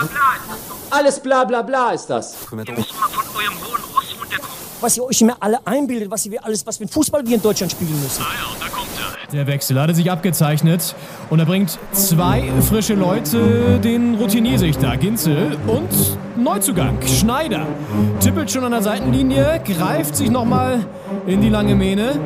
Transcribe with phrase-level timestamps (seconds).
[0.00, 0.96] bla bla ist das doch.
[0.96, 2.34] Alles bla bla bla ist das.
[2.50, 4.56] Ihr müsst mal von eurem hohen Ross runterkommen.
[4.80, 7.42] was ihr euch immer alle einbildet, was ihr alles, was für ein Fußball wir in
[7.42, 8.22] Deutschland spielen müssen.
[8.22, 9.32] Ah ja, und da kommt er.
[9.32, 10.94] Der Wechsel hatte sich abgezeichnet
[11.28, 15.90] und er bringt zwei frische Leute, den Routinier-Sichter Ginzel und
[16.42, 17.66] Neuzugang Schneider.
[18.20, 20.86] Tippelt schon an der Seitenlinie, greift sich nochmal
[21.26, 22.18] in die lange Mähne.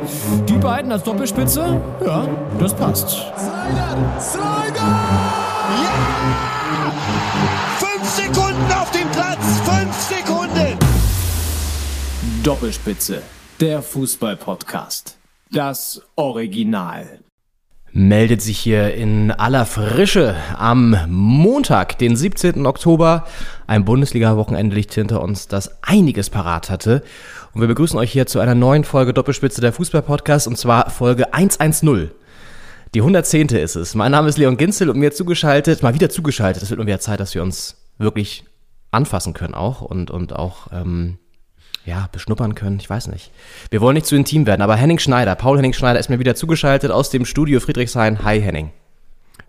[0.47, 2.25] Die beiden als Doppelspitze, ja,
[2.59, 3.09] das passt.
[3.09, 4.21] Slider!
[4.21, 5.32] Slider!
[7.79, 9.59] Fünf Sekunden auf dem Platz!
[9.65, 10.77] Fünf Sekunden!
[12.43, 13.21] Doppelspitze,
[13.59, 15.17] der Fußball-Podcast.
[15.51, 17.19] Das Original.
[17.91, 22.65] meldet sich hier in aller Frische am Montag, den 17.
[22.65, 23.25] Oktober.
[23.67, 27.03] Ein Bundesliga-Wochenende liegt hinter uns, das einiges parat hatte.
[27.53, 31.33] Und wir begrüßen euch hier zu einer neuen Folge Doppelspitze der Fußball-Podcast und zwar Folge
[31.33, 32.11] 110.
[32.93, 33.47] Die 110.
[33.47, 33.95] ist es.
[33.95, 36.61] Mein Name ist Leon Ginzel und mir zugeschaltet, mal wieder zugeschaltet.
[36.61, 38.45] Es wird mal wieder Zeit, dass wir uns wirklich
[38.91, 41.17] anfassen können auch und, und auch ähm,
[41.85, 43.31] ja, beschnuppern können, ich weiß nicht.
[43.71, 46.35] Wir wollen nicht zu intim werden, aber Henning Schneider, Paul Henning Schneider ist mir wieder
[46.35, 48.23] zugeschaltet aus dem Studio Friedrichshain.
[48.23, 48.69] Hi Henning.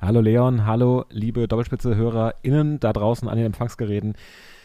[0.00, 4.14] Hallo Leon, hallo liebe Doppelspitze-HörerInnen da draußen an den Empfangsgeräten.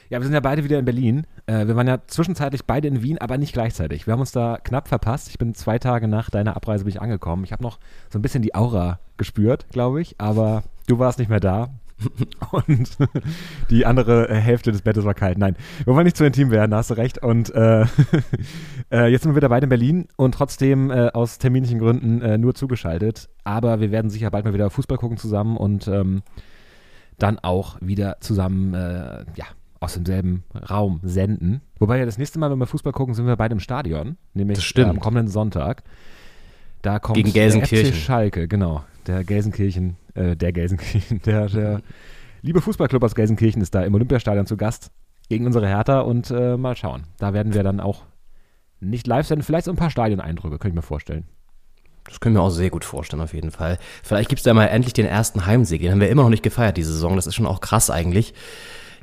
[0.09, 1.27] Ja, wir sind ja beide wieder in Berlin.
[1.45, 4.07] Äh, wir waren ja zwischenzeitlich beide in Wien, aber nicht gleichzeitig.
[4.07, 5.29] Wir haben uns da knapp verpasst.
[5.29, 7.43] Ich bin zwei Tage nach deiner Abreise bin ich angekommen.
[7.43, 7.77] Ich habe noch
[8.09, 11.69] so ein bisschen die Aura gespürt, glaube ich, aber du warst nicht mehr da.
[12.51, 12.97] Und
[13.69, 15.37] die andere äh, Hälfte des Bettes war kalt.
[15.37, 17.21] Nein, wir wollen nicht zu intim werden, da hast du recht.
[17.21, 17.81] Und äh,
[18.91, 22.39] äh, jetzt sind wir wieder beide in Berlin und trotzdem äh, aus terminlichen Gründen äh,
[22.39, 23.29] nur zugeschaltet.
[23.43, 26.23] Aber wir werden sicher bald mal wieder Fußball gucken zusammen und ähm,
[27.19, 29.45] dann auch wieder zusammen, äh, ja,
[29.79, 31.61] aus demselben Raum senden.
[31.79, 34.57] Wobei ja das nächste Mal, wenn wir Fußball gucken, sind wir beide im Stadion, nämlich
[34.57, 34.87] Das stimmt.
[34.87, 35.83] äh, am kommenden Sonntag.
[36.81, 37.93] Da kommt Gegen der Gelsenkirchen.
[37.93, 38.83] FC Schalke, genau.
[39.07, 41.81] Der Gelsenkirchen, äh, der Gelsenkirchen, der, der
[42.41, 44.91] liebe Fußballclub aus Gelsenkirchen ist da im Olympiastadion zu Gast
[45.29, 47.03] gegen unsere Hertha und äh, mal schauen.
[47.17, 48.03] Da werden wir dann auch
[48.79, 51.25] nicht live senden, vielleicht so ein paar Stadioneindrücke, könnte ich mir vorstellen.
[52.05, 53.77] Das können wir auch sehr gut vorstellen, auf jeden Fall.
[54.03, 55.81] Vielleicht gibt's da mal endlich den ersten Heimsieg.
[55.81, 57.15] Den haben wir immer noch nicht gefeiert, diese Saison.
[57.15, 58.33] Das ist schon auch krass eigentlich.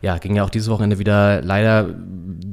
[0.02, 1.94] Ja, ging ja auch dieses Wochenende wieder leider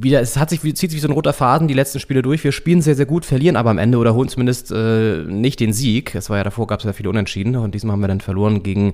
[0.03, 2.43] wieder, es hat sich, zieht sich wie so ein roter Faden die letzten Spiele durch.
[2.43, 5.73] Wir spielen sehr, sehr gut, verlieren aber am Ende oder holen zumindest äh, nicht den
[5.73, 6.13] Sieg.
[6.15, 8.63] Es war ja davor, gab es ja viele Unentschieden und diesmal haben wir dann verloren
[8.63, 8.93] gegen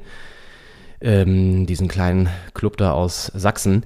[1.01, 3.83] ähm, diesen kleinen Club da aus Sachsen.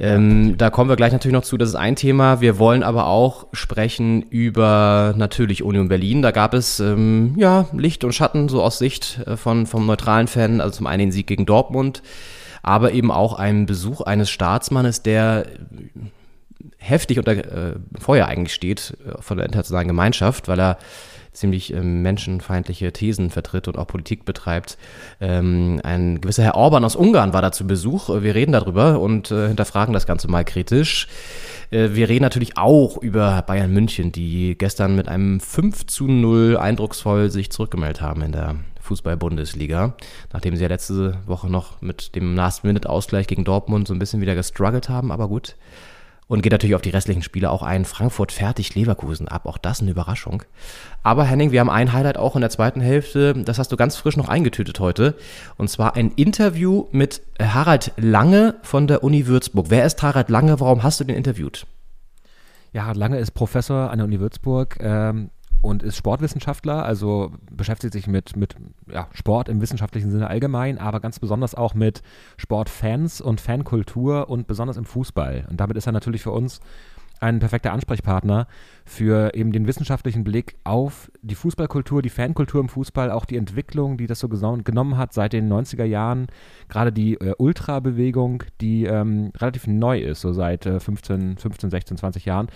[0.00, 2.40] Ähm, da kommen wir gleich natürlich noch zu, das ist ein Thema.
[2.40, 6.22] Wir wollen aber auch sprechen über natürlich Union Berlin.
[6.22, 10.28] Da gab es ähm, ja Licht und Schatten, so aus Sicht äh, von, vom neutralen
[10.28, 10.60] Fan.
[10.60, 12.02] Also zum einen den Sieg gegen Dortmund,
[12.62, 15.46] aber eben auch einen Besuch eines Staatsmannes, der
[16.78, 20.78] heftig unter äh, Feuer eigentlich steht äh, von der internationalen Gemeinschaft, weil er
[21.32, 24.76] ziemlich ähm, menschenfeindliche Thesen vertritt und auch Politik betreibt.
[25.20, 28.10] Ähm, ein gewisser Herr Orban aus Ungarn war da zu Besuch.
[28.10, 31.06] Äh, Wir reden darüber und äh, hinterfragen das Ganze mal kritisch.
[31.70, 36.56] Äh, wir reden natürlich auch über Bayern München, die gestern mit einem 5 zu 0
[36.56, 38.56] eindrucksvoll sich zurückgemeldet haben in der
[38.88, 39.94] Fußball-Bundesliga,
[40.32, 44.34] nachdem sie ja letzte Woche noch mit dem Last-Minute-Ausgleich gegen Dortmund so ein bisschen wieder
[44.34, 45.56] gestruggelt haben, aber gut.
[46.26, 47.86] Und geht natürlich auf die restlichen Spiele auch ein.
[47.86, 49.46] Frankfurt fertigt Leverkusen ab.
[49.46, 50.42] Auch das eine Überraschung.
[51.02, 53.32] Aber Henning, wir haben ein Highlight auch in der zweiten Hälfte.
[53.32, 55.16] Das hast du ganz frisch noch eingetütet heute.
[55.56, 59.70] Und zwar ein Interview mit Harald Lange von der Uni Würzburg.
[59.70, 60.60] Wer ist Harald Lange?
[60.60, 61.66] Warum hast du den interviewt?
[62.74, 65.30] Ja, Harald Lange ist Professor an der Uni Würzburg ähm,
[65.62, 68.56] und ist Sportwissenschaftler, also beschäftigt sich mit, mit
[68.90, 72.02] ja, Sport im wissenschaftlichen Sinne allgemein, aber ganz besonders auch mit
[72.36, 75.46] Sportfans und Fankultur und besonders im Fußball.
[75.50, 76.60] Und damit ist er natürlich für uns
[77.20, 78.46] ein perfekter Ansprechpartner
[78.84, 83.96] für eben den wissenschaftlichen Blick auf die Fußballkultur, die Fankultur im Fußball, auch die Entwicklung,
[83.96, 86.28] die das so genommen hat seit den 90er Jahren.
[86.68, 91.96] Gerade die äh, Ultra-Bewegung, die ähm, relativ neu ist, so seit äh, 15, 15, 16,
[91.96, 92.48] 20 Jahren.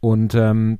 [0.00, 0.78] Und ähm,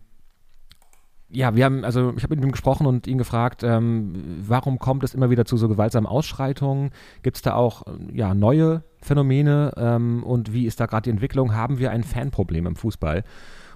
[1.31, 5.05] ja, wir haben, also ich habe mit ihm gesprochen und ihn gefragt, ähm, warum kommt
[5.05, 6.91] es immer wieder zu so gewaltsamen Ausschreitungen?
[7.23, 11.55] Gibt es da auch ja, neue Phänomene ähm, und wie ist da gerade die Entwicklung?
[11.55, 13.25] Haben wir ein Fanproblem im Fußball?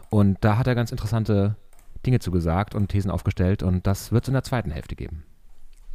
[0.09, 1.57] Und da hat er ganz interessante
[2.07, 5.25] Dinge zugesagt und Thesen aufgestellt und das wird es in der zweiten Hälfte geben.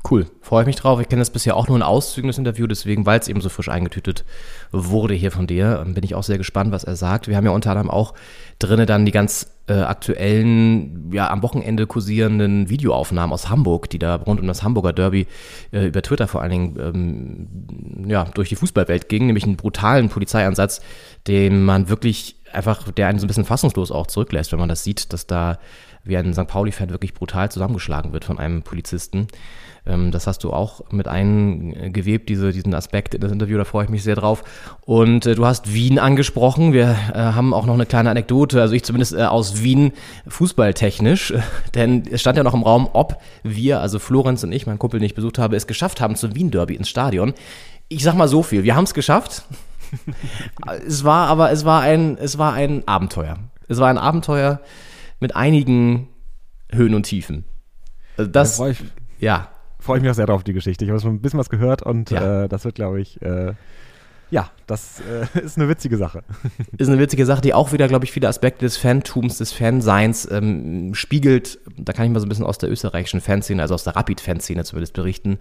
[0.09, 1.01] Cool, freue ich mich drauf.
[1.01, 3.49] Ich kenne das bisher auch nur in Auszügen, das Interview, deswegen, weil es eben so
[3.49, 4.23] frisch eingetütet
[4.71, 7.27] wurde hier von dir, bin ich auch sehr gespannt, was er sagt.
[7.27, 8.13] Wir haben ja unter anderem auch
[8.59, 14.15] drinne dann die ganz äh, aktuellen, ja, am Wochenende kursierenden Videoaufnahmen aus Hamburg, die da
[14.15, 15.27] rund um das Hamburger Derby
[15.71, 20.07] äh, über Twitter vor allen Dingen ähm, ja, durch die Fußballwelt gingen, nämlich einen brutalen
[20.07, 20.81] Polizeieinsatz,
[21.27, 24.85] den man wirklich einfach, der einen so ein bisschen fassungslos auch zurücklässt, wenn man das
[24.85, 25.59] sieht, dass da
[26.05, 26.47] wie ein St.
[26.47, 29.27] Pauli-Fan wirklich brutal zusammengeschlagen wird von einem Polizisten.
[29.87, 33.85] Ähm, das hast du auch mit eingewebt, diese, diesen Aspekt in das Interview, da freue
[33.85, 34.43] ich mich sehr drauf.
[34.81, 36.73] Und äh, du hast Wien angesprochen.
[36.73, 39.93] Wir äh, haben auch noch eine kleine Anekdote, also ich zumindest äh, aus Wien
[40.27, 41.33] fußballtechnisch,
[41.75, 44.99] denn es stand ja noch im Raum, ob wir, also Florenz und ich, mein Kumpel,
[44.99, 47.33] den ich besucht habe, es geschafft haben zum Wien-Derby ins Stadion.
[47.87, 49.43] Ich sag mal so viel, wir haben es geschafft.
[50.85, 53.37] es war aber, es war ein, es war ein Abenteuer.
[53.69, 54.59] Es war ein Abenteuer
[55.21, 56.09] mit einigen
[56.69, 57.45] Höhen und Tiefen.
[58.17, 58.61] Also Da das,
[59.19, 59.47] ja,
[59.87, 60.85] freu ich mich auch sehr drauf, die Geschichte.
[60.85, 62.43] Ich habe schon ein bisschen was gehört und Ja.
[62.43, 63.53] äh, das wird, glaube ich, äh,
[64.29, 64.99] ja, das
[65.35, 66.23] äh, ist eine witzige Sache.
[66.77, 70.29] ist eine witzige Sache, die auch wieder, glaube ich, viele Aspekte des Fantums, des Fanseins
[70.29, 71.59] ähm, spiegelt.
[71.77, 74.63] Da kann ich mal so ein bisschen aus der österreichischen Fanszene, also aus der Rapid-Fanszene
[74.65, 75.39] zumindest berichten.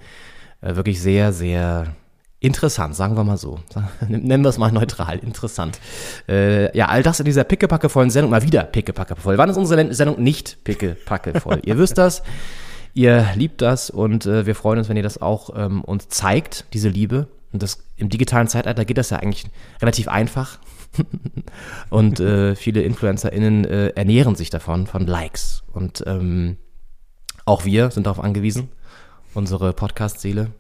[0.61, 1.97] Äh, wirklich sehr, sehr
[2.39, 3.59] interessant, sagen wir mal so.
[4.09, 5.81] Nennen wir es mal neutral, interessant.
[6.29, 9.37] Äh, ja, all das in dieser pickepackevollen Sendung, mal wieder pickepackevoll.
[9.37, 11.61] Wann ist unsere Sendung nicht pickepackevoll?
[11.65, 12.23] ihr wisst das.
[12.97, 16.65] Ihr liebt das und äh, wir freuen uns, wenn ihr das auch ähm, uns zeigt,
[16.73, 17.29] diese Liebe.
[17.53, 19.45] Und das im digitalen Zeitalter geht das ja eigentlich
[19.83, 20.59] relativ einfach.
[21.91, 25.63] und äh, viele InfluencerInnen äh, ernähren sich davon, von Likes.
[25.75, 26.57] Und ähm,
[27.45, 28.71] auch wir sind darauf angewiesen,
[29.35, 30.53] unsere Podcast-Seele.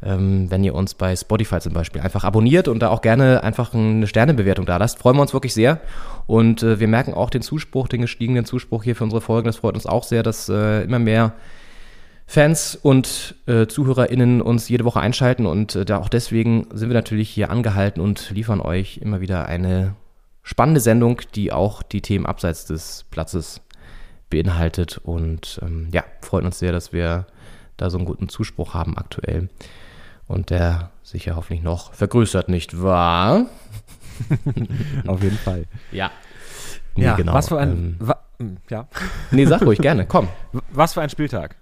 [0.00, 3.74] Ähm, wenn ihr uns bei Spotify zum Beispiel einfach abonniert und da auch gerne einfach
[3.74, 5.80] eine Sternebewertung da lasst, freuen wir uns wirklich sehr.
[6.28, 9.46] Und äh, wir merken auch den Zuspruch, den gestiegenen Zuspruch hier für unsere Folgen.
[9.46, 11.32] Das freut uns auch sehr, dass äh, immer mehr
[12.26, 16.94] Fans und äh, ZuhörerInnen uns jede Woche einschalten und äh, da auch deswegen sind wir
[16.94, 19.94] natürlich hier angehalten und liefern euch immer wieder eine
[20.42, 23.60] spannende Sendung, die auch die Themen abseits des Platzes
[24.30, 27.26] beinhaltet und ähm, ja, freut uns sehr, dass wir
[27.76, 29.48] da so einen guten Zuspruch haben aktuell
[30.26, 33.46] und der sich ja hoffentlich noch vergrößert, nicht wahr?
[35.06, 35.64] Auf jeden Fall.
[35.92, 36.10] Ja.
[36.96, 37.34] Nee, ja, genau.
[37.34, 38.88] was für ein, ähm, wa, hm, ja.
[39.30, 40.28] nee, sag ruhig gerne, komm.
[40.72, 41.56] Was für ein Spieltag.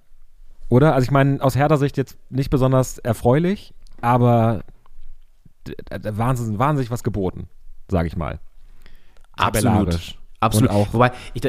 [0.73, 0.95] Oder?
[0.95, 4.63] Also ich meine, aus Hertha Sicht jetzt nicht besonders erfreulich, aber
[5.69, 5.75] d-
[6.17, 7.47] wahnsinnig, was geboten,
[7.89, 8.39] sage ich mal.
[9.37, 10.17] Absolut.
[10.41, 10.71] Absolut.
[10.71, 11.43] Und auch- Wobei, ich,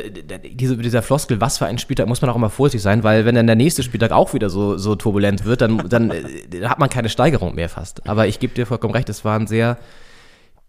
[0.55, 3.33] diese, dieser Floskel, was für ein Spieltag, muss man auch immer vorsichtig sein, weil wenn
[3.33, 6.89] dann der nächste Spieltag auch wieder so, so turbulent wird, dann, dann äh, hat man
[6.89, 8.07] keine Steigerung mehr fast.
[8.07, 9.77] Aber ich gebe dir vollkommen recht, es war ein sehr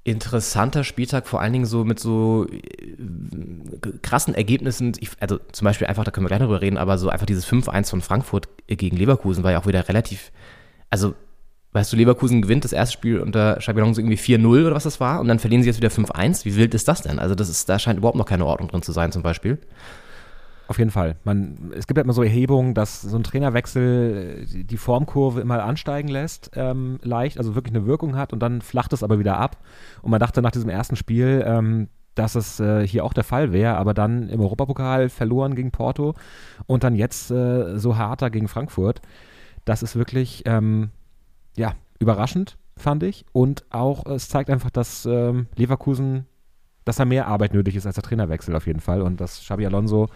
[0.04, 4.92] interessanter Spieltag, vor allen Dingen so mit so äh, krassen Ergebnissen.
[5.00, 7.46] Ich, also zum Beispiel einfach, da können wir gleich drüber reden, aber so einfach dieses
[7.46, 10.30] 5-1 von Frankfurt gegen Leverkusen war ja auch wieder relativ,
[10.90, 11.14] also
[11.74, 15.00] Weißt du, Leverkusen gewinnt das erste Spiel unter Xabi Alonso irgendwie 4-0 oder was das
[15.00, 16.44] war und dann verlieren sie jetzt wieder 5-1.
[16.44, 17.18] Wie wild ist das denn?
[17.18, 19.58] Also das ist, da scheint überhaupt noch keine Ordnung drin zu sein zum Beispiel.
[20.66, 21.16] Auf jeden Fall.
[21.24, 25.62] Man, es gibt halt immer so Erhebungen, dass so ein Trainerwechsel äh, die Formkurve immer
[25.62, 29.38] ansteigen lässt, ähm, leicht, also wirklich eine Wirkung hat und dann flacht es aber wieder
[29.38, 29.58] ab.
[30.02, 33.52] Und man dachte nach diesem ersten Spiel, ähm, dass es äh, hier auch der Fall
[33.52, 36.14] wäre, aber dann im Europapokal verloren gegen Porto
[36.66, 39.00] und dann jetzt äh, so harter gegen Frankfurt.
[39.64, 40.90] Das ist wirklich, ähm,
[41.56, 43.26] ja, überraschend, fand ich.
[43.32, 46.26] Und auch, es zeigt einfach, dass ähm, Leverkusen,
[46.84, 49.66] dass da mehr Arbeit nötig ist als der Trainerwechsel auf jeden Fall und dass Xabi
[49.66, 50.08] Alonso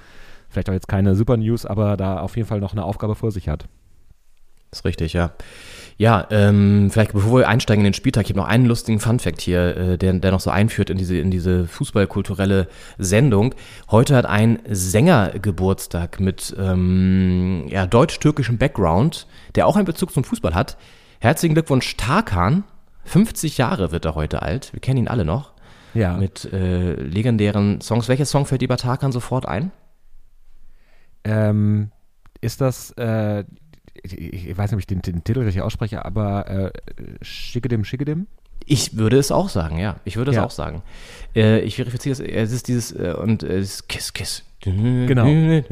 [0.49, 3.31] vielleicht auch jetzt keine Super News, aber da auf jeden Fall noch eine Aufgabe vor
[3.31, 3.67] sich hat.
[4.71, 5.33] Das ist richtig, ja.
[5.97, 9.41] Ja, ähm, vielleicht bevor wir einsteigen in den Spieltag, ich habe noch einen lustigen Funfact
[9.41, 12.69] hier, äh, der, der noch so einführt in diese, in diese fußballkulturelle
[12.99, 13.55] Sendung.
[13.91, 20.23] Heute hat ein Sänger Geburtstag mit ähm, ja, deutsch-türkischem Background, der auch einen Bezug zum
[20.23, 20.77] Fußball hat.
[21.19, 22.63] Herzlichen Glückwunsch, Tarkan.
[23.05, 24.73] 50 Jahre wird er heute alt.
[24.73, 25.53] Wir kennen ihn alle noch.
[25.95, 26.17] Ja.
[26.17, 28.07] Mit äh, legendären Songs.
[28.09, 29.73] Welcher Song fällt dir bei Tarkan sofort ein?
[31.29, 31.91] Ähm,
[32.41, 33.45] ist das, äh,
[34.03, 36.71] ich, weiß nicht, ob ich den, den Titel richtig ausspreche, aber äh,
[37.23, 38.27] Schickedim Schickedim?
[38.65, 39.97] Ich würde es auch sagen, ja.
[40.05, 40.45] Ich würde es Ja.
[40.45, 40.83] auch sagen.
[41.35, 42.21] Äh, ich verifiziere es.
[42.21, 44.45] Es ist dieses äh, und äh, das Kiss Kiss.
[44.61, 45.25] Genau.
[45.25, 45.65] Wann,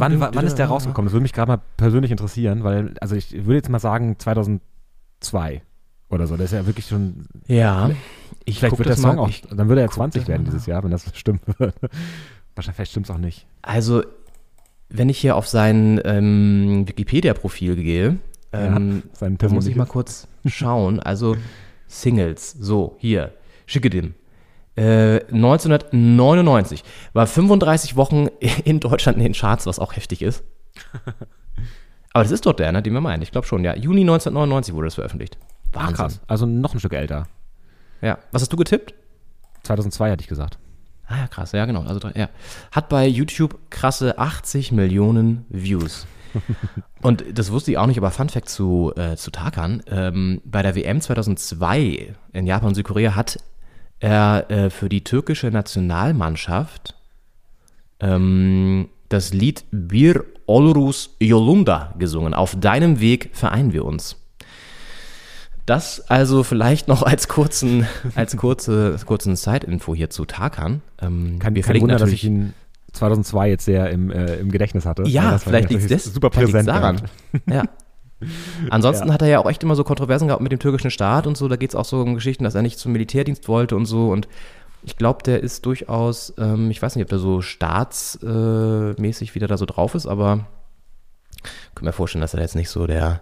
[0.00, 1.06] Wann, wann, ist der rausgekommen?
[1.06, 5.62] Das würde mich gerade mal persönlich interessieren, weil, also ich würde jetzt mal sagen 2002
[6.10, 6.36] oder so.
[6.36, 7.90] Das ist ja wirklich schon, Ja.
[8.44, 10.44] Ich vielleicht wird der das Song mal, auch, dann würde er guck 20 das werden
[10.44, 11.40] dieses Jahr, wenn das stimmt.
[12.54, 13.46] Wahrscheinlich stimmt es auch nicht.
[13.66, 14.02] Also,
[14.88, 18.18] wenn ich hier auf sein ähm, Wikipedia-Profil gehe,
[18.52, 21.00] ähm, da muss ich mal kurz schauen.
[21.00, 21.36] Also,
[21.88, 22.52] Singles.
[22.52, 23.32] So, hier.
[23.66, 24.14] Schickedim.
[24.76, 28.28] Äh, 1999 war 35 Wochen
[28.64, 30.44] in Deutschland in den Charts, was auch heftig ist.
[32.12, 33.22] Aber das ist doch der, ne, den wir meinen.
[33.22, 33.74] Ich glaube schon, ja.
[33.74, 35.38] Juni 1999 wurde das veröffentlicht.
[35.72, 35.96] Wahnsinn.
[35.96, 36.20] krass.
[36.28, 37.26] Also noch ein Stück älter.
[38.00, 38.18] Ja.
[38.30, 38.94] Was hast du getippt?
[39.64, 40.58] 2002 hatte ich gesagt.
[41.08, 41.82] Ah ja, krass, ja genau.
[41.82, 42.28] Also drei- ja.
[42.72, 46.06] Hat bei YouTube krasse 80 Millionen Views.
[47.02, 49.82] Und das wusste ich auch nicht, aber Fun Fact zu, äh, zu Tarkan.
[49.88, 53.38] Ähm, bei der WM 2002 in Japan und Südkorea hat
[54.00, 56.94] er äh, für die türkische Nationalmannschaft
[58.00, 62.34] ähm, das Lied Bir Olurus Yolunda gesungen.
[62.34, 64.16] Auf deinem Weg vereinen wir uns.
[65.66, 70.80] Das also vielleicht noch als kurzen, als kurze, kurzen Side-Info hier zu Tarkan.
[71.02, 72.54] Ähm, Kein, wir kein Wunder, dass ich ihn
[72.92, 75.02] 2002 jetzt sehr im, äh, im Gedächtnis hatte.
[75.02, 76.68] Ja, das war vielleicht liegt es super präsent.
[76.68, 77.02] daran.
[77.50, 77.64] Ja.
[78.70, 81.36] Ansonsten hat er ja auch echt immer so Kontroversen gehabt mit dem türkischen Staat und
[81.36, 81.48] so.
[81.48, 84.10] Da geht es auch so um Geschichten, dass er nicht zum Militärdienst wollte und so.
[84.10, 84.26] Und
[84.82, 89.48] ich glaube, der ist durchaus, ähm, ich weiß nicht, ob der so staatsmäßig äh, wieder
[89.48, 90.46] da so drauf ist, aber
[91.42, 93.20] ich kann mir vorstellen, dass er jetzt nicht so der,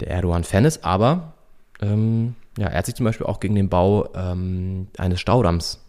[0.00, 0.84] der Erdogan-Fan ist.
[0.84, 1.32] Aber
[1.80, 5.80] ähm, ja, er hat sich zum Beispiel auch gegen den Bau ähm, eines Staudamms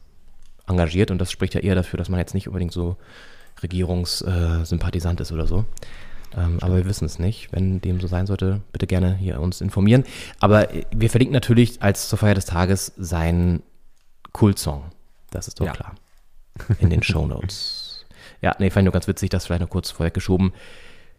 [0.68, 2.98] engagiert und das spricht ja eher dafür, dass man jetzt nicht unbedingt so
[3.64, 5.66] Regierungssympathisant ist oder so.
[6.36, 7.50] Ähm, aber wir wissen es nicht.
[7.52, 10.06] Wenn dem so sein sollte, bitte gerne hier uns informieren.
[10.40, 13.62] Aber äh, wir verlinken natürlich als zur Feier des Tages seinen
[14.32, 14.84] Kultsong.
[15.32, 15.74] Das ist doch Ja.
[15.74, 15.96] klar.
[16.80, 18.06] In den Shownotes.
[18.42, 20.54] Ja, nee, fand ich nur ganz witzig, das vielleicht noch kurz vorweggeschoben.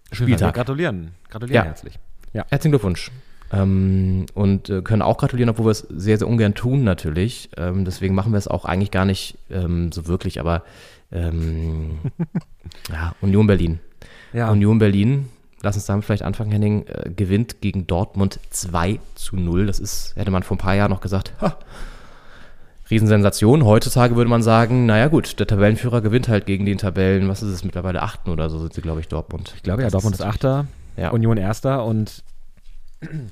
[0.08, 0.54] Wir Spieltag.
[0.54, 1.12] gratulieren.
[1.28, 1.64] Gratulieren Ja.
[1.64, 1.98] herzlich.
[2.32, 3.10] Herzlichen Glückwunsch.
[3.52, 7.50] Ähm, und äh, können auch gratulieren, obwohl wir es sehr, sehr ungern tun natürlich.
[7.56, 10.62] Ähm, deswegen machen wir es auch eigentlich gar nicht ähm, so wirklich, aber
[11.12, 11.98] ähm,
[12.90, 13.80] ja, Union Berlin.
[14.32, 15.28] Ja, Union Berlin,
[15.62, 19.66] lass uns damit vielleicht anfangen, Henning, äh, gewinnt gegen Dortmund 2 zu 0.
[19.66, 21.58] Das ist, hätte man vor ein paar Jahren noch gesagt, ha,
[22.90, 23.64] Riesensensation.
[23.64, 27.50] Heutzutage würde man sagen, naja gut, der Tabellenführer gewinnt halt gegen den Tabellen, was ist
[27.52, 29.52] es, mittlerweile Achten oder so sind sie, glaube ich, Dortmund.
[29.56, 31.10] ich glaube ja, Das Dortmund ist Achter, Ja.
[31.10, 32.24] Union Erster und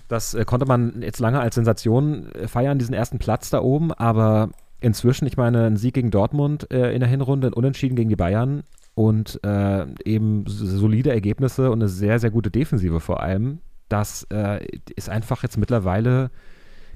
[0.08, 3.92] das äh, konnte man jetzt lange als Sensation äh, feiern, diesen ersten Platz da oben,
[3.92, 4.50] aber
[4.80, 8.16] inzwischen, ich meine, ein Sieg gegen Dortmund äh, in der Hinrunde, ein Unentschieden gegen die
[8.16, 8.62] Bayern
[8.94, 14.64] und äh, eben solide Ergebnisse und eine sehr, sehr gute Defensive vor allem, das äh,
[14.96, 16.30] ist einfach jetzt mittlerweile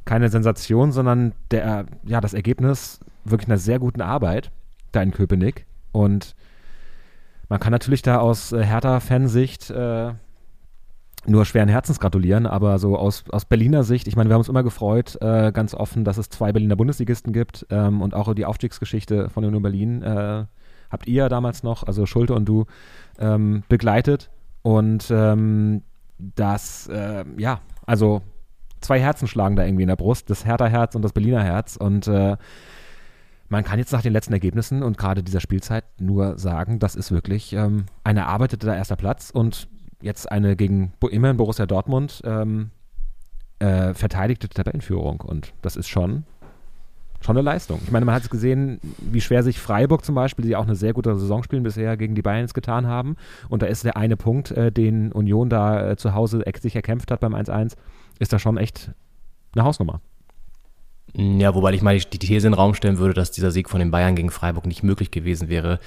[0.04, 4.50] keine Sensation, sondern der, ja, das Ergebnis wirklich einer sehr guten Arbeit
[4.92, 6.34] da in Köpenick und
[7.48, 9.70] man kann natürlich da aus Hertha-Fansicht
[11.26, 14.48] nur schweren Herzens gratulieren, aber so aus, aus Berliner Sicht, ich meine, wir haben uns
[14.48, 18.44] immer gefreut, äh, ganz offen, dass es zwei Berliner Bundesligisten gibt ähm, und auch die
[18.44, 20.44] Aufstiegsgeschichte von Union Berlin äh,
[20.90, 22.66] habt ihr ja damals noch, also Schulte und du,
[23.18, 24.30] ähm, begleitet.
[24.62, 25.82] Und ähm,
[26.18, 28.22] das, äh, ja, also
[28.80, 31.76] zwei Herzen schlagen da irgendwie in der Brust, das Hertha-Herz und das Berliner Herz.
[31.76, 32.36] Und äh,
[33.48, 37.10] man kann jetzt nach den letzten Ergebnissen und gerade dieser Spielzeit nur sagen, das ist
[37.10, 39.30] wirklich ähm, ein erarbeiteter erster Platz.
[39.30, 39.68] Und
[40.04, 42.70] jetzt eine gegen immerhin Borussia Dortmund ähm,
[43.58, 45.20] äh, verteidigte Tabellenführung.
[45.20, 46.24] Und das ist schon,
[47.20, 47.80] schon eine Leistung.
[47.84, 50.76] Ich meine, man hat es gesehen, wie schwer sich Freiburg zum Beispiel, die auch eine
[50.76, 53.16] sehr gute Saison spielen, bisher gegen die Bayern jetzt getan haben.
[53.48, 57.10] Und da ist der eine Punkt, äh, den Union da äh, zu Hause sich erkämpft
[57.10, 57.74] hat beim 1-1,
[58.18, 58.92] ist da schon echt
[59.54, 60.00] eine Hausnummer.
[61.16, 63.78] Ja, wobei ich mal die These in den Raum stellen würde, dass dieser Sieg von
[63.78, 65.78] den Bayern gegen Freiburg nicht möglich gewesen wäre,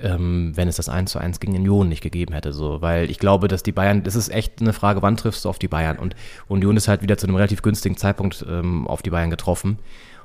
[0.00, 2.52] ähm, wenn es das 1 zu 1 gegen Union nicht gegeben hätte.
[2.52, 2.82] So.
[2.82, 5.58] Weil ich glaube, dass die Bayern, das ist echt eine Frage, wann triffst du auf
[5.58, 5.98] die Bayern?
[5.98, 6.16] Und
[6.48, 9.78] Union ist halt wieder zu einem relativ günstigen Zeitpunkt ähm, auf die Bayern getroffen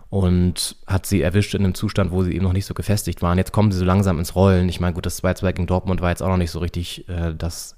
[0.09, 3.37] und hat sie erwischt in einem Zustand, wo sie eben noch nicht so gefestigt waren.
[3.37, 4.67] Jetzt kommen sie so langsam ins Rollen.
[4.67, 7.33] Ich meine, gut, das 2-2 gegen Dortmund war jetzt auch noch nicht so richtig äh,
[7.37, 7.75] das,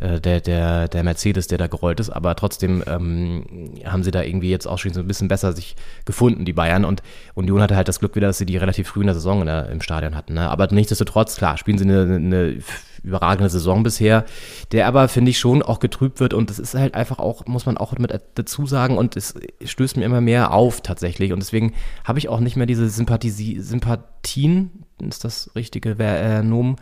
[0.00, 4.22] äh, der, der, der Mercedes, der da gerollt ist, aber trotzdem ähm, haben sie da
[4.22, 6.84] irgendwie jetzt auch schon so ein bisschen besser sich gefunden, die Bayern.
[6.84, 7.02] Und
[7.34, 9.46] Union hatte halt das Glück wieder, dass sie die relativ früh in der Saison in
[9.46, 10.34] der, im Stadion hatten.
[10.34, 10.48] Ne?
[10.48, 12.58] Aber nichtsdestotrotz, klar, spielen sie eine, eine
[13.02, 14.24] überragende Saison bisher,
[14.72, 16.34] der aber, finde ich, schon auch getrübt wird.
[16.34, 19.96] Und das ist halt einfach auch, muss man auch mit dazu sagen, und es stößt
[19.96, 21.32] mir immer mehr auf tatsächlich.
[21.32, 21.74] Und deswegen
[22.04, 26.76] habe ich auch nicht mehr diese Sympathie, Sympathien, ist das richtige äh, Nomen,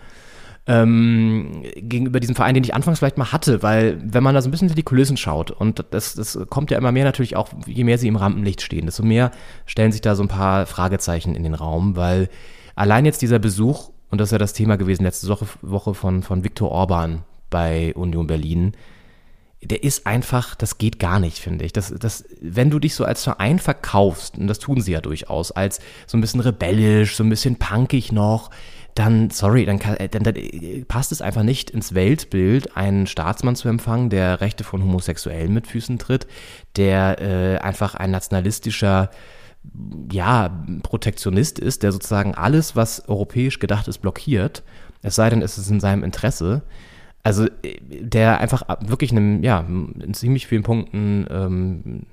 [0.66, 4.48] ähm, gegenüber diesem Verein, den ich anfangs vielleicht mal hatte, weil wenn man da so
[4.48, 7.48] ein bisschen hinter die Kulissen schaut und das, das kommt ja immer mehr natürlich auch,
[7.66, 9.30] je mehr sie im Rampenlicht stehen, desto mehr
[9.64, 12.28] stellen sich da so ein paar Fragezeichen in den Raum, weil
[12.74, 16.22] allein jetzt dieser Besuch, und das ist ja das Thema gewesen letzte Woche, Woche von,
[16.22, 18.72] von Viktor Orban bei Union Berlin,
[19.62, 21.72] der ist einfach, das geht gar nicht, finde ich.
[21.72, 25.50] Das, das, wenn du dich so als Verein verkaufst, und das tun sie ja durchaus,
[25.50, 28.50] als so ein bisschen rebellisch, so ein bisschen punkig noch,
[28.98, 30.34] dann, sorry, dann, kann, dann, dann
[30.88, 35.66] passt es einfach nicht ins Weltbild, einen Staatsmann zu empfangen, der Rechte von Homosexuellen mit
[35.66, 36.26] Füßen tritt,
[36.76, 39.10] der äh, einfach ein nationalistischer
[40.10, 44.62] ja, Protektionist ist, der sozusagen alles, was europäisch gedacht ist, blockiert,
[45.02, 46.62] es sei denn, es ist in seinem Interesse.
[47.22, 47.46] Also
[47.90, 52.06] der einfach wirklich einem, ja, in ziemlich vielen Punkten ähm,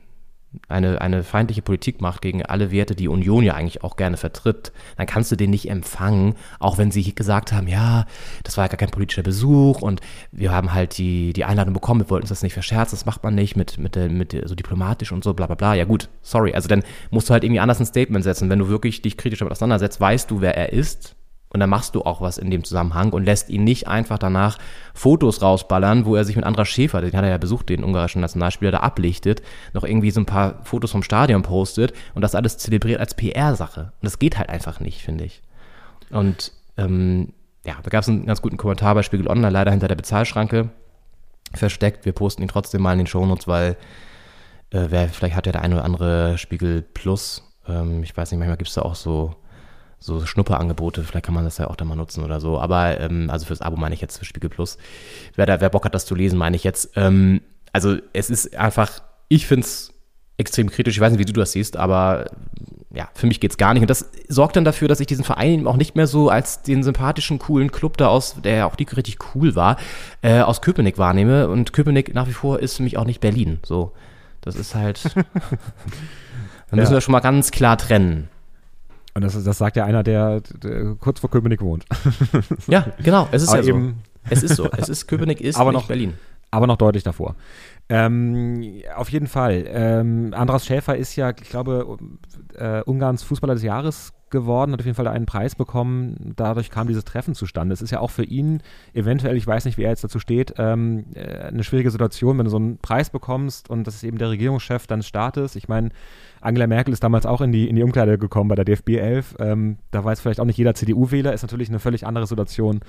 [0.67, 4.71] eine, eine feindliche Politik macht gegen alle Werte, die Union ja eigentlich auch gerne vertritt,
[4.97, 8.05] dann kannst du den nicht empfangen, auch wenn sie gesagt haben, ja,
[8.43, 12.01] das war ja gar kein politischer Besuch und wir haben halt die, die Einladung bekommen,
[12.01, 15.11] wir wollten uns das nicht verscherzen, das macht man nicht mit, mit, mit so diplomatisch
[15.11, 15.73] und so, bla bla bla.
[15.73, 18.49] Ja gut, sorry, also dann musst du halt irgendwie anders ein Statement setzen.
[18.49, 21.15] Wenn du wirklich dich kritisch damit auseinandersetzt, weißt du, wer er ist
[21.53, 24.57] und dann machst du auch was in dem Zusammenhang und lässt ihn nicht einfach danach
[24.95, 28.21] Fotos rausballern, wo er sich mit Andras Schäfer, den hat er ja besucht, den ungarischen
[28.21, 29.43] Nationalspieler, da ablichtet,
[29.73, 33.81] noch irgendwie so ein paar Fotos vom Stadion postet und das alles zelebriert als PR-Sache.
[33.81, 35.43] Und das geht halt einfach nicht, finde ich.
[36.09, 37.33] Und ähm,
[37.65, 40.69] ja, da gab es einen ganz guten Kommentar bei Spiegel Online, leider hinter der Bezahlschranke
[41.53, 42.05] versteckt.
[42.05, 43.77] Wir posten ihn trotzdem mal in den Shownotes, weil
[44.71, 47.43] äh, wer, vielleicht hat ja der eine oder andere Spiegel Plus.
[47.67, 49.35] Ähm, ich weiß nicht, manchmal gibt es da auch so
[50.03, 52.59] so Schnupperangebote, vielleicht kann man das ja auch da mal nutzen oder so.
[52.59, 54.77] Aber ähm, also fürs Abo meine ich jetzt für Spiegel Plus.
[55.35, 56.91] Wer, da, wer Bock hat, das zu lesen, meine ich jetzt.
[56.97, 57.39] Ähm,
[57.71, 59.93] also es ist einfach, ich finde es
[60.37, 60.95] extrem kritisch.
[60.95, 62.25] Ich weiß nicht, wie du das siehst, aber
[62.93, 63.81] ja, für mich geht es gar nicht.
[63.81, 66.83] Und das sorgt dann dafür, dass ich diesen Verein auch nicht mehr so als den
[66.83, 69.77] sympathischen, coolen Club da aus, der ja auch nicht richtig cool war,
[70.21, 71.47] äh, aus Köpenick wahrnehme.
[71.47, 73.59] Und Köpenick nach wie vor ist für mich auch nicht Berlin.
[73.65, 73.93] So,
[74.41, 75.15] das ist halt.
[75.15, 75.23] dann
[76.71, 76.97] müssen Ja.
[76.97, 78.27] wir schon mal ganz klar trennen.
[79.15, 81.85] Und das, das sagt ja einer, der, der kurz vor Köpenick wohnt.
[82.67, 83.27] Ja, genau.
[83.31, 83.69] Es ist Aber ja so.
[83.69, 83.95] eben-
[84.29, 84.69] Es ist so.
[84.71, 86.13] Es ist Köpenick ist Aber noch- Berlin.
[86.51, 87.35] aber noch deutlich davor.
[87.89, 89.65] Ähm, auf jeden Fall.
[89.67, 91.97] Ähm, Andras Schäfer ist ja, ich glaube,
[92.55, 96.33] äh, Ungarns Fußballer des Jahres geworden, hat auf jeden Fall einen Preis bekommen.
[96.35, 97.73] Dadurch kam dieses Treffen zustande.
[97.73, 98.61] Es ist ja auch für ihn
[98.93, 102.45] eventuell, ich weiß nicht, wie er jetzt dazu steht, ähm, äh, eine schwierige Situation, wenn
[102.45, 105.55] du so einen Preis bekommst und das ist eben der Regierungschef deines Staates.
[105.55, 105.89] Ich meine,
[106.43, 109.35] Angela Merkel ist damals auch in die, in die Umkleide gekommen bei der DFB 11.
[109.39, 112.81] Ähm, da weiß vielleicht auch nicht jeder CDU-Wähler, ist natürlich eine völlig andere Situation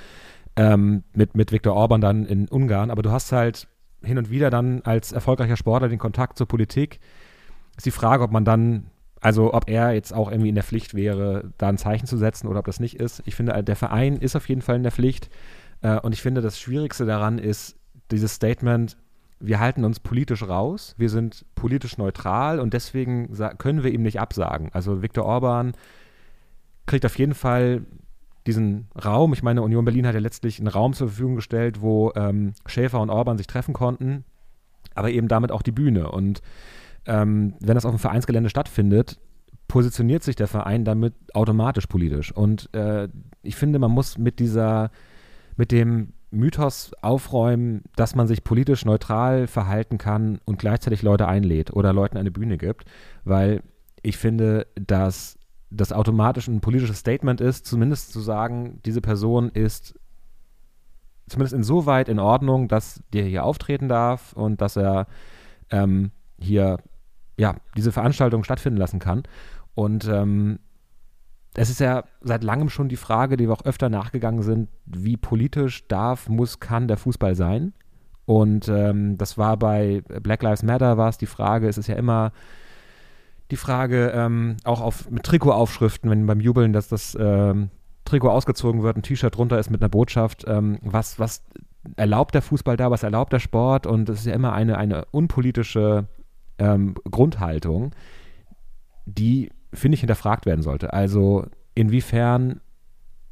[0.56, 2.90] ähm, mit, mit Viktor Orban dann in Ungarn.
[2.90, 3.68] Aber du hast halt
[4.02, 7.00] hin und wieder dann als erfolgreicher Sportler den Kontakt zur Politik.
[7.76, 10.94] Ist die Frage, ob man dann, also ob er jetzt auch irgendwie in der Pflicht
[10.94, 13.22] wäre, da ein Zeichen zu setzen oder ob das nicht ist.
[13.24, 15.30] Ich finde, der Verein ist auf jeden Fall in der Pflicht.
[15.80, 17.76] Äh, und ich finde, das Schwierigste daran ist
[18.10, 18.96] dieses Statement,
[19.40, 24.20] wir halten uns politisch raus, wir sind politisch neutral und deswegen können wir ihm nicht
[24.20, 24.70] absagen.
[24.72, 25.72] Also Viktor Orban
[26.86, 27.82] kriegt auf jeden Fall
[28.46, 29.32] diesen Raum.
[29.32, 33.00] Ich meine, Union Berlin hat ja letztlich einen Raum zur Verfügung gestellt, wo ähm, Schäfer
[33.00, 34.24] und Orban sich treffen konnten,
[34.94, 36.10] aber eben damit auch die Bühne.
[36.10, 36.42] Und
[37.06, 39.18] ähm, wenn das auf dem Vereinsgelände stattfindet,
[39.68, 42.32] positioniert sich der Verein damit automatisch politisch.
[42.32, 43.08] Und äh,
[43.42, 44.90] ich finde, man muss mit dieser,
[45.56, 51.72] mit dem Mythos aufräumen, dass man sich politisch neutral verhalten kann und gleichzeitig Leute einlädt
[51.72, 52.84] oder Leuten eine Bühne gibt,
[53.24, 53.62] weil
[54.02, 55.38] ich finde, dass
[55.70, 59.94] das automatisch ein politisches Statement ist, zumindest zu sagen, diese Person ist
[61.28, 65.06] zumindest insoweit in Ordnung, dass der hier auftreten darf und dass er
[65.70, 66.78] ähm, hier
[67.36, 69.22] ja diese Veranstaltung stattfinden lassen kann.
[69.74, 70.58] Und ähm,
[71.54, 75.16] es ist ja seit langem schon die Frage, die wir auch öfter nachgegangen sind, wie
[75.16, 77.72] politisch darf, muss, kann der Fußball sein?
[78.26, 81.96] Und ähm, das war bei Black Lives Matter war es die Frage, es ist ja
[81.96, 82.32] immer
[83.50, 87.70] die Frage, ähm, auch auf, mit Trikotaufschriften, wenn beim Jubeln, dass das ähm,
[88.04, 91.42] Trikot ausgezogen wird, ein T-Shirt drunter ist mit einer Botschaft, ähm, was, was
[91.96, 93.86] erlaubt der Fußball da, was erlaubt der Sport?
[93.86, 96.06] Und es ist ja immer eine, eine unpolitische
[96.58, 97.92] ähm, Grundhaltung,
[99.06, 100.92] die, finde ich, hinterfragt werden sollte.
[100.92, 102.60] Also inwiefern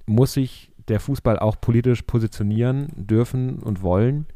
[0.07, 4.27] muss sich der Fußball auch politisch positionieren dürfen und wollen?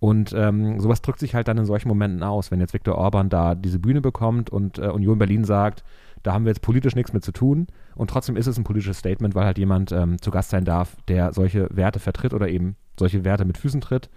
[0.00, 3.28] Und ähm, sowas drückt sich halt dann in solchen Momenten aus, wenn jetzt Viktor Orban
[3.28, 5.82] da diese Bühne bekommt und äh, Union Berlin sagt,
[6.22, 7.66] da haben wir jetzt politisch nichts mit zu tun
[7.96, 10.96] und trotzdem ist es ein politisches Statement, weil halt jemand ähm, zu Gast sein darf,
[11.08, 14.08] der solche Werte vertritt oder eben solche Werte mit Füßen tritt.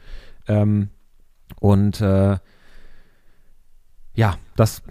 [0.47, 0.89] Ähm,
[1.59, 2.37] und äh,
[4.13, 4.83] ja, das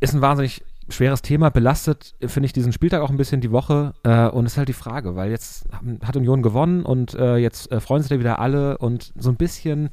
[0.00, 3.94] ist ein wahnsinnig schweres Thema, belastet, finde ich, diesen Spieltag auch ein bisschen die Woche.
[4.02, 5.66] Äh, und es ist halt die Frage, weil jetzt
[6.02, 9.36] hat Union gewonnen und äh, jetzt äh, freuen sich da wieder alle und so ein
[9.36, 9.90] bisschen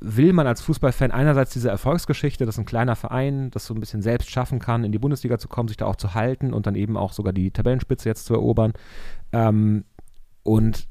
[0.00, 4.02] will man als Fußballfan einerseits diese Erfolgsgeschichte, dass ein kleiner Verein das so ein bisschen
[4.02, 6.76] selbst schaffen kann, in die Bundesliga zu kommen, sich da auch zu halten und dann
[6.76, 8.74] eben auch sogar die Tabellenspitze jetzt zu erobern.
[9.32, 9.84] Ähm,
[10.44, 10.88] und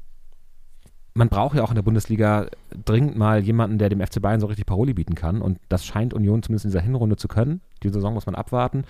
[1.14, 2.46] man braucht ja auch in der Bundesliga
[2.84, 5.42] dringend mal jemanden, der dem FC Bayern so richtig Paroli bieten kann.
[5.42, 7.60] Und das scheint Union zumindest in dieser Hinrunde zu können.
[7.82, 8.84] Die Saison muss man abwarten.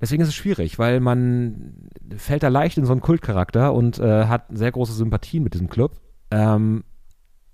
[0.00, 4.26] Deswegen ist es schwierig, weil man fällt da leicht in so einen Kultcharakter und äh,
[4.26, 6.00] hat sehr große Sympathien mit diesem Club.
[6.30, 6.84] Ähm,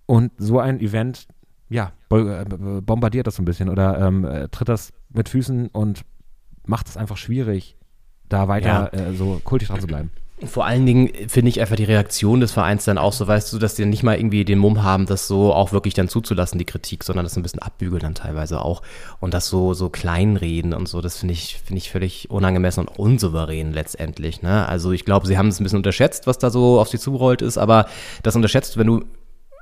[0.06, 1.28] und so ein Event,
[1.68, 6.04] ja, äh, bombardiert das so ein bisschen oder ähm, äh, tritt das mit Füßen und
[6.66, 7.76] macht es einfach schwierig,
[8.28, 10.10] da weiter äh, so kultig dran zu bleiben.
[10.46, 13.58] Vor allen Dingen finde ich einfach die Reaktion des Vereins dann auch so, weißt du,
[13.58, 16.64] dass die nicht mal irgendwie den Mumm haben, das so auch wirklich dann zuzulassen, die
[16.64, 18.82] Kritik, sondern das ein bisschen abbügeln dann teilweise auch.
[19.20, 22.98] Und das so, so kleinreden und so, das finde ich, finde ich völlig unangemessen und
[22.98, 24.42] unsouverän letztendlich.
[24.42, 24.66] Ne?
[24.66, 27.42] Also ich glaube, sie haben es ein bisschen unterschätzt, was da so auf sie zurollt
[27.42, 27.86] ist, aber
[28.22, 29.04] das unterschätzt, wenn du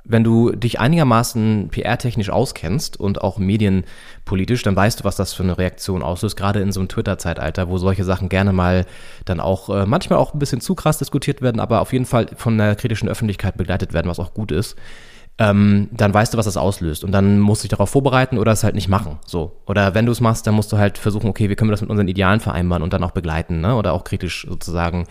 [0.03, 5.43] wenn du dich einigermaßen PR-technisch auskennst und auch medienpolitisch, dann weißt du, was das für
[5.43, 8.85] eine Reaktion auslöst, gerade in so einem Twitter-Zeitalter, wo solche Sachen gerne mal
[9.25, 12.27] dann auch äh, manchmal auch ein bisschen zu krass diskutiert werden, aber auf jeden Fall
[12.35, 14.75] von der kritischen Öffentlichkeit begleitet werden, was auch gut ist
[15.39, 17.05] ähm, dann weißt du, was das auslöst.
[17.05, 19.19] Und dann musst du dich darauf vorbereiten oder es halt nicht machen.
[19.25, 19.53] So.
[19.65, 21.81] Oder wenn du es machst, dann musst du halt versuchen, okay, wie können wir das
[21.81, 23.75] mit unseren Idealen vereinbaren und dann auch begleiten, ne?
[23.75, 25.07] Oder auch kritisch sozusagen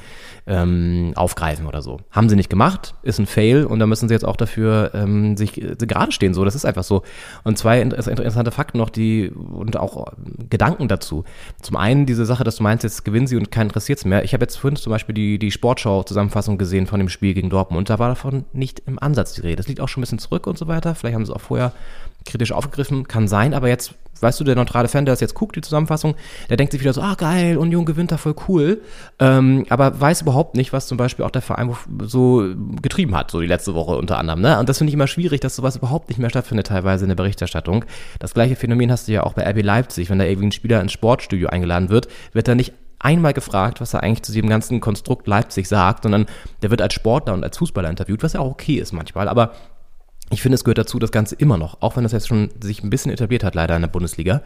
[0.47, 1.99] ähm, aufgreifen oder so.
[2.11, 5.39] Haben sie nicht gemacht, ist ein Fail und da müssen sie jetzt auch dafür ähm,
[5.39, 6.35] sich äh, gerade stehen.
[6.35, 7.03] So, das ist einfach so.
[7.45, 10.13] Und zwei interessante Fakten noch, die und auch
[10.51, 11.25] Gedanken dazu.
[11.63, 14.25] Zum einen diese Sache, dass du meinst, jetzt gewinnen sie und keinen interessiert es mehr.
[14.25, 17.79] Ich habe jetzt vorhin zum Beispiel die, die Sportschau-Zusammenfassung gesehen von dem Spiel gegen Dortmund
[17.79, 19.57] und da war davon nicht im Ansatz die Rede.
[19.57, 20.95] Das liegt auch schon ein bisschen bisschen zurück und so weiter.
[20.95, 21.73] Vielleicht haben sie es auch vorher
[22.25, 25.57] kritisch aufgegriffen, kann sein, aber jetzt, weißt du, der neutrale Fan, der das jetzt guckt,
[25.57, 26.15] die Zusammenfassung,
[26.51, 28.83] der denkt sich wieder so, ah geil, Union gewinnt da voll cool,
[29.19, 32.45] ähm, aber weiß überhaupt nicht, was zum Beispiel auch der Verein so
[32.83, 34.43] getrieben hat, so die letzte Woche unter anderem.
[34.43, 34.59] Ne?
[34.59, 37.17] Und das finde ich immer schwierig, dass sowas überhaupt nicht mehr stattfindet, teilweise in der
[37.17, 37.85] Berichterstattung.
[38.19, 40.83] Das gleiche Phänomen hast du ja auch bei RB Leipzig, wenn da irgendwie ein Spieler
[40.83, 44.81] ins Sportstudio eingeladen wird, wird da nicht einmal gefragt, was er eigentlich zu diesem ganzen
[44.81, 46.27] Konstrukt Leipzig sagt, sondern
[46.63, 49.53] der wird als Sportler und als Fußballer interviewt, was ja auch okay ist manchmal, aber
[50.31, 52.83] ich finde, es gehört dazu, das Ganze immer noch, auch wenn das jetzt schon sich
[52.83, 54.43] ein bisschen etabliert hat, leider in der Bundesliga,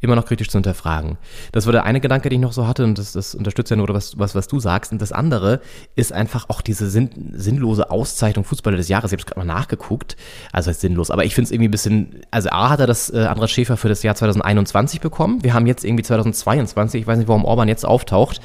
[0.00, 1.18] immer noch kritisch zu hinterfragen.
[1.52, 3.76] Das war der eine Gedanke, den ich noch so hatte, und das, das unterstützt ja
[3.76, 4.92] nur was, was, was du sagst.
[4.92, 5.60] Und das andere
[5.94, 9.12] ist einfach auch diese sinn, sinnlose Auszeichnung Fußballer des Jahres.
[9.12, 10.16] Ich habe es gerade mal nachgeguckt.
[10.52, 11.10] Also ist sinnlos.
[11.10, 13.76] Aber ich finde es irgendwie ein bisschen, also A hat er das äh, Andras Schäfer
[13.76, 15.42] für das Jahr 2021 bekommen.
[15.44, 17.02] Wir haben jetzt irgendwie 2022.
[17.02, 18.40] Ich weiß nicht, warum Orban jetzt auftaucht.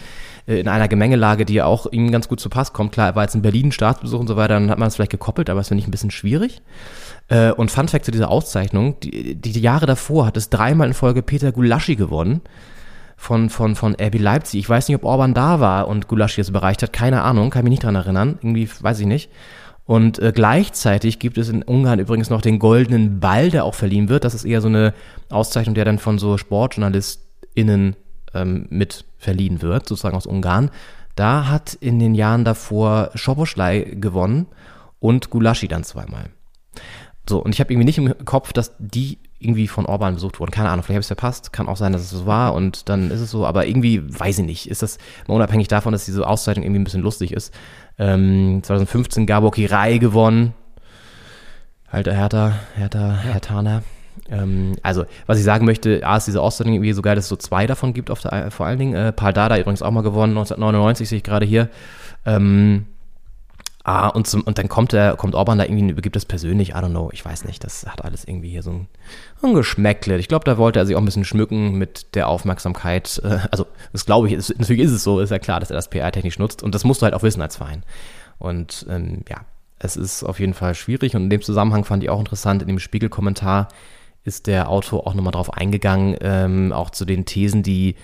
[0.48, 2.92] Äh, in einer Gemengelage, die auch ihm ganz gut zu Pass kommt.
[2.92, 5.12] Klar, er war jetzt in Berlin Staatsbesuch und so weiter, dann hat man es vielleicht
[5.12, 6.62] gekoppelt, aber das finde ich ein bisschen schwierig.
[7.28, 10.94] Äh, und Fun Fact zu dieser Auszeichnung, die, die Jahre davor hat es dreimal in
[10.94, 12.42] Folge Peter Gulaschi gewonnen
[13.18, 14.60] von, von, von RB Leipzig.
[14.60, 17.64] Ich weiß nicht, ob Orban da war und Gulaschi es bereicht hat, keine Ahnung, kann
[17.64, 19.32] mich nicht dran erinnern, irgendwie weiß ich nicht.
[19.86, 24.10] Und äh, gleichzeitig gibt es in Ungarn übrigens noch den Goldenen Ball, der auch verliehen
[24.10, 24.24] wird.
[24.24, 24.96] Das ist eher so eine
[25.30, 27.96] Auszeichnung, der dann von so SportjournalistInnen
[28.36, 30.70] ähm, mit verliehen wird, sozusagen aus Ungarn.
[31.16, 34.48] Da hat in den Jahren davor Schoboschlei gewonnen
[35.00, 36.30] und Gulaschi dann zweimal.
[37.28, 40.52] So, und ich habe irgendwie nicht im Kopf, dass die irgendwie von Orban besucht wurden.
[40.52, 41.54] Keine Ahnung, vielleicht habe ich es verpasst.
[41.54, 44.40] Kann auch sein, dass es so war und dann ist es so, aber irgendwie weiß
[44.40, 44.70] ich nicht.
[44.70, 47.54] Ist das mal unabhängig davon, dass diese Auszeichnung irgendwie ein bisschen lustig ist.
[47.98, 50.54] Ähm, 2015 Gabor Kirai gewonnen.
[51.90, 53.34] Alter Hertha, Hertha, ja.
[53.34, 53.84] Hertaner.
[54.30, 57.30] Ähm, also, was ich sagen möchte, A ist diese Auszeichnung irgendwie so geil, dass es
[57.30, 58.96] so zwei davon gibt, auf der, vor allen Dingen.
[58.96, 61.70] Äh, Paul Dada übrigens auch mal gewonnen, 1999 sehe ich gerade hier.
[62.26, 62.86] Ähm,
[63.88, 66.70] Ah, und, zum, und dann kommt der, kommt Orban da irgendwie und übergibt das persönlich,
[66.70, 68.88] I don't know, ich weiß nicht, das hat alles irgendwie hier so ein,
[69.44, 70.18] ein Geschmäckle.
[70.18, 73.22] Ich glaube, da wollte er sich auch ein bisschen schmücken mit der Aufmerksamkeit.
[73.24, 75.76] Äh, also, das glaube ich, ist, natürlich ist es so, ist ja klar, dass er
[75.76, 77.84] das PR-technisch nutzt und das musst du halt auch wissen als Verein.
[78.40, 79.42] Und ähm, ja,
[79.78, 82.68] es ist auf jeden Fall schwierig und in dem Zusammenhang fand ich auch interessant, in
[82.68, 83.68] dem Spiegelkommentar
[84.26, 87.96] ist der Autor auch nochmal drauf eingegangen, ähm, auch zu den Thesen, die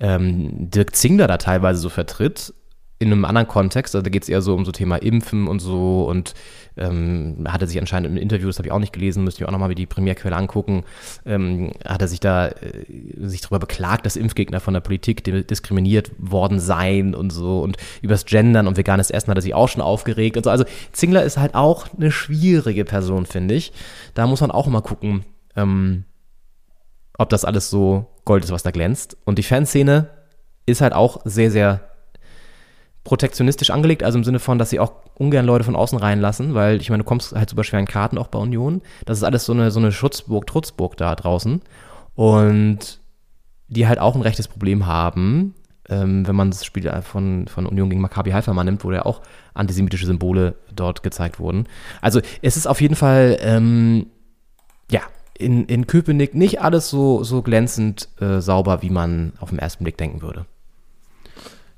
[0.00, 2.52] ähm, Dirk Zingler da teilweise so vertritt,
[2.98, 3.94] in einem anderen Kontext.
[3.94, 6.32] Also da geht es eher so um so Thema Impfen und so und
[6.78, 9.48] ähm, hat er sich anscheinend im Interview, das habe ich auch nicht gelesen, müsste ich
[9.48, 10.84] auch nochmal die Primärquelle angucken,
[11.26, 12.84] ähm, hat er sich da äh,
[13.18, 18.24] sich darüber beklagt, dass Impfgegner von der Politik diskriminiert worden seien und so und übers
[18.24, 20.50] Gendern und veganes Essen hat er sich auch schon aufgeregt und so.
[20.50, 23.72] Also Zingler ist halt auch eine schwierige Person, finde ich.
[24.14, 25.24] Da muss man auch mal gucken,
[25.56, 26.04] ähm,
[27.18, 29.16] ob das alles so Gold ist, was da glänzt.
[29.24, 30.10] Und die Fanszene
[30.66, 31.80] ist halt auch sehr, sehr
[33.04, 36.80] protektionistisch angelegt, also im Sinne von, dass sie auch ungern Leute von außen reinlassen, weil
[36.80, 38.82] ich meine, du kommst halt super schwer in Karten auch bei Union.
[39.04, 41.62] Das ist alles so eine, so eine Schutzburg, Trutzburg da draußen.
[42.14, 43.00] Und
[43.68, 45.54] die halt auch ein rechtes Problem haben,
[45.88, 49.06] ähm, wenn man das Spiel von, von Union gegen Maccabi Haifa mal nimmt, wo ja
[49.06, 49.22] auch
[49.54, 51.66] antisemitische Symbole dort gezeigt wurden.
[52.00, 54.06] Also es ist auf jeden Fall, ähm,
[55.38, 59.84] in, in Köpenick nicht alles so, so glänzend äh, sauber, wie man auf den ersten
[59.84, 60.46] Blick denken würde.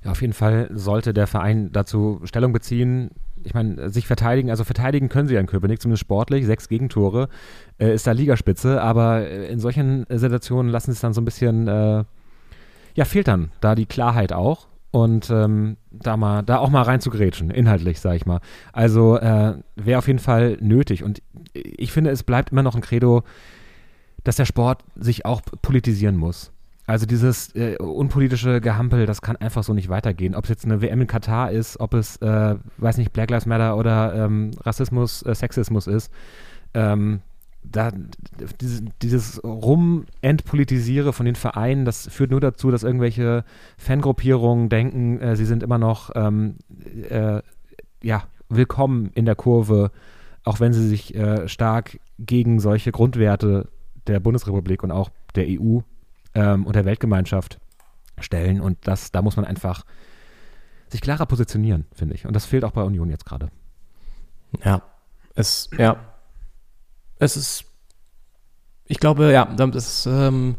[0.05, 3.11] Ja, auf jeden Fall sollte der Verein dazu Stellung beziehen.
[3.45, 7.29] Ich meine, sich verteidigen, also verteidigen können sie ja in Köpenick, zumindest sportlich, sechs Gegentore,
[7.79, 11.25] äh, ist da Ligaspitze, aber äh, in solchen Situationen lassen sie es dann so ein
[11.25, 12.05] bisschen, äh,
[12.95, 17.01] ja, fehlt dann da die Klarheit auch und ähm, da mal, da auch mal rein
[17.01, 18.41] zu grätschen, inhaltlich, sag ich mal.
[18.73, 21.23] Also äh, wäre auf jeden Fall nötig und
[21.53, 23.23] ich finde, es bleibt immer noch ein Credo,
[24.25, 26.53] dass der Sport sich auch politisieren muss.
[26.87, 30.35] Also dieses äh, unpolitische Gehampel, das kann einfach so nicht weitergehen.
[30.35, 33.45] Ob es jetzt eine WM in Katar ist, ob es, äh, weiß nicht, Black Lives
[33.45, 36.11] Matter oder ähm, Rassismus, äh, Sexismus ist.
[36.73, 37.21] Ähm,
[37.63, 37.93] da,
[38.61, 43.45] dieses, dieses Rum-Entpolitisiere von den Vereinen, das führt nur dazu, dass irgendwelche
[43.77, 46.57] Fangruppierungen denken, äh, sie sind immer noch ähm,
[47.09, 47.43] äh,
[48.03, 49.91] ja, willkommen in der Kurve,
[50.45, 53.69] auch wenn sie sich äh, stark gegen solche Grundwerte
[54.07, 55.81] der Bundesrepublik und auch der EU
[56.35, 57.59] ähm, und der Weltgemeinschaft
[58.19, 58.61] stellen.
[58.61, 59.85] Und das, da muss man einfach
[60.89, 62.27] sich klarer positionieren, finde ich.
[62.27, 63.51] Und das fehlt auch bei Union jetzt gerade.
[64.65, 64.83] Ja,
[65.35, 66.08] es, ja,
[67.19, 67.65] es ist,
[68.87, 70.57] ich glaube, ja, das ähm,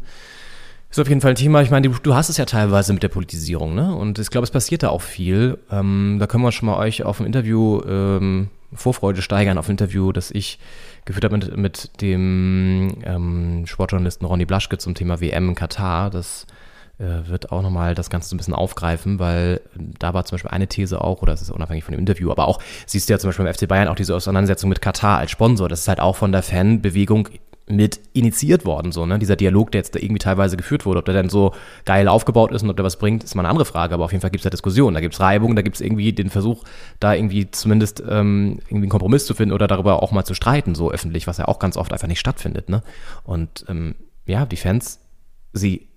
[0.90, 1.62] ist auf jeden Fall ein Thema.
[1.62, 3.94] Ich meine, du, du, hast es ja teilweise mit der Politisierung, ne?
[3.94, 5.58] Und ich glaube, es passiert da auch viel.
[5.70, 9.72] Ähm, da können wir schon mal euch auf ein Interview ähm, Vorfreude steigern, auf ein
[9.72, 10.58] Interview, das ich
[11.04, 16.10] geführt habe mit, mit dem ähm, Sportjournalisten Ronny Blaschke zum Thema WM in Katar.
[16.10, 16.46] Das
[17.00, 19.60] wird auch nochmal das Ganze so ein bisschen aufgreifen, weil
[19.98, 22.46] da war zum Beispiel eine These auch, oder es ist unabhängig von dem Interview, aber
[22.46, 25.30] auch, siehst du ja zum Beispiel beim FC Bayern auch diese Auseinandersetzung mit Katar als
[25.30, 25.68] Sponsor.
[25.68, 27.28] Das ist halt auch von der Fanbewegung
[27.70, 29.18] mit initiiert worden, so, ne?
[29.18, 32.52] Dieser Dialog, der jetzt da irgendwie teilweise geführt wurde, ob der dann so geil aufgebaut
[32.52, 34.30] ist und ob der was bringt, ist mal eine andere Frage, aber auf jeden Fall
[34.30, 36.64] gibt es da Diskussionen, da gibt es Reibung, da gibt es irgendwie den Versuch,
[36.98, 40.74] da irgendwie zumindest ähm, irgendwie einen Kompromiss zu finden oder darüber auch mal zu streiten,
[40.74, 42.82] so öffentlich, was ja auch ganz oft einfach nicht stattfindet, ne?
[43.22, 43.94] Und ähm,
[44.26, 44.98] ja, die Fans,
[45.52, 45.89] sie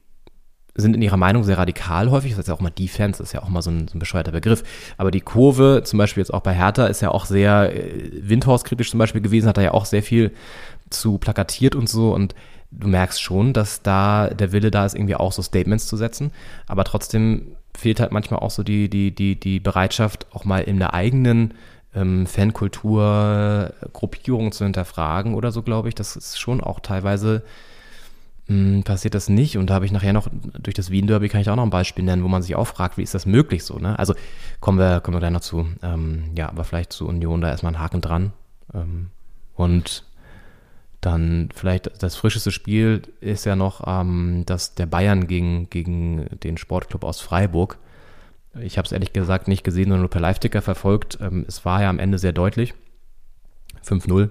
[0.75, 2.31] sind in ihrer Meinung sehr radikal häufig.
[2.31, 3.99] Das ist ja auch mal Defense, das ist ja auch mal so ein, so ein
[3.99, 4.63] bescheuerter Begriff.
[4.97, 8.89] Aber die Kurve, zum Beispiel jetzt auch bei Hertha, ist ja auch sehr äh, Windhorst-kritisch
[8.89, 10.31] zum Beispiel gewesen, hat da ja auch sehr viel
[10.89, 12.13] zu plakatiert und so.
[12.13, 12.33] Und
[12.71, 16.31] du merkst schon, dass da der Wille da ist, irgendwie auch so Statements zu setzen.
[16.67, 20.79] Aber trotzdem fehlt halt manchmal auch so die, die, die, die Bereitschaft, auch mal in
[20.79, 21.53] der eigenen
[21.95, 25.95] ähm, Fankultur Gruppierung zu hinterfragen oder so, glaube ich.
[25.95, 27.43] Das ist schon auch teilweise
[28.83, 29.57] passiert das nicht.
[29.57, 32.03] Und da habe ich nachher noch, durch das Wien-Derby kann ich auch noch ein Beispiel
[32.03, 33.97] nennen, wo man sich auch fragt, wie ist das möglich so, ne?
[33.97, 34.15] Also
[34.59, 35.67] kommen wir, kommen wir gleich noch zu.
[35.81, 38.33] Ähm, ja, aber vielleicht zu Union, da erstmal ein Haken dran.
[38.73, 39.09] Ähm,
[39.55, 40.03] und
[40.99, 46.57] dann vielleicht das frischeste Spiel ist ja noch ähm, das der Bayern gegen, gegen den
[46.57, 47.77] Sportclub aus Freiburg.
[48.59, 51.17] Ich habe es ehrlich gesagt nicht gesehen, sondern nur per Live-Ticker verfolgt.
[51.21, 52.73] Ähm, es war ja am Ende sehr deutlich.
[53.85, 54.29] 5-0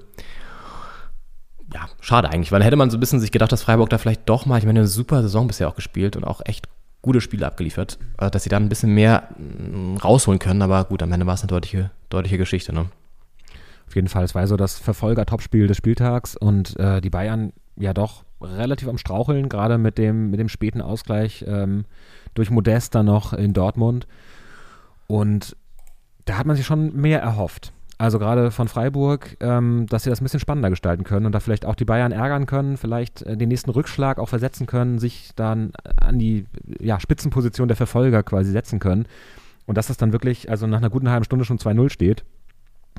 [1.75, 4.29] ja, schade eigentlich, weil hätte man so ein bisschen sich gedacht, dass Freiburg da vielleicht
[4.29, 6.69] doch mal, ich meine, eine super Saison bisher auch gespielt und auch echt
[7.01, 11.03] gute Spiele abgeliefert, äh, dass sie da ein bisschen mehr mm, rausholen können, aber gut,
[11.03, 12.87] am Ende war es eine deutliche, deutliche Geschichte, ne?
[13.87, 17.93] Auf jeden Fall, es war so das Verfolger-Topspiel des Spieltags und äh, die Bayern ja
[17.93, 21.85] doch relativ am Straucheln, gerade mit dem, mit dem späten Ausgleich ähm,
[22.35, 24.07] durch Modest dann noch in Dortmund.
[25.07, 25.57] Und
[26.25, 27.73] da hat man sich schon mehr erhofft.
[28.03, 31.39] Also gerade von Freiburg, ähm, dass sie das ein bisschen spannender gestalten können und da
[31.39, 35.31] vielleicht auch die Bayern ärgern können, vielleicht äh, den nächsten Rückschlag auch versetzen können, sich
[35.37, 36.47] dann an die
[36.81, 39.07] ja, Spitzenposition der Verfolger quasi setzen können.
[39.67, 42.25] Und dass das dann wirklich, also nach einer guten halben Stunde schon 2-0 steht,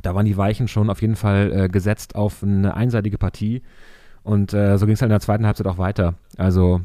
[0.03, 3.61] da waren die Weichen schon auf jeden Fall äh, gesetzt auf eine einseitige Partie.
[4.23, 6.13] Und äh, so ging es halt in der zweiten Halbzeit auch weiter.
[6.37, 6.79] Also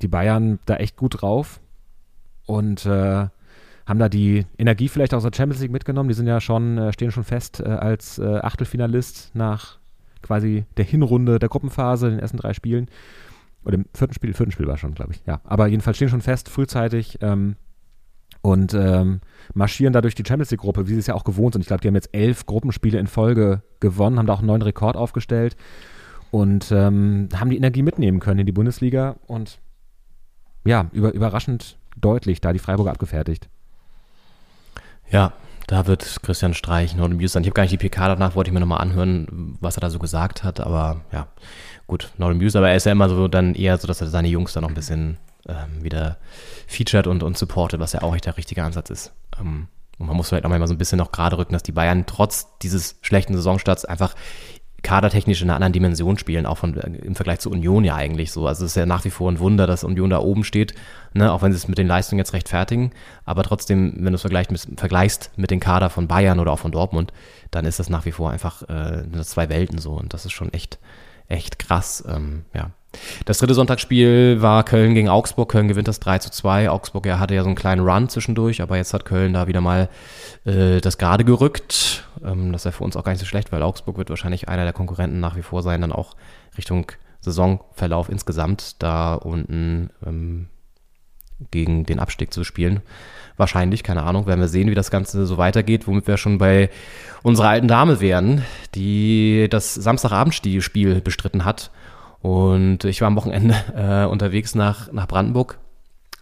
[0.00, 1.58] die Bayern da echt gut drauf.
[2.46, 3.26] Und äh,
[3.86, 6.08] haben da die Energie vielleicht aus der Champions League mitgenommen.
[6.08, 9.78] Die sind ja schon, äh, stehen schon fest äh, als äh, Achtelfinalist nach
[10.22, 12.88] quasi der Hinrunde der Gruppenphase, den ersten drei Spielen.
[13.64, 15.22] Oder im vierten Spiel, vierten Spiel war schon, glaube ich.
[15.26, 17.18] Ja, aber jedenfalls stehen schon fest, frühzeitig.
[17.20, 17.56] Ähm,
[18.40, 19.20] und ähm,
[19.54, 21.62] marschieren da durch die Champions League-Gruppe, wie sie es ja auch gewohnt sind.
[21.62, 24.60] Ich glaube, die haben jetzt elf Gruppenspiele in Folge gewonnen, haben da auch einen neuen
[24.60, 25.56] Rekord aufgestellt
[26.30, 29.60] und ähm, haben die Energie mitnehmen können in die Bundesliga und
[30.66, 33.48] ja, über, überraschend deutlich da die Freiburger abgefertigt.
[35.10, 35.32] Ja,
[35.66, 37.42] da wird Christian Streich noch News sein.
[37.42, 39.90] Ich habe gar nicht die PK danach, wollte ich mir nochmal anhören, was er da
[39.90, 40.60] so gesagt hat.
[40.60, 41.26] Aber ja,
[41.86, 42.56] gut, Not News.
[42.56, 44.70] Aber er ist ja immer so dann eher so, dass er seine Jungs dann noch
[44.70, 46.18] ein bisschen ähm, wieder
[46.66, 49.12] featured und, und supportet, was ja auch echt der richtige Ansatz ist.
[49.40, 51.72] Ähm, und man muss vielleicht auch mal so ein bisschen noch gerade rücken, dass die
[51.72, 54.14] Bayern trotz dieses schlechten Saisonstarts einfach
[54.84, 58.46] kadertechnisch in einer anderen Dimension spielen, auch von, im Vergleich zu Union ja eigentlich so.
[58.46, 60.74] Also es ist ja nach wie vor ein Wunder, dass Union da oben steht,
[61.14, 62.92] ne, auch wenn sie es mit den Leistungen jetzt rechtfertigen.
[63.24, 66.58] Aber trotzdem, wenn du es vergleichst mit, vergleichst mit den Kader von Bayern oder auch
[66.60, 67.12] von Dortmund,
[67.50, 69.92] dann ist das nach wie vor einfach äh, zwei Welten so.
[69.92, 70.78] Und das ist schon echt,
[71.26, 72.04] echt krass.
[72.06, 72.70] Ähm, ja.
[73.24, 75.50] Das dritte Sonntagsspiel war Köln gegen Augsburg.
[75.50, 76.70] Köln gewinnt das 3 zu 2.
[76.70, 79.60] Augsburg ja, hatte ja so einen kleinen Run zwischendurch, aber jetzt hat Köln da wieder
[79.60, 79.88] mal
[80.44, 82.04] äh, das gerade gerückt.
[82.24, 84.48] Ähm, das ist ja für uns auch gar nicht so schlecht, weil Augsburg wird wahrscheinlich
[84.48, 86.14] einer der Konkurrenten nach wie vor sein, dann auch
[86.56, 90.48] Richtung Saisonverlauf insgesamt da unten ähm,
[91.50, 92.80] gegen den Abstieg zu spielen.
[93.36, 96.70] Wahrscheinlich, keine Ahnung, werden wir sehen, wie das Ganze so weitergeht, womit wir schon bei
[97.22, 101.70] unserer alten Dame wären, die das Samstagabendspiel bestritten hat
[102.24, 105.58] und ich war am Wochenende äh, unterwegs nach, nach Brandenburg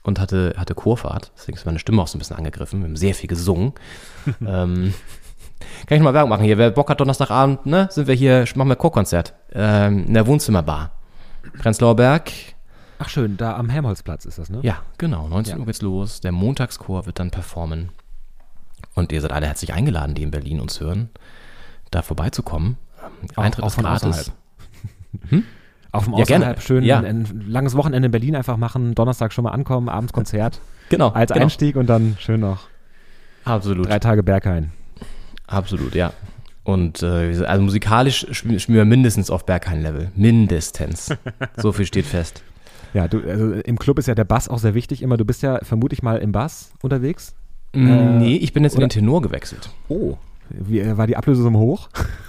[0.03, 1.31] und hatte, hatte Kurfahrt.
[1.37, 2.81] Deswegen ist meine Stimme auch so ein bisschen angegriffen.
[2.81, 3.73] Wir haben sehr viel gesungen.
[4.41, 4.93] ähm,
[5.87, 6.59] kann ich mal Werbung machen hier?
[6.59, 10.91] Wer Bock hat, Donnerstagabend, ne, sind wir hier, machen wir Chorkonzert ähm, in der Wohnzimmerbar.
[11.59, 12.33] Prenzlauer Berg.
[12.99, 14.59] Ach schön, da am Helmholtzplatz ist das, ne?
[14.63, 15.29] Ja, genau.
[15.29, 15.61] 19 Ja.
[15.61, 16.21] Uhr geht's los.
[16.21, 17.91] Der Montagschor wird dann performen.
[18.95, 21.11] Und ihr seid alle herzlich eingeladen, die in Berlin uns hören,
[21.93, 22.77] da vorbeizukommen.
[23.01, 24.05] Ähm, Auch- Eintritt auch ist gratis.
[24.09, 25.45] außerhalb.
[25.93, 26.45] Auf dem Ja, gerne.
[26.47, 27.01] Außerhalb schön Ja.
[27.01, 31.09] ein langes Wochenende in Berlin einfach machen, Donnerstag schon mal ankommen, abends Konzert Genau.
[31.11, 31.45] als genau.
[31.45, 32.61] Einstieg und dann schön noch
[33.45, 33.89] Absolut.
[33.89, 34.73] drei Tage Berghain.
[35.47, 36.13] Absolut, ja.
[36.65, 40.13] Und äh, also musikalisch spielen wir mindestens auf Berghain-Level.
[40.15, 41.09] Mindestens.
[41.57, 42.43] so viel steht fest.
[42.95, 45.17] Ja, du, also im Club ist ja der Bass auch sehr wichtig immer.
[45.17, 47.35] Du bist ja vermutlich mal im Bass unterwegs.
[47.75, 49.71] Mm, nee, ich bin jetzt in oder- den Tenor gewechselt.
[49.89, 50.17] Oh.
[50.51, 51.89] Wie, äh, war die Ablösesumme hoch?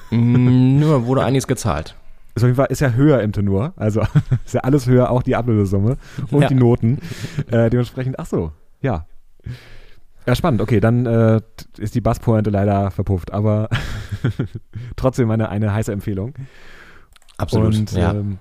[0.10, 1.96] Mm, Nur wurde einiges gezahlt.
[2.36, 3.74] Ist, auf jeden Fall, ist ja höher im Tenor.
[3.76, 4.02] Also
[4.46, 5.98] ist ja alles höher, auch die Ablösesumme
[6.32, 6.48] und Ja.
[6.48, 7.00] die Noten.
[7.52, 9.06] Äh, dementsprechend, ach so, ja.
[10.26, 10.62] Ja, spannend.
[10.62, 11.42] Okay, dann äh,
[11.78, 13.70] ist die Basspointe leider verpufft, aber
[14.96, 16.34] trotzdem eine, eine heiße Empfehlung.
[17.38, 17.76] Absolut.
[17.76, 18.12] Und ja.
[18.14, 18.38] ähm,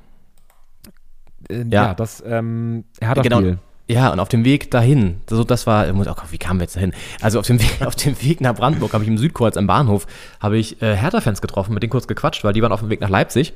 [1.51, 1.65] äh, ja.
[1.87, 1.95] Ja.
[1.95, 3.39] das ähm, Hertha Genau.
[3.39, 3.59] Spiel.
[3.93, 6.77] Ja, und auf dem Weg dahin, so das war, oh Gott, wie kamen wir jetzt
[6.77, 6.93] dahin?
[7.21, 10.07] Also auf dem Weg, auf dem Weg nach Brandenburg habe ich im Südkreuz am Bahnhof,
[10.41, 13.01] habe ich äh, Hertha-Fans getroffen, mit denen kurz gequatscht, weil die waren auf dem Weg
[13.01, 13.53] nach Leipzig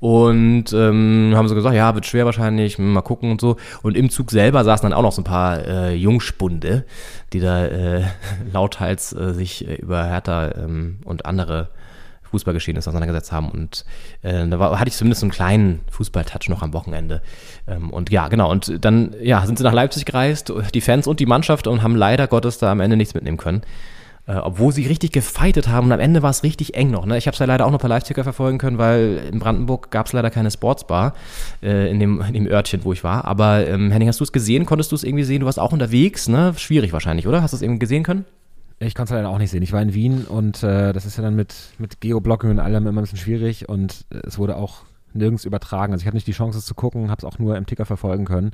[0.00, 3.56] und ähm, haben so gesagt, ja, wird schwer wahrscheinlich, mal gucken und so.
[3.82, 6.84] Und im Zug selber saßen dann auch noch so ein paar äh, Jungspunde,
[7.32, 8.02] die da äh,
[8.52, 11.70] lauthals äh, sich äh, über Hertha ähm, und andere
[12.30, 13.50] Fußballgeschehnisse auseinandergesetzt haben.
[13.50, 13.84] Und
[14.22, 17.22] äh, da war, hatte ich zumindest einen kleinen Fußballtouch noch am Wochenende.
[17.66, 18.50] Ähm, und ja, genau.
[18.50, 21.96] Und dann ja, sind sie nach Leipzig gereist, die Fans und die Mannschaft, und haben
[21.96, 23.62] leider Gottes da am Ende nichts mitnehmen können.
[24.28, 27.06] Äh, obwohl sie richtig gefeitet haben und am Ende war es richtig eng noch.
[27.06, 27.16] Ne?
[27.16, 30.06] Ich habe es ja leider auch noch per Live-Ticker verfolgen können, weil in Brandenburg gab
[30.06, 31.14] es leider keine Sportsbar
[31.62, 33.24] äh, in, dem, in dem Örtchen, wo ich war.
[33.24, 34.66] Aber ähm, Henning, hast du es gesehen?
[34.66, 35.40] Konntest du es irgendwie sehen?
[35.40, 36.52] Du warst auch unterwegs, ne?
[36.58, 37.40] Schwierig wahrscheinlich, oder?
[37.40, 38.26] Hast du es irgendwie gesehen können?
[38.80, 39.62] Ich konnte es leider auch nicht sehen.
[39.62, 42.86] Ich war in Wien und äh, das ist ja dann mit, mit Geoblocking und allem
[42.86, 45.92] immer ein bisschen schwierig und äh, es wurde auch nirgends übertragen.
[45.92, 47.86] Also ich hatte nicht die Chance, es zu gucken, habe es auch nur im Ticker
[47.86, 48.52] verfolgen können.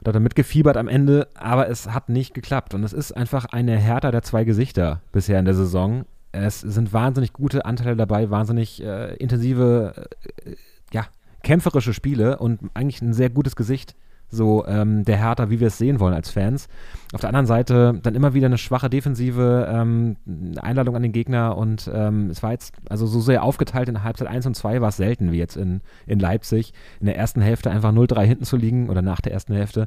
[0.00, 2.74] Und hat dann mitgefiebert am Ende, aber es hat nicht geklappt.
[2.74, 6.06] Und es ist einfach eine Hertha der zwei Gesichter bisher in der Saison.
[6.32, 10.08] Es sind wahnsinnig gute Anteile dabei, wahnsinnig äh, intensive,
[10.44, 10.56] äh,
[10.92, 11.06] ja,
[11.44, 13.94] kämpferische Spiele und eigentlich ein sehr gutes Gesicht
[14.32, 16.68] so ähm, der Hertha, wie wir es sehen wollen als Fans.
[17.12, 20.16] Auf der anderen Seite dann immer wieder eine schwache Defensive, ähm,
[20.60, 24.28] Einladung an den Gegner und ähm, es war jetzt, also so sehr aufgeteilt in Halbzeit
[24.28, 26.72] 1 und 2 war es selten wie jetzt in, in Leipzig.
[27.00, 29.86] In der ersten Hälfte einfach 0-3 hinten zu liegen oder nach der ersten Hälfte.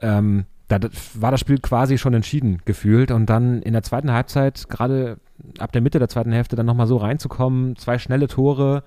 [0.00, 0.78] Ähm, da
[1.14, 5.16] war das Spiel quasi schon entschieden gefühlt und dann in der zweiten Halbzeit, gerade
[5.58, 8.82] ab der Mitte der zweiten Hälfte, dann nochmal so reinzukommen, zwei schnelle Tore,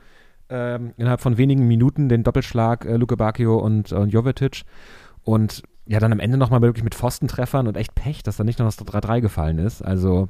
[0.52, 4.64] ähm, innerhalb von wenigen Minuten den Doppelschlag äh, Luke Bacchio und, und Jovetic
[5.24, 8.60] und ja, dann am Ende nochmal wirklich mit Pfostentreffern und echt Pech, dass da nicht
[8.60, 9.82] noch das 3-3 gefallen ist.
[9.82, 10.30] Also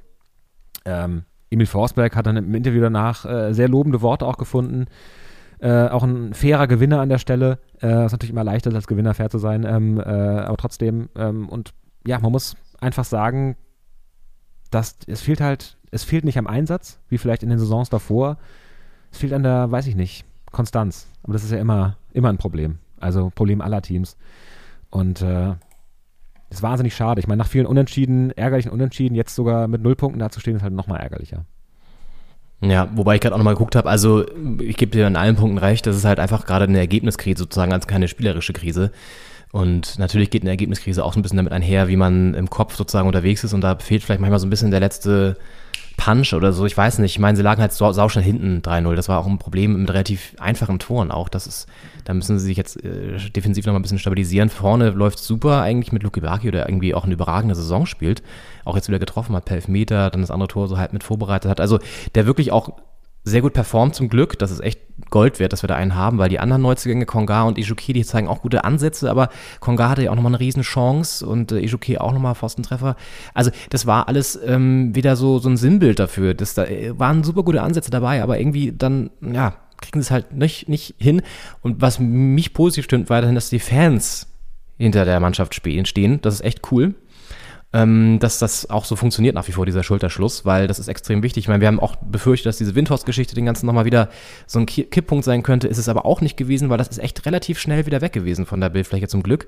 [0.85, 4.85] ähm, Emil Forsberg hat dann im Interview danach äh, sehr lobende Worte auch gefunden.
[5.59, 7.59] Äh, auch ein fairer Gewinner an der Stelle.
[7.81, 11.09] Äh, ist natürlich immer leichter, als Gewinner fair zu sein, ähm, äh, aber trotzdem.
[11.15, 11.71] Ähm, und
[12.07, 13.57] ja, man muss einfach sagen,
[14.71, 18.37] dass es fehlt halt, es fehlt nicht am Einsatz, wie vielleicht in den Saisons davor.
[19.11, 21.07] Es fehlt an der, weiß ich nicht, Konstanz.
[21.23, 22.79] Aber das ist ja immer, immer ein Problem.
[22.99, 24.17] Also Problem aller Teams.
[24.89, 25.53] Und äh,
[26.49, 27.19] ist wahnsinnig schade.
[27.19, 30.73] Ich meine, nach vielen Unentschieden, ärgerlichen Unentschieden, jetzt sogar mit null Punkten dazustehen, ist halt
[30.73, 31.45] nochmal ärgerlicher.
[32.61, 34.23] Ja, wobei ich gerade auch nochmal geguckt habe, also
[34.59, 37.73] ich gebe dir in allen Punkten recht, das ist halt einfach gerade eine Ergebniskrise sozusagen
[37.73, 38.91] als keine spielerische Krise.
[39.51, 42.75] Und natürlich geht eine Ergebniskrise auch so ein bisschen damit einher, wie man im Kopf
[42.75, 45.37] sozusagen unterwegs ist und da fehlt vielleicht manchmal so ein bisschen der letzte
[46.03, 47.11] Punch oder so, ich weiß nicht.
[47.11, 48.95] Ich meine, sie lagen halt sau, sau schnell hinten 3-0.
[48.95, 51.29] Das war auch ein Problem mit relativ einfachen Toren auch.
[51.29, 51.67] Das ist,
[52.05, 54.49] da müssen sie sich jetzt äh, defensiv nochmal ein bisschen stabilisieren.
[54.49, 58.23] Vorne läuft super eigentlich mit Luki Baki, der irgendwie auch eine überragende Saison spielt.
[58.65, 61.51] Auch jetzt wieder getroffen hat per Elfmeter, dann das andere Tor so halt mit vorbereitet
[61.51, 61.61] hat.
[61.61, 61.77] Also
[62.15, 62.71] der wirklich auch
[63.23, 64.39] sehr gut performt zum Glück.
[64.39, 64.79] Das ist echt
[65.09, 68.05] Gold wert, dass wir da einen haben, weil die anderen Neuzugänge, Konga und Ijuki, die
[68.05, 69.29] zeigen auch gute Ansätze, aber
[69.59, 72.95] Konga hatte ja auch nochmal eine riesen Chance und äh, Ijuki auch nochmal Pfostentreffer.
[73.33, 76.33] Also das war alles ähm, wieder so, so ein Sinnbild dafür.
[76.33, 80.11] Das, da äh, waren super gute Ansätze dabei, aber irgendwie dann, ja, kriegen sie es
[80.11, 81.21] halt nicht, nicht hin.
[81.61, 84.27] Und was mich positiv stimmt weiterhin, dass die Fans
[84.77, 86.21] hinter der Mannschaft stehen.
[86.21, 86.95] Das ist echt cool
[87.73, 91.23] ähm, dass das auch so funktioniert nach wie vor, dieser Schulterschluss, weil das ist extrem
[91.23, 91.45] wichtig.
[91.45, 94.09] Ich meine, wir haben auch befürchtet, dass diese Windhorst-Geschichte den ganzen nochmal wieder
[94.45, 96.99] so ein Ki- Kipppunkt sein könnte, ist es aber auch nicht gewesen, weil das ist
[96.99, 99.47] echt relativ schnell wieder weg gewesen von der Bildfläche zum Glück.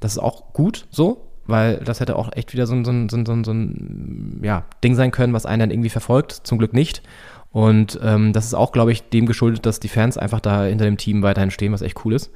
[0.00, 3.08] Das ist auch gut so, weil das hätte auch echt wieder so ein, so ein,
[3.08, 6.32] so ein, so ein, so ein ja, Ding sein können, was einen dann irgendwie verfolgt,
[6.32, 7.02] zum Glück nicht.
[7.50, 10.84] Und ähm, das ist auch, glaube ich, dem geschuldet, dass die Fans einfach da hinter
[10.84, 12.30] dem Team weiterhin stehen, was echt cool ist.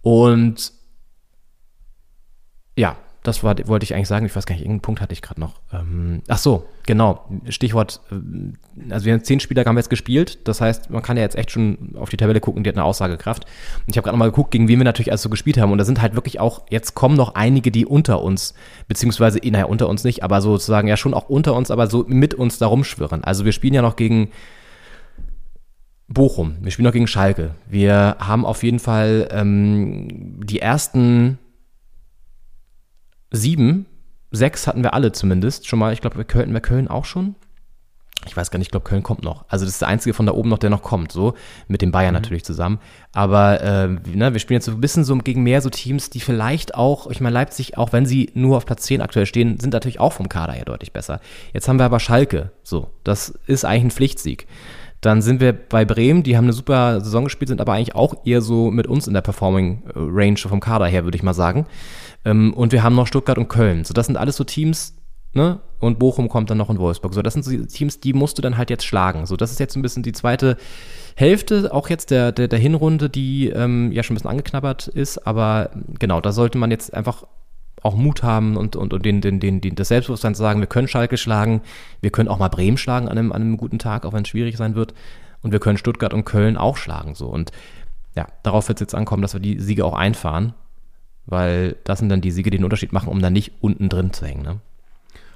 [0.00, 0.72] Und
[2.76, 4.26] ja, das war, wollte ich eigentlich sagen.
[4.26, 5.54] Ich weiß gar nicht, irgendeinen Punkt hatte ich gerade noch.
[5.72, 7.24] Ähm, ach so, genau.
[7.48, 10.46] Stichwort, äh, also wir haben zehn Spieler haben wir jetzt gespielt.
[10.46, 12.84] Das heißt, man kann ja jetzt echt schon auf die Tabelle gucken, die hat eine
[12.84, 13.44] Aussagekraft.
[13.44, 15.72] Und ich habe gerade nochmal geguckt, gegen wen wir natürlich alles so gespielt haben.
[15.72, 18.52] Und da sind halt wirklich auch, jetzt kommen noch einige, die unter uns,
[18.88, 22.34] beziehungsweise, naja, unter uns nicht, aber sozusagen ja schon auch unter uns, aber so mit
[22.34, 23.24] uns da rumschwirren.
[23.24, 24.28] Also wir spielen ja noch gegen
[26.08, 27.54] Bochum, wir spielen noch gegen Schalke.
[27.66, 31.38] Wir haben auf jeden Fall ähm, die ersten
[33.34, 33.86] sieben,
[34.30, 35.92] sechs hatten wir alle zumindest schon mal.
[35.92, 37.34] Ich glaube, wir Köln, wir Köln auch schon.
[38.26, 39.44] Ich weiß gar nicht, ich glaube, Köln kommt noch.
[39.48, 41.34] Also das ist der einzige von da oben noch, der noch kommt, so
[41.68, 42.20] mit den Bayern mhm.
[42.20, 42.78] natürlich zusammen.
[43.12, 46.20] Aber äh, ne, wir spielen jetzt so ein bisschen so gegen mehr so Teams, die
[46.20, 49.74] vielleicht auch, ich meine, Leipzig, auch wenn sie nur auf Platz 10 aktuell stehen, sind
[49.74, 51.20] natürlich auch vom Kader her deutlich besser.
[51.52, 52.90] Jetzt haben wir aber Schalke, so.
[53.04, 54.46] Das ist eigentlich ein Pflichtsieg.
[55.02, 58.24] Dann sind wir bei Bremen, die haben eine super Saison gespielt, sind aber eigentlich auch
[58.24, 61.66] eher so mit uns in der Performing Range vom Kader her, würde ich mal sagen.
[62.24, 63.84] Ähm, und wir haben noch Stuttgart und Köln.
[63.84, 64.96] So, das sind alles so Teams,
[65.32, 65.60] ne?
[65.80, 67.12] Und Bochum kommt dann noch in Wolfsburg.
[67.12, 69.26] So, das sind so die Teams, die musst du dann halt jetzt schlagen.
[69.26, 70.56] So, das ist jetzt ein bisschen die zweite
[71.16, 75.26] Hälfte, auch jetzt der, der, der Hinrunde, die ähm, ja schon ein bisschen angeknabbert ist.
[75.26, 77.24] Aber genau, da sollte man jetzt einfach
[77.82, 80.66] auch Mut haben und, und, und den, den, den, den, das Selbstbewusstsein zu sagen, wir
[80.66, 81.60] können Schalke schlagen,
[82.00, 84.28] wir können auch mal Bremen schlagen an einem, an einem guten Tag, auch wenn es
[84.28, 84.94] schwierig sein wird.
[85.42, 87.14] Und wir können Stuttgart und Köln auch schlagen.
[87.14, 87.26] So.
[87.28, 87.52] Und
[88.16, 90.54] ja, darauf wird es jetzt ankommen, dass wir die Siege auch einfahren.
[91.26, 94.12] Weil das sind dann die Siege, die den Unterschied machen, um dann nicht unten drin
[94.12, 94.42] zu hängen.
[94.42, 94.60] Ne?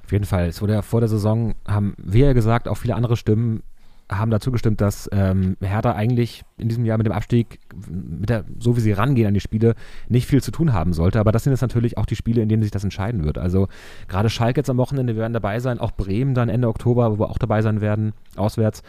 [0.04, 0.46] Auf jeden Fall.
[0.48, 3.62] Es wurde ja vor der Saison, haben wir ja gesagt, auch viele andere Stimmen
[4.10, 8.44] haben dazu gestimmt, dass ähm, Hertha eigentlich in diesem Jahr mit dem Abstieg, mit der,
[8.58, 9.74] so wie sie rangehen an die Spiele,
[10.08, 11.20] nicht viel zu tun haben sollte.
[11.20, 13.36] Aber das sind jetzt natürlich auch die Spiele, in denen sich das entscheiden wird.
[13.36, 13.68] Also
[14.08, 17.30] gerade Schalke jetzt am Wochenende werden dabei sein, auch Bremen dann Ende Oktober, wo wir
[17.30, 18.82] auch dabei sein werden, auswärts.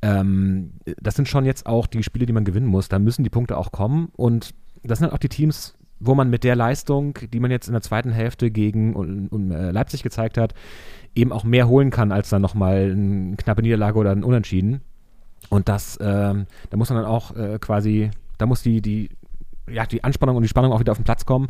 [0.00, 2.88] Ähm, das sind schon jetzt auch die Spiele, die man gewinnen muss.
[2.88, 4.08] Da müssen die Punkte auch kommen.
[4.16, 7.72] Und das sind auch die Teams, wo man mit der Leistung, die man jetzt in
[7.72, 10.54] der zweiten Hälfte gegen um, um, äh, Leipzig gezeigt hat,
[11.14, 14.80] eben auch mehr holen kann, als dann nochmal eine knappe Niederlage oder ein Unentschieden.
[15.50, 19.10] Und das, ähm, da muss man dann auch äh, quasi, da muss die, die,
[19.70, 21.48] ja, die Anspannung und die Spannung auch wieder auf den Platz kommen.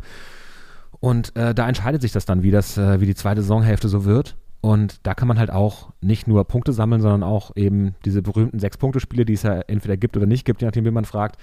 [0.99, 4.05] Und äh, da entscheidet sich das dann, wie das, äh, wie die zweite Saisonhälfte so
[4.05, 4.35] wird.
[4.61, 8.59] Und da kann man halt auch nicht nur Punkte sammeln, sondern auch eben diese berühmten
[8.59, 11.39] Sechs-Punkte-Spiele, die es ja entweder gibt oder nicht gibt, je nachdem, wie man fragt,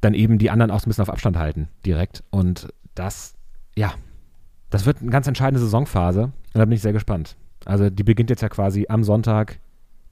[0.00, 2.22] dann eben die anderen auch so ein bisschen auf Abstand halten, direkt.
[2.30, 3.34] Und das,
[3.76, 3.92] ja,
[4.70, 6.24] das wird eine ganz entscheidende Saisonphase.
[6.24, 7.36] Und da bin ich sehr gespannt.
[7.64, 9.58] Also die beginnt jetzt ja quasi am Sonntag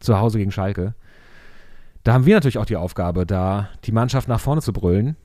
[0.00, 0.94] zu Hause gegen Schalke.
[2.02, 5.16] Da haben wir natürlich auch die Aufgabe, da die Mannschaft nach vorne zu brüllen.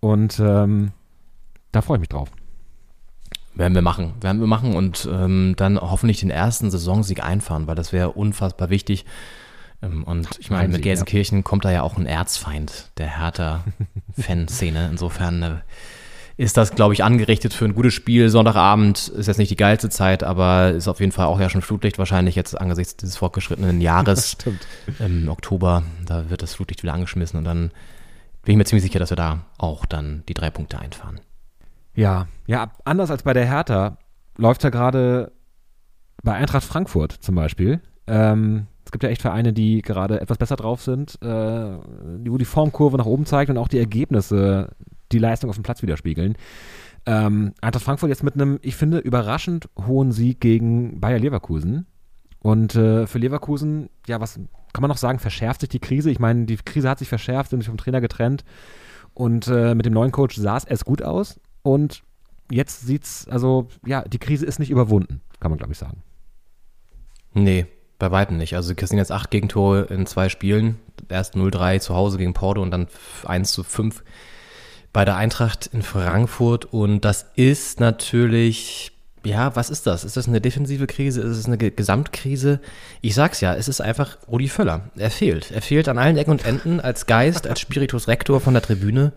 [0.00, 0.92] Und ähm,
[1.70, 2.30] da freue ich mich drauf.
[3.54, 7.74] Werden wir machen, werden wir machen und ähm, dann hoffentlich den ersten Saisonsieg einfahren, weil
[7.74, 9.04] das wäre unfassbar wichtig.
[9.82, 11.42] Ähm, und ich meine, mit Gelsenkirchen ja.
[11.42, 14.88] kommt da ja auch ein Erzfeind der Hertha-Fanszene.
[14.90, 15.54] Insofern äh,
[16.36, 18.28] ist das, glaube ich, angerichtet für ein gutes Spiel.
[18.28, 21.62] Sonntagabend ist jetzt nicht die geilste Zeit, aber ist auf jeden Fall auch ja schon
[21.62, 24.36] Flutlicht wahrscheinlich jetzt angesichts dieses fortgeschrittenen Jahres
[24.98, 25.82] im Oktober.
[26.06, 27.70] Da wird das Flutlicht wieder angeschmissen und dann
[28.44, 31.20] bin ich mir ziemlich sicher, dass wir da auch dann die drei Punkte einfahren.
[31.94, 33.98] Ja, ja, anders als bei der Hertha
[34.36, 35.32] läuft ja gerade
[36.22, 37.80] bei Eintracht Frankfurt zum Beispiel.
[38.06, 42.44] Ähm, es gibt ja echt Vereine, die gerade etwas besser drauf sind, äh, wo die
[42.44, 44.70] Formkurve nach oben zeigt und auch die Ergebnisse
[45.12, 46.36] die Leistung auf dem Platz widerspiegeln.
[47.04, 51.86] Ähm, Eintracht Frankfurt jetzt mit einem, ich finde, überraschend hohen Sieg gegen Bayer Leverkusen.
[52.40, 54.40] Und äh, für Leverkusen, ja, was
[54.72, 56.10] kann man noch sagen, verschärft sich die Krise.
[56.10, 58.44] Ich meine, die Krise hat sich verschärft, sind sich vom Trainer getrennt.
[59.14, 61.40] Und äh, mit dem neuen Coach sah es erst gut aus.
[61.62, 62.02] Und
[62.50, 66.02] jetzt sieht's, also, ja, die Krise ist nicht überwunden, kann man, glaube ich, sagen.
[67.34, 67.66] Nee,
[68.02, 68.56] bei weitem nicht.
[68.56, 70.80] Also sie kassieren jetzt acht Gegentore in zwei Spielen.
[71.08, 72.88] Erst 0-3 zu Hause gegen Porto und dann
[73.24, 74.02] 1 zu 5
[74.92, 76.64] bei der Eintracht in Frankfurt.
[76.64, 78.90] Und das ist natürlich,
[79.22, 80.02] ja, was ist das?
[80.02, 81.20] Ist das eine defensive Krise?
[81.20, 82.58] Ist es eine Gesamtkrise?
[83.02, 84.90] Ich sag's ja, es ist einfach Rudi Völler.
[84.96, 85.52] Er fehlt.
[85.52, 89.12] Er fehlt an allen Ecken und Enden als Geist, als Spiritus Rector von der Tribüne,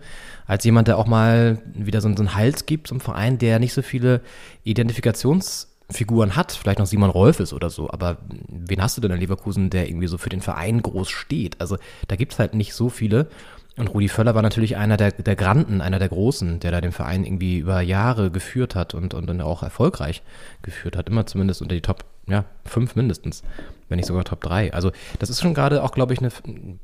[0.46, 3.82] als jemand, der auch mal wieder so einen Hals gibt zum Verein, der nicht so
[3.82, 4.20] viele
[4.64, 8.18] Identifikations- Figuren hat, vielleicht noch Simon Rolfes oder so, aber
[8.48, 11.60] wen hast du denn in Leverkusen, der irgendwie so für den Verein groß steht?
[11.60, 11.78] Also
[12.08, 13.28] da gibt es halt nicht so viele.
[13.76, 16.92] Und Rudi Völler war natürlich einer der, der Granden, einer der Großen, der da den
[16.92, 20.22] Verein irgendwie über Jahre geführt hat und, und dann auch erfolgreich
[20.62, 21.08] geführt hat.
[21.08, 23.42] Immer zumindest unter die Top ja, fünf mindestens,
[23.88, 24.72] wenn nicht sogar Top 3.
[24.72, 26.30] Also das ist schon gerade auch, glaube ich, eine,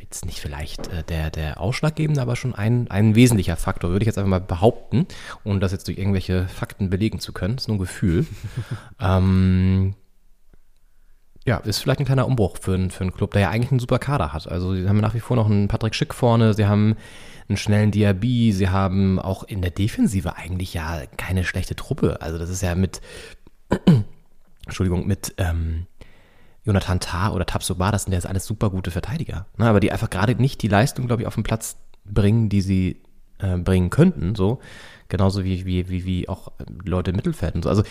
[0.00, 4.06] jetzt nicht vielleicht äh, der, der ausschlaggebende, aber schon ein, ein wesentlicher Faktor, würde ich
[4.06, 5.06] jetzt einfach mal behaupten,
[5.42, 7.56] ohne das jetzt durch irgendwelche Fakten belegen zu können.
[7.56, 8.26] Das ist nur ein Gefühl.
[9.00, 9.94] ähm,
[11.44, 13.80] ja, ist vielleicht ein kleiner Umbruch für, einen- für einen Club, der ja eigentlich einen
[13.80, 14.46] super Kader hat.
[14.46, 16.94] Also sie haben nach wie vor noch einen Patrick Schick vorne, sie haben
[17.48, 22.22] einen schnellen Diaby, sie haben auch in der Defensive eigentlich ja keine schlechte Truppe.
[22.22, 23.00] Also das ist ja mit,
[24.66, 25.86] Entschuldigung, mit ähm,
[26.64, 29.46] Jonathan Tah oder Tabsoba, das sind ja jetzt alles super gute Verteidiger.
[29.56, 32.60] Ne, aber die einfach gerade nicht die Leistung, glaube ich, auf den Platz bringen, die
[32.60, 33.02] sie
[33.38, 34.34] äh, bringen könnten.
[34.34, 34.60] So.
[35.08, 37.68] Genauso wie, wie, wie, wie auch äh, Leute im Mittelfeld und so.
[37.68, 37.82] Also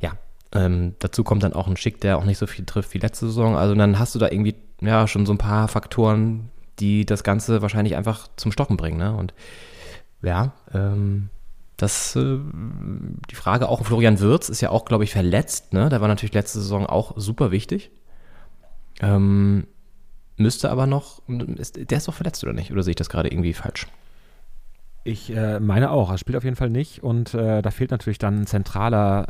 [0.00, 0.12] ja,
[0.52, 3.26] ähm, dazu kommt dann auch ein Schick, der auch nicht so viel trifft wie letzte
[3.26, 3.56] Saison.
[3.56, 7.62] Also dann hast du da irgendwie ja schon so ein paar Faktoren, die das Ganze
[7.62, 8.98] wahrscheinlich einfach zum Stocken bringen.
[8.98, 9.14] Ne?
[9.14, 9.34] Und
[10.22, 11.30] ja, ähm,
[11.76, 12.38] das, äh,
[13.30, 15.72] die Frage auch, Florian Wirz ist ja auch, glaube ich, verletzt.
[15.72, 15.88] Ne?
[15.88, 17.90] Der war natürlich letzte Saison auch super wichtig.
[19.00, 19.66] Ähm,
[20.36, 22.72] müsste aber noch, ist, der ist doch verletzt oder nicht?
[22.72, 23.86] Oder sehe ich das gerade irgendwie falsch?
[25.04, 28.18] Ich äh, meine auch, er spielt auf jeden Fall nicht und äh, da fehlt natürlich
[28.18, 29.28] dann ein zentraler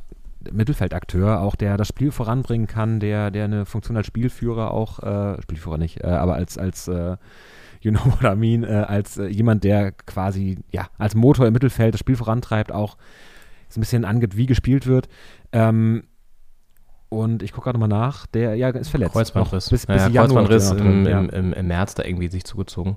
[0.50, 5.42] Mittelfeldakteur, auch der das Spiel voranbringen kann, der, der eine Funktion als Spielführer auch, äh,
[5.42, 7.16] Spielführer nicht, äh, aber als, als äh,
[7.80, 11.52] you know what I mean, äh, als äh, jemand, der quasi, ja, als Motor im
[11.52, 12.96] Mittelfeld das Spiel vorantreibt, auch
[13.68, 15.08] so ein bisschen angeht, wie gespielt wird.
[15.52, 16.04] Ähm,
[17.08, 19.12] und ich gucke gerade mal nach, der ja ist verletzt.
[19.12, 19.66] Kreuzbandriss.
[19.66, 21.18] Noch Bis, bis ja, Kreuzbandriss er im, ja.
[21.20, 22.96] im, im, im März da irgendwie sich zugezogen.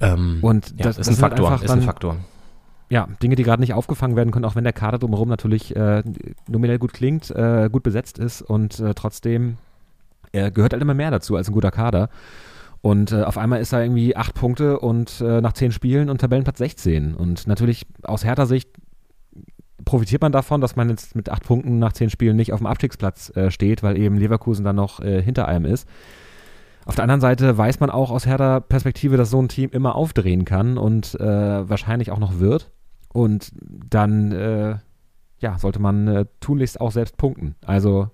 [0.00, 1.50] ähm, Und ja, das- ist das ein halt Faktor.
[1.52, 2.16] einfach Ist ein dann- Faktor.
[2.88, 6.02] ja, Dinge, die gerade nicht aufgefangen werden können, auch wenn der Kader drumherum natürlich äh,
[6.48, 9.56] nominell gut klingt, äh, gut besetzt ist und äh, trotzdem
[10.32, 12.08] äh, gehört halt immer mehr dazu als ein guter Kader.
[12.82, 16.20] Und äh, auf einmal ist er irgendwie acht Punkte und äh, nach zehn Spielen und
[16.20, 17.14] Tabellenplatz 16.
[17.14, 18.70] Und natürlich aus härter Sicht
[19.84, 22.66] profitiert man davon, dass man jetzt mit acht Punkten nach zehn Spielen nicht auf dem
[22.66, 25.86] Abstiegsplatz äh, steht, weil eben Leverkusen dann noch äh, hinter einem ist.
[26.86, 29.94] Auf der anderen Seite weiß man auch aus härter Perspektive, dass so ein Team immer
[29.94, 32.70] aufdrehen kann und äh, wahrscheinlich auch noch wird.
[33.12, 34.76] Und dann äh,
[35.38, 37.56] ja, sollte man tunlichst auch selbst punkten.
[37.64, 38.10] Also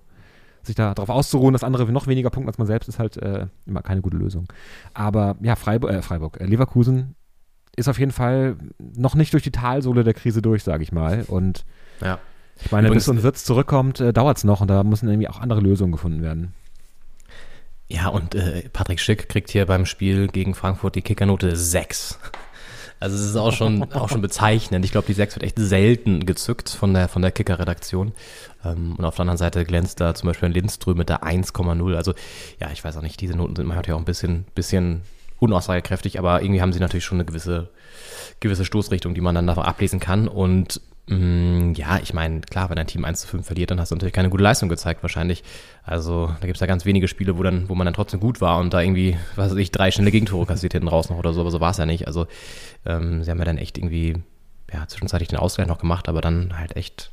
[0.67, 3.47] sich da darauf auszuruhen, dass andere noch weniger punkten als man selbst, ist halt äh,
[3.65, 4.45] immer keine gute Lösung.
[4.93, 7.15] Aber ja, Freiburg, äh, Freiburg, äh, Leverkusen
[7.75, 8.57] ist auf jeden Fall
[8.95, 11.25] noch nicht durch die Talsohle der Krise durch, sage ich mal.
[11.27, 11.65] Und
[12.01, 12.19] Ja.
[12.63, 15.29] ich meine, Übrigens- bis ein Wirtz zurückkommt, äh, dauert es noch und da müssen irgendwie
[15.29, 16.53] auch andere Lösungen gefunden werden.
[17.89, 22.19] Ja, und äh, Patrick Schick kriegt hier beim Spiel gegen Frankfurt die Kickernote 6.
[22.99, 24.83] Also es ist auch schon, auch schon bezeichnend.
[24.83, 28.13] Ich glaube, die 6 wird echt selten gezückt von der, von der Kicker-Redaktion.
[28.65, 31.95] Ähm, und auf der anderen Seite glänzt da zum Beispiel ein Lindström mit der 1,0.
[31.95, 32.13] Also
[32.59, 35.01] ja, ich weiß auch nicht, diese Noten sind manchmal auch ein bisschen, bisschen
[35.39, 37.69] unaussagekräftig, aber irgendwie haben sie natürlich schon eine gewisse,
[38.39, 40.27] gewisse Stoßrichtung, die man dann davon ablesen kann.
[40.27, 43.95] Und ja, ich meine, klar, wenn ein Team 1 zu 5 verliert, dann hast du
[43.95, 45.41] natürlich keine gute Leistung gezeigt, wahrscheinlich.
[45.83, 48.41] Also da gibt es ja ganz wenige Spiele, wo, dann, wo man dann trotzdem gut
[48.41, 51.31] war und da irgendwie, was weiß ich, drei schnelle Gegentore kassiert hinten raus noch oder
[51.31, 52.07] so, aber so war es ja nicht.
[52.07, 52.27] Also
[52.85, 54.15] ähm, sie haben ja dann echt irgendwie,
[54.73, 57.11] ja, zwischenzeitlich den Ausgleich noch gemacht, aber dann halt echt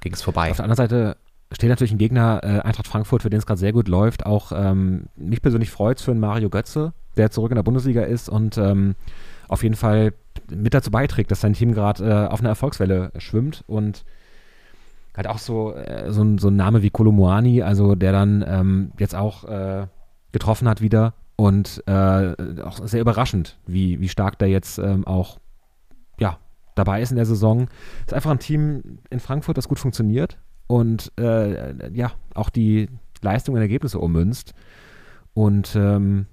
[0.00, 0.52] ging es vorbei.
[0.52, 1.16] Auf der anderen Seite
[1.50, 4.26] steht natürlich ein Gegner, äh, Eintracht Frankfurt, für den es gerade sehr gut läuft.
[4.26, 8.02] Auch ähm, mich persönlich freut es für einen Mario Götze, der zurück in der Bundesliga
[8.02, 8.94] ist und ähm,
[9.48, 10.12] auf jeden Fall
[10.54, 14.04] mit dazu beiträgt, dass sein Team gerade äh, auf einer Erfolgswelle schwimmt und
[15.16, 19.14] halt auch so, äh, so, so ein Name wie Kolomoani, also der dann ähm, jetzt
[19.14, 19.86] auch äh,
[20.32, 25.38] getroffen hat wieder und äh, auch sehr überraschend, wie, wie stark der jetzt ähm, auch
[26.18, 26.38] ja,
[26.74, 27.68] dabei ist in der Saison.
[28.06, 32.88] Ist einfach ein Team in Frankfurt, das gut funktioniert und äh, ja, auch die
[33.22, 34.54] Leistung und Ergebnisse ummünzt.
[35.34, 36.26] Und ähm,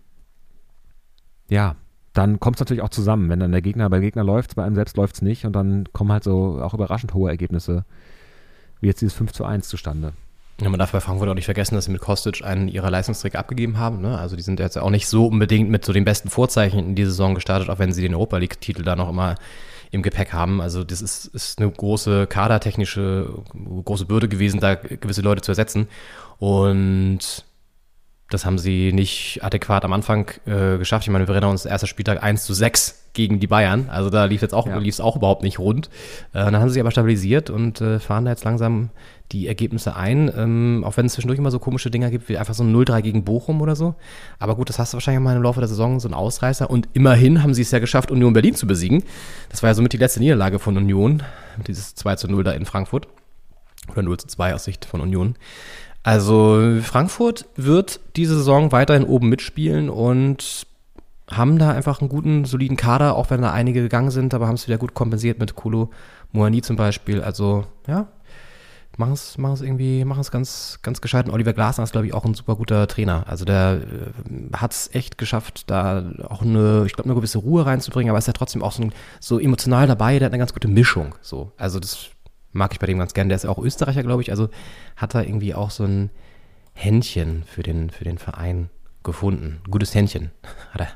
[1.49, 1.75] ja,
[2.17, 3.29] dann kommt es natürlich auch zusammen.
[3.29, 5.87] Wenn dann der Gegner bei Gegner läuft, bei einem selbst läuft es nicht und dann
[5.93, 7.85] kommen halt so auch überraschend hohe Ergebnisse,
[8.81, 10.13] wie jetzt dieses 5 zu 1 zustande.
[10.59, 13.37] Ja, man darf bei Frankfurt auch nicht vergessen, dass sie mit Kostic einen ihrer Leistungsträger
[13.37, 14.01] abgegeben haben.
[14.01, 14.17] Ne?
[14.17, 17.05] Also die sind jetzt auch nicht so unbedingt mit so den besten Vorzeichen in die
[17.05, 19.35] Saison gestartet, auch wenn sie den Europa League-Titel da noch immer
[19.91, 20.59] im Gepäck haben.
[20.59, 23.31] Also das ist, ist eine große kadertechnische,
[23.85, 25.87] große Bürde gewesen, da gewisse Leute zu ersetzen.
[26.39, 27.45] Und
[28.29, 31.05] das haben sie nicht adäquat am Anfang äh, geschafft.
[31.07, 33.89] Ich meine, wir erinnern uns, erster Spieltag 1 zu 6 gegen die Bayern.
[33.89, 34.77] Also da lief jetzt auch, Ja.
[34.77, 35.87] lief es auch überhaupt nicht rund.
[36.33, 38.89] Äh, dann haben sie sich aber stabilisiert und äh, fahren da jetzt langsam
[39.31, 40.29] die Ergebnisse ein.
[40.37, 43.01] Ähm, auch wenn es zwischendurch immer so komische Dinger gibt, wie einfach so ein 0-3
[43.01, 43.95] gegen Bochum oder so.
[44.39, 46.69] Aber gut, das hast du wahrscheinlich mal im Laufe der Saison, so ein Ausreißer.
[46.69, 49.03] Und immerhin haben sie es ja geschafft, Union Berlin zu besiegen.
[49.49, 51.23] Das war ja somit die letzte Niederlage von Union.
[51.65, 53.07] Dieses 2 zu 0 da in Frankfurt.
[53.89, 55.35] Oder 0 zu 2 aus Sicht von Union.
[56.03, 60.65] Also Frankfurt wird diese Saison weiterhin oben mitspielen und
[61.29, 64.55] haben da einfach einen guten, soliden Kader, auch wenn da einige gegangen sind, aber haben
[64.55, 65.89] es wieder gut kompensiert mit Kolo
[66.31, 67.21] Moani zum Beispiel.
[67.21, 68.07] Also ja,
[68.95, 71.25] machen es machen irgendwie, machen es ganz, ganz gescheit.
[71.27, 73.25] Und Oliver Glasner ist, glaube ich, auch ein super guter Trainer.
[73.27, 77.65] Also der äh, hat es echt geschafft, da auch eine, ich glaube, eine gewisse Ruhe
[77.65, 80.53] reinzubringen, aber ist ja trotzdem auch so, ein- so emotional dabei, der hat eine ganz
[80.53, 81.15] gute Mischung.
[81.21, 81.51] So.
[81.57, 82.07] Also das
[82.51, 83.29] mag ich bei dem ganz gern.
[83.29, 84.31] Der ist auch Österreicher, glaube ich.
[84.31, 84.49] Also
[84.95, 86.09] hat er irgendwie auch so ein
[86.73, 88.69] Händchen für den, für den Verein
[89.03, 89.61] gefunden.
[89.69, 90.31] Gutes Händchen
[90.71, 90.87] hat er,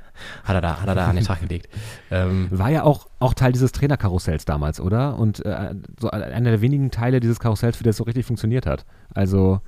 [0.44, 1.70] hat er, da, hat er da an den Tag gelegt.
[2.12, 5.18] Ähm, War ja auch, auch Teil dieses Trainerkarussells damals, oder?
[5.18, 8.86] Und äh, so einer der wenigen Teile dieses Karussells, für das so richtig funktioniert hat.
[9.14, 9.62] Also,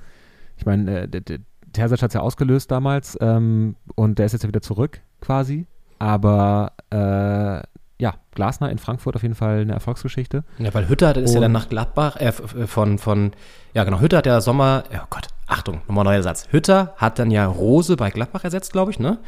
[0.56, 1.38] ich meine, äh,
[1.72, 5.66] Terzic hat es ja ausgelöst damals ähm, und der ist jetzt ja wieder zurück quasi.
[5.98, 7.66] Aber äh,
[8.04, 10.44] ja, Glasner in Frankfurt auf jeden Fall eine Erfolgsgeschichte.
[10.58, 13.32] Ja, weil Hütter ist ja Und- dann nach Gladbach, äh, von, von,
[13.72, 16.48] ja genau, Hütter hat ja Sommer, oh Gott, Achtung, nochmal neuer Satz.
[16.50, 19.18] Hütter hat dann ja Rose bei Gladbach ersetzt, glaube ich, ne?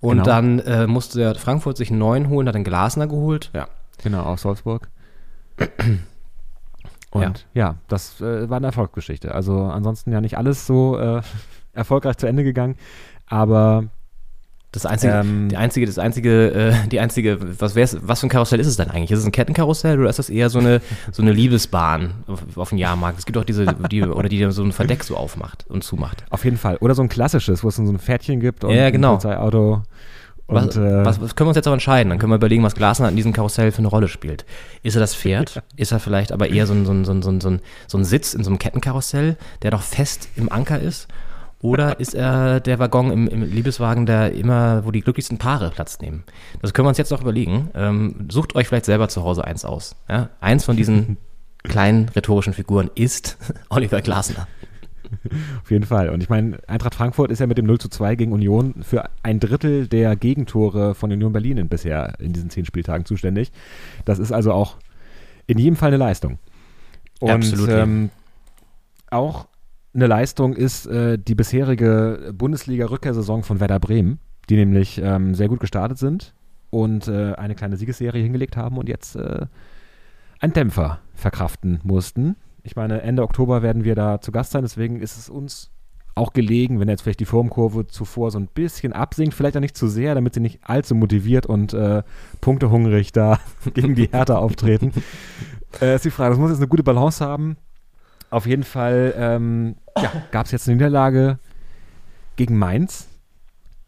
[0.00, 0.24] Und Genau.
[0.24, 3.50] dann äh, musste Frankfurt sich einen neuen holen, hat den Glasner geholt.
[3.52, 3.66] Ja.
[4.02, 4.88] Genau, aus Salzburg.
[7.10, 9.34] Und ja, das äh, war eine Erfolgsgeschichte.
[9.34, 11.20] Also ansonsten ja nicht alles so äh,
[11.72, 12.76] erfolgreich zu Ende gegangen,
[13.26, 13.84] aber
[14.72, 18.30] Das einzige, Ähm, die einzige, das einzige, äh, die einzige, was wär's, was für ein
[18.30, 19.10] Karussell ist es denn eigentlich?
[19.10, 22.68] Ist es ein Kettenkarussell oder ist das eher so eine, so eine Liebesbahn auf, auf
[22.68, 23.18] dem Jahrmarkt?
[23.18, 26.24] Es gibt auch diese, die, oder die so ein Verdeck so aufmacht und zumacht.
[26.30, 26.76] auf jeden Fall.
[26.76, 29.14] Oder so ein klassisches, wo es so ein Pferdchen gibt und Ja, genau.
[29.14, 29.82] ein Polizeiauto.
[30.46, 32.10] Was, Und, äh, was, was können wir uns jetzt aber entscheiden?
[32.10, 34.44] Dann können wir überlegen, was Glasner in diesem Karussell für eine Rolle spielt.
[34.82, 35.62] Ist er das Pferd?
[35.76, 38.04] ist er vielleicht aber eher so, ein, so, ein, so, ein, so, ein, so ein
[38.04, 41.06] Sitz in so einem Kettenkarussell, der doch fest im Anker ist?
[41.62, 45.98] Oder ist er der Waggon im, im Liebeswagen, der immer, wo die glücklichsten Paare Platz
[46.00, 46.24] nehmen?
[46.62, 47.70] Das können wir uns jetzt noch überlegen.
[47.74, 49.94] Ähm, sucht euch vielleicht selber zu Hause eins aus.
[50.08, 50.30] Ja?
[50.40, 51.18] Eins von diesen
[51.62, 53.36] kleinen rhetorischen Figuren ist
[53.68, 54.48] Oliver Glasner.
[55.62, 56.08] Auf jeden Fall.
[56.08, 59.10] Und ich meine, Eintracht Frankfurt ist ja mit dem 0 zu 2 gegen Union für
[59.22, 63.50] ein Drittel der Gegentore von Union Berlin in bisher in diesen zehn Spieltagen zuständig.
[64.04, 64.76] Das ist also auch
[65.46, 66.38] in jedem Fall eine Leistung.
[67.18, 67.68] Und absolut.
[67.70, 68.10] ähm,
[69.10, 69.46] auch
[69.94, 75.60] eine Leistung ist äh, die bisherige Bundesliga-Rückkehrsaison von Werder Bremen, die nämlich ähm, sehr gut
[75.60, 76.34] gestartet sind
[76.70, 79.46] und äh, eine kleine Siegesserie hingelegt haben und jetzt äh,
[80.38, 82.36] einen Dämpfer verkraften mussten.
[82.62, 85.70] Ich meine, Ende Oktober werden wir da zu Gast sein, deswegen ist es uns
[86.14, 89.76] auch gelegen, wenn jetzt vielleicht die Formkurve zuvor so ein bisschen absinkt, vielleicht auch nicht
[89.76, 92.02] zu sehr, damit sie nicht allzu motiviert und äh,
[92.40, 93.38] punktehungrig da
[93.74, 94.92] gegen die Hertha auftreten.
[95.80, 97.56] Äh, ist die Frage, das muss jetzt eine gute Balance haben.
[98.30, 101.38] Auf jeden Fall ähm, ja, gab es jetzt eine Niederlage
[102.36, 103.08] gegen Mainz.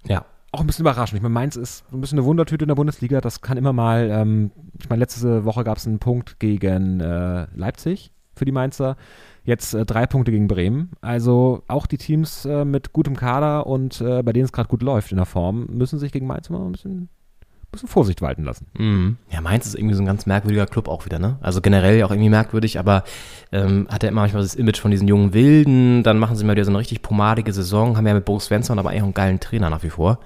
[0.07, 0.24] Ja.
[0.51, 1.16] Auch ein bisschen überraschend.
[1.16, 3.22] Ich meine, Mainz ist ein bisschen eine Wundertüte in der Bundesliga.
[3.22, 7.47] Das kann immer mal, ähm, ich meine, letzte Woche gab es einen Punkt gegen äh,
[7.55, 8.97] Leipzig für die Mainzer.
[9.45, 10.90] Jetzt äh, drei Punkte gegen Bremen.
[11.01, 14.82] Also auch die Teams äh, mit gutem Kader und äh, bei denen es gerade gut
[14.82, 17.09] läuft in der Form, müssen sich gegen Mainz immer ein bisschen,
[17.72, 18.66] bisschen Vorsicht walten lassen.
[18.78, 19.16] Mhm.
[19.30, 21.38] Ja, Mainz ist irgendwie so ein ganz merkwürdiger Club auch wieder, ne?
[21.40, 23.02] Also generell auch irgendwie merkwürdig, aber
[23.50, 26.52] ähm, hat er immer manchmal das Image von diesen jungen Wilden, dann machen sie mal
[26.54, 29.14] wieder so eine richtig pomadige Saison, haben ja mit Boris Svensson aber eigentlich auch einen
[29.14, 30.18] geilen Trainer nach wie vor.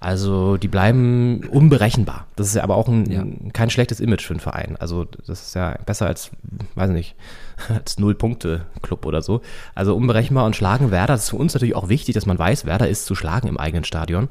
[0.00, 2.26] Also die bleiben unberechenbar.
[2.36, 3.24] Das ist ja aber auch ein, Ja.
[3.54, 4.76] kein schlechtes Image für einen Verein.
[4.78, 6.30] Also das ist ja besser als,
[6.74, 7.14] weiß nicht,
[7.74, 9.40] als Null-Punkte-Club oder so.
[9.74, 11.14] Also unberechenbar und schlagen Werder.
[11.14, 13.56] Das ist für uns natürlich auch wichtig, dass man weiß, Werder ist zu schlagen im
[13.56, 14.28] eigenen Stadion.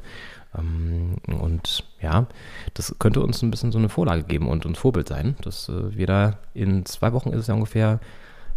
[0.58, 2.28] Ähm, und ja,
[2.74, 5.96] das könnte uns ein bisschen so eine Vorlage geben und ein Vorbild sein, dass äh,
[5.96, 8.00] wir da in zwei Wochen ist es ja ungefähr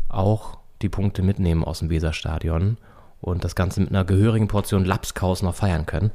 [0.08, 2.76] auch die Punkte mitnehmen aus dem Weserstadion
[3.20, 6.10] und das Ganze mit einer gehörigen Portion Lapskaus noch feiern können.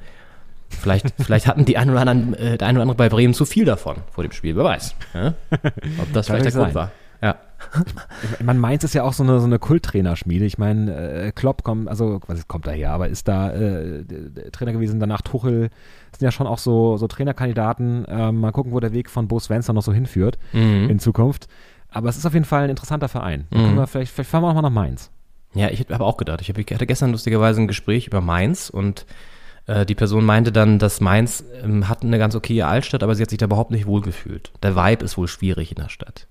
[0.69, 3.45] Vielleicht, vielleicht hatten die ein oder anderen, äh, der ein oder andere bei Bremen zu
[3.45, 4.95] viel davon vor dem Spiel, wer weiß.
[5.13, 5.33] Ja?
[5.51, 6.75] Ob das Kann vielleicht der nicht Grund sein.
[6.75, 6.91] war.
[8.39, 10.45] Ich meine, Mainz ist ja auch so eine, so eine Kulttrainerschmiede.
[10.45, 14.03] Ich meine, äh, Klopp kommt, also was kommt daher, aber ist da äh,
[14.51, 15.69] Trainer gewesen, danach Tuchel,
[16.11, 18.05] Das sind ja schon auch so, so Trainerkandidaten.
[18.07, 20.89] Ähm, mal gucken, wo der Weg von Bo Svensson noch so hinführt Mhm.
[20.89, 21.47] in Zukunft.
[21.89, 23.47] Aber es ist auf jeden Fall ein interessanter Verein.
[23.51, 25.11] Können wir vielleicht, vielleicht fahren wir auch mal nach Mainz.
[25.53, 26.39] Ja, ich habe auch gedacht.
[26.41, 29.05] Ich, hab, ich hatte gestern lustigerweise ein Gespräch über Mainz und
[29.67, 33.21] äh, die Person meinte dann, dass Mainz ähm, hat eine ganz okaye Altstadt, aber sie
[33.23, 34.53] hat sich da überhaupt nicht wohlgefühlt.
[34.63, 36.27] Der Vibe ist wohl schwierig in der Stadt.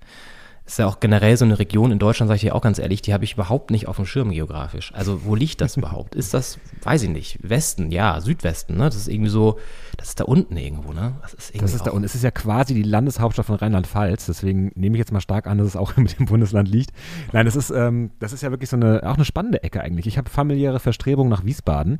[0.71, 3.01] Ist ja auch generell so eine Region in Deutschland, sage ich dir auch ganz ehrlich,
[3.01, 4.93] die habe ich überhaupt nicht auf dem Schirm geografisch.
[4.95, 6.15] Also wo liegt das überhaupt?
[6.15, 8.85] Ist das, weiß ich nicht, Westen, ja, Südwesten, ne?
[8.85, 9.59] Das ist irgendwie so,
[9.97, 11.15] das ist da unten irgendwo, ne?
[11.23, 14.27] Das ist, irgendwie Das ist da, und es ist ja quasi die Landeshauptstadt von Rheinland-Pfalz,
[14.27, 16.91] deswegen nehme ich jetzt mal stark an, dass es auch mit dem Bundesland liegt.
[17.33, 20.07] Nein, das ist, ähm, das ist ja wirklich so eine, auch eine spannende Ecke eigentlich.
[20.07, 21.97] Ich habe familiäre Verstrebungen nach Wiesbaden,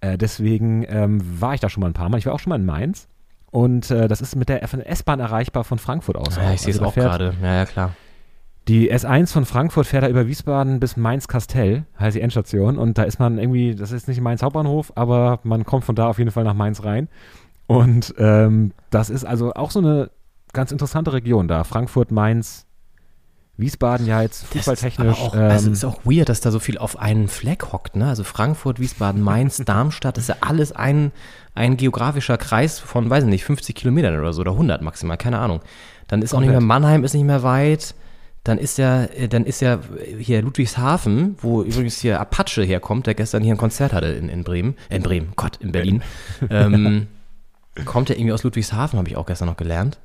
[0.00, 2.18] äh, deswegen ähm, war ich da schon mal ein paar Mal.
[2.18, 3.08] Ich war auch schon mal in Mainz
[3.50, 6.36] und äh, das ist mit der S-Bahn erreichbar von Frankfurt aus.
[6.36, 7.34] Ja, ich sehe es Also auch gerade.
[7.42, 7.96] Ja, ja, klar.
[8.68, 12.78] Die S1 von Frankfurt fährt da über Wiesbaden bis Mainz-Kastell, heißt die Endstation.
[12.78, 16.06] Und da ist man irgendwie, das ist nicht Mainz Hauptbahnhof, aber man kommt von da
[16.06, 17.08] auf jeden Fall nach Mainz rein.
[17.66, 20.10] Und ähm, das ist also auch so eine
[20.52, 21.64] ganz interessante Region da.
[21.64, 22.66] Frankfurt, Mainz,
[23.56, 25.18] Wiesbaden ja jetzt fußballtechnisch.
[25.18, 28.08] Auch, also ähm, ist auch weird, dass da so viel auf einen Fleck hockt, ne?
[28.08, 31.12] Also Frankfurt, Wiesbaden, Mainz, Darmstadt, das ist ja alles ein,
[31.54, 35.38] ein geografischer Kreis von, weiß ich nicht, 50 Kilometern oder so oder 100 maximal, keine
[35.38, 35.60] Ahnung.
[36.08, 36.60] Dann ist auch nicht mehr.
[36.60, 37.94] Mannheim, ist nicht mehr weit.
[38.44, 39.78] Dann ist ja, äh, dann ist ja
[40.18, 44.44] hier Ludwigshafen, wo übrigens hier Apache herkommt, der gestern hier ein Konzert hatte in, in
[44.44, 46.02] Bremen, äh, in Bremen, Gott, in Berlin.
[46.50, 47.06] ähm,
[47.84, 49.98] kommt ja irgendwie aus Ludwigshafen, habe ich auch gestern noch gelernt.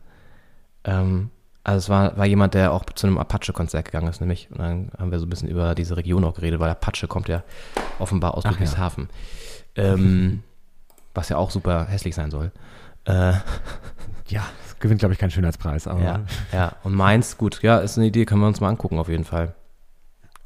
[0.84, 1.32] Ähm,
[1.64, 4.50] also es war, war jemand, der auch zu einem Apache-Konzert gegangen ist, nämlich.
[4.52, 7.28] Und dann haben wir so ein bisschen über diese Region auch geredet, weil Apache kommt
[7.28, 7.44] ja
[8.00, 9.10] offenbar aus Ach, Ludwigshafen.
[9.76, 10.44] Ähm,
[11.14, 12.52] was ja auch super hässlich sein soll.
[13.04, 13.34] Äh,
[14.30, 14.46] Ja,
[14.80, 16.20] gewinnt, glaube ich, keinen Schönheitspreis, aber ja,
[16.54, 16.74] ja.
[16.84, 19.54] Und Mainz, gut, ja, ist eine Idee, können wir uns mal angucken auf jeden Fall.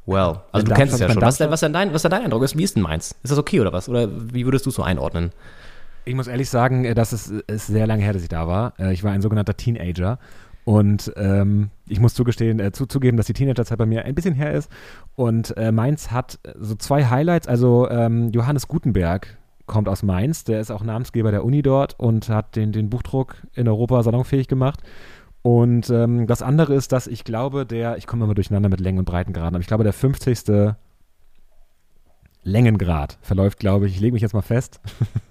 [0.04, 1.22] Well, also du kennst es ja schon.
[1.22, 2.42] Was, ist was, ist denn dein, was ist denn dein Eindruck?
[2.54, 3.14] Wie ist denn Mainz?
[3.22, 3.88] Ist das okay oder was?
[3.88, 5.30] Oder wie würdest du es so einordnen?
[6.04, 8.72] Ich muss ehrlich sagen, äh, das ist, ist sehr lange her, dass ich da war.
[8.78, 10.18] Äh, Ich war ein sogenannter Teenager.
[10.64, 14.34] Und ähm, ich muss zugestehen, äh, zu, zugeben, dass die Teenagerzeit bei mir ein bisschen
[14.34, 14.70] her ist.
[15.14, 17.46] Und äh, Mainz hat äh, so zwei Highlights.
[17.46, 20.44] Also ähm, Johannes Gutenberg kommt aus Mainz.
[20.44, 24.48] Der ist auch Namensgeber der Uni dort und hat den, den Buchdruck in Europa salonfähig
[24.48, 24.80] gemacht.
[25.42, 29.00] Und ähm, das andere ist, dass ich glaube, der, ich komme immer durcheinander mit Längen-
[29.00, 30.74] und Breitengraden, aber ich glaube, der 50.
[32.44, 34.80] Längengrad verläuft, glaube ich, ich lege mich jetzt mal fest,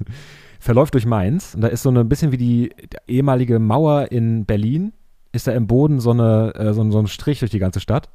[0.59, 1.55] verläuft durch Mainz.
[1.55, 2.71] Und da ist so eine bisschen wie die
[3.07, 4.93] ehemalige Mauer in Berlin,
[5.34, 7.79] ist da im Boden so, eine, äh, so, ein- so ein Strich durch die ganze
[7.79, 8.09] Stadt.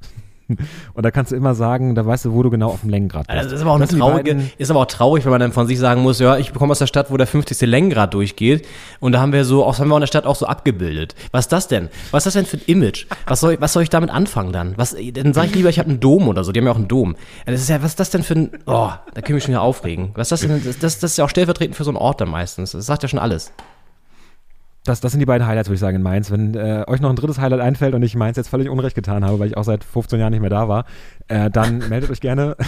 [0.95, 3.27] Und da kannst du immer sagen, da weißt du, wo du genau auf dem Längengrad
[3.27, 3.37] bist.
[3.37, 5.67] Also das ist aber auch die traurige, ist aber auch traurig, wenn man dann von
[5.67, 7.61] sich sagen muss, ja, ich komme aus der Stadt, wo der 50.
[7.63, 8.67] Längengrad durchgeht
[9.01, 11.15] und da haben wir so, auch haben wir in der Stadt auch so abgebildet.
[11.33, 11.89] Was ist das denn?
[12.11, 13.07] Was ist das denn für ein Image?
[13.27, 14.75] Was soll, was soll ich damit anfangen dann?
[14.77, 16.77] Was, dann sage ich lieber, ich habe einen Dom oder so, die haben ja auch
[16.77, 17.17] einen Dom.
[17.47, 19.45] Ja, Das ist ja, was ist das denn für ein, oh, da können wir mich
[19.45, 20.11] schon wieder aufregen.
[20.15, 22.21] Was ist das denn, das, das, das ist ja auch stellvertretend für so einen Ort
[22.21, 22.73] dann meistens.
[22.73, 23.53] Das sagt ja schon alles.
[24.87, 26.31] Das, das sind die beiden Highlights, würde ich sagen, in Mainz.
[26.31, 29.25] Wenn äh, euch noch ein drittes Highlight einfällt und ich Mainz jetzt völlig unrecht getan
[29.25, 30.85] habe, weil ich auch seit 15 Jahren nicht mehr da war,
[31.29, 32.57] äh, dann meldet euch gerne.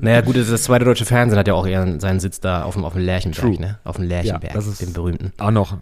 [0.00, 2.84] Naja, gut, das, zweite deutsche Fernsehen hat ja auch eher seinen Sitz da auf dem,
[2.84, 3.60] auf dem Lerchenberg, True.
[3.60, 3.78] ne?
[3.84, 5.32] Auf dem Lerchenberg, das ist- dem berühmten.
[5.38, 5.76] auch noch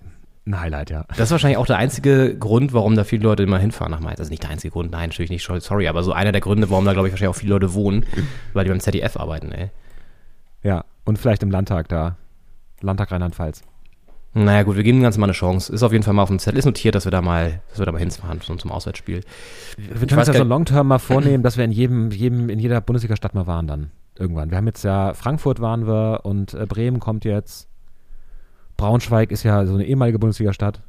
[0.47, 1.05] ein Highlight, ja.
[1.09, 4.19] Das ist wahrscheinlich auch der einzige Grund, warum da viele Leute immer hinfahren nach Mainz.
[4.21, 6.85] Also nicht der einzige Grund, nein, natürlich nicht, sorry, aber so einer der Gründe, warum
[6.85, 8.05] da, glaube ich, wahrscheinlich auch viele Leute wohnen,
[8.53, 9.71] weil die beim ZDF arbeiten, ey.
[10.63, 12.17] Ja, und vielleicht im Landtag da.
[12.81, 13.63] Landtag Rheinland-Pfalz.
[14.39, 15.73] Naja, gut, wir geben dem Ganzen mal eine Chance.
[15.73, 16.59] Ist auf jeden Fall mal auf dem Zettel.
[16.59, 19.23] Ist notiert, dass wir da mal, dass wir da mal hinfahren zum, zum Auswärtsspiel.
[19.79, 22.59] Wir Ich können uns ja so Long-Term mal vornehmen, dass wir in jedem, jedem, in
[22.59, 23.91] jeder Bundesliga-Stadt mal waren dann.
[24.19, 24.51] Irgendwann.
[24.51, 27.67] Wir haben jetzt ja, Frankfurt waren wir und äh, Bremen kommt jetzt.
[28.77, 30.83] Braunschweig ist ja so eine ehemalige Bundesliga-Stadt.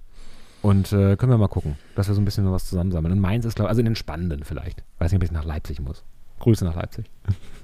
[0.62, 3.14] Und äh, können wir mal gucken, dass wir so ein bisschen was zusammensammeln.
[3.14, 4.84] Und Mainz ist, glaube ich, also in den Spannenden vielleicht.
[5.00, 6.04] Weiß nicht, ob ich nach Leipzig muss.
[6.40, 7.06] Grüße nach Leipzig.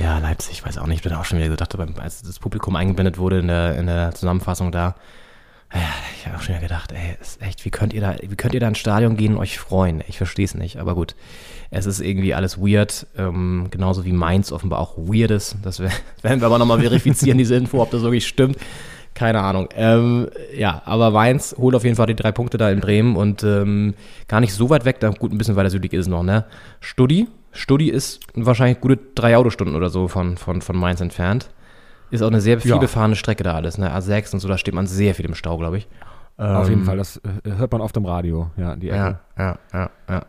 [0.00, 3.18] Ja, Leipzig, weiß auch nicht, ich bin auch schon wieder gedacht, als das Publikum eingeblendet
[3.18, 4.94] wurde in der, in der Zusammenfassung da.
[5.72, 5.80] Ja,
[6.16, 8.54] ich habe auch schon wieder gedacht, ey, ist echt, wie könnt ihr da, wie könnt
[8.54, 10.02] ihr da ins Stadion gehen und euch freuen?
[10.08, 11.14] Ich verstehe es nicht, aber gut.
[11.70, 15.56] Es ist irgendwie alles weird, ähm, genauso wie Mainz offenbar auch weird ist.
[15.62, 15.78] Das
[16.22, 18.56] werden wir aber nochmal verifizieren, diese Info, ob das wirklich stimmt.
[19.14, 19.68] Keine Ahnung.
[19.76, 23.44] Ähm, ja, aber Mainz holt auf jeden Fall die drei Punkte da in Bremen und
[23.44, 23.94] ähm,
[24.26, 24.98] gar nicht so weit weg.
[24.98, 26.46] Da, gut, ein bisschen weiter südlich ist noch, ne?
[26.80, 27.28] Studi.
[27.52, 31.50] Studi ist wahrscheinlich gute drei Autostunden oder so von, von, von Mainz entfernt.
[32.10, 32.78] Ist auch eine sehr viel Ja.
[32.78, 33.94] befahrene Strecke da alles, ne?
[33.96, 35.88] A6 und so, da steht man sehr viel im Stau, glaube ich.
[36.36, 39.18] Auf jeden Ähm, Fall, das äh, hört man oft im Radio, ja, die Ecke.
[39.36, 40.22] Ja, ja, ja, ja.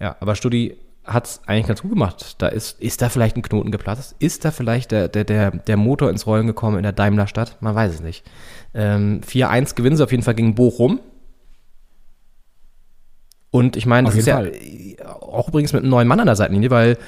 [0.00, 2.42] Ja, aber Studi hat es eigentlich ganz gut gemacht.
[2.42, 4.16] Da ist, ist da vielleicht ein Knoten geplatzt?
[4.18, 7.58] Ist da vielleicht der, der, der, der Motor ins Rollen gekommen in der Daimler-Stadt?
[7.60, 8.24] Man weiß es nicht.
[8.74, 11.00] Ähm, 4-1 gewinnen sie auf jeden Fall gegen Bochum.
[13.54, 16.26] Und ich meine, das ist ja jeden äh, auch übrigens mit einem neuen Mann an
[16.26, 16.98] der Seitenlinie, weil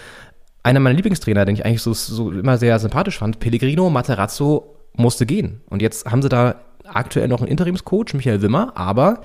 [0.62, 5.26] einer meiner Lieblingstrainer, den ich eigentlich so, so immer sehr sympathisch fand, Pellegrino Materazzo, musste
[5.26, 5.62] gehen.
[5.70, 9.22] Und jetzt haben sie da aktuell noch einen Interimscoach, Michael Wimmer, aber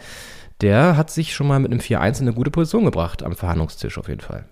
[0.61, 3.99] der hat sich schon mal mit einem 4-1 in eine gute Position gebracht am Verhandlungstisch
[3.99, 4.45] auf jeden Fall.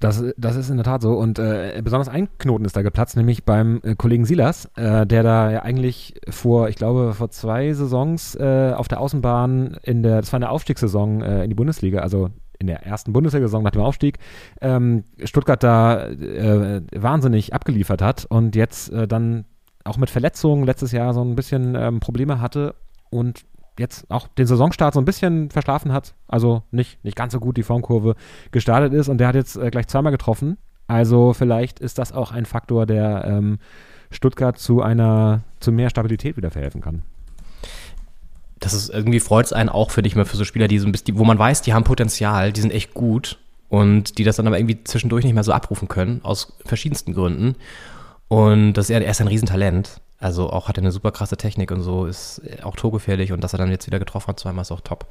[0.00, 1.12] Das, das ist in der Tat so.
[1.12, 5.22] Und äh, besonders ein Knoten ist da geplatzt, nämlich beim äh, Kollegen Silas, äh, der
[5.22, 10.22] da ja eigentlich vor, ich glaube, vor zwei Saisons äh, auf der Außenbahn in der,
[10.22, 13.82] das war eine Aufstiegssaison äh, in die Bundesliga, also in der ersten Bundesliga-Saison nach dem
[13.82, 14.18] Aufstieg,
[14.60, 19.46] ähm, Stuttgart da äh, wahnsinnig abgeliefert hat und jetzt dann
[19.84, 22.74] auch mit Verletzungen letztes Jahr so ein bisschen ähm, Probleme hatte
[23.08, 23.44] und
[23.78, 26.14] jetzt auch den Saisonstart so ein bisschen verschlafen hat.
[26.28, 28.14] Also nicht, nicht ganz so gut die Formkurve
[28.50, 30.58] gestartet ist und der hat jetzt äh, gleich zweimal getroffen.
[30.86, 33.58] Also vielleicht ist das auch ein Faktor, der ähm,
[34.10, 37.02] Stuttgart zu einer, zu mehr Stabilität wieder verhelfen kann.
[38.58, 40.86] Das ist irgendwie freut es einen auch, finde ich mal, für so Spieler, die so
[40.86, 44.36] ein bisschen, wo man weiß, die haben Potenzial, die sind echt gut und die das
[44.36, 47.54] dann aber irgendwie zwischendurch nicht mehr so abrufen können, aus verschiedensten Gründen.
[48.28, 50.00] Und das ist er, er ist ein Riesentalent.
[50.20, 53.54] Also auch hat er eine super krasse Technik und so, ist auch torgefährlich und dass
[53.54, 55.06] er dann jetzt wieder getroffen hat, zweimal ist auch top.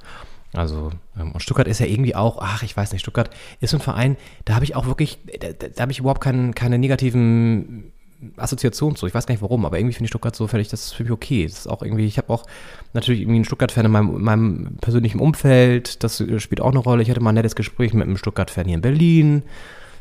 [0.54, 3.30] Also, ähm, und Stuttgart ist ja irgendwie auch, ach, ich weiß nicht, Stuttgart
[3.60, 6.78] ist ein Verein, da habe ich auch wirklich, da, da, habe ich überhaupt keinen, keine
[6.78, 7.92] negativen
[8.38, 9.08] Assoziation zu.
[9.08, 11.04] Ich weiß gar nicht warum, aber irgendwie finde ich Stuttgart so völlig, das ist für
[11.04, 11.46] mich okay.
[11.46, 12.46] Das ist auch irgendwie, ich habe auch
[12.94, 17.02] natürlich irgendwie einen Stuttgart-Fan in meinem, in meinem persönlichen Umfeld, das spielt auch eine Rolle.
[17.02, 19.44] Ich hatte mal ein nettes Gespräch mit einem Stuttgart-Fan hier in Berlin,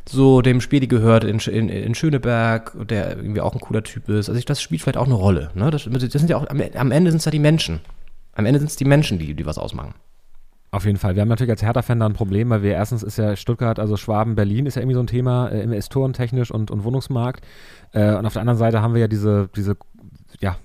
[0.09, 4.09] so dem Spiel, die gehört in, in, in Schöneberg, der irgendwie auch ein cooler Typ
[4.09, 4.29] ist.
[4.29, 5.51] Also ich, das spielt vielleicht auch eine Rolle.
[5.55, 5.71] Ne?
[5.71, 7.81] Das, das sind ja auch, am, am Ende sind es ja die Menschen.
[8.33, 9.95] Am Ende sind es die Menschen, die, die was ausmachen.
[10.71, 11.15] Auf jeden Fall.
[11.15, 13.97] Wir haben natürlich als Hertha-Fan da ein Problem, weil wir erstens ist ja Stuttgart, also
[13.97, 17.45] Schwaben, Berlin ist ja irgendwie so ein Thema, äh, Investoren technisch und, und Wohnungsmarkt.
[17.93, 19.77] Äh, und auf der anderen Seite haben wir ja diese, diese
[20.41, 20.57] ja,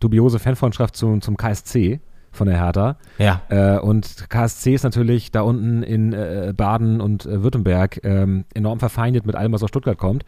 [0.00, 2.00] dubiose Fanfreundschaft zu, zum KSC
[2.36, 2.96] von der Hertha.
[3.18, 3.42] Ja.
[3.48, 8.78] Äh, und KSC ist natürlich da unten in äh, Baden und äh, Württemberg ähm, enorm
[8.78, 10.24] verfeindet mit allem, was aus Stuttgart kommt.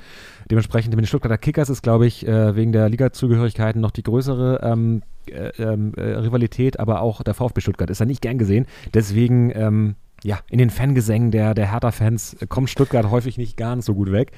[0.51, 4.61] Dementsprechend mit den Stuttgarter Kickers ist, glaube ich, äh, wegen der Ligazugehörigkeiten noch die größere
[4.63, 8.67] ähm, äh, ähm, äh, Rivalität, aber auch der VfB Stuttgart ist da nicht gern gesehen.
[8.95, 13.95] Deswegen ähm, ja, in den Fangesängen der, der Hertha-Fans kommt Stuttgart häufig nicht ganz so
[13.95, 14.33] gut weg.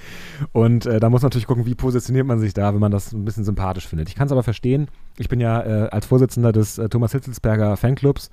[0.52, 3.12] Und äh, da muss man natürlich gucken, wie positioniert man sich da, wenn man das
[3.12, 4.08] ein bisschen sympathisch findet.
[4.08, 4.88] Ich kann es aber verstehen.
[5.16, 8.30] Ich bin ja äh, als Vorsitzender des äh, Thomas Hitzelsberger Fanclubs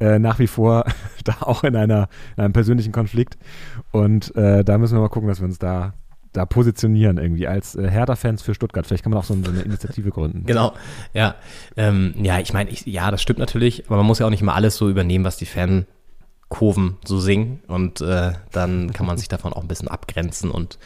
[0.00, 0.84] äh, nach wie vor
[1.24, 3.36] da auch in, einer, in einem persönlichen Konflikt.
[3.92, 5.94] Und äh, da müssen wir mal gucken, dass wir uns da
[6.32, 8.86] da positionieren irgendwie als äh, Hertha-Fans für Stuttgart.
[8.86, 10.44] Vielleicht kann man auch so, eine Initiative gründen.
[10.46, 10.74] Genau,
[11.12, 11.34] ja.
[11.76, 14.54] Ähm, ja, ich meine, ja, das stimmt natürlich, aber man muss ja auch nicht mal
[14.54, 15.46] alles so übernehmen, was die
[16.50, 17.60] Fankurven so singen.
[17.68, 20.78] Und äh, dann kann man sich davon auch ein bisschen abgrenzen und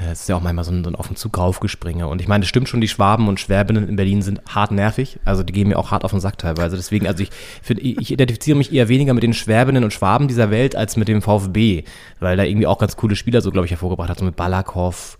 [0.00, 2.08] äh, es ist ja auch manchmal so ein, so ein auf den Zug raufgespringe.
[2.08, 5.20] Und ich meine, das stimmt schon, die Schwaben und Schwäbinnen in Berlin sind hart nervig.
[5.24, 6.76] Also die gehen mir auch hart auf den Sack teilweise.
[6.76, 7.30] Deswegen, also ich
[7.62, 11.08] finde, ich identifiziere mich eher weniger mit den Schwäbinnen und Schwaben dieser Welt als mit
[11.08, 11.84] dem VfB,
[12.18, 15.18] weil da irgendwie auch ganz coole Spieler so, glaube ich, hervorgebracht hat, so mit Balakow,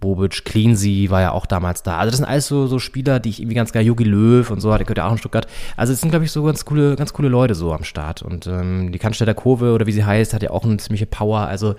[0.00, 1.98] Bobic, Cleansey war ja auch damals da.
[1.98, 4.60] Also das sind alles so, so Spieler, die ich irgendwie ganz geil, Jogi Löw und
[4.60, 5.46] so, der gehört ja auch in Stuttgart.
[5.76, 8.22] Also es sind, glaube ich, so ganz coole, ganz coole Leute so am Start.
[8.22, 11.40] Und ähm, die Cannstätter Kurve oder wie sie heißt, hat ja auch eine ziemliche Power.
[11.40, 11.74] Also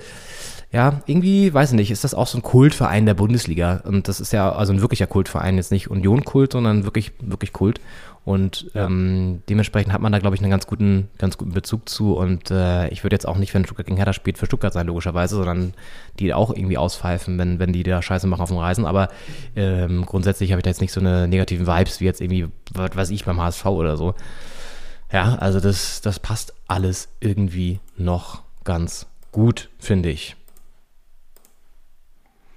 [0.72, 3.82] ja, irgendwie, weiß ich nicht, ist das auch so ein Kultverein der Bundesliga.
[3.84, 7.82] Und das ist ja also ein wirklicher Kultverein, jetzt nicht Union-Kult, sondern wirklich, wirklich Kult.
[8.24, 12.14] Und ähm, dementsprechend hat man da, glaube ich, einen ganz guten, ganz guten Bezug zu.
[12.16, 14.86] Und äh, ich würde jetzt auch nicht, wenn Stuttgart gegen Hertha spielt, für Stuttgart sein,
[14.86, 15.74] logischerweise, sondern
[16.20, 18.86] die auch irgendwie auspfeifen, wenn, wenn die da Scheiße machen auf dem Reisen.
[18.86, 19.10] Aber
[19.56, 22.96] ähm, grundsätzlich habe ich da jetzt nicht so eine negativen Vibes wie jetzt irgendwie, was
[22.96, 24.14] weiß ich, beim HSV oder so.
[25.12, 30.36] Ja, also das, das passt alles irgendwie noch ganz gut, finde ich.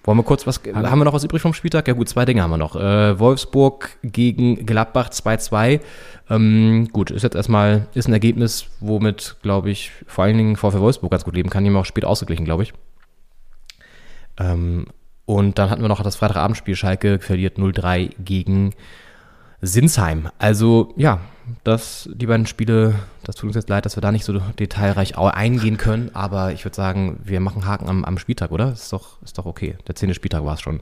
[0.04, 1.88] Wollen wir kurz was, haben, wir noch was übrig vom Spieltag?
[1.88, 2.76] Ja gut, zwei Dinge haben wir noch.
[2.76, 5.80] Äh, Wolfsburg gegen Gladbach 2-2.
[6.28, 10.80] Ähm, gut, ist jetzt erstmal, ist ein Ergebnis, womit, glaube ich, vor allen Dingen VfL
[10.80, 11.64] Wolfsburg ganz gut leben kann.
[11.64, 12.74] Die haben auch spät ausgeglichen, glaube ich.
[14.38, 14.86] Ähm,
[15.24, 16.76] und dann hatten wir noch das Freitagabendspiel.
[16.76, 18.74] Schalke verliert 0-3 gegen
[19.62, 20.28] Sinsheim.
[20.38, 21.20] Also ja,
[21.62, 25.16] das, die beiden Spiele, das tut uns jetzt leid, dass wir da nicht so detailreich
[25.16, 28.72] eingehen können, aber ich würde sagen, wir machen Haken am, am Spieltag, oder?
[28.72, 29.76] Ist doch, ist doch okay.
[29.86, 30.80] Der zehnte Spieltag war es schon.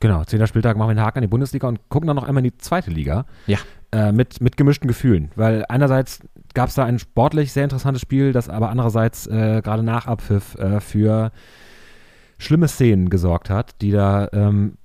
[0.00, 2.44] Genau, zehnter Spieltag machen wir einen Haken an die Bundesliga und gucken dann noch einmal
[2.44, 3.26] in die zweite Liga.
[3.46, 3.58] Ja.
[3.92, 6.20] Äh, mit, mit gemischten Gefühlen, weil einerseits
[6.52, 10.56] gab es da ein sportlich sehr interessantes Spiel, das aber andererseits äh, gerade nach Abpfiff
[10.56, 11.32] äh, für
[12.38, 14.76] schlimme Szenen gesorgt hat, die da ähm,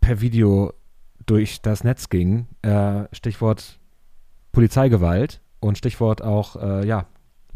[0.00, 0.72] per Video
[1.26, 2.46] durch das Netz ging.
[2.62, 3.78] Äh, Stichwort
[4.54, 7.06] Polizeigewalt und Stichwort auch, äh, ja,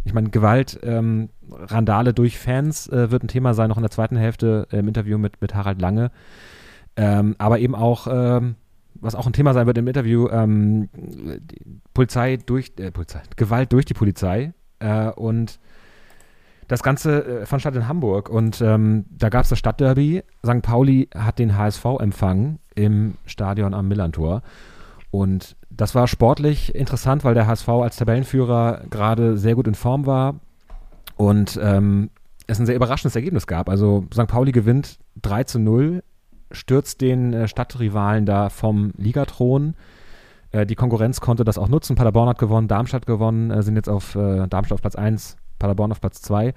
[0.04, 3.90] ich meine, Gewalt, ähm, Randale durch Fans äh, wird ein Thema sein, noch in der
[3.90, 6.10] zweiten Hälfte im Interview mit, mit Harald Lange.
[6.96, 8.56] Ähm, aber eben auch, ähm,
[8.94, 10.88] was auch ein Thema sein wird im Interview, ähm,
[11.94, 15.60] Polizei durch, äh, Polizei, Gewalt durch die Polizei äh, und
[16.68, 20.22] das Ganze äh, fand statt in Hamburg und ähm, da gab es das Stadtderby.
[20.44, 20.62] St.
[20.62, 24.42] Pauli hat den HSV empfangen im Stadion am Millantor.
[25.10, 30.06] Und das war sportlich interessant, weil der HSV als Tabellenführer gerade sehr gut in Form
[30.06, 30.36] war
[31.16, 32.10] und ähm,
[32.46, 33.68] es ein sehr überraschendes Ergebnis gab.
[33.68, 34.26] Also St.
[34.26, 36.02] Pauli gewinnt 3 zu 0,
[36.50, 39.74] stürzt den äh, Stadtrivalen da vom Ligathron.
[40.50, 41.96] Äh, die Konkurrenz konnte das auch nutzen.
[41.96, 45.92] Paderborn hat gewonnen, Darmstadt gewonnen, äh, sind jetzt auf äh, Darmstadt auf Platz 1, Paderborn
[45.92, 46.54] auf Platz 2.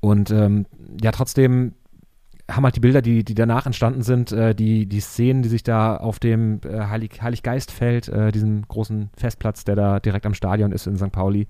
[0.00, 0.66] Und ähm,
[1.00, 1.74] ja, trotzdem
[2.50, 5.62] haben halt die Bilder, die, die danach entstanden sind, äh, die, die Szenen, die sich
[5.62, 10.72] da auf dem äh, Heilig, Heiliggeistfeld, äh, diesem großen Festplatz, der da direkt am Stadion
[10.72, 11.12] ist in St.
[11.12, 11.46] Pauli,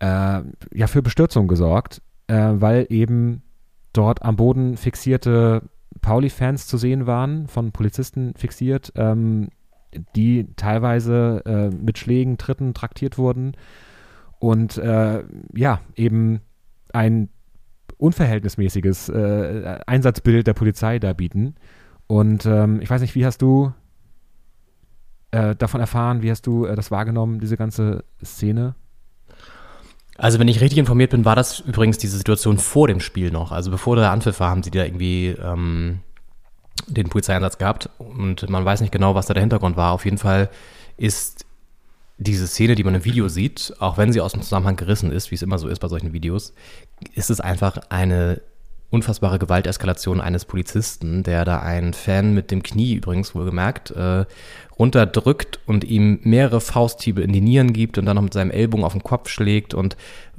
[0.00, 0.42] äh,
[0.72, 3.42] ja, für Bestürzung gesorgt, äh, weil eben
[3.92, 5.62] dort am Boden fixierte
[6.00, 9.48] Pauli-Fans zu sehen waren, von Polizisten fixiert, ähm,
[10.16, 13.52] die teilweise äh, mit Schlägen, Tritten traktiert wurden
[14.38, 16.40] und ja, eben
[16.94, 17.28] ein
[18.00, 21.54] unverhältnismäßiges äh, Einsatzbild der Polizei da bieten.
[22.06, 23.72] Und ähm, ich weiß nicht, wie hast du
[25.30, 28.74] äh, davon erfahren, wie hast du äh, das wahrgenommen, diese ganze Szene?
[30.18, 33.52] Also wenn ich richtig informiert bin, war das übrigens diese Situation vor dem Spiel noch.
[33.52, 36.00] Also bevor der Anpfiff war, haben sie da irgendwie ähm,
[36.88, 39.92] den Polizeieinsatz gehabt und man weiß nicht genau, was da der Hintergrund war.
[39.92, 40.50] Auf jeden Fall
[40.96, 41.46] ist
[42.20, 45.30] diese Szene, die man im Video sieht, auch wenn sie aus dem Zusammenhang gerissen ist,
[45.30, 46.52] wie es immer so ist bei solchen Videos,
[47.14, 48.42] ist es einfach eine
[48.90, 54.26] unfassbare Gewalteskalation eines Polizisten, der da einen Fan mit dem Knie übrigens wohlgemerkt äh,
[54.78, 58.84] runterdrückt und ihm mehrere Fausthiebe in die Nieren gibt und dann noch mit seinem Ellbogen
[58.84, 59.96] auf den Kopf schlägt und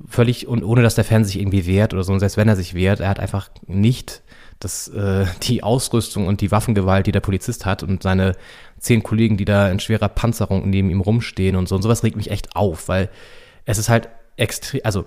[0.08, 2.56] völlig und ohne dass der Fan sich irgendwie wehrt oder so und selbst wenn er
[2.56, 4.22] sich wehrt, er hat einfach nicht
[4.60, 8.34] das, äh, die Ausrüstung und die Waffengewalt, die der Polizist hat und seine
[8.82, 12.18] zehn Kollegen, die da in schwerer Panzerung neben ihm rumstehen und so und sowas regt
[12.18, 13.10] mich echt auf, weil
[13.66, 15.06] es ist halt extrem, also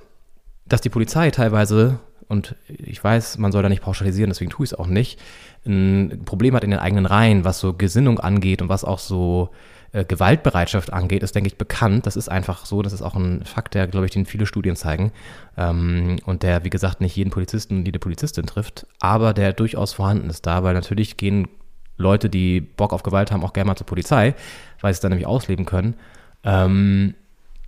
[0.66, 1.98] dass die Polizei teilweise
[2.28, 5.20] und ich weiß, man soll da nicht pauschalisieren, deswegen tue ich es auch nicht,
[5.66, 9.50] ein Problem hat in den eigenen Reihen, was so Gesinnung angeht und was auch so
[9.92, 12.06] äh, Gewaltbereitschaft angeht, ist, denke ich, bekannt.
[12.06, 14.76] Das ist einfach so, das ist auch ein Fakt, der, glaube ich, den viele Studien
[14.76, 15.12] zeigen
[15.56, 19.92] ähm, und der, wie gesagt, nicht jeden Polizisten und jede Polizistin trifft, aber der durchaus
[19.92, 21.48] vorhanden ist da, weil natürlich gehen
[21.96, 24.34] Leute, die Bock auf Gewalt haben, auch gerne mal zur Polizei,
[24.80, 25.94] weil sie es dann nämlich ausleben können.
[26.42, 27.14] Ähm,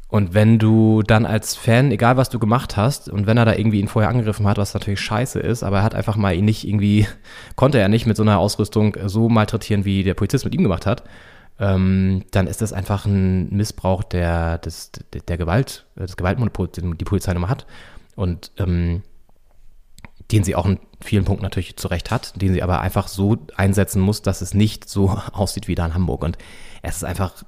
[0.09, 3.55] und wenn du dann als Fan, egal was du gemacht hast, und wenn er da
[3.55, 6.45] irgendwie ihn vorher angegriffen hat, was natürlich scheiße ist, aber er hat einfach mal ihn
[6.45, 7.07] nicht irgendwie,
[7.57, 10.87] konnte er nicht mit so einer Ausrüstung so malträtieren, wie der Polizist mit ihm gemacht
[10.87, 11.03] hat,
[11.59, 14.93] ähm, dann ist das einfach ein Missbrauch der, des,
[15.27, 17.67] der Gewalt, des Gewaltmonopols, den die Polizei nochmal hat.
[18.15, 19.03] Und ähm,
[20.33, 23.37] den sie auch in vielen Punkten natürlich zu Recht hat, den sie aber einfach so
[23.57, 26.23] einsetzen muss, dass es nicht so aussieht wie da in Hamburg.
[26.23, 26.39] Und
[26.83, 27.45] es ist einfach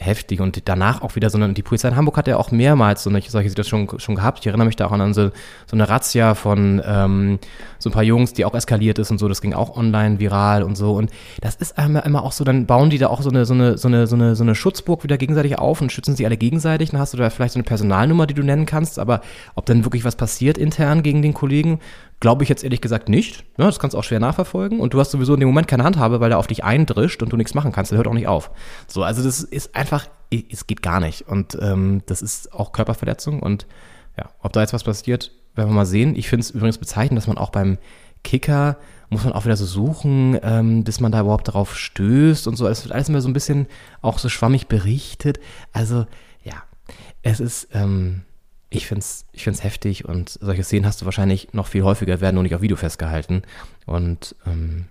[0.00, 3.10] heftig und danach auch wieder so die Polizei in Hamburg hat ja auch mehrmals so
[3.10, 4.40] eine, solche Situationen schon, schon gehabt.
[4.40, 5.30] Ich erinnere mich da auch an so,
[5.66, 7.38] so eine Razzia von ähm,
[7.78, 10.64] so ein paar Jungs, die auch eskaliert ist und so, das ging auch online viral
[10.64, 13.30] und so und das ist immer, immer auch so, dann bauen die da auch so
[13.30, 16.16] eine, so eine, so eine, so eine, so eine Schutzburg wieder gegenseitig auf und schützen
[16.16, 18.98] sie alle gegenseitig, dann hast du da vielleicht so eine Personalnummer, die du nennen kannst,
[18.98, 19.20] aber
[19.54, 21.78] ob dann wirklich was passiert intern gegen den Kollegen,
[22.24, 23.44] Glaube ich jetzt ehrlich gesagt nicht.
[23.58, 24.80] Ja, das kannst du auch schwer nachverfolgen.
[24.80, 27.30] Und du hast sowieso in dem Moment keine Handhabe, weil er auf dich eindrischt und
[27.30, 27.90] du nichts machen kannst.
[27.90, 28.50] Der hört auch nicht auf.
[28.86, 30.08] So, also das ist einfach,
[30.50, 31.28] es geht gar nicht.
[31.28, 33.40] Und ähm, das ist auch Körperverletzung.
[33.40, 33.66] Und
[34.16, 36.16] ja, ob da jetzt was passiert, werden wir mal sehen.
[36.16, 37.78] Ich finde es übrigens bezeichnend, dass man auch beim
[38.22, 38.78] Kicker
[39.10, 42.66] muss man auch wieder so suchen, ähm, bis man da überhaupt darauf stößt und so.
[42.66, 43.66] Es wird alles immer so ein bisschen
[44.00, 45.38] auch so schwammig berichtet.
[45.72, 46.06] Also
[46.42, 46.64] ja,
[47.22, 48.22] es ist, ähm,
[48.70, 52.20] ich finde es ich find's heftig und solche Szenen hast du wahrscheinlich noch viel häufiger,
[52.22, 53.42] werden nur nicht auf Video festgehalten.
[53.86, 54.86] Und ähm,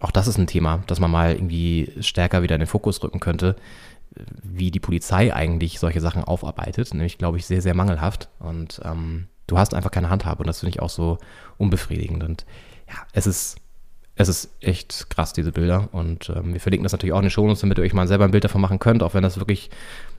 [0.00, 3.20] auch das ist ein Thema, das man mal irgendwie stärker wieder in den Fokus rücken
[3.20, 3.56] könnte,
[4.42, 6.92] wie die Polizei eigentlich solche Sachen aufarbeitet.
[6.92, 8.28] Nämlich, glaube ich, sehr, sehr mangelhaft.
[8.38, 11.18] Und ähm, du hast einfach keine Handhabe und das finde ich auch so
[11.58, 12.24] unbefriedigend.
[12.24, 12.46] Und
[12.88, 13.56] ja, es ist,
[14.16, 15.88] es ist echt krass, diese Bilder.
[15.92, 18.24] Und ähm, wir verlinken das natürlich auch in den Shownotes, damit ihr euch mal selber
[18.24, 19.70] ein Bild davon machen könnt, auch wenn das wirklich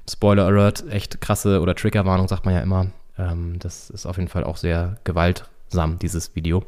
[0.10, 2.88] Spoiler Alert, echt krasse oder Triggerwarnung, sagt man ja immer.
[3.18, 6.66] Ähm, das ist auf jeden Fall auch sehr gewaltsam, dieses Video.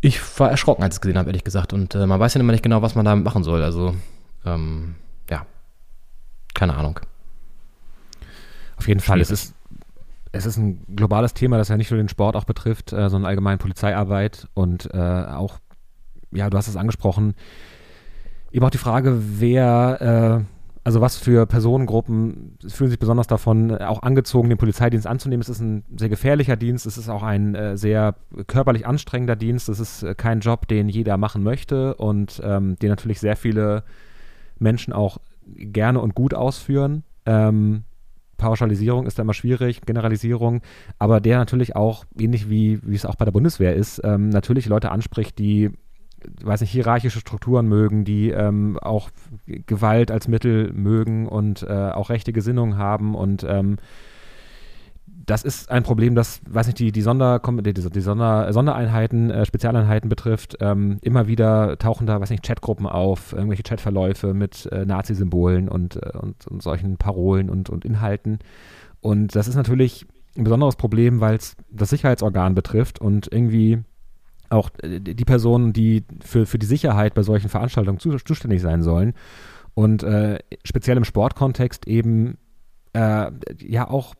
[0.00, 1.72] Ich war erschrocken, als ich es gesehen habe, ehrlich gesagt.
[1.72, 3.62] Und äh, man weiß ja immer nicht genau, was man da machen soll.
[3.62, 3.94] Also,
[4.46, 4.94] ähm,
[6.54, 7.00] keine Ahnung.
[8.76, 9.54] Auf jeden Fall, es ist,
[10.32, 13.28] es ist ein globales Thema, das ja nicht nur den Sport auch betrifft, äh, sondern
[13.28, 15.58] allgemein Polizeiarbeit und äh, auch,
[16.30, 17.34] ja, du hast es angesprochen,
[18.52, 23.84] eben auch die Frage, wer äh, also was für Personengruppen fühlen sich besonders davon äh,
[23.84, 25.42] auch angezogen, den Polizeidienst anzunehmen.
[25.42, 29.68] Es ist ein sehr gefährlicher Dienst, es ist auch ein äh, sehr körperlich anstrengender Dienst,
[29.68, 33.84] es ist äh, kein Job, den jeder machen möchte und ähm, den natürlich sehr viele
[34.58, 35.18] Menschen auch
[35.56, 37.04] gerne und gut ausführen.
[37.26, 37.84] Ähm,
[38.36, 40.62] Pauschalisierung ist da immer schwierig, Generalisierung,
[40.98, 44.66] aber der natürlich auch, ähnlich wie, wie es auch bei der Bundeswehr ist, ähm, natürlich
[44.66, 45.70] Leute anspricht, die
[46.42, 49.10] weiß nicht, hierarchische Strukturen mögen, die ähm, auch
[49.46, 53.76] Gewalt als Mittel mögen und äh, auch rechte Gesinnung haben und ähm,
[55.30, 59.46] das ist ein Problem, das, weiß nicht, die, die, Sonder, die, die Sonder, Sondereinheiten, äh,
[59.46, 60.56] Spezialeinheiten betrifft.
[60.60, 65.96] Ähm, immer wieder tauchen da, weiß nicht, Chatgruppen auf, irgendwelche Chatverläufe mit äh, Nazi-Symbolen und,
[65.96, 68.40] äh, und, und, solchen Parolen und, und Inhalten.
[69.00, 70.04] Und das ist natürlich
[70.36, 73.78] ein besonderes Problem, weil es das Sicherheitsorgan betrifft und irgendwie
[74.48, 78.82] auch äh, die Personen, die für, für die Sicherheit bei solchen Veranstaltungen zu, zuständig sein
[78.82, 79.14] sollen.
[79.74, 82.36] Und äh, speziell im Sportkontext eben
[82.94, 84.14] äh, ja auch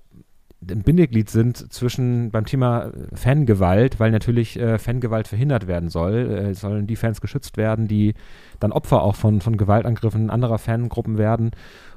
[0.69, 6.55] ein Bindeglied sind zwischen beim Thema Fangewalt, weil natürlich äh, Fangewalt verhindert werden soll, äh,
[6.55, 8.15] sollen die Fans geschützt werden, die
[8.59, 11.53] dann Opfer auch von, von Gewaltangriffen anderer Fangruppen werden.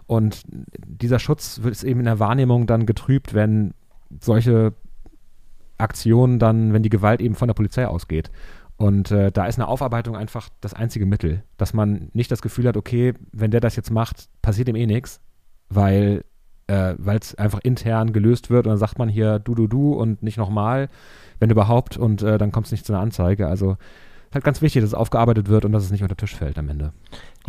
[0.08, 0.44] Und
[0.86, 3.74] dieser Schutz wird eben in der Wahrnehmung dann getrübt, wenn
[4.22, 4.74] solche
[5.78, 8.32] Aktionen dann, wenn die Gewalt eben von der Polizei ausgeht.
[8.78, 12.68] Und äh, da ist eine Aufarbeitung einfach das einzige Mittel, dass man nicht das Gefühl
[12.68, 15.22] hat, okay, wenn der das jetzt macht, passiert ihm eh nichts,
[15.70, 16.24] weil
[16.68, 20.24] äh, es einfach intern gelöst wird und dann sagt man hier du, du, du und
[20.24, 20.90] nicht nochmal,
[21.40, 23.48] wenn überhaupt, und äh, dann kommt es nicht zu einer Anzeige.
[23.48, 23.78] Also
[24.34, 26.70] halt ganz wichtig, dass es aufgearbeitet wird und dass es nicht unter Tisch fällt am
[26.70, 26.94] Ende.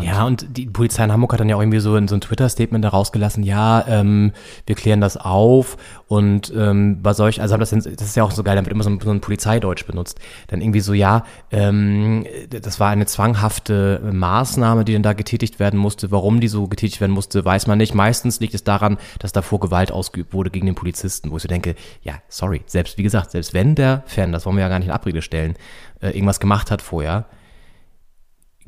[0.01, 2.21] Ja, und die Polizei in Hamburg hat dann ja auch irgendwie so, in, so ein
[2.21, 4.33] Twitter-Statement da rausgelassen, ja, ähm,
[4.67, 5.77] wir klären das auf
[6.09, 8.75] und ähm, bei solch, also haben das, das ist ja auch so geil, dann wird
[8.75, 10.19] immer so ein, so ein Polizeideutsch benutzt.
[10.49, 15.79] Dann irgendwie so, ja, ähm, das war eine zwanghafte Maßnahme, die dann da getätigt werden
[15.79, 16.11] musste.
[16.11, 17.95] Warum die so getätigt werden musste, weiß man nicht.
[17.95, 21.49] Meistens liegt es daran, dass davor Gewalt ausgeübt wurde gegen den Polizisten, wo ich so
[21.49, 24.81] denke, ja, sorry, selbst, wie gesagt, selbst wenn der Fan, das wollen wir ja gar
[24.81, 25.55] nicht in Abrede stellen,
[26.01, 27.27] äh, irgendwas gemacht hat vorher,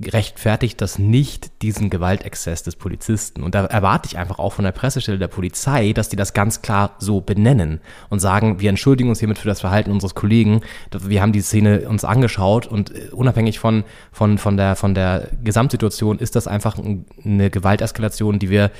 [0.05, 3.42] rechtfertigt das nicht diesen Gewaltexzess des Polizisten.
[3.42, 6.61] Und da erwarte ich einfach auch von der Pressestelle der Polizei, dass die das ganz
[6.61, 7.80] klar so benennen
[8.11, 10.61] und sagen, wir entschuldigen uns hiermit für das Verhalten unseres Kollegen.
[10.90, 15.28] Wir haben die Szene uns angeschaut und äh, unabhängig von, von, von, der, von der
[15.42, 16.76] Gesamtsituation ist das einfach
[17.24, 18.70] eine Gewalteskalation, die wir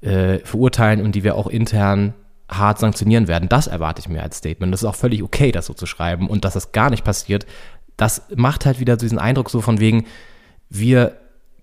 [0.00, 2.14] äh, verurteilen und die wir auch intern
[2.48, 3.48] hart sanktionieren werden.
[3.48, 4.72] Das erwarte ich mir als Statement.
[4.72, 7.46] Das ist auch völlig okay, das so zu schreiben und dass das gar nicht passiert.
[7.96, 10.04] Das macht halt wieder diesen Eindruck so von wegen,
[10.74, 11.16] wir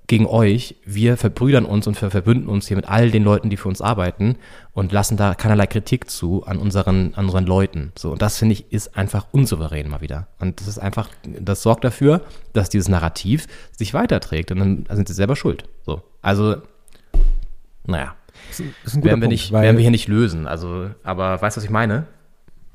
[0.07, 3.70] gegen euch, wir verbrüdern uns und verbünden uns hier mit all den Leuten, die für
[3.70, 4.36] uns arbeiten
[4.74, 7.93] und lassen da keinerlei Kritik zu an unseren, an unseren Leuten.
[7.97, 10.28] So, und das finde ich ist einfach unsouverän mal wieder.
[10.38, 15.07] Und das ist einfach, das sorgt dafür, dass dieses Narrativ sich weiterträgt und dann sind
[15.07, 15.64] sie selber schuld.
[15.86, 16.57] So, also,
[17.86, 18.16] naja.
[18.49, 20.45] Das ist, das ist ein guter werden wir, Punkt, nicht, werden wir hier nicht lösen.
[20.45, 22.05] Also, aber weißt du, was ich meine?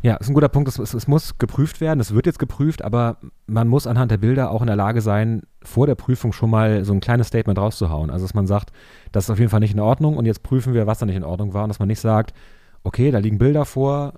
[0.03, 0.69] Ja, ist ein guter Punkt.
[0.69, 2.01] Es, es, es muss geprüft werden.
[2.01, 3.17] Es wird jetzt geprüft, aber
[3.47, 6.85] man muss anhand der Bilder auch in der Lage sein, vor der Prüfung schon mal
[6.85, 8.11] so ein kleines Statement rauszuhauen.
[8.11, 8.73] Also, dass man sagt,
[9.13, 11.17] das ist auf jeden Fall nicht in Ordnung und jetzt prüfen wir, was da nicht
[11.17, 11.65] in Ordnung war.
[11.65, 12.35] Und dass man nicht sagt,
[12.85, 14.15] okay, da liegen Bilder vor,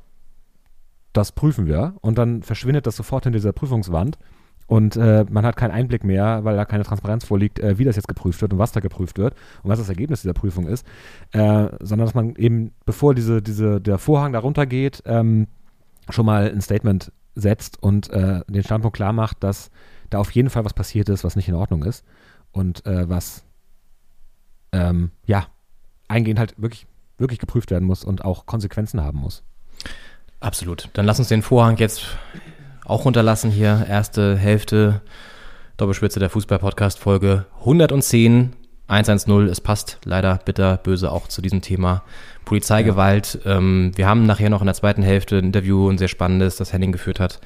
[1.12, 1.94] das prüfen wir.
[2.00, 4.18] Und dann verschwindet das sofort hinter dieser Prüfungswand.
[4.66, 7.96] Und äh, man hat keinen Einblick mehr, weil da keine Transparenz vorliegt, äh, wie das
[7.96, 10.86] jetzt geprüft wird und was da geprüft wird und was das Ergebnis dieser Prüfung ist.
[11.32, 15.46] Äh, sondern dass man eben, bevor diese, diese, der Vorhang darunter geht, ähm,
[16.10, 19.70] schon mal ein Statement setzt und äh, den Standpunkt klar macht, dass
[20.10, 22.04] da auf jeden Fall was passiert ist, was nicht in Ordnung ist
[22.52, 23.44] und äh, was
[24.72, 25.46] ähm, ja
[26.08, 26.86] eingehend halt wirklich,
[27.18, 29.42] wirklich geprüft werden muss und auch Konsequenzen haben muss.
[30.40, 30.88] Absolut.
[30.94, 32.06] Dann lass uns den Vorhang jetzt
[32.84, 33.86] auch runterlassen hier.
[33.88, 35.02] Erste Hälfte,
[35.76, 38.54] Doppelspitze der Fußball-Podcast, Folge 110,
[38.88, 39.48] 110.
[39.48, 42.02] Es passt leider bitter böse auch zu diesem Thema
[42.44, 43.38] Polizeigewalt.
[43.44, 46.72] Ähm, wir haben nachher noch in der zweiten Hälfte ein Interview, ein sehr spannendes, das
[46.72, 47.40] Henning geführt hat,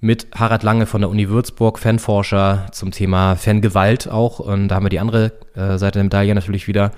[0.00, 4.40] mit Harald Lange von der Uni Würzburg, Fanforscher zum Thema Fangewalt auch.
[4.40, 6.92] Und da haben wir die andere äh, Seite der Medaille natürlich wieder.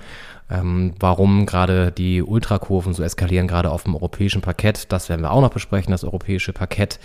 [0.49, 4.91] Ähm, warum gerade die Ultrakurven so eskalieren, gerade auf dem europäischen Parkett.
[4.91, 6.99] Das werden wir auch noch besprechen, das europäische Parkett.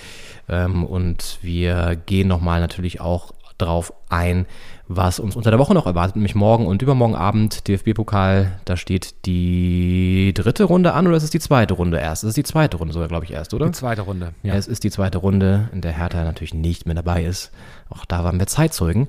[0.49, 4.47] Ähm, und wir gehen nochmal natürlich auch drauf ein,
[4.89, 8.59] was uns unter der Woche noch erwartet, nämlich morgen und übermorgen Abend DFB-Pokal.
[8.65, 12.25] Da steht die dritte Runde an oder ist es die zweite Runde erst?
[12.25, 13.67] Es ist die zweite Runde sogar, glaube ich, erst, oder?
[13.67, 14.33] Die zweite Runde.
[14.43, 14.55] Ja.
[14.55, 17.53] Es ist die zweite Runde, in der Hertha natürlich nicht mehr dabei ist.
[17.91, 19.09] Auch da waren wir Zeitzeugen.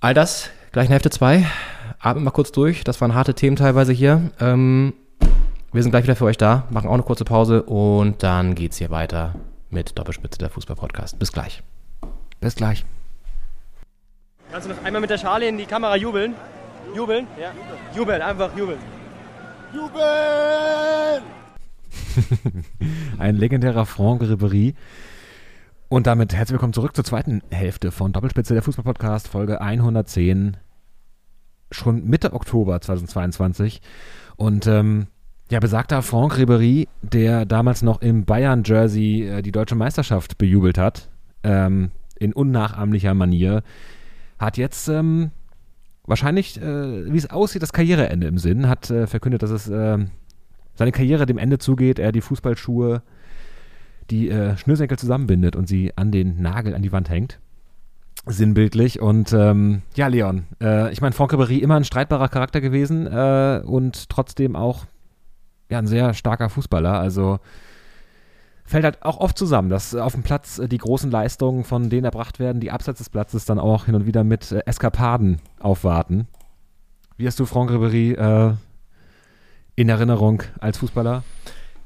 [0.00, 1.46] All das, gleich in Hälfte 2.
[2.00, 2.82] Atmen mal kurz durch.
[2.82, 4.32] Das waren harte Themen teilweise hier.
[4.40, 4.94] Ähm,
[5.72, 8.78] wir sind gleich wieder für euch da, machen auch eine kurze Pause und dann geht's
[8.78, 9.36] hier weiter
[9.70, 11.18] mit Doppelspitze der Fußball-Podcast.
[11.18, 11.62] Bis gleich.
[12.40, 12.84] Bis gleich.
[14.52, 16.34] Kannst du noch einmal mit der Schale in die Kamera jubeln?
[16.94, 17.26] Jubeln?
[17.40, 17.52] Ja.
[17.96, 18.78] Jubeln, einfach jubeln.
[19.72, 21.22] Jubel!
[23.18, 24.74] Ein legendärer Franck Ribéry.
[25.88, 30.58] Und damit herzlich willkommen zurück zur zweiten Hälfte von Doppelspitze der Fußball-Podcast, Folge 110.
[31.70, 33.80] Schon Mitte Oktober 2022.
[34.36, 35.06] Und ähm,
[35.50, 41.08] ja, besagter Franck Ribéry, der damals noch im Bayern-Jersey äh, die deutsche Meisterschaft bejubelt hat,
[41.42, 43.62] ähm, in unnachahmlicher Manier,
[44.42, 45.30] hat jetzt ähm,
[46.04, 49.98] wahrscheinlich, äh, wie es aussieht, das Karriereende im Sinn, hat äh, verkündet, dass es äh,
[50.74, 53.02] seine Karriere dem Ende zugeht, er die Fußballschuhe,
[54.10, 57.38] die äh, Schnürsenkel zusammenbindet und sie an den Nagel an die Wand hängt.
[58.26, 59.00] Sinnbildlich.
[59.00, 63.62] Und ähm, ja, Leon, äh, ich meine, Franck Ribéry immer ein streitbarer Charakter gewesen äh,
[63.64, 64.86] und trotzdem auch
[65.70, 66.98] ja, ein sehr starker Fußballer.
[66.98, 67.40] Also
[68.72, 72.04] fällt halt auch oft zusammen, dass auf dem Platz äh, die großen Leistungen, von denen
[72.04, 76.26] erbracht werden, die abseits des Platzes dann auch hin und wieder mit äh, Eskapaden aufwarten.
[77.16, 78.54] Wie hast du Franck Ribéry äh,
[79.76, 81.22] in Erinnerung als Fußballer?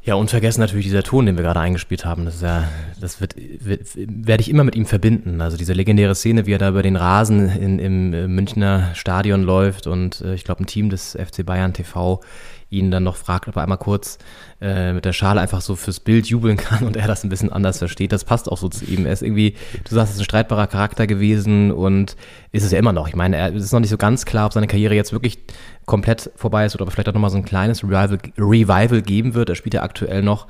[0.03, 2.27] Ja, unvergessen natürlich dieser Ton, den wir gerade eingespielt haben.
[2.27, 2.69] Das ist ja,
[3.01, 5.41] das wird, wird werde ich immer mit ihm verbinden.
[5.41, 9.43] Also diese legendäre Szene, wie er da über den Rasen in, im äh, Münchner Stadion
[9.43, 12.21] läuft und äh, ich glaube ein Team des FC Bayern TV
[12.69, 14.19] ihn dann noch fragt, ob er einmal kurz
[14.61, 17.53] äh, mit der Schale einfach so fürs Bild jubeln kann und er das ein bisschen
[17.53, 18.13] anders versteht.
[18.13, 19.07] Das passt auch so zu ihm.
[19.07, 22.17] Er ist irgendwie, du sagst, es ist ein streitbarer Charakter gewesen und
[22.53, 23.09] ist es ja immer noch.
[23.09, 25.39] Ich meine, er es ist noch nicht so ganz klar, ob seine Karriere jetzt wirklich
[25.85, 29.35] komplett vorbei ist oder ob er vielleicht auch nochmal so ein kleines Revival, Revival geben
[29.35, 29.49] wird.
[29.49, 30.47] Er spielt ja aktuell noch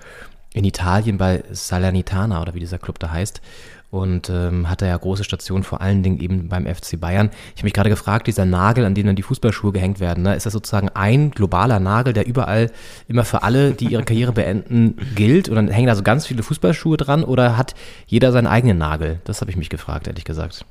[0.54, 3.42] in Italien bei Salernitana oder wie dieser Club da heißt
[3.90, 7.30] und ähm, hatte ja große Stationen, vor allen Dingen eben beim FC Bayern.
[7.54, 10.34] Ich habe mich gerade gefragt, dieser Nagel, an dem dann die Fußballschuhe gehängt werden, ne,
[10.34, 12.70] ist das sozusagen ein globaler Nagel, der überall
[13.08, 15.48] immer für alle, die ihre Karriere beenden, gilt?
[15.48, 17.74] Und dann hängen da so ganz viele Fußballschuhe dran oder hat
[18.06, 19.20] jeder seinen eigenen Nagel?
[19.24, 20.64] Das habe ich mich gefragt, ehrlich gesagt.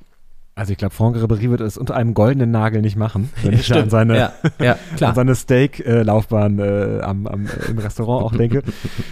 [0.57, 3.67] Also ich glaube, Franck Ribéry wird es unter einem goldenen Nagel nicht machen, wenn ich
[3.67, 8.63] da an seine, Ja, ja, an seine Steak-Laufbahn äh, am, am, im Restaurant auch denke.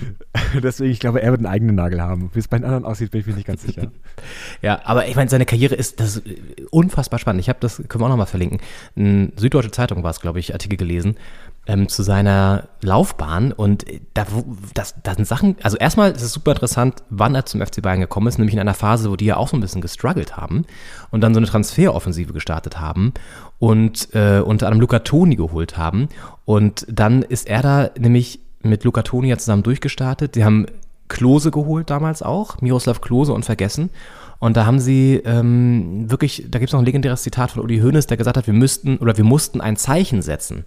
[0.64, 2.30] Deswegen, ich glaube, er wird einen eigenen Nagel haben.
[2.34, 3.91] Wie es bei den anderen aussieht, bin ich mir nicht ganz sicher.
[4.61, 6.24] Ja, aber ich meine, seine Karriere ist das ist
[6.72, 7.41] unfassbar spannend.
[7.41, 8.60] Ich habe das, können wir auch nochmal verlinken.
[8.95, 11.18] Eine Süddeutsche Zeitung war es, glaube ich, Artikel gelesen
[11.65, 14.26] ähm, zu seiner Laufbahn und da,
[14.73, 18.02] das, das sind Sachen, also erstmal ist es super interessant, wann er zum FC Bayern
[18.02, 20.65] gekommen ist, nämlich in einer Phase, wo die ja auch so ein bisschen gestruggelt haben
[21.11, 23.14] und dann so eine Transferoffensive gestartet haben
[23.60, 26.10] und äh, unter anderem Luca Toni geholt haben
[26.45, 30.35] und dann ist er da nämlich mit Luca Toni ja zusammen durchgestartet.
[30.35, 30.65] Sie haben
[31.10, 33.90] Klose geholt damals auch, Miroslav Klose unvergessen.
[34.40, 37.80] Und da haben sie ähm, wirklich, da gibt es noch ein legendäres Zitat von Uli
[37.80, 40.65] Hoeneß, der gesagt hat, wir müssten oder wir mussten ein Zeichen setzen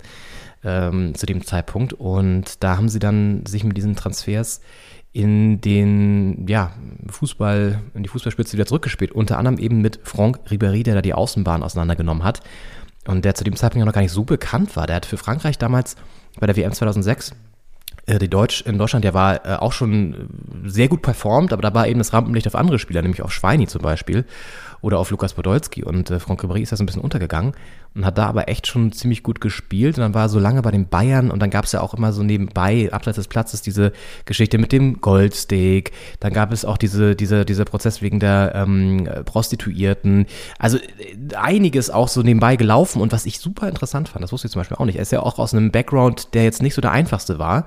[0.65, 1.93] ähm, zu dem Zeitpunkt.
[1.93, 4.61] Und da haben sie dann sich mit diesen Transfers
[5.13, 6.73] in den ja,
[7.09, 9.13] Fußball, in die Fußballspitze wieder zurückgespielt.
[9.13, 12.41] Unter anderem eben mit Franck Ribéry, der da die Außenbahn auseinandergenommen hat.
[13.07, 14.87] Und der zu dem Zeitpunkt ja noch gar nicht so bekannt war.
[14.87, 15.97] Der hat für Frankreich damals
[16.39, 17.35] bei der WM 2006
[18.07, 21.63] äh, die Deutsch in Deutschland, der war äh, auch schon äh, sehr gut performt, aber
[21.63, 24.25] da war eben das Rampenlicht auf andere Spieler, nämlich auf Schweini zum Beispiel
[24.81, 27.53] oder auf Lukas Podolski und äh, Franck Ribéry ist da so ein bisschen untergegangen
[27.97, 29.97] und hat da aber echt schon ziemlich gut gespielt.
[29.97, 31.95] Und dann war er so lange bei den Bayern und dann gab es ja auch
[31.95, 33.93] immer so nebenbei, abseits des Platzes, diese
[34.27, 39.09] Geschichte mit dem Goldsteak, dann gab es auch diese, diese, dieser Prozess wegen der ähm,
[39.25, 40.27] Prostituierten,
[40.59, 43.01] also äh, einiges auch so nebenbei gelaufen.
[43.01, 45.13] Und was ich super interessant fand, das wusste ich zum Beispiel auch nicht, er ist
[45.13, 47.65] ja auch aus einem Background, der jetzt nicht so der einfachste war,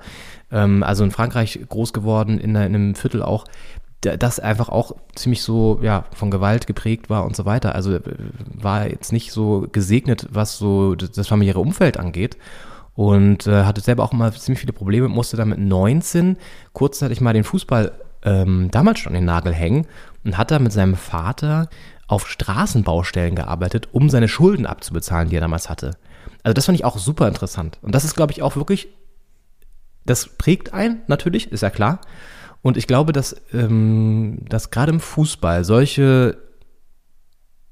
[0.52, 3.46] ähm, also in Frankreich groß geworden, in, einem Viertel auch,
[4.00, 7.74] das einfach auch ziemlich so ja von Gewalt geprägt war und so weiter.
[7.74, 8.00] Also äh,
[8.54, 12.36] war jetzt nicht so gesegnet, was so das familiäre Umfeld angeht.
[12.94, 16.36] Und äh, hatte selber auch immer ziemlich viele Probleme, musste dann mit 19
[16.72, 17.92] kurzzeitig mal den Fußball
[18.24, 19.86] ähm, damals schon an den Nagel hängen
[20.24, 21.68] und hat da mit seinem Vater
[22.08, 25.92] auf Straßenbaustellen gearbeitet, um seine Schulden abzubezahlen, die er damals hatte.
[26.42, 27.78] Also das fand ich auch super interessant.
[27.80, 28.88] Und das ist, glaube ich, auch wirklich
[30.04, 32.00] das prägt ein, natürlich, ist ja klar.
[32.62, 36.38] Und ich glaube, dass, ähm, dass gerade im Fußball solche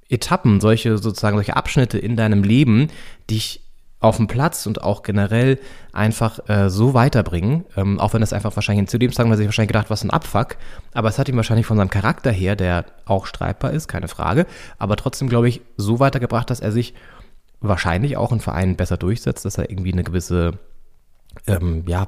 [0.09, 2.89] Etappen, solche sozusagen solche Abschnitte in deinem Leben
[3.29, 3.63] dich
[4.01, 5.59] auf dem Platz und auch generell
[5.93, 9.49] einfach äh, so weiterbringen, ähm, auch wenn das einfach wahrscheinlich, zu dem Zeitpunkt hat sich
[9.49, 10.57] wahrscheinlich gedacht, was ein Abfuck,
[10.95, 14.47] aber es hat ihn wahrscheinlich von seinem Charakter her, der auch streitbar ist, keine Frage,
[14.79, 16.95] aber trotzdem, glaube ich, so weitergebracht, dass er sich
[17.61, 20.59] wahrscheinlich auch in Vereinen besser durchsetzt, dass er irgendwie eine gewisse
[21.49, 22.07] ähm, ja,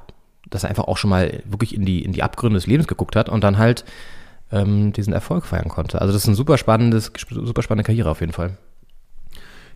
[0.48, 3.16] dass er einfach auch schon mal wirklich in die, in die Abgründe des Lebens geguckt
[3.16, 3.84] hat und dann halt
[4.52, 6.00] ähm, diesen Erfolg feiern konnte.
[6.00, 8.56] Also das ist ein super spannendes, super spannende Karriere auf jeden Fall.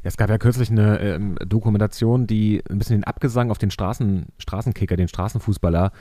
[0.04, 3.70] Ja, es gab ja kürzlich eine ähm, Dokumentation, die ein bisschen den Abgesang auf den
[3.70, 5.92] Straßen, Straßenkicker, den Straßenfußballer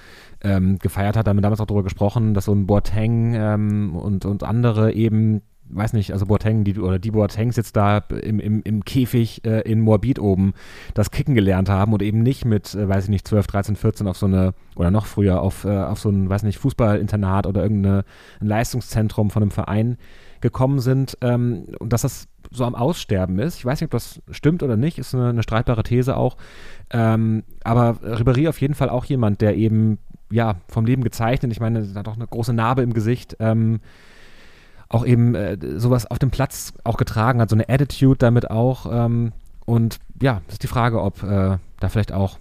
[0.41, 1.25] ähm, gefeiert hat.
[1.25, 4.91] Da haben wir damals auch darüber gesprochen, dass so ein Boateng ähm, und, und andere
[4.91, 5.41] eben,
[5.75, 9.61] weiß nicht, also Boateng die, oder die Boatengs jetzt da im, im, im Käfig äh,
[9.61, 10.53] in Moabit oben
[10.93, 14.07] das Kicken gelernt haben und eben nicht mit, äh, weiß ich nicht, 12, 13, 14
[14.07, 17.63] auf so eine, oder noch früher auf, äh, auf so ein, weiß nicht, Fußballinternat oder
[17.63, 18.03] irgendein
[18.39, 19.97] Leistungszentrum von einem Verein
[20.41, 23.57] gekommen sind ähm, und dass das so am Aussterben ist.
[23.57, 26.37] Ich weiß nicht, ob das stimmt oder nicht, ist eine, eine streitbare These auch.
[26.91, 29.97] Ähm, aber Ribéry auf jeden Fall auch jemand, der eben
[30.29, 33.79] ja vom Leben gezeichnet, ich meine, er hat auch eine große Narbe im Gesicht, ähm,
[34.93, 38.85] auch eben äh, sowas auf dem Platz auch getragen hat, so eine Attitude damit auch.
[38.91, 39.31] Ähm,
[39.65, 42.37] und ja, ist die Frage, ob äh, da vielleicht auch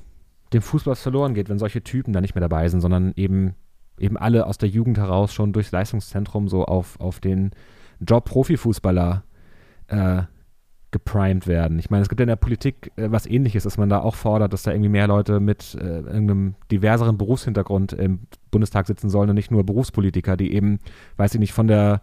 [0.52, 3.54] dem Fußball verloren geht, wenn solche Typen da nicht mehr dabei sind, sondern eben
[3.98, 7.52] eben alle aus der Jugend heraus schon durchs Leistungszentrum so auf, auf den
[8.00, 9.22] Job Profifußballer
[9.88, 10.22] äh,
[10.90, 11.78] geprimed werden.
[11.78, 14.14] Ich meine, es gibt ja in der Politik äh, was ähnliches, dass man da auch
[14.14, 18.20] fordert, dass da irgendwie mehr Leute mit äh, irgendeinem diverseren Berufshintergrund im
[18.50, 20.80] Bundestag sitzen sollen und nicht nur Berufspolitiker, die eben,
[21.16, 22.02] weiß ich nicht, von der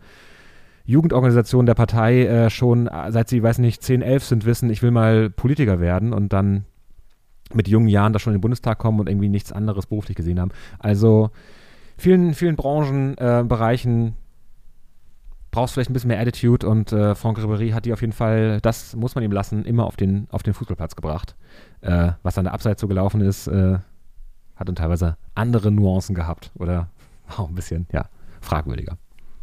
[0.89, 4.81] Jugendorganisation der Partei äh, schon, äh, seit sie, weiß nicht, 10, 11 sind, wissen, ich
[4.81, 6.65] will mal Politiker werden und dann
[7.53, 10.39] mit jungen Jahren da schon in den Bundestag kommen und irgendwie nichts anderes beruflich gesehen
[10.39, 10.51] haben.
[10.79, 11.29] Also
[11.95, 14.15] vielen, vielen Branchen, äh, Bereichen
[15.51, 18.59] brauchst vielleicht ein bisschen mehr Attitude und äh, Franck Ribéry hat die auf jeden Fall,
[18.61, 21.35] das muss man ihm lassen, immer auf den, auf den Fußballplatz gebracht.
[21.81, 23.77] Äh, was an der Abseits so gelaufen ist, äh,
[24.55, 26.89] hat dann teilweise andere Nuancen gehabt oder
[27.37, 28.09] auch ein bisschen, ja,
[28.41, 28.97] fragwürdiger.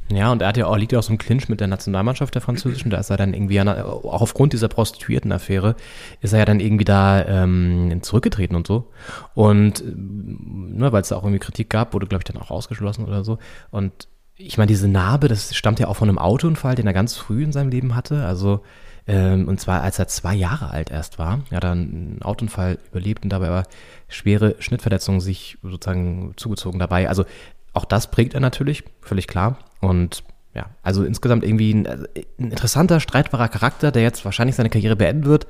[0.08, 2.34] Ja, und er hat ja auch, liegt ja auch so im Clinch mit der Nationalmannschaft
[2.34, 2.90] der Französischen.
[2.90, 5.74] Da ist er dann irgendwie, auch aufgrund dieser Prostituierten-Affäre,
[6.20, 8.92] ist er ja dann irgendwie da ähm, zurückgetreten und so.
[9.34, 12.50] Und ähm, ne, weil es da auch irgendwie Kritik gab, wurde, glaube ich, dann auch
[12.50, 13.38] ausgeschlossen oder so.
[13.70, 14.06] Und
[14.36, 17.42] ich meine, diese Narbe, das stammt ja auch von einem Autounfall, den er ganz früh
[17.42, 18.24] in seinem Leben hatte.
[18.24, 18.60] Also,
[19.08, 21.40] ähm, und zwar als er zwei Jahre alt erst war.
[21.50, 23.64] Er hat dann einen Autounfall überlebt und dabei aber
[24.08, 27.08] schwere Schnittverletzungen sich sozusagen zugezogen dabei.
[27.08, 27.24] Also
[27.72, 29.58] auch das prägt er natürlich, völlig klar.
[29.80, 30.22] Und
[30.54, 32.04] ja, also insgesamt irgendwie ein, also
[32.38, 35.46] ein interessanter, streitbarer Charakter, der jetzt wahrscheinlich seine Karriere beenden wird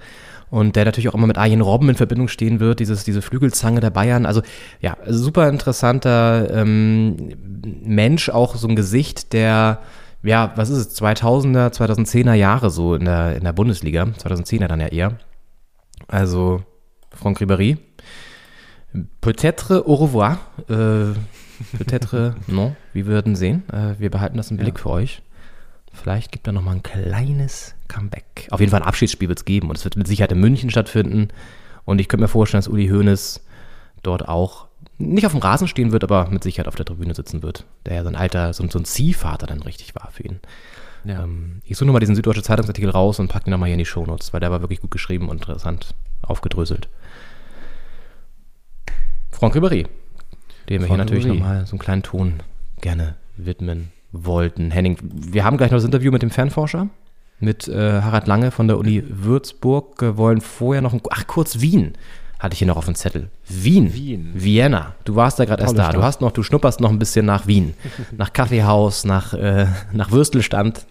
[0.51, 3.81] und der natürlich auch immer mit Arjen Robben in Verbindung stehen wird, dieses, diese Flügelzange
[3.81, 4.27] der Bayern.
[4.27, 4.43] Also
[4.81, 7.37] ja, super interessanter ähm,
[7.85, 9.81] Mensch, auch so ein Gesicht, der
[10.23, 14.81] ja, was ist es, 2000er, 2010er Jahre so in der, in der Bundesliga, 2010er dann
[14.81, 15.19] ja eher.
[16.09, 16.63] Also
[17.15, 17.79] Franck Ribéry.
[19.21, 20.39] Peut-être au revoir.
[20.69, 21.15] Äh,
[21.79, 22.77] Peut-être non.
[22.97, 23.63] Wir würden sehen.
[23.69, 25.21] Äh, wir behalten das im Blick für euch.
[25.93, 28.49] Vielleicht gibt er noch mal ein kleines Comeback.
[28.51, 30.71] Auf jeden Fall ein Abschiedsspiel wird es geben und es wird mit Sicherheit in München
[30.71, 31.29] stattfinden.
[31.85, 33.45] Und ich könnte mir vorstellen, dass Uli Hoeneß
[34.03, 37.43] dort auch nicht auf dem Rasen stehen wird, aber mit Sicherheit auf der Tribüne sitzen
[37.43, 37.67] wird.
[37.85, 40.41] Der ja so ein alter, so, so ein Ziehvater dann richtig war für ihn.
[41.05, 41.23] Ja.
[41.23, 43.81] Ähm, ich suche nur mal diesen Süddeutsche Zeitungsartikel raus und packe den nochmal hier in
[43.81, 46.89] die Shownotes, weil der war wirklich gut geschrieben und interessant aufgedröselt.
[49.31, 49.89] Franck Ribéry, dem
[50.69, 52.41] wir hier Franck natürlich nochmal so einen kleinen Ton
[52.81, 54.71] gerne widmen wollten.
[54.71, 56.89] Henning, wir haben gleich noch das Interview mit dem Fanforscher,
[57.41, 60.01] mit äh, Harald Lange von der Uni Würzburg.
[60.01, 61.95] Wir wollen vorher noch ein, ach kurz Wien
[62.39, 63.31] hatte ich hier noch auf dem Zettel.
[63.49, 63.95] Wien.
[63.95, 64.33] Wien.
[64.35, 64.95] Vienna.
[65.05, 65.93] Du warst da gerade erst da.
[65.93, 67.75] Du hast noch, du schnupperst noch ein bisschen nach Wien.
[68.17, 70.87] nach Kaffeehaus, nach, äh, nach Würstelstand.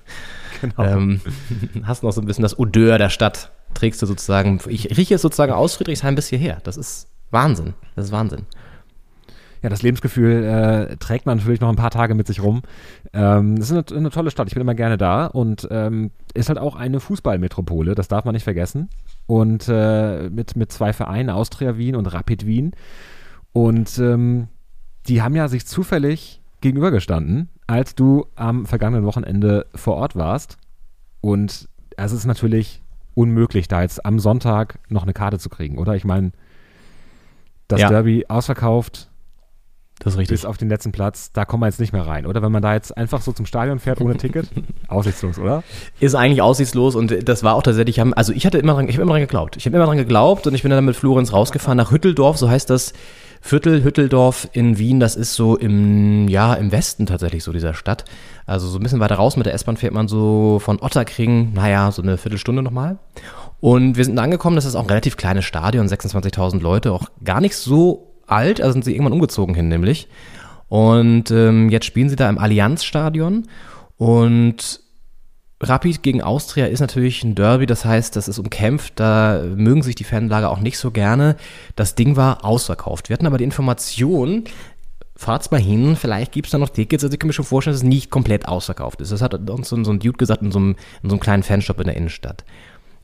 [0.62, 0.84] Genau.
[0.84, 1.22] Ähm,
[1.84, 3.52] hast noch so ein bisschen das Odeur der Stadt.
[3.76, 4.60] Trägst du sozusagen.
[4.68, 6.58] Ich rieche es sozusagen aus Friedrichshain bis hierher.
[6.64, 7.74] Das ist Wahnsinn.
[7.96, 8.44] Das ist Wahnsinn.
[9.66, 12.62] Ja, das Lebensgefühl äh, trägt man natürlich noch ein paar Tage mit sich rum.
[13.14, 14.48] Ähm, das ist eine, eine tolle Stadt.
[14.48, 17.96] Ich bin immer gerne da und ähm, ist halt auch eine Fußballmetropole.
[17.96, 18.90] Das darf man nicht vergessen.
[19.26, 22.74] Und äh, mit, mit zwei Vereinen, Austria Wien und Rapid Wien.
[23.54, 24.50] Und ähm,
[25.08, 30.60] die haben ja sich zufällig gegenübergestanden, als du am vergangenen Wochenende vor Ort warst.
[31.22, 32.84] Und es ist natürlich
[33.16, 35.96] unmöglich, da jetzt am Sonntag noch eine Karte zu kriegen, oder?
[35.96, 36.34] Ich meine,
[37.68, 37.90] das Ja.
[37.90, 39.10] Derby ausverkauft,
[40.06, 40.36] Das ist richtig.
[40.36, 42.44] bis auf den letzten Platz, da kommen wir jetzt nicht mehr rein, oder?
[42.44, 44.48] Wenn man da jetzt einfach so zum Stadion fährt ohne Ticket,
[44.88, 45.64] aussichtslos, oder?
[46.00, 49.02] ist eigentlich aussichtslos und das war auch tatsächlich, also ich hatte immer dran, ich habe
[49.02, 49.58] immer dran geglaubt.
[49.58, 52.48] Ich habe immer dran geglaubt und ich bin dann mit Florenz rausgefahren nach Hütteldorf, so
[52.48, 52.94] heißt das
[53.42, 58.06] Viertel Hütteldorf in Wien, das ist so im, ja, im Westen tatsächlich so dieser Stadt.
[58.46, 61.92] Also so ein bisschen weiter raus mit der S-Bahn fährt man so von Otterkring, naja,
[61.92, 62.98] so eine Viertelstunde nochmal.
[63.60, 67.42] Und wir sind angekommen, das ist auch ein relativ kleines Stadion, 26.000 Leute, auch gar
[67.42, 70.08] nicht so alt, also sind sie irgendwann umgezogen hin nämlich.
[70.68, 73.48] Und ähm, jetzt spielen sie da im Allianzstadion
[73.98, 74.82] und
[75.62, 79.96] Rapid gegen Austria ist natürlich ein Derby, das heißt, das ist umkämpft, da mögen sich
[79.96, 81.38] die Fanlager auch nicht so gerne.
[81.76, 83.10] Das Ding war ausverkauft.
[83.10, 84.44] Wir hatten aber die Information,
[85.16, 87.06] fahrt's mal hin, vielleicht gibt's da noch Tickets.
[87.06, 89.14] Also ich kann mir schon vorstellen, dass es nicht komplett ausverkauft ist.
[89.14, 91.80] Das hat uns so, ein Dude gesagt in so, einem, in so einem kleinen Fanshop
[91.80, 92.44] in der Innenstadt.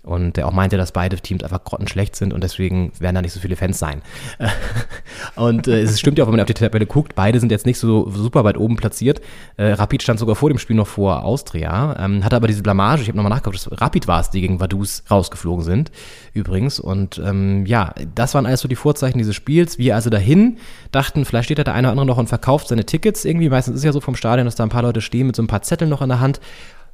[0.04, 3.34] Und der auch meinte, dass beide Teams einfach grottenschlecht sind und deswegen werden da nicht
[3.34, 4.02] so viele Fans sein.
[5.36, 7.68] und äh, es stimmt ja auch, wenn man auf die Tabelle guckt, beide sind jetzt
[7.68, 9.22] nicht so super weit oben platziert.
[9.58, 13.04] Äh, Rapid stand sogar vor dem Spiel noch vor Austria, ähm, hatte aber diese Blamage,
[13.04, 15.92] ich habe nochmal nachgeguckt, Rapid war es, die gegen Vaduz rausgeflogen sind,
[16.34, 16.80] übrigens.
[16.80, 19.78] Und ähm, ja, das waren alles so die Vorzeichen dieses Spiels.
[19.78, 20.58] Wir also dahin
[20.92, 23.50] dachten, vielleicht steht da der eine oder andere noch und verkauft seine Tickets irgendwie.
[23.50, 25.48] Meistens ist ja so vom Stadion, dass da ein paar Leute stehen mit so ein
[25.48, 26.40] paar Zetteln noch in der Hand.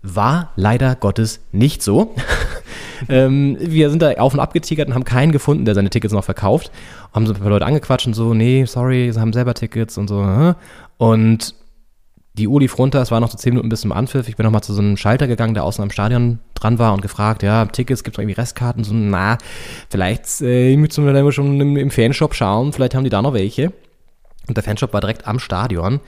[0.01, 2.15] War leider Gottes nicht so.
[3.09, 6.13] ähm, wir sind da auf und ab getigert und haben keinen gefunden, der seine Tickets
[6.13, 6.71] noch verkauft.
[7.13, 10.07] Haben so ein paar Leute angequatscht und so, nee, sorry, sie haben selber Tickets und
[10.07, 10.55] so.
[10.97, 11.55] Und
[12.37, 14.29] die Uhr lief runter, es war noch so zehn Minuten bis zum Anpfiff.
[14.29, 17.01] Ich bin nochmal zu so einem Schalter gegangen, der außen am Stadion dran war und
[17.01, 18.83] gefragt, ja, Tickets, gibt es irgendwie Restkarten?
[18.83, 19.37] So, na,
[19.89, 23.33] vielleicht äh, müssen wir dann schon im, im Fanshop schauen, vielleicht haben die da noch
[23.33, 23.73] welche.
[24.47, 25.99] Und der Fanshop war direkt am Stadion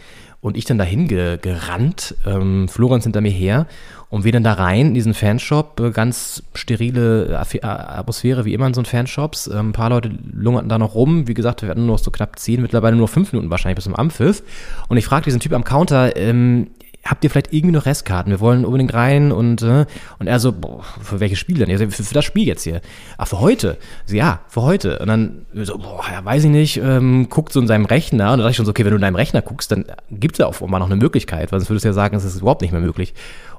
[0.42, 3.68] und ich dann dahin ge gerannt, ähm, Florenz hinter mir her
[4.10, 8.68] und wir dann da rein in diesen Fanshop, äh, ganz sterile äh, Atmosphäre wie immer
[8.68, 9.48] in so Fanshops.
[9.48, 11.28] Ähm, ein paar Leute lungerten da noch rum.
[11.28, 13.84] Wie gesagt, wir hatten nur noch so knapp zehn, mittlerweile nur fünf Minuten wahrscheinlich bis
[13.84, 14.42] zum Ampfiff.
[14.88, 16.68] Und ich fragte diesen Typ am Counter, ähm,
[17.06, 18.32] habt ihr vielleicht irgendwie noch Restkarten?
[18.32, 19.86] Wir wollen unbedingt rein und, äh,
[20.20, 21.76] und er so, boah, für welches Spiel denn?
[21.78, 22.82] So, für, für das Spiel jetzt hier.
[23.18, 23.78] Ach, für heute?
[24.06, 25.00] So, ja, für heute.
[25.00, 28.40] Und dann so, boah, ja, weiß ich nicht, ähm, guckt so in seinem Rechner und
[28.40, 30.40] da dachte ich schon so, okay, wenn du in deinem Rechner guckst, dann gibt es
[30.40, 32.72] ja offenbar noch eine Möglichkeit, weil sonst würdest du ja sagen, es ist überhaupt nicht
[32.72, 33.14] mehr möglich.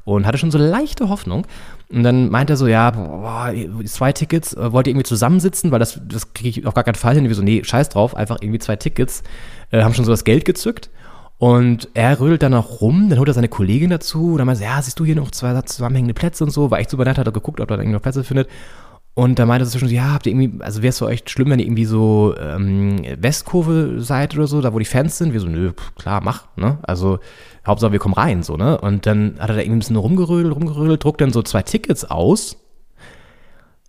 [0.05, 1.47] Und hatte schon so leichte Hoffnung.
[1.91, 3.53] Und dann meint er so, ja, boah,
[3.85, 6.95] zwei Tickets, äh, wollt ihr irgendwie zusammensitzen, weil das, das kriege ich auf gar keinen
[6.95, 7.25] Fall hin.
[7.25, 9.23] Und wir so, nee, scheiß drauf, einfach irgendwie zwei Tickets.
[9.71, 10.91] Äh, haben schon so das Geld gezückt.
[11.41, 14.67] Und er rödelt dann auch rum, dann holt er seine Kollegin dazu, dann meint er,
[14.67, 17.27] ja, siehst du hier noch zwei zusammenhängende Plätze und so, war echt super nett, hat
[17.27, 18.47] er geguckt, ob er da irgendwie noch Plätze findet.
[19.15, 21.49] Und da meinte er zwischendurch, ja, habt ihr irgendwie, also wäre es für euch schlimm,
[21.49, 25.33] wenn ihr irgendwie so ähm, Westkurve seid oder so, da wo die Fans sind?
[25.33, 26.79] Wir so, nö, klar, mach, ne?
[26.83, 27.21] Also
[27.67, 28.79] Hauptsache wir kommen rein, so, ne?
[28.79, 32.05] Und dann hat er da irgendwie ein bisschen rumgerödelt, rumgerödelt, druckt dann so zwei Tickets
[32.05, 32.59] aus,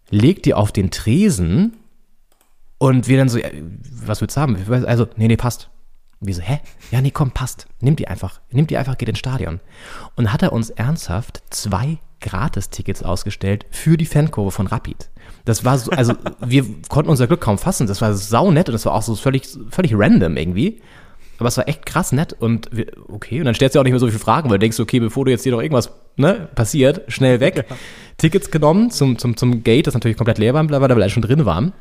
[0.09, 1.73] legt die auf den Tresen
[2.77, 3.49] und wir dann so, ja,
[4.05, 4.55] was willst du haben?
[4.85, 5.69] Also, nee, nee, passt.
[6.21, 6.59] Und wir so, hä?
[6.91, 7.65] Ja, nee, komm, passt.
[7.81, 8.39] Nimm die einfach.
[8.51, 9.59] Nimm die einfach, geht ins Stadion.
[10.15, 15.09] Und hat er uns ernsthaft zwei Gratis-Tickets ausgestellt für die Fankurve von Rapid.
[15.45, 17.87] Das war so, also wir konnten unser Glück kaum fassen.
[17.87, 20.79] Das war sau nett und das war auch so völlig, völlig random irgendwie.
[21.39, 23.93] Aber es war echt krass nett und wir, okay, und dann stellst du auch nicht
[23.93, 26.47] mehr so viele Fragen, weil du denkst, okay, bevor du jetzt hier noch irgendwas ne,
[26.53, 27.65] passiert, schnell weg.
[28.17, 31.45] Tickets genommen zum, zum, zum Gate, das natürlich komplett leer war weil alle schon drin
[31.45, 31.73] waren.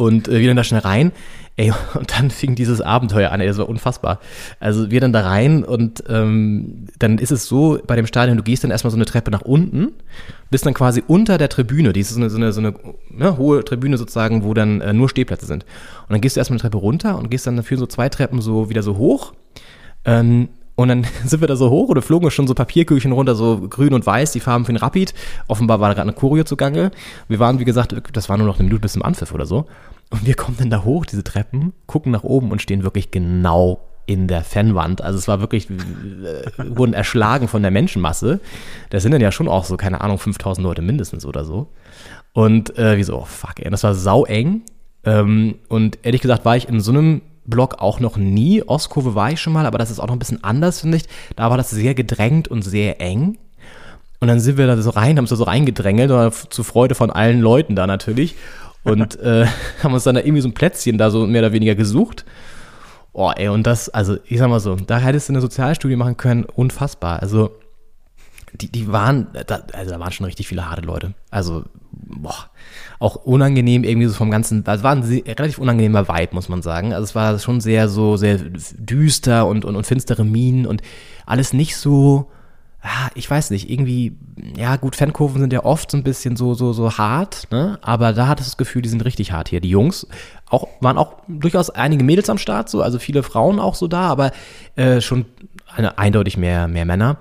[0.00, 1.12] Und äh, wir dann da schnell rein.
[1.56, 4.18] Ey, und dann fing dieses Abenteuer an, ey, das war unfassbar.
[4.58, 8.42] Also wir dann da rein und ähm, dann ist es so bei dem Stadion, du
[8.42, 9.92] gehst dann erstmal so eine Treppe nach unten,
[10.50, 12.74] bist dann quasi unter der Tribüne, die ist so eine, so eine, so eine
[13.10, 15.64] ne, hohe Tribüne sozusagen, wo dann äh, nur Stehplätze sind.
[16.08, 18.40] Und dann gehst du erstmal eine Treppe runter und gehst dann dafür so zwei Treppen
[18.40, 19.34] so wieder so hoch.
[20.06, 20.48] Ähm,
[20.80, 23.92] und dann sind wir da so hoch oder flogen schon so Papierküchen runter, so grün
[23.92, 25.12] und weiß, die Farben für den Rapid.
[25.46, 26.90] Offenbar war da gerade eine Choreo zugange.
[27.28, 29.66] Wir waren, wie gesagt, das war nur noch eine Minute bis zum Anpfiff oder so.
[30.08, 33.80] Und wir kommen dann da hoch, diese Treppen, gucken nach oben und stehen wirklich genau
[34.06, 35.02] in der Fanwand.
[35.02, 38.40] Also es war wirklich, äh, wurden erschlagen von der Menschenmasse.
[38.88, 41.68] Da sind dann ja schon auch so, keine Ahnung, 5000 Leute mindestens oder so.
[42.32, 44.62] Und äh, wie so, oh fuck, ey, das war sau eng.
[45.04, 47.20] Ähm, und ehrlich gesagt war ich in so einem
[47.50, 48.62] Block auch noch nie.
[48.62, 51.04] Ostkurve war ich schon mal, aber das ist auch noch ein bisschen anders, finde ich.
[51.36, 53.36] Da war das sehr gedrängt und sehr eng.
[54.20, 57.10] Und dann sind wir da so rein, haben uns da so reingedrängelt, zur Freude von
[57.10, 58.36] allen Leuten da natürlich.
[58.84, 59.46] Und äh,
[59.82, 62.24] haben uns dann da irgendwie so ein Plätzchen da so mehr oder weniger gesucht.
[63.12, 66.16] Oh, ey, und das, also ich sag mal so, da hättest du eine Sozialstudie machen
[66.16, 67.20] können, unfassbar.
[67.20, 67.50] Also,
[68.54, 71.14] die, die waren, da, also da waren schon richtig viele harte Leute.
[71.30, 72.50] Also, boah,
[72.98, 76.92] auch unangenehm irgendwie so vom ganzen, das war ein relativ unangenehmer Vibe, muss man sagen.
[76.92, 80.82] Also es war schon sehr so, sehr düster und, und, und finstere Minen und
[81.26, 82.30] alles nicht so,
[83.14, 84.16] ich weiß nicht, irgendwie,
[84.56, 87.78] ja gut, Fankurven sind ja oft so ein bisschen so, so, so hart, ne?
[87.82, 89.60] Aber da hattest du das Gefühl, die sind richtig hart hier.
[89.60, 90.06] Die Jungs
[90.48, 94.08] auch, waren auch durchaus einige Mädels am Start, so, also viele Frauen auch so da,
[94.08, 94.32] aber
[94.76, 95.26] äh, schon
[95.74, 97.18] eine, eindeutig mehr, mehr Männer.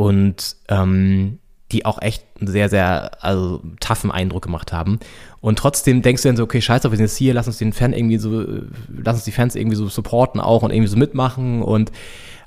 [0.00, 1.40] Und ähm,
[1.72, 4.98] die auch echt einen sehr, sehr also, toughen Eindruck gemacht haben.
[5.42, 7.74] Und trotzdem denkst du dann so, okay, scheiße, wir sind jetzt hier, lass uns den
[7.74, 8.44] Fan irgendwie so,
[8.88, 11.62] lass uns die Fans irgendwie so supporten auch und irgendwie so mitmachen.
[11.62, 11.92] Und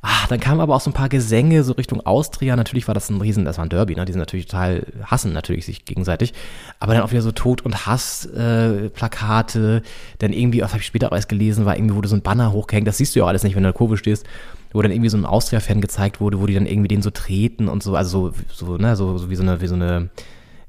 [0.02, 2.56] ah, dann kamen aber auch so ein paar Gesänge so Richtung Austria.
[2.56, 4.06] Natürlich war das ein Riesen, das war ein Derby, ne?
[4.06, 6.34] Die sind natürlich total, hassen natürlich sich gegenseitig.
[6.80, 8.90] Aber dann auch wieder so Tod und Hass, äh.
[10.20, 12.52] Dann irgendwie, was habe ich später auch erst gelesen, war irgendwie wurde so ein Banner
[12.52, 12.88] hochgehängt.
[12.88, 14.26] Das siehst du ja auch alles nicht, wenn du in der Kurve stehst
[14.74, 17.70] wo dann irgendwie so ein Austria-Fan gezeigt wurde, wo die dann irgendwie den so treten
[17.70, 20.10] und so, also so, so, ne, so, so wie so eine, wie so eine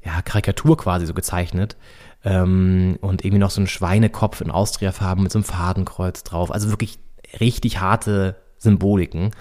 [0.05, 1.75] ja, Karikatur quasi so gezeichnet.
[2.23, 6.51] Ähm, und irgendwie noch so ein Schweinekopf in Austria-Farben mit so einem Fadenkreuz drauf.
[6.51, 6.99] Also wirklich
[7.39, 9.31] richtig harte Symboliken.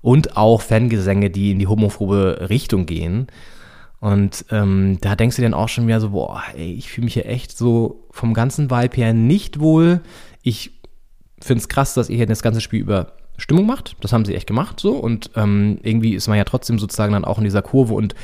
[0.00, 3.28] Und auch Fangesänge, die in die homophobe Richtung gehen.
[4.00, 7.14] Und ähm, da denkst du dann auch schon wieder so, boah, ey, ich fühle mich
[7.14, 10.00] hier echt so vom ganzen Vibe her nicht wohl.
[10.42, 10.80] Ich
[11.40, 13.96] finde es krass, dass ihr hier das ganze Spiel über Stimmung macht.
[14.00, 14.96] Das haben sie echt gemacht so.
[14.96, 18.14] Und ähm, irgendwie ist man ja trotzdem sozusagen dann auch in dieser Kurve und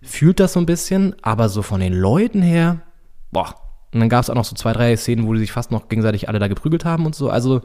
[0.00, 1.14] fühlt das so ein bisschen.
[1.22, 2.80] Aber so von den Leuten her,
[3.32, 3.54] boah.
[3.92, 5.88] Und dann gab es auch noch so zwei, drei Szenen, wo die sich fast noch
[5.88, 7.28] gegenseitig alle da geprügelt haben und so.
[7.28, 7.62] Also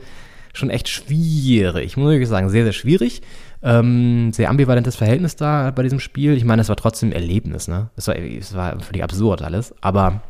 [0.54, 2.50] schon echt schwierig, muss ich sagen.
[2.50, 3.22] Sehr, sehr schwierig.
[3.62, 6.36] Ähm, sehr ambivalentes Verhältnis da bei diesem Spiel.
[6.36, 7.90] Ich meine, es war trotzdem ein Erlebnis, ne?
[7.96, 9.76] Es war, es war völlig absurd alles.
[9.82, 10.22] Aber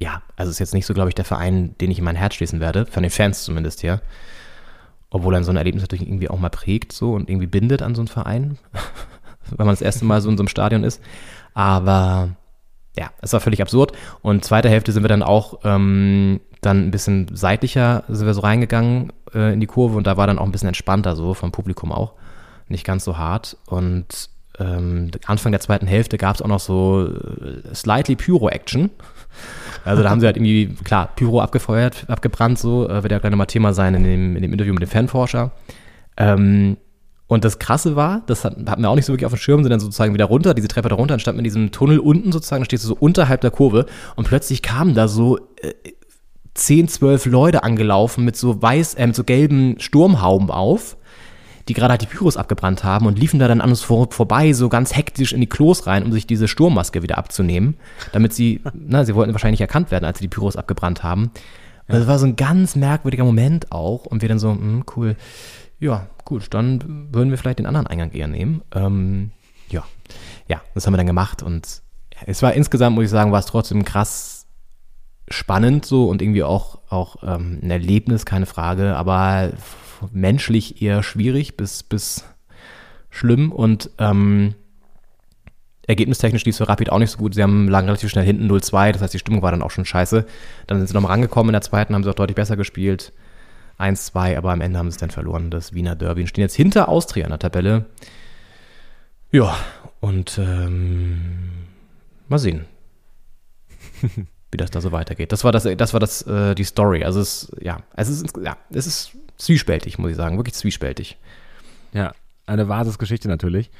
[0.00, 2.16] ja, also es ist jetzt nicht so, glaube ich, der Verein, den ich in mein
[2.16, 2.86] Herz schließen werde.
[2.86, 4.00] Von den Fans zumindest hier.
[5.14, 7.94] Obwohl dann so ein Erlebnis natürlich irgendwie auch mal prägt so und irgendwie bindet an
[7.94, 8.58] so einen Verein,
[9.56, 11.00] wenn man das erste Mal so in so einem Stadion ist.
[11.54, 12.30] Aber
[12.98, 13.92] ja, es war völlig absurd.
[14.22, 18.40] Und zweite Hälfte sind wir dann auch ähm, dann ein bisschen seitlicher, sind wir so
[18.40, 21.52] reingegangen äh, in die Kurve und da war dann auch ein bisschen entspannter so vom
[21.52, 22.14] Publikum auch.
[22.66, 23.56] Nicht ganz so hart.
[23.66, 28.90] Und ähm, Anfang der zweiten Hälfte gab es auch noch so äh, slightly Pyro-Action.
[29.84, 33.30] Also da haben sie halt irgendwie, klar, Pyro abgefeuert, abgebrannt, so, äh, wird ja gleich
[33.30, 35.52] nochmal Thema sein in dem, in dem Interview mit dem Fanforscher.
[36.16, 36.76] Ähm,
[37.26, 39.62] und das Krasse war, das hat, hatten wir auch nicht so wirklich auf dem Schirm,
[39.62, 41.98] sind dann sozusagen wieder runter, diese Treppe da runter, dann stand man in diesem Tunnel
[41.98, 43.86] unten sozusagen, da stehst du so unterhalb der Kurve
[44.16, 45.72] und plötzlich kamen da so äh,
[46.54, 50.96] 10, 12 Leute angelaufen mit so weiß, äh, mit so gelben Sturmhauben auf
[51.68, 54.52] die gerade halt die Pyros abgebrannt haben und liefen da dann an uns vor, vorbei,
[54.52, 57.76] so ganz hektisch in die Klos rein, um sich diese Sturmmaske wieder abzunehmen,
[58.12, 61.30] damit sie, na, sie wollten wahrscheinlich erkannt werden, als sie die Pyros abgebrannt haben.
[61.88, 61.98] Ja.
[61.98, 65.16] Das war so ein ganz merkwürdiger Moment auch und wir dann so, mh, hm, cool,
[65.80, 68.62] Ja, gut, dann würden wir vielleicht den anderen Eingang eher nehmen.
[68.74, 69.30] Ähm,
[69.70, 69.84] ja.
[70.48, 71.82] ja, das haben wir dann gemacht und
[72.26, 74.46] es war insgesamt, muss ich sagen, war es trotzdem krass
[75.28, 79.52] spannend so und irgendwie auch, auch ähm, ein Erlebnis, keine Frage, aber
[80.12, 82.24] menschlich eher schwierig bis, bis
[83.10, 84.54] schlimm und ähm,
[85.86, 87.34] ergebnistechnisch lief es für Rapid auch nicht so gut.
[87.34, 89.84] Sie haben lagen relativ schnell hinten 0-2, das heißt, die Stimmung war dann auch schon
[89.84, 90.26] scheiße.
[90.66, 93.12] Dann sind sie nochmal rangekommen in der zweiten, haben sie auch deutlich besser gespielt.
[93.78, 96.22] 1-2, aber am Ende haben sie es dann verloren, das Wiener Derby.
[96.22, 97.86] Und stehen jetzt hinter Austria in der Tabelle.
[99.32, 99.56] Ja,
[100.00, 101.50] und ähm,
[102.28, 102.66] mal sehen,
[104.50, 105.32] wie das da so weitergeht.
[105.32, 107.04] Das war das, das war das, äh, die Story.
[107.04, 111.18] Also es, ja, es ist, ja, es ist zwiespältig, muss ich sagen, wirklich zwiespältig.
[111.92, 112.12] Ja,
[112.46, 113.70] eine Basisgeschichte natürlich.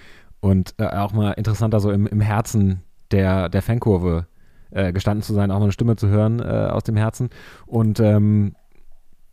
[0.41, 4.27] Und äh, auch mal interessanter, so im, im Herzen der, der Fankurve
[4.71, 7.31] äh, gestanden zu sein, auch mal eine Stimme zu hören äh, aus dem Herzen.
[7.67, 8.55] Und ähm,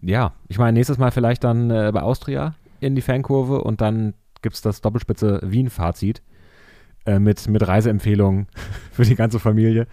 [0.01, 4.13] ja, ich meine, nächstes Mal vielleicht dann äh, bei Austria in die Fankurve und dann
[4.41, 6.21] gibt es das Doppelspitze Wien-Fazit
[7.05, 8.47] äh, mit, mit Reiseempfehlungen
[8.91, 9.87] für die ganze Familie.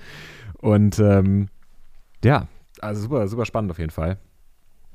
[0.59, 1.49] Und ähm,
[2.25, 2.47] ja,
[2.81, 4.19] also super, super spannend auf jeden Fall.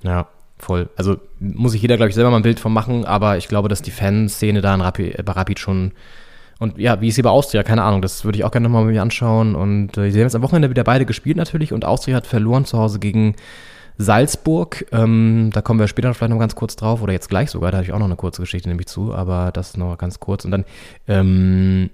[0.01, 0.27] Ja,
[0.57, 0.89] voll.
[0.95, 3.69] Also muss sich jeder, glaube ich, selber mal ein Bild von machen, aber ich glaube,
[3.69, 5.91] dass die Fanszene da in Rapid, bei Rapid schon
[6.59, 7.61] und ja, wie ist sie bei Austria?
[7.63, 9.53] Keine Ahnung, das würde ich auch gerne nochmal mir anschauen.
[9.53, 12.63] Und äh, sie haben jetzt am Wochenende wieder beide gespielt natürlich und Austria hat verloren
[12.63, 13.35] zu Hause gegen
[13.97, 14.85] Salzburg.
[14.91, 17.77] Ähm, da kommen wir später vielleicht noch ganz kurz drauf oder jetzt gleich sogar, da
[17.77, 20.45] habe ich auch noch eine kurze Geschichte nämlich zu, aber das noch ganz kurz.
[20.45, 20.65] Und dann
[21.07, 21.89] ähm,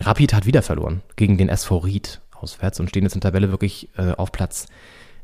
[0.00, 3.50] Rapid hat wieder verloren gegen den SV Ried auswärts und stehen jetzt in der Tabelle
[3.50, 4.66] wirklich äh, auf Platz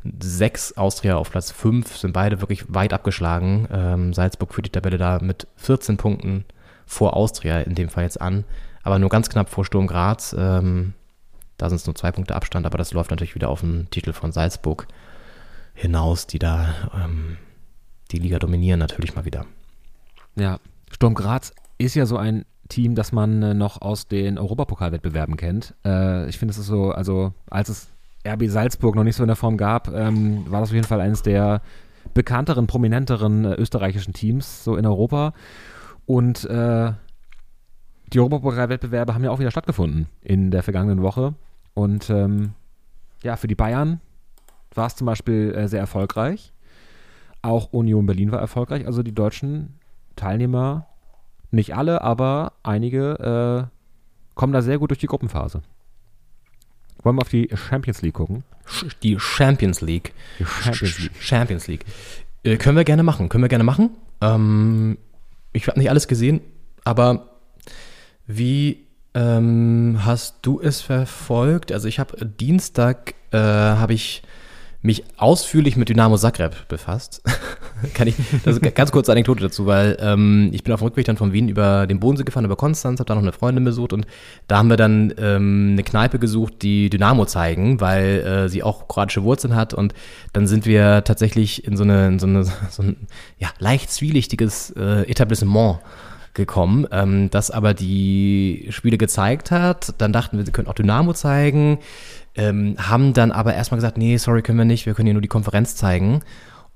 [0.04, 3.68] 6, Austria auf Platz 5, sind beide wirklich weit abgeschlagen.
[3.70, 6.44] Ähm, Salzburg führt die Tabelle da mit 14 Punkten
[6.86, 8.44] vor Austria in dem Fall jetzt an,
[8.82, 10.34] aber nur ganz knapp vor Sturm Graz.
[10.38, 10.94] Ähm,
[11.58, 14.12] da sind es nur zwei Punkte Abstand, aber das läuft natürlich wieder auf den Titel
[14.12, 14.86] von Salzburg
[15.74, 17.38] hinaus, die da ähm,
[18.10, 19.46] die Liga dominieren natürlich mal wieder.
[20.36, 20.60] Ja,
[20.90, 25.74] Sturm Graz ist ja so ein Team, das man äh, noch aus den Europapokalwettbewerben kennt.
[25.84, 27.88] Äh, ich finde, es ist so, also als es
[28.26, 31.00] RB Salzburg noch nicht so in der Form gab, ähm, war das auf jeden Fall
[31.00, 31.62] eines der
[32.14, 35.32] bekannteren, prominenteren äh, österreichischen Teams so in Europa.
[36.06, 36.92] Und äh,
[38.12, 41.34] die Europapokalwettbewerbe haben ja auch wieder stattgefunden in der vergangenen Woche.
[41.74, 42.52] Und ähm,
[43.22, 44.00] ja, für die Bayern
[44.74, 46.52] war es zum Beispiel äh, sehr erfolgreich.
[47.42, 48.86] Auch Union Berlin war erfolgreich.
[48.86, 49.78] Also die deutschen
[50.14, 50.86] Teilnehmer,
[51.50, 55.62] nicht alle, aber einige äh, kommen da sehr gut durch die Gruppenphase.
[57.02, 58.44] Wollen wir auf die Champions League gucken?
[59.02, 60.12] Die Champions League.
[60.38, 61.12] Die Champions League.
[61.20, 61.84] Champions League.
[62.42, 63.90] Äh, können wir gerne machen, können wir gerne machen.
[64.20, 64.98] Ähm,
[65.52, 66.40] ich habe nicht alles gesehen,
[66.84, 67.36] aber
[68.26, 71.72] wie ähm, hast du es verfolgt?
[71.72, 74.22] Also ich habe Dienstag äh, habe ich
[74.86, 77.22] mich ausführlich mit Dynamo Zagreb befasst.
[77.94, 78.14] Kann ich,
[78.44, 81.32] das ist ganz kurze Anekdote dazu, weil ähm, ich bin auf dem Rückweg dann von
[81.32, 84.06] Wien über den Bodensee gefahren, über Konstanz, habe da noch eine Freundin besucht und
[84.48, 88.88] da haben wir dann ähm, eine Kneipe gesucht, die Dynamo zeigen, weil äh, sie auch
[88.88, 89.92] kroatische Wurzeln hat und
[90.32, 92.96] dann sind wir tatsächlich in so eine, in so, eine so ein
[93.38, 95.80] ja, leicht zwielichtiges äh, Etablissement
[96.36, 99.94] gekommen, ähm, das aber die Spiele gezeigt hat.
[99.98, 101.78] Dann dachten wir, sie könnten auch Dynamo zeigen,
[102.36, 105.22] ähm, haben dann aber erstmal gesagt, nee, sorry, können wir nicht, wir können hier nur
[105.22, 106.22] die Konferenz zeigen.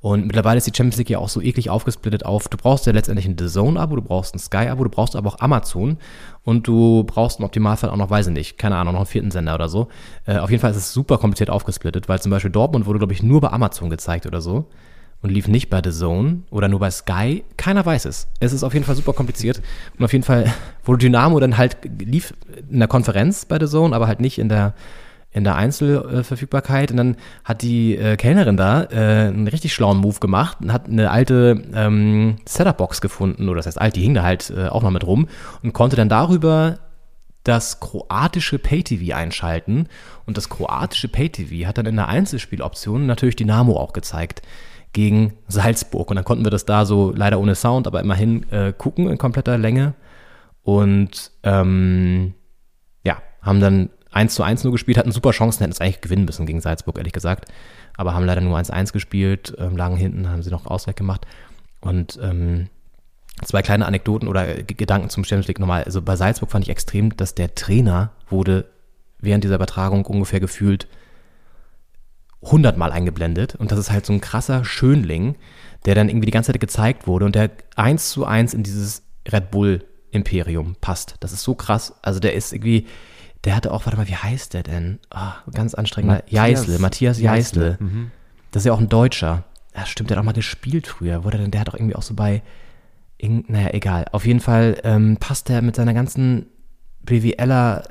[0.01, 2.93] Und mittlerweile ist die Champions League ja auch so eklig aufgesplittet auf, du brauchst ja
[2.93, 5.99] letztendlich ein The Zone-Abo, du brauchst ein Sky-Abo, du brauchst aber auch Amazon
[6.43, 9.31] und du brauchst im Optimalfall auch noch, weiß ich nicht, keine Ahnung, noch einen vierten
[9.31, 9.89] Sender oder so.
[10.25, 13.13] Äh, auf jeden Fall ist es super kompliziert aufgesplittet, weil zum Beispiel Dortmund wurde, glaube
[13.13, 14.65] ich, nur bei Amazon gezeigt oder so
[15.23, 17.45] und lief nicht bei The Zone oder nur bei Sky.
[17.59, 18.29] Keiner weiß es.
[18.41, 19.61] Es ist auf jeden Fall super kompliziert.
[19.99, 20.51] Und auf jeden Fall
[20.85, 22.33] wurde Dynamo dann halt lief
[22.71, 24.75] in der Konferenz bei The Zone, aber halt nicht in der
[25.33, 26.91] in der Einzelverfügbarkeit.
[26.91, 30.87] Und dann hat die äh, Kellnerin da äh, einen richtig schlauen Move gemacht und hat
[30.87, 34.83] eine alte ähm, Setup-Box gefunden, oder das heißt alt, die hing da halt äh, auch
[34.83, 35.29] noch mit rum
[35.63, 36.79] und konnte dann darüber
[37.45, 39.89] das kroatische Pay-TV einschalten.
[40.27, 44.43] Und das kroatische Pay-TV hat dann in der Einzelspieloption natürlich Dynamo auch gezeigt
[44.93, 46.11] gegen Salzburg.
[46.11, 49.19] Und dann konnten wir das da so leider ohne Sound, aber immerhin äh, gucken in
[49.19, 49.95] kompletter Länge.
[50.63, 52.35] Und ähm,
[53.05, 56.25] ja, haben dann 1 zu 1 nur gespielt, hatten super Chancen, hätten es eigentlich gewinnen
[56.25, 57.51] müssen gegen Salzburg, ehrlich gesagt.
[57.97, 61.27] Aber haben leider nur 1-1 gespielt, ähm, lagen hinten, haben sie noch Ausgleich gemacht.
[61.81, 62.69] Und ähm,
[63.45, 65.85] zwei kleine Anekdoten oder G- Gedanken zum Champions League nochmal.
[65.85, 68.67] Also bei Salzburg fand ich extrem, dass der Trainer wurde
[69.21, 70.89] während dieser Übertragung ungefähr gefühlt
[72.43, 73.55] 100 Mal eingeblendet.
[73.55, 75.37] Und das ist halt so ein krasser Schönling,
[75.85, 79.03] der dann irgendwie die ganze Zeit gezeigt wurde und der eins zu eins in dieses
[79.31, 81.17] Red Bull Imperium passt.
[81.21, 81.95] Das ist so krass.
[82.03, 82.87] Also der ist irgendwie,
[83.45, 84.99] der hatte auch, warte mal, wie heißt der denn?
[85.11, 86.17] Ah, ganz anstrengender.
[86.17, 87.63] Matthias- Jeißle, Matthias Jeißle.
[87.63, 88.11] Jeißle, mhm.
[88.51, 89.45] Das ist ja auch ein Deutscher.
[89.77, 91.25] Ja, stimmt, der hat auch mal gespielt früher.
[91.25, 92.43] Wurde denn, der hat auch irgendwie auch so bei
[93.19, 94.07] in, naja, egal.
[94.13, 96.47] Auf jeden Fall ähm, passt er mit seiner ganzen
[97.03, 97.85] BWLer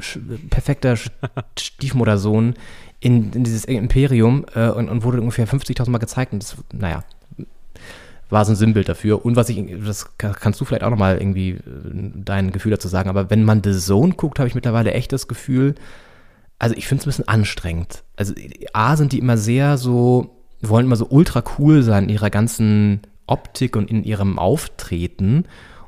[0.00, 0.20] sch-
[0.50, 0.96] perfekter
[1.58, 2.54] Stiefmuttersohn
[3.00, 7.04] in, in dieses Imperium äh, und, und wurde ungefähr 50.000 Mal gezeigt und das, naja,
[8.30, 9.24] war so ein Sinnbild dafür.
[9.24, 11.60] Und was ich, das ka- kannst du vielleicht auch nochmal irgendwie äh,
[12.14, 15.28] dein Gefühl dazu sagen, aber wenn man The Zone guckt, habe ich mittlerweile echt das
[15.28, 15.74] Gefühl,
[16.58, 18.04] also ich finde es ein bisschen anstrengend.
[18.16, 18.32] Also
[18.72, 23.00] A sind die immer sehr so, wollen immer so ultra cool sein in ihrer ganzen
[23.26, 25.44] Optik und in ihrem Auftreten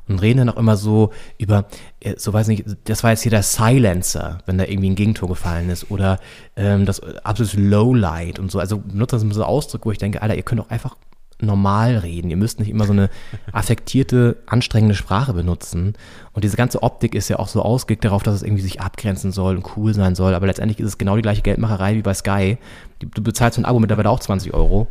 [0.07, 1.65] und reden dann auch immer so über,
[1.99, 5.27] äh, so weiß nicht, das war jetzt hier der Silencer, wenn da irgendwie ein Gegentor
[5.29, 6.19] gefallen ist oder
[6.55, 8.59] ähm, das absolute Lowlight und so.
[8.59, 10.95] Also benutzt das so Ausdrücke, wo ich denke, Alter, ihr könnt doch einfach
[11.39, 12.31] normal reden.
[12.31, 13.09] Ihr müsst nicht immer so eine
[13.51, 15.93] affektierte, anstrengende Sprache benutzen.
[16.33, 19.31] Und diese ganze Optik ist ja auch so ausgelegt darauf, dass es irgendwie sich abgrenzen
[19.31, 20.33] soll und cool sein soll.
[20.33, 22.57] Aber letztendlich ist es genau die gleiche Geldmacherei wie bei Sky.
[22.99, 24.87] Du bezahlst für ein Abo mittlerweile auch 20 Euro.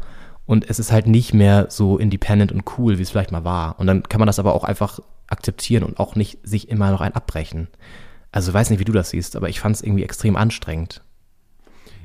[0.46, 3.80] Und es ist halt nicht mehr so independent und cool, wie es vielleicht mal war.
[3.80, 7.00] Und dann kann man das aber auch einfach akzeptieren und auch nicht sich immer noch
[7.00, 7.66] ein abbrechen.
[8.30, 11.02] Also ich weiß nicht, wie du das siehst, aber ich fand es irgendwie extrem anstrengend.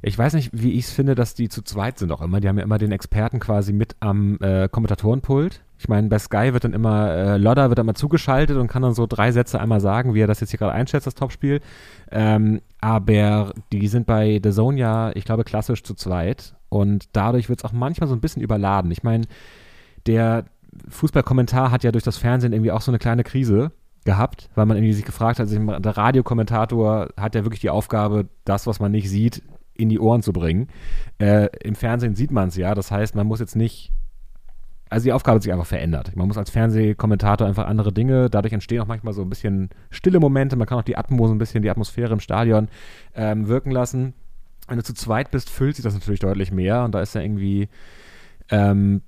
[0.03, 2.39] Ich weiß nicht, wie ich es finde, dass die zu zweit sind auch immer.
[2.39, 5.61] Die haben ja immer den Experten quasi mit am äh, Kommentatorenpult.
[5.77, 8.81] Ich meine, bei Sky wird dann immer, äh, Lodder wird dann mal zugeschaltet und kann
[8.81, 11.61] dann so drei Sätze einmal sagen, wie er das jetzt hier gerade einschätzt, das Topspiel.
[12.09, 16.55] Ähm, aber die sind bei The Zone ja, ich glaube, klassisch zu zweit.
[16.69, 18.89] Und dadurch wird es auch manchmal so ein bisschen überladen.
[18.89, 19.25] Ich meine,
[20.07, 20.45] der
[20.89, 23.71] Fußballkommentar hat ja durch das Fernsehen irgendwie auch so eine kleine Krise
[24.03, 28.27] gehabt, weil man irgendwie sich gefragt hat, also der Radiokommentator hat ja wirklich die Aufgabe,
[28.45, 29.43] das, was man nicht sieht,
[29.81, 30.67] in die Ohren zu bringen.
[31.19, 33.91] Äh, Im Fernsehen sieht man es ja, das heißt, man muss jetzt nicht,
[34.89, 36.15] also die Aufgabe hat sich einfach verändert.
[36.15, 40.19] Man muss als Fernsehkommentator einfach andere Dinge, dadurch entstehen auch manchmal so ein bisschen stille
[40.19, 42.67] Momente, man kann auch die Atmo so ein bisschen, die Atmosphäre im Stadion
[43.15, 44.13] ähm, wirken lassen.
[44.67, 47.21] Wenn du zu zweit bist, füllt sich das natürlich deutlich mehr und da ist ja
[47.21, 47.67] irgendwie
[48.49, 49.01] ähm,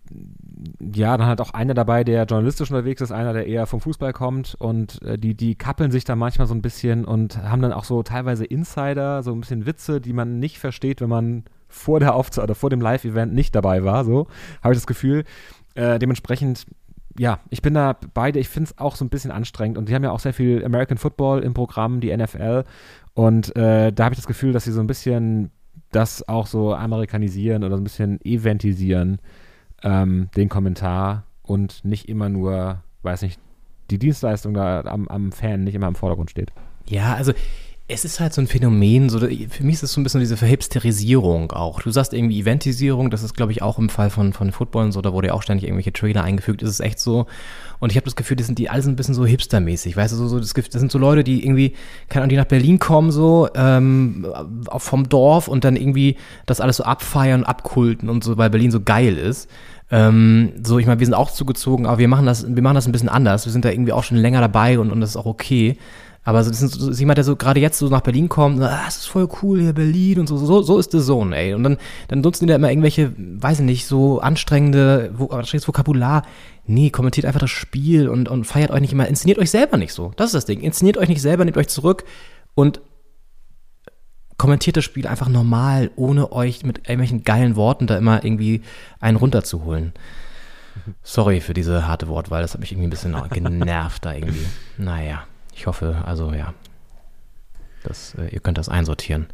[0.93, 4.13] ja, dann halt auch einer dabei, der journalistisch unterwegs ist, einer, der eher vom Fußball
[4.13, 7.73] kommt und äh, die, die kappeln sich da manchmal so ein bisschen und haben dann
[7.73, 11.99] auch so teilweise Insider, so ein bisschen Witze, die man nicht versteht, wenn man vor
[11.99, 14.27] der Aufzeichnung oder vor dem Live-Event nicht dabei war, so
[14.61, 15.23] habe ich das Gefühl.
[15.75, 16.65] Äh, dementsprechend,
[17.17, 19.95] ja, ich bin da beide, ich finde es auch so ein bisschen anstrengend und die
[19.95, 22.63] haben ja auch sehr viel American Football im Programm, die NFL
[23.13, 25.51] und äh, da habe ich das Gefühl, dass sie so ein bisschen
[25.91, 29.19] das auch so amerikanisieren oder so ein bisschen eventisieren,
[29.83, 33.39] ähm, den Kommentar und nicht immer nur, weiß nicht,
[33.91, 36.51] die Dienstleistung da am, am Fan nicht immer im Vordergrund steht.
[36.87, 37.33] Ja, also
[37.89, 40.37] es ist halt so ein Phänomen, so, für mich ist es so ein bisschen diese
[40.37, 41.81] Verhipsterisierung auch.
[41.81, 44.91] Du sagst irgendwie Eventisierung, das ist glaube ich auch im Fall von, von Football und
[44.93, 47.25] so, da wurde ja auch ständig irgendwelche Trailer eingefügt, ist es echt so.
[47.79, 50.13] Und ich habe das Gefühl, die sind die alle sind ein bisschen so hipstermäßig, weißt
[50.13, 51.73] du, so, so das, das sind so Leute, die irgendwie,
[52.07, 54.25] keine Ahnung, die nach Berlin kommen so, ähm,
[54.77, 56.15] vom Dorf und dann irgendwie
[56.45, 59.49] das alles so abfeiern, abkulten und so, weil Berlin so geil ist.
[59.93, 62.87] Ähm, so, ich meine, wir sind auch zugezogen, aber wir machen das, wir machen das
[62.87, 63.45] ein bisschen anders.
[63.45, 65.77] Wir sind da irgendwie auch schon länger dabei und, und das ist auch okay.
[66.23, 68.57] Aber so, das ist, so, das jemand, der so gerade jetzt so nach Berlin kommt,
[68.57, 71.37] sagt, ah, das ist voll cool hier, Berlin und so, so, so ist The Zone,
[71.37, 71.53] ey.
[71.53, 75.67] Und dann, dann nutzen die da immer irgendwelche, weiß ich nicht, so anstrengende, wo, anstrengendes
[75.67, 76.23] Vokabular.
[76.65, 79.93] Nee, kommentiert einfach das Spiel und, und feiert euch nicht immer, inszeniert euch selber nicht
[79.93, 80.11] so.
[80.15, 80.61] Das ist das Ding.
[80.61, 82.03] Inszeniert euch nicht selber, nehmt euch zurück
[82.55, 82.81] und
[84.37, 88.61] kommentiert das Spiel einfach normal, ohne euch mit irgendwelchen geilen Worten da immer irgendwie
[88.99, 89.93] einen runterzuholen.
[91.03, 94.45] Sorry für diese harte Wortwahl, das hat mich irgendwie ein bisschen genervt da irgendwie.
[94.77, 95.23] Naja,
[95.55, 96.53] ich hoffe, also ja,
[97.83, 99.27] das, äh, ihr könnt das einsortieren.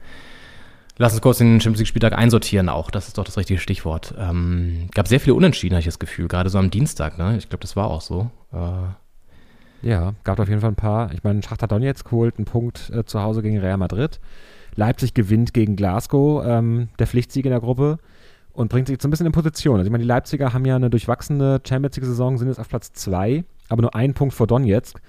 [0.97, 4.13] Lass uns kurz den Champions League-Spieltag einsortieren auch, das ist doch das richtige Stichwort.
[4.17, 7.37] Ähm, gab sehr viele Unentschieden, habe ich das Gefühl, gerade so am Dienstag, ne?
[7.37, 8.29] Ich glaube, das war auch so.
[8.51, 11.13] Äh, Ja, gab auf jeden Fall ein paar.
[11.13, 14.19] Ich meine, Schachter Donetsk holt einen Punkt äh, zu Hause gegen Real Madrid.
[14.75, 17.99] Leipzig gewinnt gegen Glasgow, ähm, der Pflichtsieg in der Gruppe
[18.53, 19.77] und bringt sich jetzt ein bisschen in Position.
[19.77, 22.91] Also ich meine, die Leipziger haben ja eine durchwachsene Champions League-Saison, sind jetzt auf Platz
[22.93, 24.99] 2, aber nur ein Punkt vor Donetsk.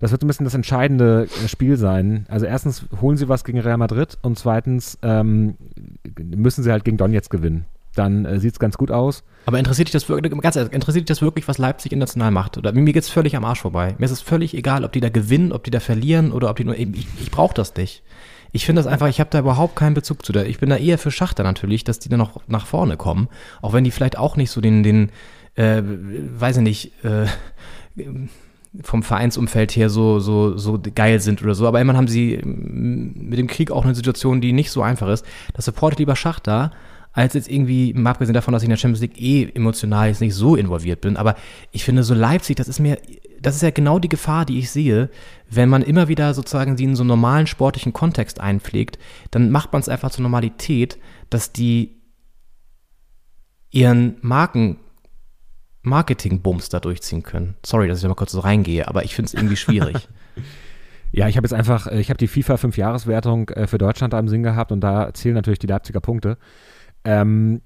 [0.00, 2.26] Das wird so ein bisschen das entscheidende äh, Spiel sein.
[2.28, 5.56] Also erstens holen sie was gegen Real Madrid und zweitens ähm,
[6.18, 7.64] müssen sie halt gegen Donetsk gewinnen.
[7.94, 9.24] Dann äh, sieht es ganz gut aus.
[9.46, 12.58] Aber interessiert dich das wirklich, ganz ehrlich, interessiert dich das wirklich, was Leipzig international macht?
[12.58, 13.96] Oder mir geht's völlig am Arsch vorbei.
[13.98, 16.56] Mir ist es völlig egal, ob die da gewinnen, ob die da verlieren oder ob
[16.56, 18.02] die nur ich, ich brauche das nicht.
[18.52, 20.32] Ich finde das einfach, ich habe da überhaupt keinen Bezug zu.
[20.34, 23.28] Ich bin da eher für Schachter natürlich, dass die dann noch nach vorne kommen.
[23.62, 25.10] Auch wenn die vielleicht auch nicht so den, den,
[25.54, 27.26] äh, weiß ich nicht, äh,
[28.82, 31.66] vom Vereinsumfeld her so, so, so geil sind oder so.
[31.66, 35.08] Aber immerhin haben sie mm, mit dem Krieg auch eine Situation, die nicht so einfach
[35.08, 35.24] ist.
[35.54, 36.72] Das supportet lieber Schachter,
[37.12, 40.20] als jetzt irgendwie, mal abgesehen davon, dass ich in der Champions League eh emotional jetzt
[40.20, 41.16] nicht so involviert bin.
[41.16, 41.34] Aber
[41.72, 42.98] ich finde, so Leipzig, das ist mir,
[43.40, 45.10] das ist ja genau die Gefahr, die ich sehe,
[45.50, 48.98] wenn man immer wieder sozusagen sie in so einen normalen sportlichen Kontext einpflegt,
[49.30, 50.98] dann macht man es einfach zur Normalität,
[51.30, 51.96] dass die
[53.70, 54.78] ihren Marken
[55.82, 57.56] Marketing-Bums da durchziehen können.
[57.64, 60.08] Sorry, dass ich da mal kurz so reingehe, aber ich finde es irgendwie schwierig.
[61.10, 64.18] Ja, ich habe jetzt einfach, äh, ich habe die FIFA 5-Jahreswertung äh, für Deutschland da
[64.18, 66.36] im Sinn gehabt und da zählen natürlich die Leipziger Punkte.
[67.04, 67.60] Ähm,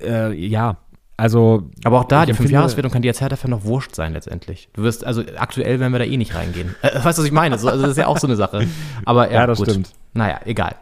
[0.00, 0.76] äh, ja,
[1.16, 1.68] also.
[1.84, 4.68] Aber auch da, die Fünfjahreswertung kann dir als Hertha-Fan noch wurscht sein letztendlich.
[4.72, 6.74] Du wirst, also aktuell werden wir da eh nicht reingehen.
[6.82, 7.58] Äh, weißt du, was ich meine?
[7.58, 8.66] So, also das ist ja auch so eine Sache.
[9.04, 9.70] Aber ja, Ja, das gut.
[9.70, 9.92] stimmt.
[10.14, 10.76] Naja, egal.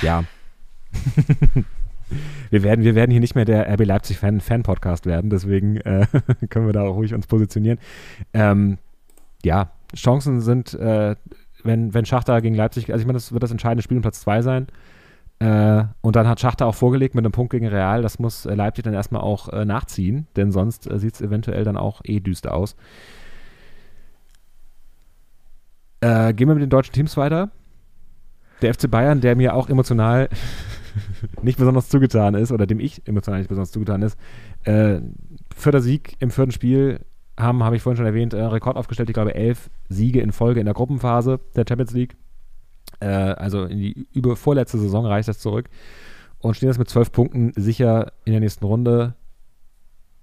[0.00, 0.24] Ja.
[2.50, 5.76] wir, werden, wir werden hier nicht mehr der RB Leipzig Fan, Fan Podcast werden, deswegen
[5.78, 6.06] äh,
[6.48, 7.78] können wir da auch ruhig uns positionieren.
[8.32, 8.78] Ähm,
[9.44, 11.16] ja, Chancen sind, äh,
[11.62, 14.20] wenn, wenn Schachter gegen Leipzig, also ich meine, das wird das entscheidende Spiel um Platz
[14.20, 14.68] 2 sein.
[15.38, 18.02] Äh, und dann hat Schachter auch vorgelegt mit einem Punkt gegen Real.
[18.02, 21.76] Das muss äh, Leipzig dann erstmal auch äh, nachziehen, denn sonst sieht es eventuell dann
[21.76, 22.74] auch eh düster aus.
[26.00, 27.50] Äh, gehen wir mit den deutschen Teams weiter.
[28.62, 30.28] Der FC Bayern, der mir auch emotional
[31.42, 34.18] nicht besonders zugetan ist, oder dem ich emotional nicht besonders zugetan ist,
[34.64, 35.00] äh,
[35.54, 37.00] vierter Sieg im vierten Spiel
[37.38, 40.60] haben, habe ich vorhin schon erwähnt, äh, Rekord aufgestellt, ich glaube elf Siege in Folge
[40.60, 42.16] in der Gruppenphase der Champions League.
[43.00, 45.68] Äh, also in die über vorletzte Saison reicht das zurück
[46.40, 49.14] und stehen jetzt mit zwölf Punkten sicher in der nächsten Runde.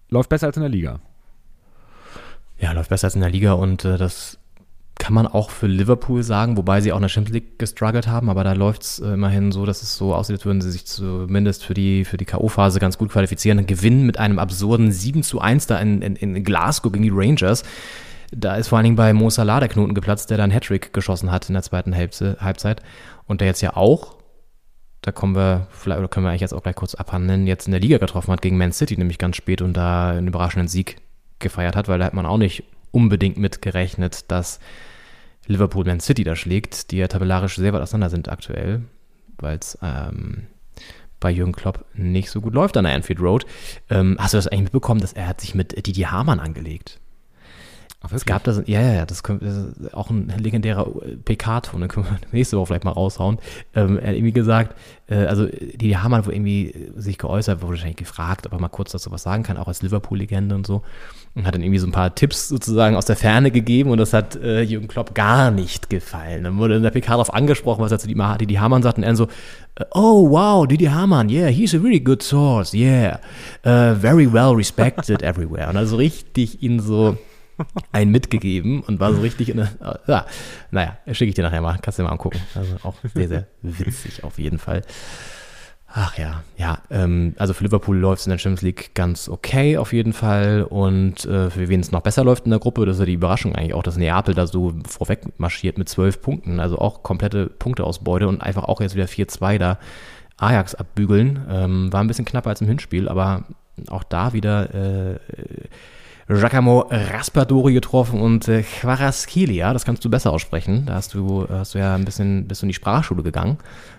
[0.10, 1.00] Läuft besser als in der Liga.
[2.60, 4.40] Ja, läuft besser als in der Liga und äh, das
[5.04, 8.30] kann man auch für Liverpool sagen, wobei sie auch in der Champions League gestruggelt haben,
[8.30, 10.86] aber da läuft es äh, immerhin so, dass es so aussieht, als würden sie sich
[10.86, 13.60] zumindest für die, für die K.O.-Phase ganz gut qualifizieren.
[13.60, 17.12] Ein Gewinn mit einem absurden 7 zu 1 da in, in, in Glasgow gegen die
[17.12, 17.64] Rangers.
[18.35, 21.31] Da ist vor allen Dingen bei Mo Salah der Knoten geplatzt, der dann Hattrick geschossen
[21.31, 22.81] hat in der zweiten Halbze- Halbzeit.
[23.26, 24.15] Und der jetzt ja auch,
[25.01, 27.72] da kommen wir, vielleicht, oder können wir eigentlich jetzt auch gleich kurz abhandeln, jetzt in
[27.72, 30.97] der Liga getroffen hat gegen Man City, nämlich ganz spät und da einen überraschenden Sieg
[31.39, 34.60] gefeiert hat, weil da hat man auch nicht unbedingt mit gerechnet, dass
[35.45, 38.84] Liverpool Man City da schlägt, die ja tabellarisch sehr weit auseinander sind aktuell,
[39.38, 40.47] weil es ähm,
[41.19, 43.45] bei Jürgen Klopp nicht so gut läuft an der Anfield Road.
[43.89, 46.99] Ähm, hast du das eigentlich mitbekommen, dass er hat sich mit Didi Hamann angelegt?
[48.11, 50.91] Es gab das, ja, ja, ja, das, ist auch ein legendärer
[51.23, 53.38] PK-Ton, den können wir nächste Woche vielleicht mal raushauen.
[53.75, 54.75] Ähm, er hat irgendwie gesagt,
[55.07, 58.91] äh, also die Hamann wurde irgendwie sich geäußert, wurde wahrscheinlich gefragt, ob er mal kurz
[58.91, 60.81] dazu was sagen kann, auch als Liverpool-Legende und so.
[61.34, 64.11] Und hat dann irgendwie so ein paar Tipps sozusagen aus der Ferne gegeben und das
[64.13, 66.43] hat äh, Jürgen Klopp gar nicht gefallen.
[66.43, 69.03] Dann wurde in der PK darauf angesprochen, was er zu Didi Didi Hamann sagt und
[69.03, 69.25] er so,
[69.75, 73.19] äh, oh wow, Didi Hamann, yeah, he's a really good source, yeah,
[73.65, 75.69] uh, very well respected everywhere.
[75.69, 77.17] Und also richtig ihn so
[77.91, 80.25] einen mitgegeben und war so richtig in der, ja,
[80.71, 82.39] naja, schicke ich dir nachher mal, kannst du dir mal angucken.
[82.55, 84.81] Also auch sehr, sehr witzig auf jeden Fall.
[85.95, 89.77] Ach ja, ja, ähm, also für Liverpool läuft es in der Champions League ganz okay
[89.77, 92.95] auf jeden Fall und äh, für wen es noch besser läuft in der Gruppe, das
[92.95, 96.59] ist ja die Überraschung eigentlich auch, dass Neapel da so vorweg marschiert mit zwölf Punkten,
[96.59, 99.77] also auch komplette Punkteausbeute und einfach auch jetzt wieder 4-2 da
[100.38, 101.45] Ajax abbügeln.
[101.47, 103.43] Ähm, war ein bisschen knapper als im Hinspiel, aber
[103.89, 105.19] auch da wieder äh,
[106.28, 110.86] Giacomo Raspadori getroffen und äh, Quaraskelia, das kannst du besser aussprechen.
[110.86, 113.58] Da hast du, hast du ja ein bisschen, bist du in die Sprachschule gegangen.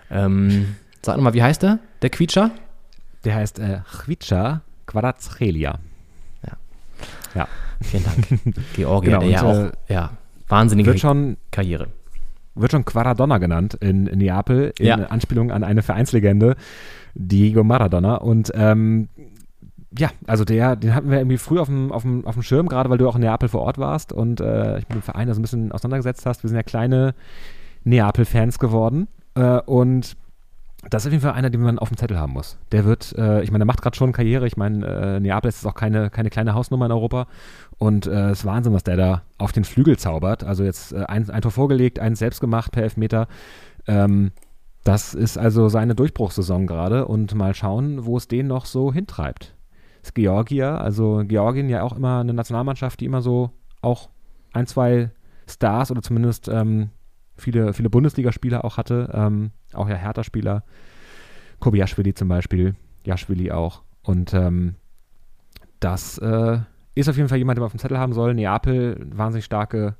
[0.09, 1.79] Ähm, sag nochmal, wie heißt der?
[2.01, 2.51] Der Quietscher?
[3.23, 5.79] Der heißt äh, Chvica Quadrazchelia.
[7.81, 8.55] Vielen Dank.
[8.75, 10.11] Georgier, Genau, der ja und, auch, ja,
[10.47, 11.87] wahnsinnige Wird schon, Karriere.
[12.55, 14.95] wird schon Quaradonna genannt in, in Neapel, in Ja.
[15.07, 16.55] Anspielung an eine Vereinslegende,
[17.15, 18.15] Diego Maradona.
[18.15, 19.09] Und ähm,
[19.97, 22.67] ja, also der, den hatten wir irgendwie früh auf dem, auf dem, auf dem Schirm,
[22.67, 25.27] gerade weil du auch in Neapel vor Ort warst und äh, ich mit dem Verein
[25.27, 26.43] da so ein bisschen auseinandergesetzt hast.
[26.43, 27.13] Wir sind ja kleine
[27.83, 29.07] Neapel-Fans geworden.
[29.35, 30.17] Äh, und
[30.89, 32.57] das ist auf jeden Fall einer, den man auf dem Zettel haben muss.
[32.71, 34.45] Der wird, äh, ich meine, der macht gerade schon Karriere.
[34.45, 37.27] Ich meine, äh, Neapel ist auch keine, keine kleine Hausnummer in Europa.
[37.77, 40.43] Und äh, es ist Wahnsinn, was der da auf den Flügel zaubert.
[40.43, 43.27] Also jetzt äh, ein, ein Tor vorgelegt, eins selbst gemacht per Elfmeter.
[43.87, 44.31] Ähm,
[44.83, 47.07] das ist also seine Durchbruchssaison gerade.
[47.07, 49.54] Und mal schauen, wo es den noch so hintreibt.
[50.05, 53.49] Ist Georgia, also Georgien ja auch immer eine Nationalmannschaft, die immer so
[53.81, 54.09] auch
[54.53, 55.09] ein, zwei
[55.49, 56.91] Stars oder zumindest ähm,
[57.35, 59.09] viele, viele Bundesligaspieler auch hatte.
[59.15, 60.63] Ähm, auch ja Hertha-Spieler.
[61.59, 62.75] Kobiaschwili zum Beispiel.
[63.03, 63.81] Jaschwili auch.
[64.03, 64.75] Und ähm,
[65.79, 66.59] das äh,
[66.93, 68.35] ist auf jeden Fall jemand, den man auf dem Zettel haben soll.
[68.35, 69.95] Neapel, wahnsinnig starke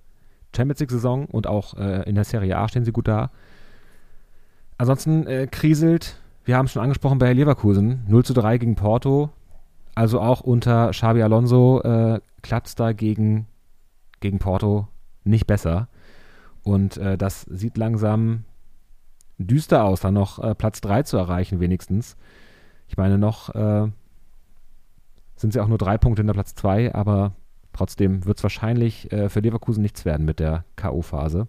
[0.55, 3.31] Champions League-Saison und auch äh, in der Serie A stehen sie gut da.
[4.77, 9.31] Ansonsten äh, kriselt, wir haben es schon angesprochen bei Leverkusen, 0 zu 3 gegen Porto.
[9.95, 13.47] Also auch unter Xabi Alonso äh, klappt da gegen,
[14.19, 14.87] gegen Porto
[15.23, 15.87] nicht besser.
[16.63, 18.43] Und äh, das sieht langsam
[19.37, 22.17] düster aus, da noch äh, Platz 3 zu erreichen, wenigstens.
[22.87, 23.87] Ich meine, noch äh,
[25.35, 27.33] sind sie auch nur drei Punkte in der Platz 2, aber
[27.73, 31.47] trotzdem wird es wahrscheinlich äh, für Leverkusen nichts werden mit der K.O.-Phase.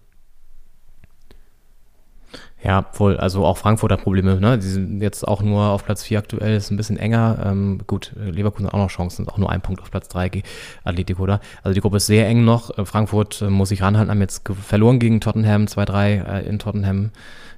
[2.63, 3.17] Ja, voll.
[3.17, 4.39] Also auch Frankfurt hat Probleme.
[4.39, 4.57] Ne?
[4.57, 7.37] Die sind jetzt auch nur auf Platz 4 aktuell, ist ein bisschen enger.
[7.45, 10.47] Ähm, gut, Leverkusen hat auch noch Chancen, auch nur ein Punkt auf Platz 3 gegen
[10.83, 11.39] Atletico da.
[11.61, 12.77] Also die Gruppe ist sehr eng noch.
[12.77, 17.11] Äh, Frankfurt äh, muss sich ranhalten, haben jetzt verloren gegen Tottenham, 2-3 äh, in Tottenham,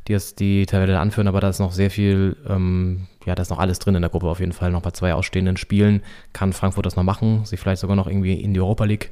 [0.07, 3.49] die jetzt die Tabelle anführen, aber da ist noch sehr viel, ähm, ja, da ist
[3.49, 4.69] noch alles drin in der Gruppe auf jeden Fall.
[4.69, 8.33] Noch bei zwei ausstehenden Spielen kann Frankfurt das noch machen, sich vielleicht sogar noch irgendwie
[8.33, 9.11] in die Europa League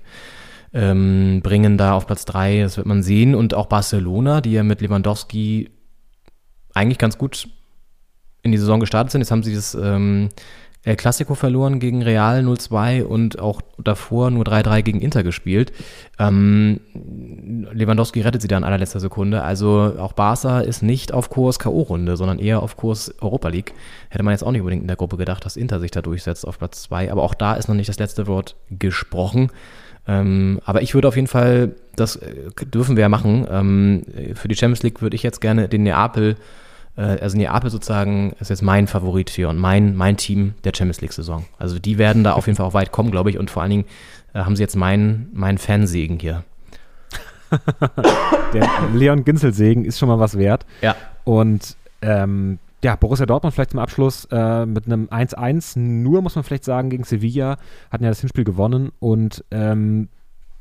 [0.73, 3.35] ähm, bringen da auf Platz 3, das wird man sehen.
[3.35, 5.69] Und auch Barcelona, die ja mit Lewandowski
[6.73, 7.47] eigentlich ganz gut
[8.43, 9.21] in die Saison gestartet sind.
[9.21, 10.29] Jetzt haben sie das ähm,
[10.87, 15.73] El Clasico verloren gegen Real 0-2 und auch davor nur 3-3 gegen Inter gespielt.
[16.17, 16.79] Ähm,
[17.73, 19.43] Lewandowski rettet sie da in allerletzter Sekunde.
[19.43, 23.73] Also auch Barca ist nicht auf Kurs K.O.-Runde, sondern eher auf Kurs Europa League.
[24.09, 26.47] Hätte man jetzt auch nicht unbedingt in der Gruppe gedacht, dass Inter sich da durchsetzt
[26.47, 27.11] auf Platz 2.
[27.11, 29.49] Aber auch da ist noch nicht das letzte Wort gesprochen.
[30.07, 32.33] Ähm, aber ich würde auf jeden Fall, das äh,
[32.65, 34.03] dürfen wir ja machen, ähm,
[34.35, 36.37] für die Champions League würde ich jetzt gerne den Neapel
[36.97, 41.01] äh, also Neapel sozusagen ist jetzt mein Favorit hier und mein, mein Team der Champions
[41.01, 41.45] League-Saison.
[41.57, 43.37] Also die werden da auf jeden Fall auch weit kommen, glaube ich.
[43.37, 43.85] Und vor allen Dingen
[44.33, 46.43] äh, haben sie jetzt meinen, meinen Fansegen hier.
[48.53, 50.65] der Leon Ginzel-Segen ist schon mal was wert.
[50.81, 50.95] Ja.
[51.23, 56.45] Und ähm, ja, Borussia Dortmund vielleicht zum Abschluss äh, mit einem 1-1 nur, muss man
[56.45, 57.57] vielleicht sagen, gegen Sevilla.
[57.91, 60.07] Hatten ja das Hinspiel gewonnen und ähm,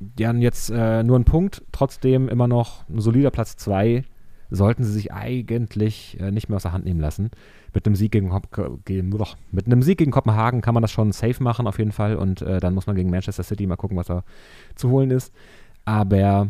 [0.01, 4.03] die haben jetzt äh, nur einen Punkt, trotzdem immer noch ein solider Platz 2
[4.51, 7.31] sollten sie sich eigentlich äh, nicht mehr aus der Hand nehmen lassen.
[7.73, 8.33] Mit einem Sieg gegen,
[9.53, 12.43] mit einem Sieg gegen Kopenhagen kann man das schon safe machen auf jeden Fall und
[12.43, 14.25] äh, dann muss man gegen Manchester City mal gucken, was da
[14.75, 15.33] zu holen ist.
[15.85, 16.49] Aber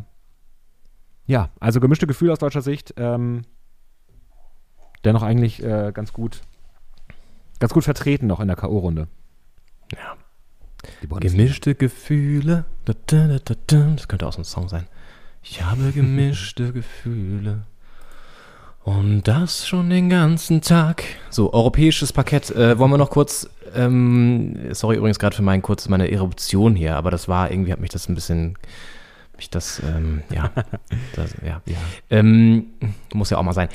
[1.26, 2.94] ja, also gemischte Gefühle aus deutscher Sicht.
[2.96, 3.42] Ähm,
[5.06, 6.42] dennoch eigentlich äh, ganz gut,
[7.58, 9.06] ganz gut vertreten noch in der K.O.-Runde.
[9.92, 10.16] Ja.
[11.18, 12.64] Gemischte Gefühle.
[12.84, 14.86] Das könnte auch so ein Song sein.
[15.42, 17.62] Ich habe gemischte Gefühle.
[18.86, 21.02] Und das schon den ganzen Tag.
[21.28, 22.50] So, europäisches Parkett.
[22.52, 26.94] Äh, wollen wir noch kurz, ähm, sorry übrigens gerade für meinen kurz meine Eruption hier,
[26.94, 28.56] aber das war, irgendwie hat mich das ein bisschen,
[29.36, 30.52] mich das, ähm, ja,
[31.16, 31.60] das, ja.
[31.66, 31.76] ja.
[32.10, 32.66] Ähm,
[33.12, 33.68] muss ja auch mal sein.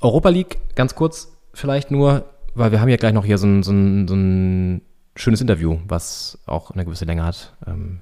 [0.00, 3.62] Europa League, ganz kurz vielleicht nur, weil wir haben ja gleich noch hier so ein,
[3.62, 4.82] so ein, so ein
[5.16, 7.54] schönes Interview, was auch eine gewisse Länge hat.
[7.66, 8.00] Ähm,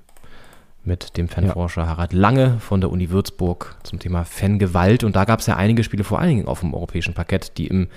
[0.87, 1.89] mit dem Fanforscher ja.
[1.89, 5.03] Harald Lange von der Uni Würzburg zum Thema Fangewalt.
[5.03, 7.67] Und da gab es ja einige Spiele, vor allen Dingen auf dem europäischen Parkett, die
[7.67, 7.89] im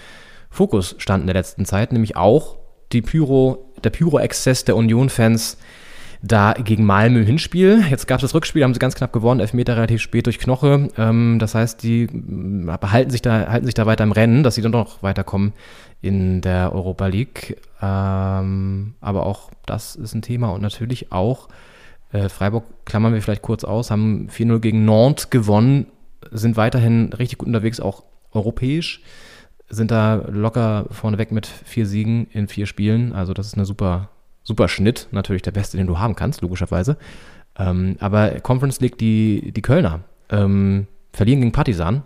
[0.49, 2.57] Fokus standen in der letzten Zeit, nämlich auch
[2.91, 5.57] die Pyro, der Pyro-Exzess der Union-Fans
[6.22, 7.84] da gegen Malmö Hinspiel.
[7.90, 10.90] Jetzt gab es das Rückspiel, haben sie ganz knapp gewonnen, Elfmeter relativ spät durch Knoche.
[10.98, 14.56] Ähm, das heißt, die äh, behalten sich da, halten sich da weiter im Rennen, dass
[14.56, 15.54] sie dann noch weiterkommen
[16.02, 17.58] in der Europa League.
[17.82, 21.48] Ähm, aber auch das ist ein Thema und natürlich auch
[22.12, 25.88] äh, Freiburg klammern wir vielleicht kurz aus, haben 4-0 gegen Nantes gewonnen,
[26.32, 29.02] sind weiterhin richtig gut unterwegs, auch europäisch,
[29.70, 33.14] sind da locker vorneweg mit vier Siegen in vier Spielen.
[33.14, 34.10] Also das ist eine super,
[34.44, 36.98] super Schnitt, natürlich der beste, den du haben kannst, logischerweise.
[37.57, 42.03] Ähm, aber Conference League, die, die Kölner, ähm, verlieren gegen Partisan.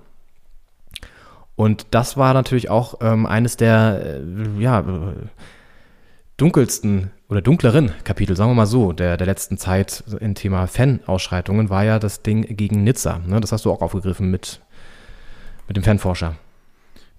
[1.55, 4.84] Und das war natürlich auch ähm, eines der, äh, ja,
[6.38, 11.69] dunkelsten oder dunkleren Kapitel, sagen wir mal so, der, der letzten Zeit im Thema Fan-Ausschreitungen
[11.69, 13.19] war ja das Ding gegen Nizza.
[13.26, 13.39] Ne?
[13.39, 14.61] Das hast du auch aufgegriffen mit,
[15.68, 16.35] mit dem Fanforscher.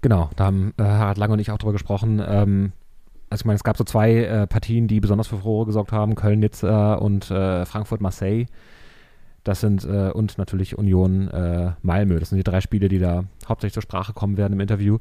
[0.02, 2.22] Genau, da haben äh, Harald Lange und ich auch drüber gesprochen.
[2.26, 2.72] Ähm,
[3.30, 6.14] also ich meine, es gab so zwei äh, Partien, die besonders für Furore gesorgt haben,
[6.14, 8.46] Köln-Nizza und äh, Frankfurt-Marseille.
[9.42, 12.18] Das sind äh, und natürlich Union äh, Malmö.
[12.18, 14.98] Das sind die drei Spiele, die da hauptsächlich zur Sprache kommen werden im Interview.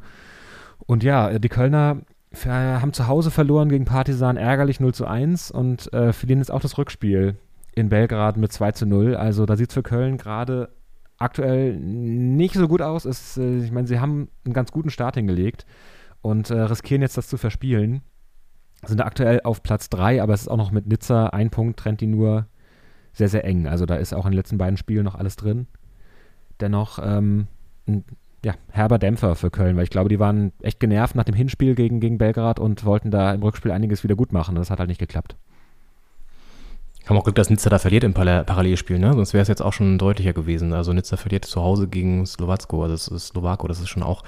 [0.86, 2.02] Und ja, die Kölner
[2.46, 6.62] haben zu Hause verloren gegen Partisan, ärgerlich 0 zu 1 und äh, verlieren jetzt auch
[6.62, 7.38] das Rückspiel
[7.76, 9.16] in Belgrad mit 2 zu 0.
[9.16, 10.70] Also da sieht es für Köln gerade
[11.18, 13.06] aktuell nicht so gut aus.
[13.06, 15.66] Es, äh, ich meine, sie haben einen ganz guten Start hingelegt
[16.22, 18.02] und äh, riskieren jetzt das zu verspielen.
[18.86, 22.02] Sind aktuell auf Platz 3, aber es ist auch noch mit Nizza ein Punkt, trennt
[22.02, 22.48] die nur
[23.14, 23.68] sehr, sehr eng.
[23.68, 25.68] Also da ist auch in den letzten beiden Spielen noch alles drin.
[26.60, 27.48] Dennoch ähm,
[27.88, 28.04] ein
[28.44, 31.76] ja, herber Dämpfer für Köln, weil ich glaube, die waren echt genervt nach dem Hinspiel
[31.76, 34.56] gegen, gegen Belgrad und wollten da im Rückspiel einiges wieder gut machen.
[34.56, 35.38] Das hat halt nicht geklappt.
[37.06, 39.14] Haben auch Glück, dass Nizza da verliert im Parallelspiel, ne?
[39.14, 40.72] Sonst wäre es jetzt auch schon deutlicher gewesen.
[40.72, 44.24] Also Nizza verliert zu Hause gegen Slowacko, also das ist Slowako, das ist schon auch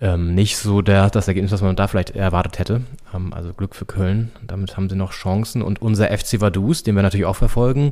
[0.00, 2.82] ähm, nicht so der, das Ergebnis, was man da vielleicht erwartet hätte.
[3.12, 4.30] Ähm, also Glück für Köln.
[4.46, 5.60] Damit haben sie noch Chancen.
[5.60, 7.90] Und unser FC Vaduz, den wir natürlich auch verfolgen,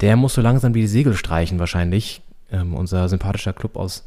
[0.00, 2.22] der muss so langsam wie die Segel streichen wahrscheinlich.
[2.50, 4.04] Ähm, unser sympathischer Club aus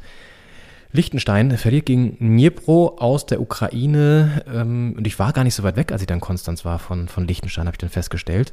[0.94, 4.44] Liechtenstein verliert gegen Dnipro aus der Ukraine.
[4.52, 7.08] Ähm, und ich war gar nicht so weit weg, als ich dann Konstanz war von,
[7.08, 8.52] von Liechtenstein, habe ich dann festgestellt.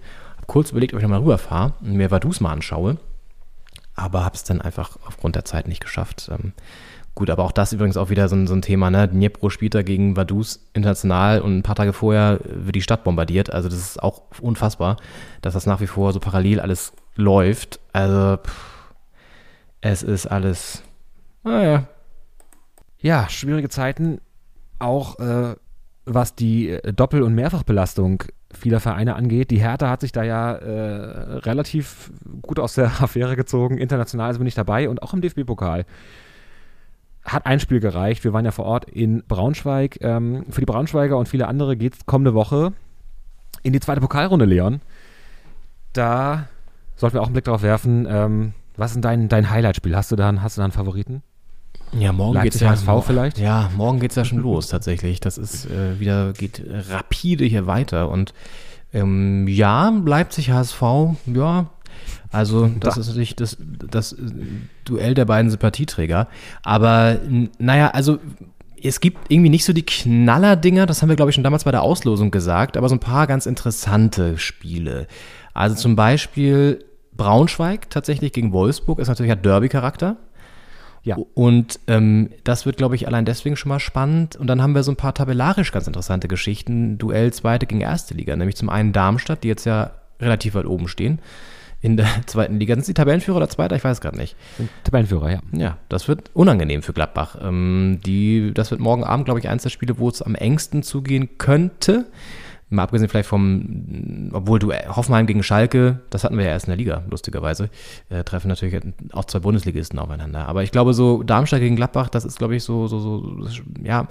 [0.51, 2.97] Kurz überlegt, ob ich nochmal rüberfahre und mir Vaduz mal anschaue.
[3.95, 6.29] Aber habe es dann einfach aufgrund der Zeit nicht geschafft.
[6.29, 6.51] Ähm,
[7.15, 9.07] Gut, aber auch das übrigens auch wieder so ein, so ein Thema, ne?
[9.07, 13.49] Dnipro spielt da gegen Vaduz international und ein paar Tage vorher wird die Stadt bombardiert.
[13.49, 14.97] Also das ist auch unfassbar,
[15.41, 17.79] dass das nach wie vor so parallel alles läuft.
[17.93, 18.93] Also pff,
[19.79, 20.83] es ist alles,
[21.43, 21.87] naja.
[22.99, 24.19] Ja, schwierige Zeiten,
[24.79, 25.55] auch äh,
[26.03, 28.23] was die äh, Doppel- und Mehrfachbelastung
[28.53, 29.51] vieler Vereine angeht.
[29.51, 32.11] Die Hertha hat sich da ja äh, relativ
[32.41, 33.77] gut aus der Affäre gezogen.
[33.77, 35.85] International bin ich dabei und auch im DFB-Pokal
[37.23, 38.23] hat ein Spiel gereicht.
[38.23, 39.99] Wir waren ja vor Ort in Braunschweig.
[40.01, 42.73] Ähm, für die Braunschweiger und viele andere geht es kommende Woche
[43.63, 44.81] in die zweite Pokalrunde, Leon.
[45.93, 46.47] Da
[46.95, 48.07] sollten wir auch einen Blick darauf werfen.
[48.09, 49.95] Ähm, was ist denn dein, dein Highlight-Spiel?
[49.95, 51.21] Hast du da, hast du da einen Favoriten?
[51.99, 53.37] Ja, morgen Leipzig geht's ja HSV vielleicht?
[53.37, 55.19] Ja, morgen geht's ja schon los tatsächlich.
[55.19, 58.33] Das ist äh, wieder geht rapide hier weiter und
[58.93, 60.81] ähm, ja, Leipzig HSV,
[61.27, 61.69] ja,
[62.31, 64.17] also das ist natürlich das, das äh,
[64.85, 66.27] Duell der beiden Sympathieträger.
[66.63, 67.19] Aber
[67.57, 68.19] naja, also
[68.83, 71.71] es gibt irgendwie nicht so die Knallerdinger, das haben wir, glaube ich, schon damals bei
[71.71, 75.07] der Auslosung gesagt, aber so ein paar ganz interessante Spiele.
[75.53, 76.83] Also zum Beispiel
[77.15, 80.17] Braunschweig tatsächlich gegen Wolfsburg ist natürlich ein Derby-Charakter.
[81.03, 81.17] Ja.
[81.33, 84.35] Und ähm, das wird, glaube ich, allein deswegen schon mal spannend.
[84.35, 86.97] Und dann haben wir so ein paar tabellarisch ganz interessante Geschichten.
[86.97, 88.35] Duell zweite gegen erste Liga.
[88.35, 91.19] Nämlich zum einen Darmstadt, die jetzt ja relativ weit oben stehen
[91.81, 92.75] in der zweiten Liga.
[92.75, 93.75] Sind sie Tabellenführer oder Zweiter?
[93.75, 94.35] Ich weiß gerade nicht.
[94.57, 95.39] Sind Tabellenführer, ja.
[95.51, 97.37] Ja, das wird unangenehm für Gladbach.
[97.41, 100.83] Ähm, die, das wird morgen Abend, glaube ich, eins der Spiele, wo es am engsten
[100.83, 102.05] zugehen könnte.
[102.71, 106.65] Mal abgesehen vielleicht vom, obwohl du äh, Hoffenheim gegen Schalke, das hatten wir ja erst
[106.67, 107.69] in der Liga, lustigerweise,
[108.09, 108.81] äh, treffen natürlich
[109.13, 110.47] auch zwei Bundesligisten aufeinander.
[110.47, 113.43] Aber ich glaube, so Darmstadt gegen Gladbach, das ist, glaube ich, so, so, so,
[113.83, 114.07] ja,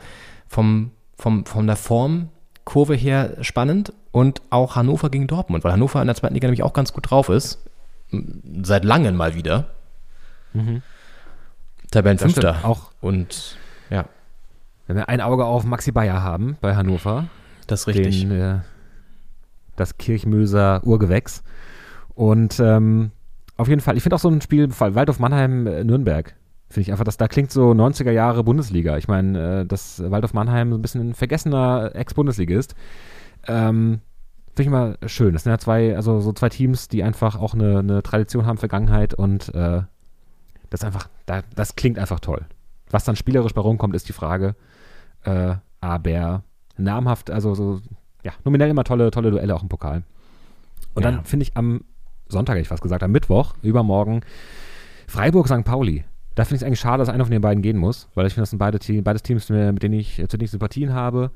[0.46, 3.92] vom, vom, von der Formkurve her spannend.
[4.12, 7.08] Und auch Hannover gegen Dortmund, weil Hannover in der zweiten Liga nämlich auch ganz gut
[7.08, 7.64] drauf ist.
[8.62, 9.70] Seit langem mal wieder.
[11.92, 12.40] Tabellenfünfter.
[12.42, 12.90] Das stimmt, auch.
[13.00, 13.56] Und
[13.88, 14.06] ja,
[14.90, 17.28] Wenn wir ein Auge auf Maxi Bayer haben bei Hannover,
[17.70, 18.20] das ist richtig.
[18.20, 18.58] den, äh,
[19.76, 21.42] das Kirchmöser Urgewächs.
[22.14, 23.12] Und ähm,
[23.56, 26.34] auf jeden Fall, ich finde auch so ein Spiel, Waldorf Mannheim, äh, Nürnberg,
[26.68, 28.96] finde ich einfach, dass da klingt so 90er Jahre Bundesliga.
[28.96, 32.74] Ich meine, äh, dass Waldorf Mannheim so ein bisschen ein vergessener Ex-Bundesligist.
[33.46, 34.00] Ähm,
[34.54, 35.32] finde ich mal schön.
[35.32, 38.58] Das sind ja zwei, also so zwei Teams, die einfach auch eine, eine Tradition haben,
[38.58, 39.82] Vergangenheit und äh,
[40.70, 42.46] das einfach, da, das klingt einfach toll.
[42.90, 44.54] Was dann spielerisch bei rumkommt, ist die Frage.
[45.24, 46.42] Äh, aber
[46.80, 47.80] namhaft, also so,
[48.24, 50.02] ja, nominell immer tolle, tolle Duelle auch im Pokal.
[50.94, 51.10] Und Ja.
[51.12, 51.84] dann finde ich am
[52.28, 54.20] Sonntag, hätte ich fast gesagt, am Mittwoch, übermorgen,
[55.06, 55.64] Freiburg-St.
[55.64, 56.04] Pauli.
[56.36, 58.34] Da finde ich es eigentlich schade, dass einer von den beiden gehen muss, weil ich
[58.34, 61.30] finde, das sind beide Team, beides Teams, mit denen ich, zu denen ich Sympathien habe.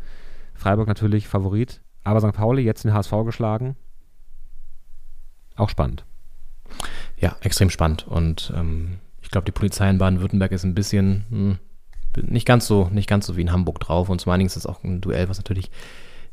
[0.54, 2.32] Freiburg natürlich Favorit, aber St.
[2.32, 3.76] Pauli jetzt den HSV geschlagen.
[5.56, 6.04] Auch spannend.
[7.16, 8.06] Ja, extrem spannend.
[8.06, 11.58] Und ähm, ich glaube, die Polizei in Baden-Württemberg ist ein bisschen hm,
[12.16, 14.08] nicht ganz so, nicht ganz so wie in Hamburg drauf.
[14.08, 15.70] Und zum einigen ist es auch ein Duell, was natürlich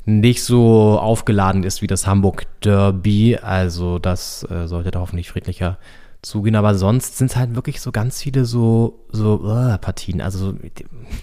[0.04, 3.36] nicht so aufgeladen ist wie das Hamburg Derby.
[3.36, 5.78] Also das äh, sollte da hoffentlich friedlicher
[6.22, 6.54] zugehen.
[6.54, 10.20] Aber sonst sind es halt wirklich so ganz viele so, so äh, Partien.
[10.20, 10.54] Also so,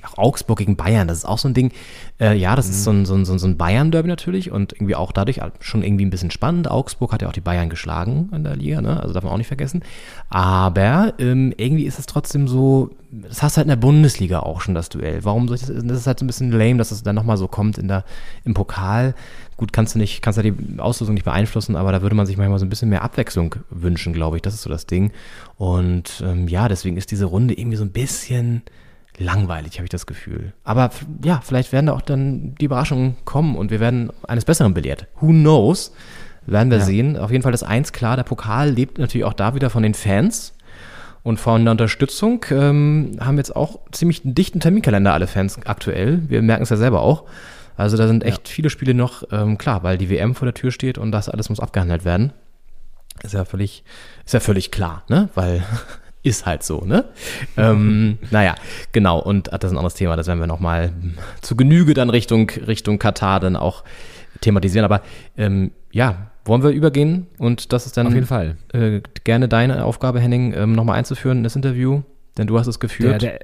[0.04, 1.72] auch Augsburg gegen Bayern, das ist auch so ein Ding.
[2.20, 5.14] Äh, ja, das ist so ein, so ein, so ein, Bayern-Derby natürlich und irgendwie auch
[5.14, 6.70] dadurch schon irgendwie ein bisschen spannend.
[6.70, 9.00] Augsburg hat ja auch die Bayern geschlagen in der Liga, ne?
[9.00, 9.84] Also darf man auch nicht vergessen.
[10.30, 14.62] Aber ähm, irgendwie ist es trotzdem so, das hast du halt in der Bundesliga auch
[14.62, 15.24] schon, das Duell.
[15.24, 15.72] Warum soll ich das?
[15.84, 18.04] Das ist halt so ein bisschen lame, dass es dann nochmal so kommt in der,
[18.44, 19.16] im Pokal.
[19.60, 22.38] Gut, kannst du nicht, kannst ja die Auslosung nicht beeinflussen, aber da würde man sich
[22.38, 24.42] manchmal so ein bisschen mehr Abwechslung wünschen, glaube ich.
[24.42, 25.12] Das ist so das Ding.
[25.58, 28.62] Und ähm, ja, deswegen ist diese Runde irgendwie so ein bisschen
[29.18, 30.54] langweilig, habe ich das Gefühl.
[30.64, 30.92] Aber
[31.26, 35.08] ja, vielleicht werden da auch dann die Überraschungen kommen und wir werden eines Besseren belehrt.
[35.20, 35.92] Who knows?
[36.46, 36.86] Werden wir Ja.
[36.86, 37.18] sehen.
[37.18, 39.94] Auf jeden Fall das eins klar, der Pokal lebt natürlich auch da wieder von den
[39.94, 40.54] Fans.
[41.22, 46.22] Und von der Unterstützung ähm, haben jetzt auch ziemlich einen dichten Terminkalender alle Fans aktuell.
[46.30, 47.26] Wir merken es ja selber auch.
[47.80, 50.70] Also da sind echt viele Spiele noch, ähm, klar, weil die WM vor der Tür
[50.70, 52.34] steht und das alles muss abgehandelt werden.
[53.24, 53.86] Ist ja völlig,
[54.26, 55.30] ist ja völlig klar, ne?
[55.34, 55.64] Weil
[56.22, 57.06] ist halt so, ne?
[57.56, 58.56] ähm, naja,
[58.92, 59.20] genau.
[59.20, 60.18] Und ach, das ist ein anderes Thema.
[60.18, 60.92] Das werden wir nochmal
[61.42, 63.86] zu Genüge dann Richtung, Richtung Katar dann auch
[64.42, 64.84] thematisieren.
[64.84, 65.02] Aber
[65.38, 67.28] ähm, ja, wollen wir übergehen?
[67.38, 68.58] Und das ist dann Auf jeden Fall.
[68.74, 72.02] Äh, gerne deine Aufgabe, Henning, ähm, nochmal einzuführen in das Interview.
[72.38, 73.22] Denn du hast es Der, geführt.
[73.22, 73.40] der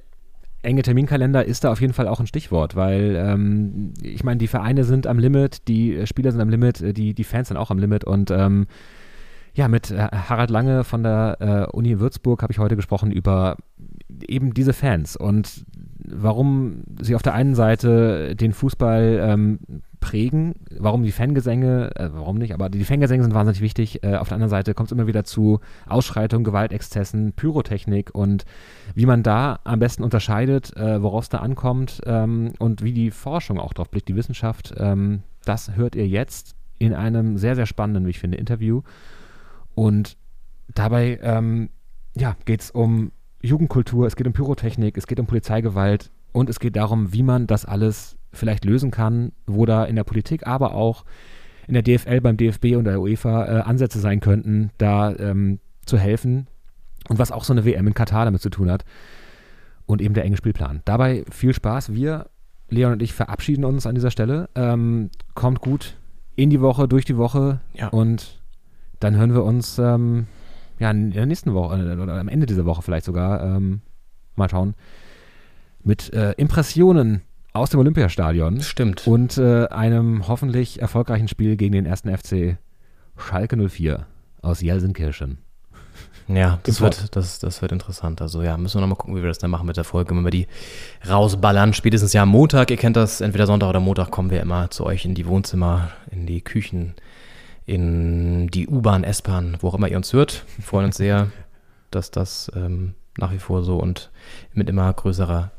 [0.65, 4.47] enge Terminkalender ist da auf jeden Fall auch ein Stichwort, weil ähm, ich meine, die
[4.47, 7.71] Vereine sind am Limit, die Spieler sind am Limit, äh, die, die Fans sind auch
[7.71, 8.67] am Limit und ähm,
[9.53, 11.37] ja, mit äh, Harald Lange von der
[11.71, 13.55] äh, Uni Würzburg habe ich heute gesprochen über
[14.27, 15.65] eben diese Fans und
[16.07, 19.59] warum sie auf der einen Seite den Fußball ähm,
[20.06, 20.53] prägen.
[20.77, 24.03] Warum die Fangesänge, äh, warum nicht, aber die Fangesänge sind wahnsinnig wichtig.
[24.03, 28.45] Äh, auf der anderen Seite kommt es immer wieder zu Ausschreitungen, Gewaltexzessen, Pyrotechnik und
[28.94, 33.10] wie man da am besten unterscheidet, äh, worauf es da ankommt ähm, und wie die
[33.10, 37.65] Forschung auch drauf blickt, die Wissenschaft, ähm, das hört ihr jetzt in einem sehr, sehr
[37.65, 38.84] spannenden, wie ich finde, Interview.
[39.73, 40.18] Und
[40.73, 41.69] dabei ähm,
[42.15, 43.11] ja, geht es um
[43.41, 47.48] Jugendkultur, es geht um Pyrotechnik, es geht um Polizeigewalt und es geht darum, wie man
[47.48, 51.05] das alles vielleicht lösen kann, wo da in der Politik, aber auch
[51.67, 55.97] in der DFL, beim DFB und der UEFA äh, Ansätze sein könnten, da ähm, zu
[55.97, 56.47] helfen
[57.09, 58.85] und was auch so eine WM in Katar damit zu tun hat
[59.85, 60.81] und eben der enge Spielplan.
[60.85, 61.93] Dabei viel Spaß.
[61.93, 62.27] Wir,
[62.69, 64.49] Leon und ich, verabschieden uns an dieser Stelle.
[64.55, 65.95] Ähm, kommt gut
[66.35, 67.87] in die Woche, durch die Woche Ja.
[67.89, 68.41] und
[68.99, 70.27] dann hören wir uns ähm,
[70.79, 73.81] ja in der nächsten Woche äh, oder am Ende dieser Woche vielleicht sogar ähm,
[74.35, 74.75] mal schauen
[75.83, 77.21] mit äh, Impressionen
[77.56, 79.07] aus dem Olympiastadion Stimmt.
[79.07, 82.57] und äh, einem hoffentlich erfolgreichen Spiel gegen den ersten FC
[83.18, 84.06] Schalke 04
[84.41, 85.38] aus Jelsenkirchen.
[86.27, 88.22] Ja, das wird, das, das wird interessant.
[88.22, 90.23] Also ja, müssen wir nochmal gucken, wie wir das dann machen mit der Folge, wenn
[90.23, 90.48] wir die
[91.07, 91.73] rausballern.
[91.73, 94.86] Spätestens ja am Montag, ihr kennt das, entweder Sonntag oder Montag kommen wir immer zu
[94.86, 96.95] euch in die Wohnzimmer, in die Küchen,
[97.65, 100.45] in die U-Bahn, S-Bahn, wo auch immer ihr uns hört.
[100.57, 101.30] Wir freuen uns sehr,
[101.91, 104.11] dass das ähm, nach wie vor so und
[104.52, 105.52] mit immer größerer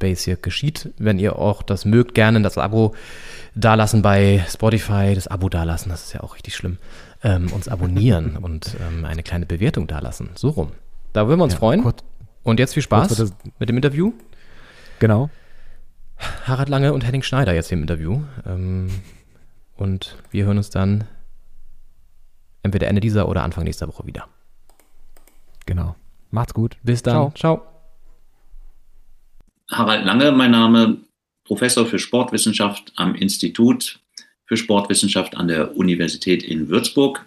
[0.00, 0.92] Fanbase hier geschieht.
[0.98, 2.94] Wenn ihr auch das mögt, gerne das Abo
[3.54, 6.78] dalassen bei Spotify, das Abo dalassen, das ist ja auch richtig schlimm.
[7.22, 10.30] Ähm, uns abonnieren und ähm, eine kleine Bewertung dalassen.
[10.34, 10.72] So rum.
[11.12, 11.82] Da würden wir uns Ja, freuen.
[11.82, 12.04] kurz-
[12.44, 14.12] und jetzt viel Spaß mit dem Interview.
[15.00, 15.30] Genau.
[16.44, 18.22] Harald Lange und Henning Schneider jetzt hier im Interview.
[18.46, 18.90] Ähm,
[19.76, 21.04] und wir hören uns dann
[22.62, 24.26] entweder Ende dieser oder Anfang nächster Woche wieder.
[25.66, 25.94] Genau.
[26.30, 26.76] Macht's gut.
[26.82, 27.34] Bis dann.
[27.34, 27.56] Ciao.
[27.58, 27.77] Ciao.
[29.70, 30.98] Harald Lange, mein Name,
[31.44, 34.00] Professor für Sportwissenschaft am Institut
[34.46, 37.26] für Sportwissenschaft an der Universität in Würzburg.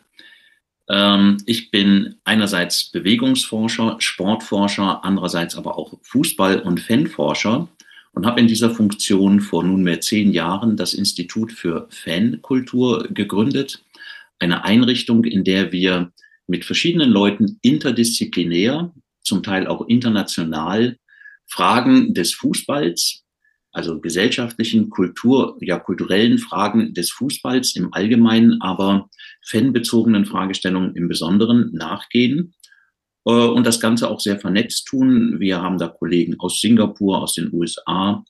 [0.89, 7.67] Ähm, ich bin einerseits Bewegungsforscher, Sportforscher, andererseits aber auch Fußball- und Fanforscher
[8.13, 13.83] und habe in dieser Funktion vor nunmehr zehn Jahren das Institut für Fankultur gegründet.
[14.39, 16.11] Eine Einrichtung, in der wir
[16.47, 18.91] mit verschiedenen Leuten interdisziplinär,
[19.21, 20.97] zum Teil auch international,
[21.51, 23.23] Fragen des Fußballs,
[23.73, 29.09] also gesellschaftlichen, Kultur, ja, kulturellen Fragen des Fußballs im Allgemeinen, aber
[29.45, 32.53] fanbezogenen Fragestellungen im Besonderen nachgehen
[33.25, 35.39] äh, und das Ganze auch sehr vernetzt tun.
[35.39, 38.23] Wir haben da Kollegen aus Singapur, aus den USA,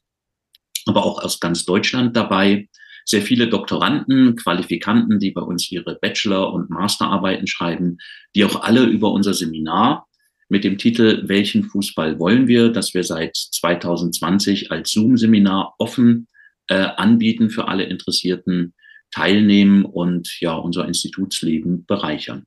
[0.85, 2.69] aber auch aus ganz Deutschland dabei.
[3.05, 7.97] Sehr viele Doktoranden, Qualifikanten, die bei uns ihre Bachelor- und Masterarbeiten schreiben,
[8.35, 10.07] die auch alle über unser Seminar
[10.51, 16.27] mit dem Titel Welchen Fußball wollen wir, das wir seit 2020 als Zoom-Seminar offen
[16.67, 18.73] äh, anbieten für alle Interessierten,
[19.11, 22.43] teilnehmen und ja unser Institutsleben bereichern.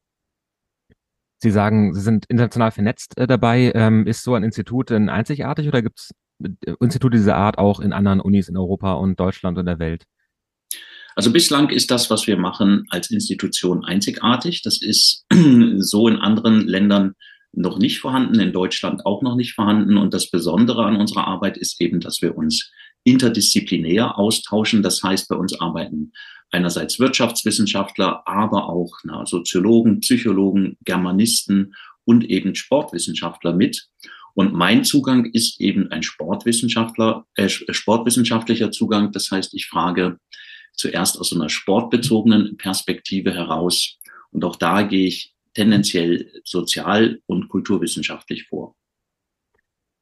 [1.39, 3.73] Sie sagen, Sie sind international vernetzt äh, dabei.
[3.75, 6.11] Ähm, ist so ein Institut denn einzigartig oder gibt es
[6.81, 10.05] Institute dieser Art auch in anderen Unis in Europa und Deutschland und der Welt?
[11.17, 14.61] Also bislang ist das, was wir machen, als Institution einzigartig.
[14.63, 15.25] Das ist
[15.79, 17.15] so in anderen Ländern
[17.57, 19.97] noch nicht vorhanden, in Deutschland auch noch nicht vorhanden.
[19.97, 22.71] Und das Besondere an unserer Arbeit ist eben, dass wir uns
[23.05, 24.83] interdisziplinär austauschen.
[24.83, 26.13] Das heißt, bei uns arbeiten
[26.51, 31.75] einerseits Wirtschaftswissenschaftler, aber auch na, Soziologen, Psychologen, Germanisten
[32.05, 33.89] und eben Sportwissenschaftler mit.
[34.35, 39.13] Und mein Zugang ist eben ein Sportwissenschaftler, äh, sportwissenschaftlicher Zugang.
[39.13, 40.19] Das heißt, ich frage
[40.73, 43.97] zuerst aus einer sportbezogenen Perspektive heraus.
[44.33, 48.75] Und auch da gehe ich tendenziell sozial- und kulturwissenschaftlich vor.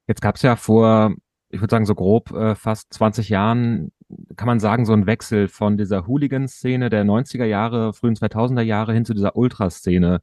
[0.07, 1.15] Jetzt gab es ja vor,
[1.49, 3.91] ich würde sagen, so grob äh, fast 20 Jahren,
[4.35, 8.93] kann man sagen, so ein Wechsel von dieser Hooligan-Szene der 90er Jahre, frühen 2000er Jahre
[8.93, 10.21] hin zu dieser Ultraszene,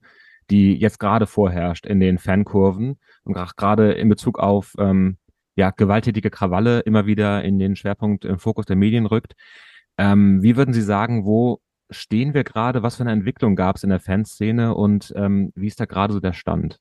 [0.50, 5.16] die jetzt gerade vorherrscht in den Fankurven und gerade in Bezug auf ähm,
[5.56, 9.34] ja, gewalttätige Krawalle immer wieder in den Schwerpunkt im Fokus der Medien rückt.
[9.98, 11.60] Ähm, wie würden Sie sagen, wo
[11.90, 12.82] stehen wir gerade?
[12.82, 16.12] Was für eine Entwicklung gab es in der Fanszene und ähm, wie ist da gerade
[16.12, 16.78] so der Stand?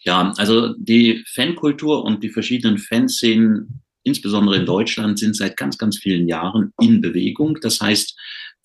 [0.00, 5.98] Ja, also die Fankultur und die verschiedenen Fanszenen, insbesondere in Deutschland, sind seit ganz, ganz
[5.98, 7.58] vielen Jahren in Bewegung.
[7.62, 8.16] Das heißt,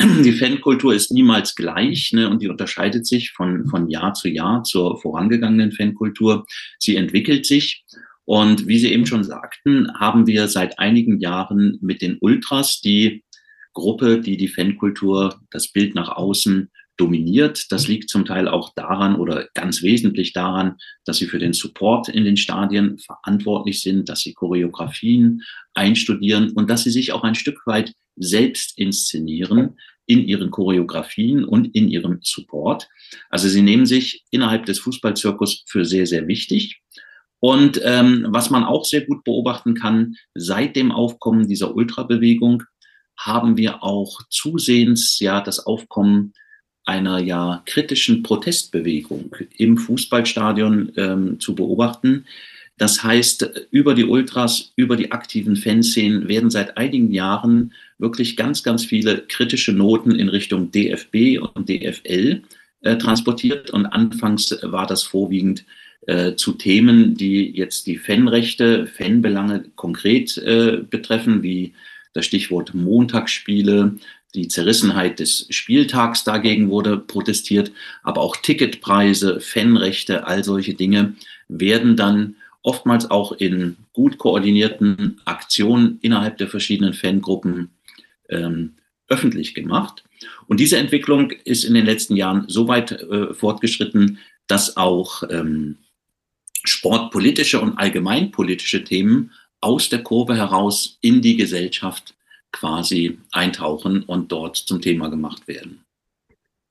[0.01, 4.63] die Fankultur ist niemals gleich ne, und die unterscheidet sich von, von Jahr zu Jahr
[4.63, 6.45] zur vorangegangenen Fankultur.
[6.79, 7.83] Sie entwickelt sich.
[8.25, 13.23] Und wie Sie eben schon sagten, haben wir seit einigen Jahren mit den Ultras die
[13.73, 16.69] Gruppe, die die Fankultur, das Bild nach außen
[16.99, 17.71] dominiert.
[17.71, 20.75] Das liegt zum Teil auch daran oder ganz wesentlich daran,
[21.05, 25.41] dass sie für den Support in den Stadien verantwortlich sind, dass sie Choreografien
[25.73, 31.73] einstudieren und dass sie sich auch ein Stück weit selbst inszenieren in ihren Choreografien und
[31.75, 32.89] in ihrem Support.
[33.29, 36.81] Also sie nehmen sich innerhalb des Fußballzirkus für sehr, sehr wichtig.
[37.39, 42.63] Und ähm, was man auch sehr gut beobachten kann, seit dem Aufkommen dieser Ultrabewegung
[43.19, 46.33] haben wir auch zusehends ja das Aufkommen
[46.85, 52.25] einer ja kritischen Protestbewegung im Fußballstadion ähm, zu beobachten.
[52.77, 58.63] Das heißt, über die Ultras, über die aktiven Fanszenen werden seit einigen Jahren wirklich ganz,
[58.63, 62.41] ganz viele kritische Noten in Richtung DFB und DFL
[62.81, 63.69] äh, transportiert.
[63.69, 65.65] Und anfangs war das vorwiegend
[66.07, 71.73] äh, zu Themen, die jetzt die Fanrechte, Fanbelange konkret äh, betreffen, wie
[72.13, 73.97] das Stichwort Montagsspiele,
[74.35, 77.71] die Zerrissenheit des Spieltags dagegen wurde protestiert,
[78.03, 81.15] aber auch Ticketpreise, Fanrechte, all solche Dinge
[81.47, 87.71] werden dann oftmals auch in gut koordinierten Aktionen innerhalb der verschiedenen Fangruppen
[88.29, 88.73] ähm,
[89.07, 90.03] öffentlich gemacht.
[90.47, 95.77] Und diese Entwicklung ist in den letzten Jahren so weit äh, fortgeschritten, dass auch ähm,
[96.63, 99.31] sportpolitische und allgemeinpolitische Themen
[99.61, 102.15] aus der Kurve heraus in die Gesellschaft
[102.51, 105.85] quasi eintauchen und dort zum Thema gemacht werden.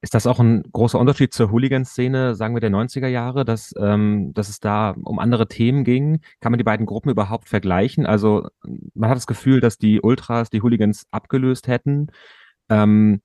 [0.01, 4.33] Ist das auch ein großer Unterschied zur Hooligan-Szene, sagen wir, der 90er Jahre, dass, ähm,
[4.33, 6.21] dass es da um andere Themen ging?
[6.41, 8.07] Kann man die beiden Gruppen überhaupt vergleichen?
[8.07, 8.47] Also
[8.95, 12.13] man hat das Gefühl, dass die Ultras die Hooligans abgelöst hätten.
[12.69, 13.23] Ähm,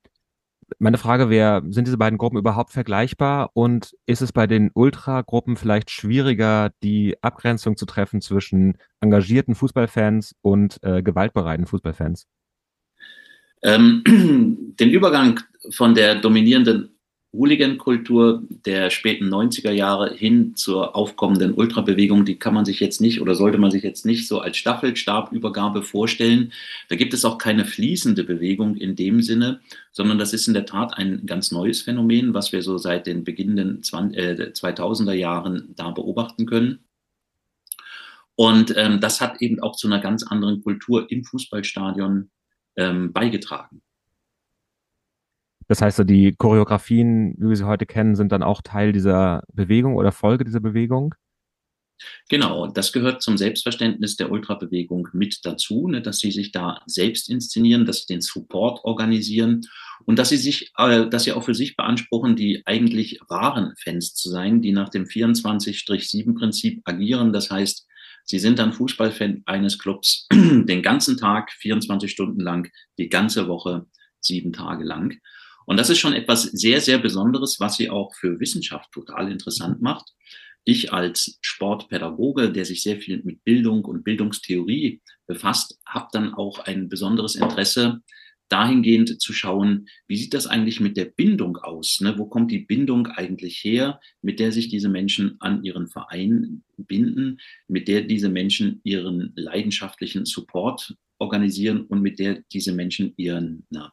[0.78, 5.56] meine Frage wäre, sind diese beiden Gruppen überhaupt vergleichbar und ist es bei den Ultra-Gruppen
[5.56, 12.26] vielleicht schwieriger, die Abgrenzung zu treffen zwischen engagierten Fußballfans und äh, gewaltbereiten Fußballfans?
[13.62, 14.02] Ähm,
[14.78, 16.93] den Übergang von der dominierenden
[17.34, 23.20] Hooligan-Kultur der späten 90er Jahre hin zur aufkommenden Ultrabewegung, die kann man sich jetzt nicht
[23.20, 26.52] oder sollte man sich jetzt nicht so als Staffelstabübergabe vorstellen.
[26.88, 29.60] Da gibt es auch keine fließende Bewegung in dem Sinne,
[29.92, 33.24] sondern das ist in der Tat ein ganz neues Phänomen, was wir so seit den
[33.24, 36.80] beginnenden 2000er äh, Jahren da beobachten können.
[38.36, 42.30] Und ähm, das hat eben auch zu einer ganz anderen Kultur im Fußballstadion
[42.76, 43.83] ähm, beigetragen.
[45.68, 49.96] Das heißt, die Choreografien, wie wir sie heute kennen, sind dann auch Teil dieser Bewegung
[49.96, 51.14] oder Folge dieser Bewegung?
[52.28, 57.30] Genau, das gehört zum Selbstverständnis der Ultrabewegung mit dazu, ne, dass sie sich da selbst
[57.30, 59.62] inszenieren, dass sie den Support organisieren
[60.04, 64.14] und dass sie sich, äh, dass sie auch für sich beanspruchen, die eigentlich wahren Fans
[64.14, 67.32] zu sein, die nach dem 24-7-Prinzip agieren.
[67.32, 67.86] Das heißt,
[68.24, 73.86] sie sind dann Fußballfan eines Clubs den ganzen Tag, 24 Stunden lang, die ganze Woche,
[74.20, 75.18] sieben Tage lang.
[75.66, 79.80] Und das ist schon etwas sehr, sehr Besonderes, was sie auch für Wissenschaft total interessant
[79.80, 80.12] macht.
[80.64, 86.58] Ich als Sportpädagoge, der sich sehr viel mit Bildung und Bildungstheorie befasst, habe dann auch
[86.60, 88.00] ein besonderes Interesse
[88.48, 92.00] dahingehend zu schauen, wie sieht das eigentlich mit der Bindung aus?
[92.00, 92.18] Ne?
[92.18, 97.38] Wo kommt die Bindung eigentlich her, mit der sich diese Menschen an ihren Verein binden,
[97.68, 103.92] mit der diese Menschen ihren leidenschaftlichen Support organisieren und mit der diese Menschen ihren na,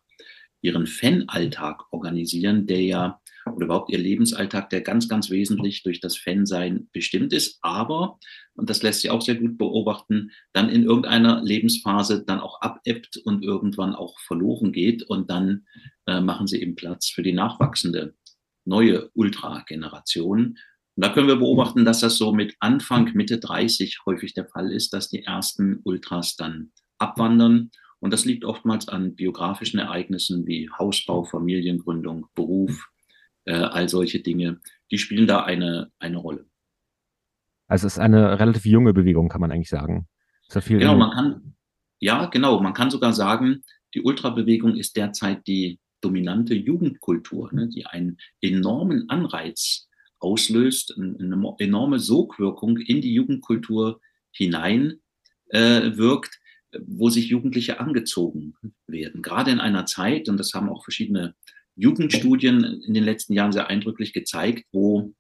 [0.62, 3.22] ihren Fanalltag organisieren, der ja,
[3.56, 8.20] oder überhaupt ihr Lebensalltag, der ganz, ganz wesentlich durch das Fansein bestimmt ist, aber,
[8.54, 13.18] und das lässt sich auch sehr gut beobachten, dann in irgendeiner Lebensphase dann auch abebbt
[13.18, 15.04] und irgendwann auch verloren geht.
[15.04, 15.66] Und dann
[16.06, 18.14] äh, machen sie eben Platz für die nachwachsende
[18.66, 20.58] neue Ultra-Generation.
[20.96, 24.72] Und da können wir beobachten, dass das so mit Anfang, Mitte 30 häufig der Fall
[24.72, 27.72] ist, dass die ersten Ultras dann abwandern
[28.02, 32.90] und das liegt oftmals an biografischen Ereignissen wie Hausbau, Familiengründung, Beruf,
[33.46, 34.60] äh, all solche Dinge.
[34.90, 36.48] Die spielen da eine, eine Rolle.
[37.68, 40.08] Also es ist eine relativ junge Bewegung, kann man eigentlich sagen.
[40.80, 41.56] genau, man kann,
[42.00, 43.64] ja, genau, man kann sogar sagen,
[43.94, 49.88] die Ultrabewegung ist derzeit die dominante Jugendkultur, ne, die einen enormen Anreiz
[50.20, 54.02] auslöst, eine enorme Sogwirkung in die Jugendkultur
[54.32, 55.02] hinein
[55.50, 56.41] äh, wirkt,
[56.80, 58.56] wo sich Jugendliche angezogen
[58.88, 59.22] werden.
[59.22, 61.36] Gerade in einer Zeit, und das haben auch verschiedene
[61.76, 65.14] Jugendstudien in den letzten Jahren sehr eindrücklich gezeigt, wo,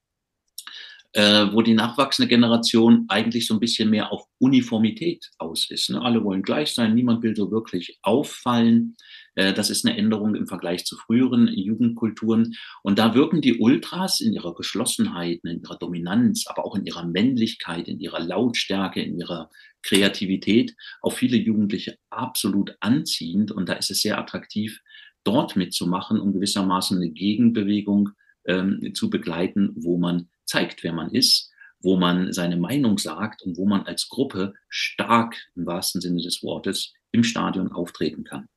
[1.13, 5.89] äh, wo die nachwachsende Generation eigentlich so ein bisschen mehr auf Uniformität aus ist.
[5.89, 6.01] Ne?
[6.01, 8.95] Alle wollen gleich sein, niemand will so wirklich auffallen.
[9.35, 12.55] Äh, das ist eine Änderung im Vergleich zu früheren Jugendkulturen.
[12.81, 17.05] Und da wirken die Ultras in ihrer Geschlossenheit, in ihrer Dominanz, aber auch in ihrer
[17.05, 19.49] Männlichkeit, in ihrer Lautstärke, in ihrer
[19.83, 23.51] Kreativität auf viele Jugendliche absolut anziehend.
[23.51, 24.79] Und da ist es sehr attraktiv,
[25.23, 28.09] dort mitzumachen, um gewissermaßen eine Gegenbewegung
[28.45, 31.49] ähm, zu begleiten, wo man zeigt, wer man ist,
[31.81, 36.43] wo man seine Meinung sagt und wo man als Gruppe stark im wahrsten Sinne des
[36.43, 38.47] Wortes im Stadion auftreten kann.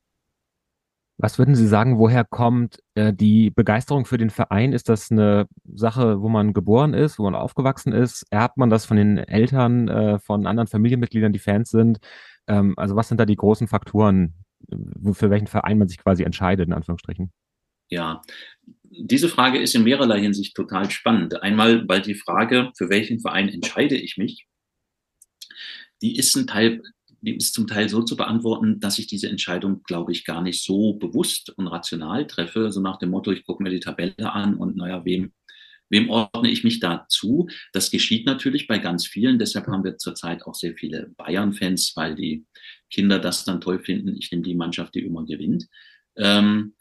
[1.17, 4.73] Was würden Sie sagen, woher kommt äh, die Begeisterung für den Verein?
[4.73, 8.25] Ist das eine Sache, wo man geboren ist, wo man aufgewachsen ist?
[8.31, 11.99] Erbt man das von den Eltern, äh, von anderen Familienmitgliedern, die Fans sind?
[12.47, 14.33] Ähm, also was sind da die großen Faktoren,
[15.13, 17.31] für welchen Verein man sich quasi entscheidet, in Anführungsstrichen?
[17.89, 18.21] Ja,
[18.99, 21.41] diese Frage ist in mehrerlei Hinsicht total spannend.
[21.41, 24.47] Einmal, weil die Frage, für welchen Verein entscheide ich mich,
[26.01, 26.81] die ist ein Teil,
[27.21, 30.63] die ist zum Teil so zu beantworten, dass ich diese Entscheidung, glaube ich, gar nicht
[30.63, 34.55] so bewusst und rational treffe, so nach dem Motto, ich gucke mir die Tabelle an
[34.55, 35.33] und naja, wem,
[35.89, 37.47] wem ordne ich mich dazu?
[37.73, 42.15] Das geschieht natürlich bei ganz vielen, deshalb haben wir zurzeit auch sehr viele Bayern-Fans, weil
[42.15, 42.45] die
[42.91, 44.15] Kinder das dann toll finden.
[44.17, 45.67] Ich nehme die Mannschaft, die immer gewinnt.
[46.17, 46.73] Ähm,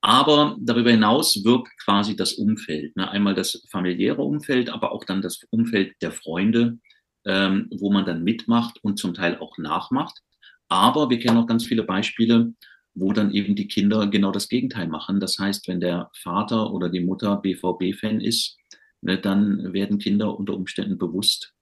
[0.00, 2.96] aber darüber hinaus wirkt quasi das Umfeld.
[2.96, 3.10] Ne?
[3.10, 6.78] Einmal das familiäre Umfeld, aber auch dann das Umfeld der Freunde,
[7.24, 10.20] ähm, wo man dann mitmacht und zum Teil auch nachmacht.
[10.68, 12.52] Aber wir kennen auch ganz viele Beispiele,
[12.94, 15.20] wo dann eben die Kinder genau das Gegenteil machen.
[15.20, 18.56] Das heißt, wenn der Vater oder die Mutter BVB-Fan ist,
[19.02, 21.52] ne, dann werden Kinder unter Umständen bewusst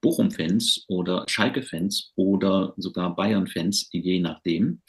[0.00, 4.82] Bochum-Fans oder Schalke-Fans oder sogar Bayern-Fans, je nachdem.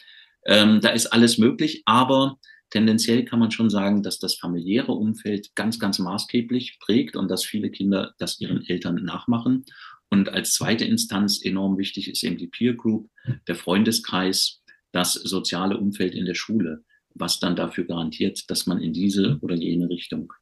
[0.46, 2.38] Ähm, da ist alles möglich, aber
[2.70, 7.44] tendenziell kann man schon sagen, dass das familiäre Umfeld ganz, ganz maßgeblich prägt und dass
[7.44, 9.64] viele Kinder das ihren Eltern nachmachen.
[10.10, 13.10] Und als zweite Instanz enorm wichtig ist eben die Peer Group,
[13.46, 14.62] der Freundeskreis,
[14.92, 16.84] das soziale Umfeld in der Schule,
[17.14, 20.32] was dann dafür garantiert, dass man in diese oder jene Richtung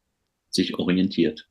[0.49, 1.47] sich orientiert.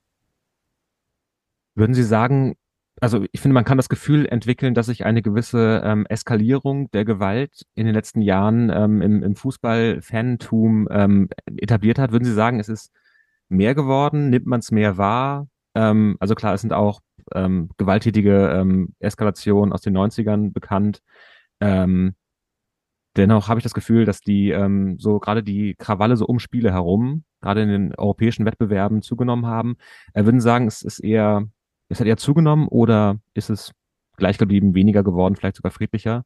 [1.74, 2.56] Würden Sie sagen,
[3.00, 7.04] also ich finde, man kann das Gefühl entwickeln, dass sich eine gewisse ähm, Eskalierung der
[7.04, 11.28] Gewalt in den letzten Jahren ähm, im, im Fußball-Fantum ähm,
[11.58, 12.12] etabliert hat.
[12.12, 12.92] Würden Sie sagen, es ist
[13.48, 14.30] mehr geworden?
[14.30, 15.48] Nimmt man es mehr wahr?
[15.74, 17.00] Ähm, also klar, es sind auch
[17.34, 21.02] ähm, gewalttätige ähm, Eskalationen aus den 90ern bekannt.
[21.60, 22.14] Ähm,
[23.16, 26.72] dennoch habe ich das Gefühl, dass die ähm, so gerade die Krawalle so um Spiele
[26.72, 29.76] herum, gerade in den europäischen Wettbewerben zugenommen haben.
[30.14, 31.46] Äh, würden sagen, es ist eher,
[31.88, 33.72] es hat eher zugenommen oder ist es
[34.16, 36.24] gleich geblieben, weniger geworden, vielleicht sogar friedlicher?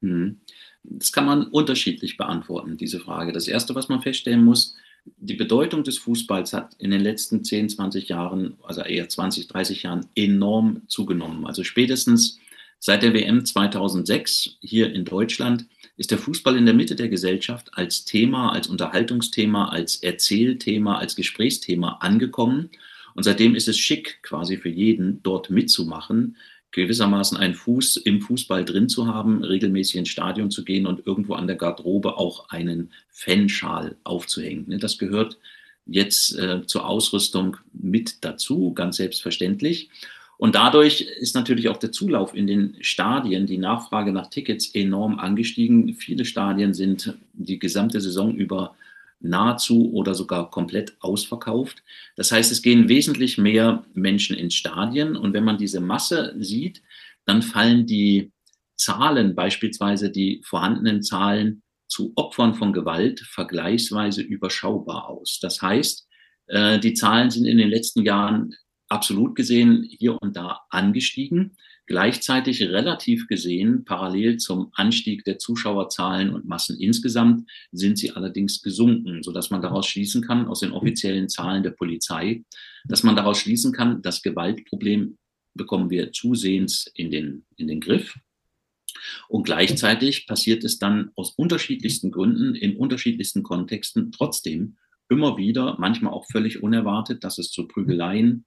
[0.00, 0.40] Mhm.
[0.82, 3.32] Das kann man unterschiedlich beantworten, diese Frage.
[3.32, 4.76] Das Erste, was man feststellen muss,
[5.16, 9.82] die Bedeutung des Fußballs hat in den letzten 10, 20 Jahren, also eher 20, 30
[9.82, 11.46] Jahren enorm zugenommen.
[11.46, 12.38] Also spätestens
[12.78, 17.70] seit der WM 2006 hier in Deutschland ist der Fußball in der Mitte der Gesellschaft
[17.74, 22.70] als Thema, als Unterhaltungsthema, als Erzählthema, als Gesprächsthema angekommen.
[23.14, 26.36] Und seitdem ist es schick, quasi für jeden dort mitzumachen,
[26.72, 31.34] gewissermaßen einen Fuß im Fußball drin zu haben, regelmäßig ins Stadion zu gehen und irgendwo
[31.34, 34.68] an der Garderobe auch einen Fanschal aufzuhängen.
[34.68, 35.38] Ne, das gehört
[35.86, 39.90] jetzt äh, zur Ausrüstung mit dazu, ganz selbstverständlich.
[40.36, 45.20] Und dadurch ist natürlich auch der Zulauf in den Stadien, die Nachfrage nach Tickets enorm
[45.20, 45.94] angestiegen.
[45.94, 48.74] Viele Stadien sind die gesamte Saison über
[49.20, 51.82] nahezu oder sogar komplett ausverkauft.
[52.16, 56.82] Das heißt, es gehen wesentlich mehr Menschen ins Stadien und wenn man diese Masse sieht,
[57.24, 58.32] dann fallen die
[58.76, 65.38] Zahlen, beispielsweise die vorhandenen Zahlen zu Opfern von Gewalt, vergleichsweise überschaubar aus.
[65.40, 66.06] Das heißt,
[66.46, 68.54] äh, die Zahlen sind in den letzten Jahren
[68.88, 71.56] absolut gesehen hier und da angestiegen.
[71.86, 79.22] Gleichzeitig relativ gesehen, parallel zum Anstieg der Zuschauerzahlen und Massen insgesamt, sind sie allerdings gesunken,
[79.22, 82.42] sodass man daraus schließen kann, aus den offiziellen Zahlen der Polizei,
[82.86, 85.18] dass man daraus schließen kann, das Gewaltproblem
[85.52, 88.18] bekommen wir zusehends in den, in den Griff.
[89.28, 94.76] Und gleichzeitig passiert es dann aus unterschiedlichsten Gründen, in unterschiedlichsten Kontexten trotzdem
[95.10, 98.46] immer wieder, manchmal auch völlig unerwartet, dass es zu Prügeleien,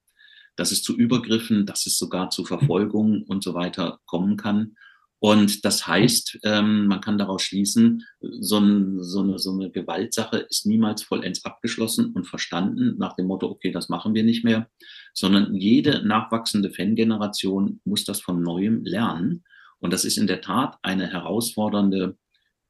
[0.57, 4.75] dass es zu Übergriffen, dass es sogar zu Verfolgung und so weiter kommen kann.
[5.19, 10.37] Und das heißt, ähm, man kann daraus schließen, so, ein, so, eine, so eine Gewaltsache
[10.37, 14.69] ist niemals vollends abgeschlossen und verstanden nach dem Motto, okay, das machen wir nicht mehr,
[15.13, 19.43] sondern jede nachwachsende Fangeneration muss das von neuem lernen.
[19.79, 22.17] Und das ist in der Tat eine herausfordernde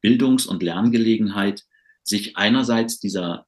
[0.01, 1.63] Bildungs- und Lerngelegenheit,
[2.03, 3.45] sich einerseits dieser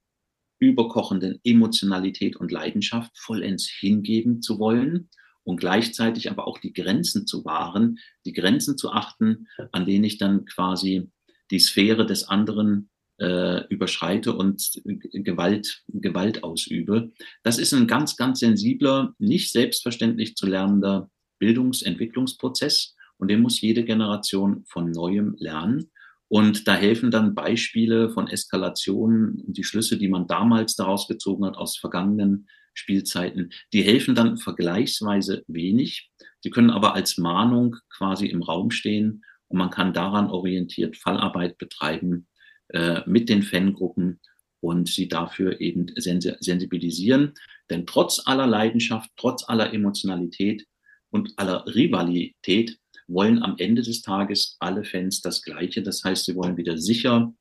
[0.59, 5.09] überkochenden Emotionalität und Leidenschaft vollends hingeben zu wollen
[5.43, 10.17] und gleichzeitig aber auch die Grenzen zu wahren, die Grenzen zu achten, an denen ich
[10.17, 11.09] dann quasi
[11.49, 17.11] die Sphäre des anderen äh, überschreite und Gewalt, Gewalt ausübe.
[17.43, 21.09] Das ist ein ganz, ganz sensibler, nicht selbstverständlich zu lernender
[21.39, 25.91] Bildungsentwicklungsprozess und den muss jede Generation von neuem lernen.
[26.29, 31.43] Und da helfen dann Beispiele von Eskalationen und die Schlüsse, die man damals daraus gezogen
[31.45, 36.11] hat aus vergangenen Spielzeiten, die helfen dann vergleichsweise wenig.
[36.43, 41.57] Die können aber als Mahnung quasi im Raum stehen und man kann daran orientiert Fallarbeit
[41.57, 42.27] betreiben,
[42.69, 44.19] äh, mit den Fangruppen
[44.61, 47.33] und sie dafür eben sensibilisieren.
[47.71, 50.67] Denn trotz aller Leidenschaft, trotz aller Emotionalität
[51.09, 52.77] und aller Rivalität
[53.09, 55.81] wollen am Ende des Tages alle Fans das Gleiche.
[55.81, 57.33] Das heißt, sie wollen wieder sicher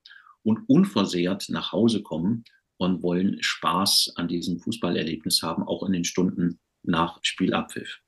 [0.43, 2.45] und unversehrt nach Hause kommen
[2.79, 7.99] und wollen Spaß an diesem Fußballerlebnis haben, auch in den Stunden nach Spielabpfiff.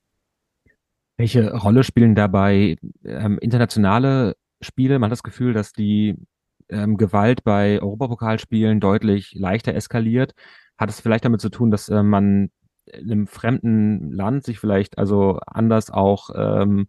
[1.18, 4.98] Welche Rolle spielen dabei ähm, internationale Spiele?
[4.98, 6.16] Man hat das Gefühl, dass die
[6.70, 10.32] ähm, Gewalt bei Europapokalspielen deutlich leichter eskaliert.
[10.78, 12.50] Hat es vielleicht damit zu tun, dass äh, man
[12.86, 16.88] in einem fremden Land sich vielleicht also anders auch ähm,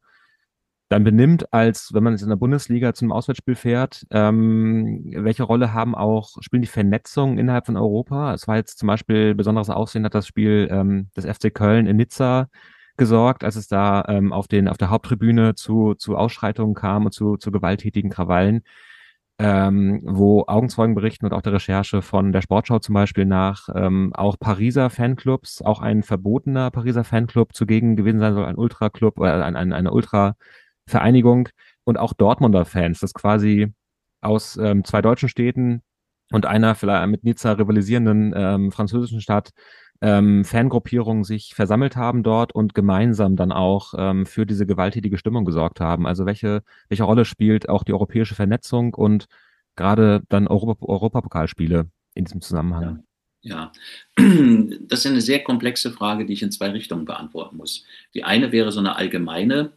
[0.92, 4.06] dann benimmt, als wenn man jetzt in der Bundesliga zum Auswärtsspiel fährt.
[4.12, 8.34] Ähm, welche Rolle haben auch, spielen die Vernetzungen innerhalb von Europa?
[8.34, 11.96] Es war jetzt zum Beispiel besonderes Aussehen hat das Spiel ähm, des FC Köln in
[11.96, 12.50] Nizza
[12.98, 17.14] gesorgt, als es da ähm, auf, den, auf der Haupttribüne zu, zu Ausschreitungen kam und
[17.14, 18.64] zu, zu gewalttätigen Krawallen
[19.40, 24.12] ähm, wo Augenzeugen berichten und auch der Recherche von der Sportschau zum Beispiel nach ähm,
[24.14, 29.44] auch Pariser Fanclubs, auch ein verbotener Pariser Fanclub zugegen gewesen sein soll, ein Ultra-Club oder
[29.44, 29.92] ein, ein, eine
[30.92, 31.50] Ultra-Vereinigung
[31.84, 33.74] und auch Dortmunder Fans, das quasi
[34.22, 35.82] aus ähm, zwei deutschen Städten
[36.32, 39.52] und einer vielleicht mit Nizza rivalisierenden ähm, französischen Stadt
[40.02, 45.46] ähm, Fangruppierungen sich versammelt haben dort und gemeinsam dann auch ähm, für diese gewalttätige Stimmung
[45.46, 46.08] gesorgt haben.
[46.08, 49.26] Also welche, welche Rolle spielt auch die europäische Vernetzung und
[49.76, 53.04] gerade dann Europa, Europapokalspiele in diesem Zusammenhang?
[53.42, 53.72] Ja.
[54.18, 54.26] ja,
[54.88, 57.86] das ist eine sehr komplexe Frage, die ich in zwei Richtungen beantworten muss.
[58.16, 59.72] Die eine wäre so eine allgemeine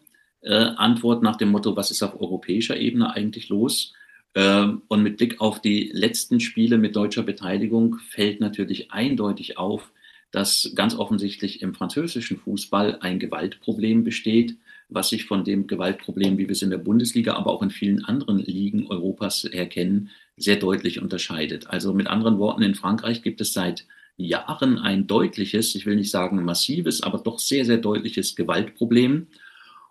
[0.52, 3.94] Antwort nach dem Motto, was ist auf europäischer Ebene eigentlich los?
[4.34, 9.92] Ähm, und mit Blick auf die letzten Spiele mit deutscher Beteiligung fällt natürlich eindeutig auf,
[10.32, 14.56] dass ganz offensichtlich im französischen Fußball ein Gewaltproblem besteht,
[14.88, 18.04] was sich von dem Gewaltproblem, wie wir es in der Bundesliga, aber auch in vielen
[18.04, 21.68] anderen Ligen Europas erkennen, sehr deutlich unterscheidet.
[21.68, 26.10] Also mit anderen Worten, in Frankreich gibt es seit Jahren ein deutliches, ich will nicht
[26.10, 29.28] sagen massives, aber doch sehr, sehr deutliches Gewaltproblem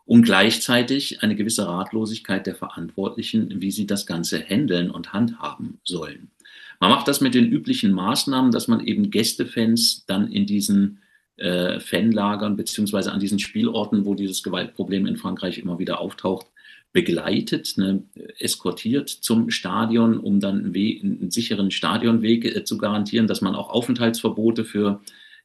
[0.05, 6.31] und gleichzeitig eine gewisse Ratlosigkeit der Verantwortlichen, wie sie das Ganze handeln und handhaben sollen.
[6.79, 10.99] Man macht das mit den üblichen Maßnahmen, dass man eben Gästefans dann in diesen
[11.37, 16.47] äh, Fanlagern beziehungsweise an diesen Spielorten, wo dieses Gewaltproblem in Frankreich immer wieder auftaucht,
[16.91, 18.03] begleitet, ne,
[18.37, 24.63] eskortiert zum Stadion, um dann einen, sicheren Stadionweg äh, zu garantieren, dass man auch Aufenthaltsverbote
[24.63, 25.01] für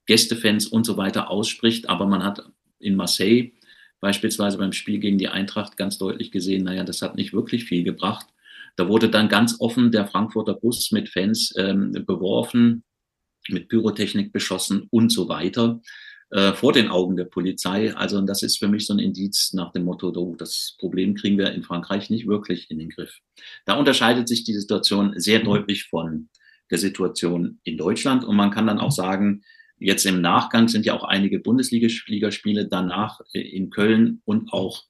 [0.06, 1.88] Gästefans und so weiter ausspricht.
[1.88, 3.52] Aber man hat in Marseille
[4.00, 7.84] beispielsweise beim Spiel gegen die Eintracht ganz deutlich gesehen, naja, das hat nicht wirklich viel
[7.84, 8.26] gebracht.
[8.76, 12.84] Da wurde dann ganz offen der Frankfurter Bus mit Fans ähm, beworfen,
[13.48, 15.80] mit Pyrotechnik beschossen und so weiter
[16.30, 17.94] äh, vor den Augen der Polizei.
[17.94, 21.38] Also das ist für mich so ein Indiz nach dem Motto, oh, das Problem kriegen
[21.38, 23.18] wir in Frankreich nicht wirklich in den Griff.
[23.64, 26.28] Da unterscheidet sich die Situation sehr deutlich von
[26.70, 29.42] der Situation in Deutschland und man kann dann auch sagen,
[29.78, 34.84] jetzt im Nachgang sind ja auch einige Bundesligaspiele danach äh, in Köln und auch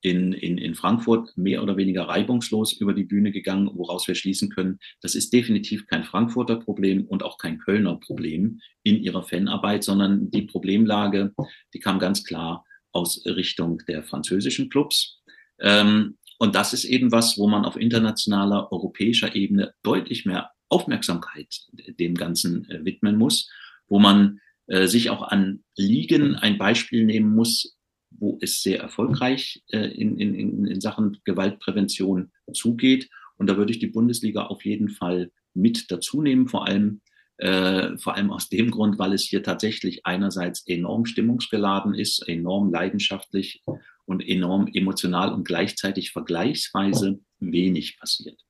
[0.00, 4.48] in, in, in Frankfurt mehr oder weniger reibungslos über die Bühne gegangen, woraus wir schließen
[4.48, 9.82] können, das ist definitiv kein Frankfurter Problem und auch kein Kölner Problem in ihrer Fanarbeit,
[9.82, 11.34] sondern die Problemlage,
[11.74, 15.20] die kam ganz klar aus Richtung der französischen Clubs.
[15.60, 21.62] Ähm, und das ist eben was, wo man auf internationaler, europäischer Ebene deutlich mehr Aufmerksamkeit
[21.72, 23.50] dem Ganzen äh, widmen muss,
[23.88, 27.76] wo man äh, sich auch an Ligen ein Beispiel nehmen muss,
[28.10, 33.08] wo es sehr erfolgreich äh, in, in, in Sachen Gewaltprävention zugeht.
[33.36, 37.00] Und da würde ich die Bundesliga auf jeden Fall mit dazu nehmen, vor allem,
[37.38, 42.72] äh, vor allem aus dem Grund, weil es hier tatsächlich einerseits enorm stimmungsgeladen ist, enorm
[42.72, 43.62] leidenschaftlich
[44.06, 48.40] und enorm emotional und gleichzeitig vergleichsweise wenig passiert.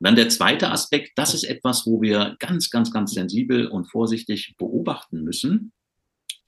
[0.00, 3.84] Und dann der zweite Aspekt, das ist etwas, wo wir ganz, ganz, ganz sensibel und
[3.84, 5.72] vorsichtig beobachten müssen.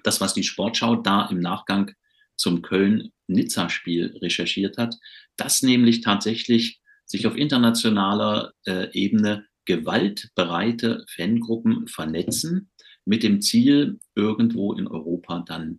[0.02, 1.92] Das, was die Sportschau da im Nachgang
[2.34, 4.96] zum Köln-Nizza-Spiel recherchiert hat,
[5.36, 12.70] dass nämlich tatsächlich sich auf internationaler äh, Ebene gewaltbereite Fangruppen vernetzen
[13.04, 15.78] mit dem Ziel, irgendwo in Europa dann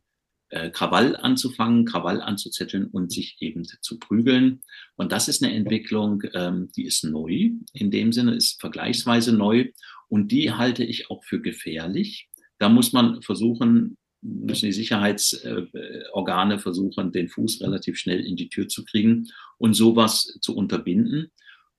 [0.54, 4.62] äh, Krawall anzufangen, Krawall anzuzetteln und sich eben zu prügeln.
[4.96, 9.72] Und das ist eine Entwicklung, ähm, die ist neu, in dem Sinne ist vergleichsweise neu
[10.10, 12.30] und die halte ich auch für gefährlich.
[12.60, 18.68] Da muss man versuchen, müssen die Sicherheitsorgane versuchen, den Fuß relativ schnell in die Tür
[18.68, 21.32] zu kriegen und sowas zu unterbinden.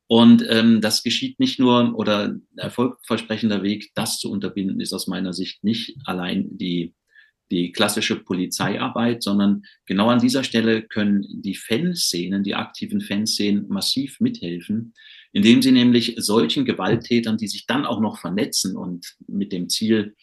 [0.09, 5.07] Und ähm, das geschieht nicht nur, oder ein erfolgversprechender Weg, das zu unterbinden, ist aus
[5.07, 6.93] meiner Sicht nicht allein die,
[7.51, 14.21] die klassische Polizeiarbeit, sondern genau an dieser Stelle können die Fanszenen, die aktiven Fanszenen massiv
[14.21, 14.95] mithelfen,
[15.33, 20.15] indem sie nämlich solchen Gewalttätern, die sich dann auch noch vernetzen und mit dem Ziel,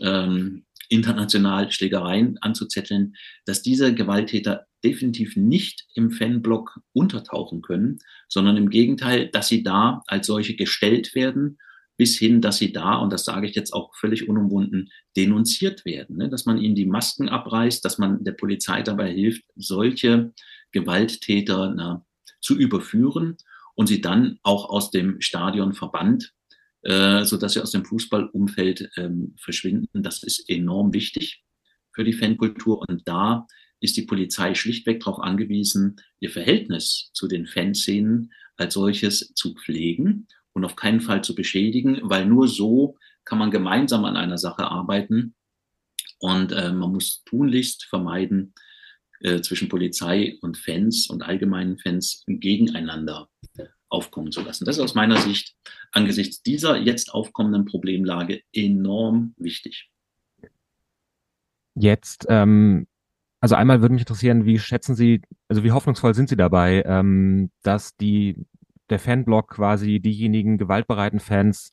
[0.00, 3.14] ähm, international Schlägereien anzuzetteln,
[3.46, 7.98] dass diese Gewalttäter definitiv nicht im Fanblock untertauchen können,
[8.28, 11.58] sondern im Gegenteil, dass sie da als solche gestellt werden,
[11.96, 16.16] bis hin, dass sie da, und das sage ich jetzt auch völlig unumwunden, denunziert werden,
[16.16, 16.28] ne?
[16.28, 20.32] dass man ihnen die Masken abreißt, dass man der Polizei dabei hilft, solche
[20.72, 22.04] Gewalttäter na,
[22.40, 23.36] zu überführen
[23.74, 26.32] und sie dann auch aus dem Stadion verbannt,
[26.82, 30.02] äh, so dass sie aus dem Fußballumfeld ähm, verschwinden.
[30.02, 31.44] Das ist enorm wichtig
[31.92, 33.46] für die Fankultur und da
[33.80, 40.26] ist die Polizei schlichtweg darauf angewiesen, ihr Verhältnis zu den Fanszenen als solches zu pflegen
[40.54, 44.64] und auf keinen Fall zu beschädigen, weil nur so kann man gemeinsam an einer Sache
[44.64, 45.34] arbeiten
[46.18, 48.54] und äh, man muss tunlichst vermeiden,
[49.20, 53.28] äh, zwischen Polizei und Fans und allgemeinen Fans gegeneinander
[53.88, 54.64] aufkommen zu lassen.
[54.64, 55.56] Das ist aus meiner Sicht
[55.92, 59.90] angesichts dieser jetzt aufkommenden Problemlage enorm wichtig.
[61.74, 62.86] Jetzt, ähm,
[63.40, 67.50] also einmal würde mich interessieren, wie schätzen Sie, also wie hoffnungsvoll sind Sie dabei, ähm,
[67.62, 68.46] dass die,
[68.90, 71.72] der Fanblock quasi diejenigen gewaltbereiten Fans,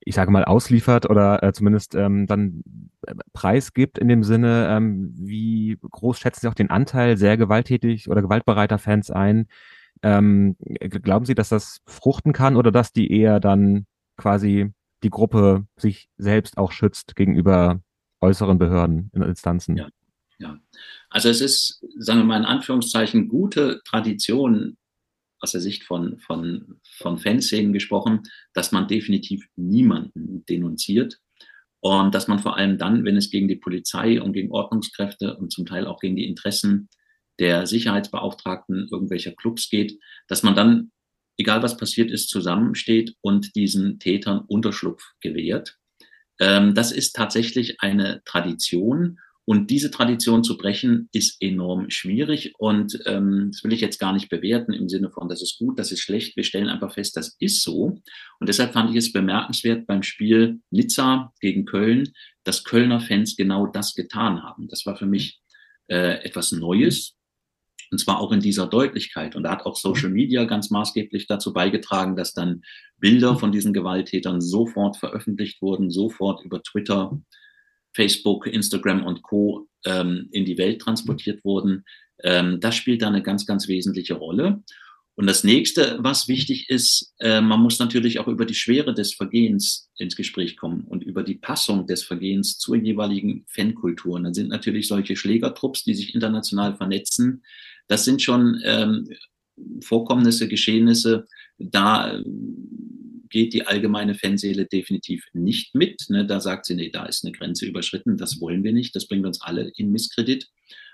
[0.00, 2.62] ich sage mal, ausliefert oder äh, zumindest ähm, dann
[3.06, 8.08] äh, preisgibt in dem Sinne, ähm, wie groß schätzen Sie auch den Anteil sehr gewalttätig
[8.10, 9.46] oder gewaltbereiter Fans ein,
[10.02, 10.56] ähm,
[11.02, 13.86] glauben Sie, dass das fruchten kann oder dass die eher dann
[14.16, 14.72] quasi
[15.02, 17.80] die Gruppe sich selbst auch schützt gegenüber
[18.20, 19.76] äußeren Behörden in Instanzen?
[19.76, 19.88] Ja,
[20.38, 20.58] ja.
[21.10, 24.76] Also es ist, sagen wir mal in Anführungszeichen, gute Tradition
[25.40, 28.22] aus der Sicht von, von, von Fanszenen gesprochen,
[28.54, 31.20] dass man definitiv niemanden denunziert
[31.80, 35.52] und dass man vor allem dann, wenn es gegen die Polizei und gegen Ordnungskräfte und
[35.52, 36.88] zum Teil auch gegen die Interessen
[37.38, 40.90] der Sicherheitsbeauftragten irgendwelcher Clubs geht, dass man dann,
[41.36, 45.76] egal was passiert ist, zusammensteht und diesen Tätern Unterschlupf gewährt.
[46.40, 49.18] Ähm, das ist tatsächlich eine Tradition.
[49.46, 52.54] Und diese Tradition zu brechen, ist enorm schwierig.
[52.58, 55.78] Und ähm, das will ich jetzt gar nicht bewerten im Sinne von, das ist gut,
[55.78, 56.36] das ist schlecht.
[56.36, 58.00] Wir stellen einfach fest, das ist so.
[58.40, 62.12] Und deshalb fand ich es bemerkenswert beim Spiel Nizza gegen Köln,
[62.42, 64.66] dass Kölner Fans genau das getan haben.
[64.66, 65.40] Das war für mich
[65.86, 67.14] äh, etwas Neues.
[67.92, 69.36] Und zwar auch in dieser Deutlichkeit.
[69.36, 72.62] Und da hat auch Social Media ganz maßgeblich dazu beigetragen, dass dann
[72.98, 77.16] Bilder von diesen Gewalttätern sofort veröffentlicht wurden, sofort über Twitter,
[77.96, 79.68] Facebook, Instagram und Co.
[79.84, 81.84] Ähm, in die Welt transportiert wurden.
[82.22, 84.62] Ähm, das spielt da eine ganz, ganz wesentliche Rolle.
[85.14, 89.14] Und das nächste, was wichtig ist, äh, man muss natürlich auch über die Schwere des
[89.14, 94.16] Vergehens ins Gespräch kommen und über die Passung des Vergehens zur jeweiligen Fankultur.
[94.16, 97.42] Und dann sind natürlich solche Schlägertrupps, die sich international vernetzen,
[97.88, 99.08] das sind schon ähm,
[99.80, 101.26] Vorkommnisse, Geschehnisse,
[101.58, 102.20] da
[103.36, 106.08] geht die allgemeine Fanseele definitiv nicht mit.
[106.08, 106.24] Ne?
[106.24, 109.26] Da sagt sie, nee, da ist eine Grenze überschritten, das wollen wir nicht, das bringt
[109.26, 110.48] uns alle in Misskredit.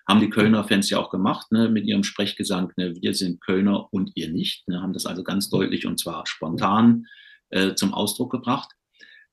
[0.09, 3.87] Haben die Kölner Fans ja auch gemacht, ne, mit ihrem Sprechgesang, ne, wir sind Kölner
[3.93, 7.07] und ihr nicht, ne, haben das also ganz deutlich und zwar spontan
[7.51, 8.73] äh, zum Ausdruck gebracht.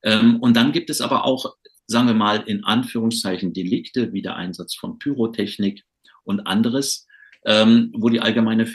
[0.03, 1.55] Ähm, und dann gibt es aber auch,
[1.87, 5.83] sagen wir mal, in Anführungszeichen Delikte, wie der Einsatz von Pyrotechnik
[6.23, 7.07] und anderes,
[7.43, 8.67] ähm, wo die allgemeine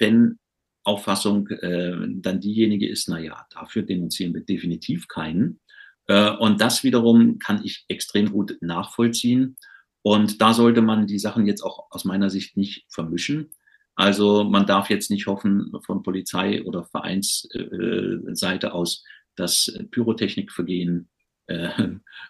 [0.84, 5.60] Fan-Auffassung äh, dann diejenige ist, na ja, dafür denunzieren wir definitiv keinen.
[6.06, 9.56] Äh, und das wiederum kann ich extrem gut nachvollziehen.
[10.02, 13.50] Und da sollte man die Sachen jetzt auch aus meiner Sicht nicht vermischen.
[13.96, 19.04] Also man darf jetzt nicht hoffen von Polizei oder Vereinsseite äh, aus,
[19.36, 21.08] dass Pyrotechnikvergehen
[21.46, 21.70] äh,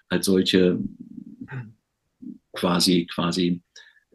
[0.09, 0.79] als solche
[2.53, 3.63] quasi quasi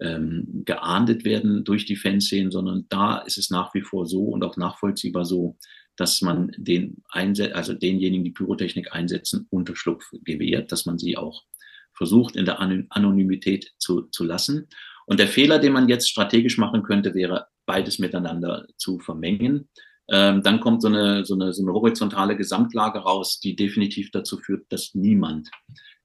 [0.01, 4.43] ähm, geahndet werden durch die Fanszenen, sondern da ist es nach wie vor so und
[4.43, 5.57] auch nachvollziehbar so,
[5.95, 11.43] dass man den Einse also denjenigen, die Pyrotechnik einsetzen, Unterschlupf gewährt, dass man sie auch
[11.93, 14.67] versucht, in der Anonymität zu, zu lassen.
[15.05, 19.69] Und der Fehler, den man jetzt strategisch machen könnte, wäre, beides miteinander zu vermengen.
[20.09, 24.37] Ähm, dann kommt so eine, so, eine, so eine horizontale Gesamtlage raus, die definitiv dazu
[24.37, 25.49] führt, dass niemand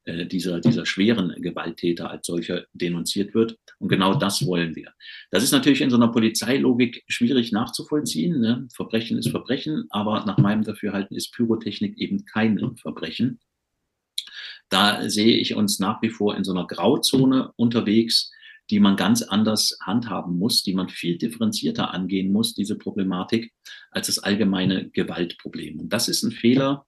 [0.05, 3.59] äh, dieser, dieser schweren Gewalttäter als solcher denunziert wird.
[3.79, 4.93] Und genau das wollen wir.
[5.31, 8.41] Das ist natürlich in so einer Polizeilogik schwierig nachzuvollziehen.
[8.41, 8.69] Ne?
[8.75, 13.41] Verbrechen ist Verbrechen, aber nach meinem Dafürhalten ist Pyrotechnik eben kein Verbrechen.
[14.69, 18.31] Da sehe ich uns nach wie vor in so einer Grauzone unterwegs,
[18.71, 23.53] die man ganz anders handhaben muss, die man viel differenzierter angehen muss, diese Problematik,
[23.91, 25.81] als das allgemeine Gewaltproblem.
[25.81, 26.87] Und das ist ein Fehler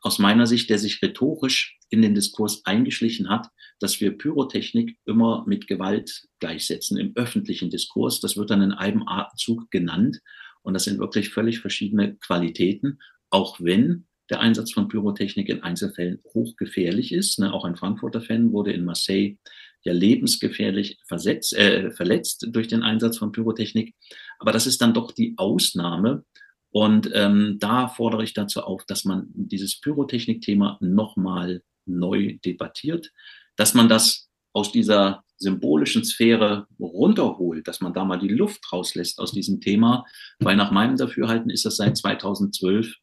[0.00, 3.48] aus meiner Sicht, der sich rhetorisch in den Diskurs eingeschlichen hat,
[3.80, 8.20] dass wir Pyrotechnik immer mit Gewalt gleichsetzen im öffentlichen Diskurs.
[8.20, 10.20] Das wird dann in einem Atemzug genannt.
[10.62, 12.98] Und das sind wirklich völlig verschiedene Qualitäten,
[13.30, 17.38] auch wenn der Einsatz von Pyrotechnik in Einzelfällen hochgefährlich ist.
[17.38, 17.52] Ne?
[17.52, 19.36] Auch ein Frankfurter Fan wurde in Marseille
[19.84, 23.94] ja lebensgefährlich versetzt, äh, verletzt durch den Einsatz von Pyrotechnik.
[24.38, 26.24] Aber das ist dann doch die Ausnahme.
[26.70, 33.12] Und ähm, da fordere ich dazu auf, dass man dieses Pyrotechnik-Thema nochmal neu debattiert,
[33.56, 39.18] dass man das aus dieser symbolischen Sphäre runterholt, dass man da mal die Luft rauslässt
[39.20, 40.04] aus diesem Thema,
[40.40, 42.94] weil nach meinem Dafürhalten ist das seit 2012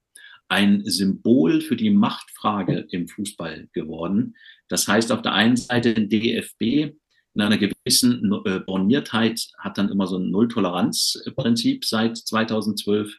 [0.48, 4.36] ein Symbol für die Machtfrage im Fußball geworden.
[4.68, 6.94] Das heißt, auf der einen Seite DFB
[7.34, 13.18] in einer gewissen äh, Borniertheit hat dann immer so ein Nulltoleranzprinzip seit 2012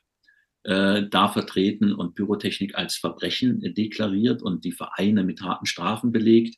[0.66, 6.56] äh, da vertreten und Pyrotechnik als Verbrechen deklariert und die Vereine mit harten Strafen belegt.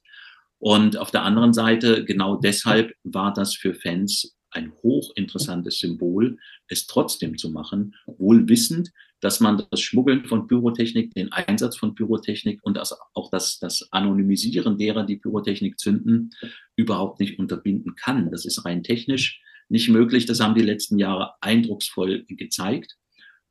[0.59, 6.87] Und auf der anderen Seite, genau deshalb war das für Fans ein hochinteressantes Symbol, es
[6.87, 8.91] trotzdem zu machen, wohl wissend,
[9.21, 13.93] dass man das Schmuggeln von Pyrotechnik, den Einsatz von Pyrotechnik und das, auch das, das
[13.93, 16.31] Anonymisieren derer, die Pyrotechnik zünden,
[16.77, 18.31] überhaupt nicht unterbinden kann.
[18.31, 20.25] Das ist rein technisch nicht möglich.
[20.25, 22.97] Das haben die letzten Jahre eindrucksvoll gezeigt.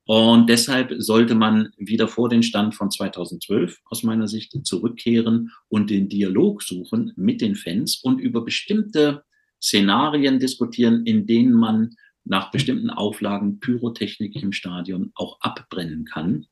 [0.08, 5.90] Und deshalb sollte man wieder vor den Stand von 2012 aus meiner Sicht zurückkehren und
[5.90, 9.26] den Dialog suchen mit den Fans und über bestimmte
[9.62, 16.46] Szenarien diskutieren, in denen man nach bestimmten Auflagen Pyrotechnik im Stadion auch abbrennen kann,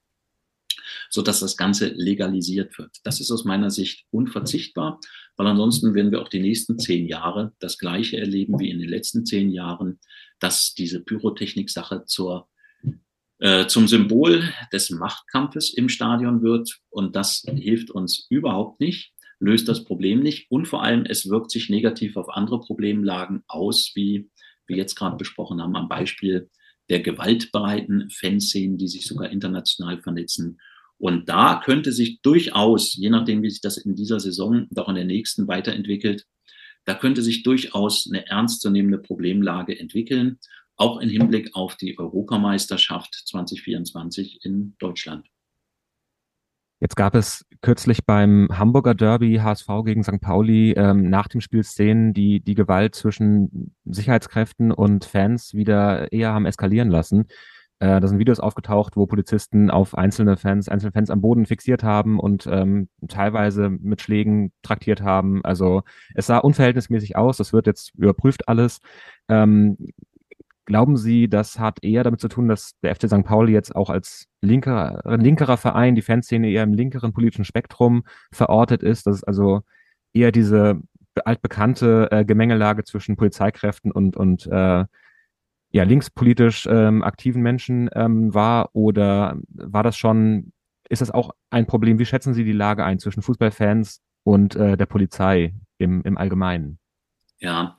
[1.10, 2.98] so dass das Ganze legalisiert wird.
[3.06, 5.00] Das ist aus meiner Sicht unverzichtbar,
[5.38, 8.90] weil ansonsten werden wir auch die nächsten zehn Jahre das Gleiche erleben wie in den
[8.90, 10.02] letzten zehn Jahren,
[10.42, 12.50] dass diese Pyrotechnik-Sache zur
[13.40, 16.80] äh, zum Symbol des Machtkampfes im Stadion wird.
[16.90, 20.50] Und das hilft uns überhaupt nicht, löst das Problem nicht.
[20.50, 24.30] Und vor allem, es wirkt sich negativ auf andere Problemlagen aus, wie
[24.68, 26.50] wir jetzt gerade besprochen haben, am Beispiel
[26.90, 30.60] der gewaltbereiten Fanszenen, die sich sogar international vernetzen.
[30.98, 34.88] Und da könnte sich durchaus, je nachdem, wie sich das in dieser Saison und auch
[34.88, 36.26] in der nächsten weiterentwickelt,
[36.86, 40.40] da könnte sich durchaus eine ernstzunehmende Problemlage entwickeln,
[40.78, 45.28] auch im Hinblick auf die Europameisterschaft 2024 in Deutschland.
[46.82, 50.20] Jetzt gab es kürzlich beim Hamburger Derby HSV gegen St.
[50.20, 56.34] Pauli ähm, nach dem Spiel Szenen, die die Gewalt zwischen Sicherheitskräften und Fans wieder eher
[56.34, 57.28] haben eskalieren lassen.
[57.80, 61.84] Äh, da sind Videos aufgetaucht, wo Polizisten auf einzelne Fans, einzelne Fans am Boden fixiert
[61.84, 65.44] haben und ähm, teilweise mit Schlägen traktiert haben.
[65.44, 65.84] Also
[66.14, 67.38] es sah unverhältnismäßig aus.
[67.38, 68.80] Das wird jetzt überprüft alles.
[69.28, 69.78] Ähm,
[70.66, 73.24] Glauben Sie, das hat eher damit zu tun, dass der FC St.
[73.24, 78.82] Pauli jetzt auch als linker, linkerer Verein, die Fanszene eher im linkeren politischen Spektrum verortet
[78.82, 79.62] ist, dass es also
[80.14, 80.82] eher diese
[81.24, 84.86] altbekannte äh, Gemengelage zwischen Polizeikräften und, und äh,
[85.76, 88.70] ja, linkspolitisch ähm, aktiven Menschen ähm, war?
[88.74, 90.52] Oder war das schon,
[90.90, 92.00] ist das auch ein Problem?
[92.00, 96.80] Wie schätzen Sie die Lage ein zwischen Fußballfans und äh, der Polizei im, im Allgemeinen?
[97.40, 97.78] Ja,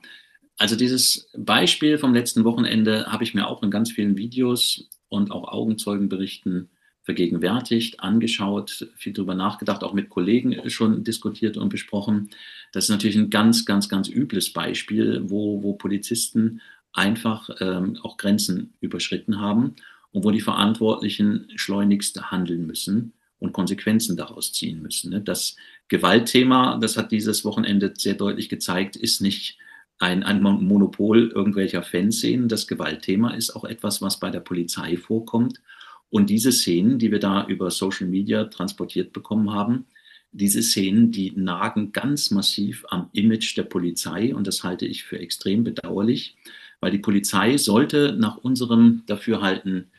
[0.57, 5.31] also dieses Beispiel vom letzten Wochenende habe ich mir auch in ganz vielen Videos und
[5.31, 6.69] auch Augenzeugenberichten
[7.03, 12.31] vergegenwärtigt, angeschaut, viel darüber nachgedacht, auch mit Kollegen schon diskutiert und besprochen.
[12.73, 16.59] Das ist natürlich ein ganz, ganz, ganz übles Beispiel, wo, wo Polizisten
[16.91, 19.75] einfach ähm, auch Grenzen überschritten haben
[20.11, 25.11] und wo die Verantwortlichen schleunigst handeln müssen und Konsequenzen daraus ziehen müssen.
[25.11, 25.21] Ne?
[25.21, 25.55] Das
[25.87, 29.59] Gewaltthema, das hat dieses Wochenende sehr deutlich gezeigt, ist nicht
[29.99, 32.47] ein, ein Monopol irgendwelcher Fanszenen.
[32.47, 35.61] Das Gewaltthema ist auch etwas, was bei der Polizei vorkommt.
[36.09, 39.85] Und diese Szenen, die wir da über Social Media transportiert bekommen haben,
[40.31, 45.19] diese Szenen, die nagen ganz massiv am Image der Polizei und das halte ich für
[45.19, 46.37] extrem bedauerlich,
[46.79, 49.91] weil die Polizei sollte nach unserem Dafürhalten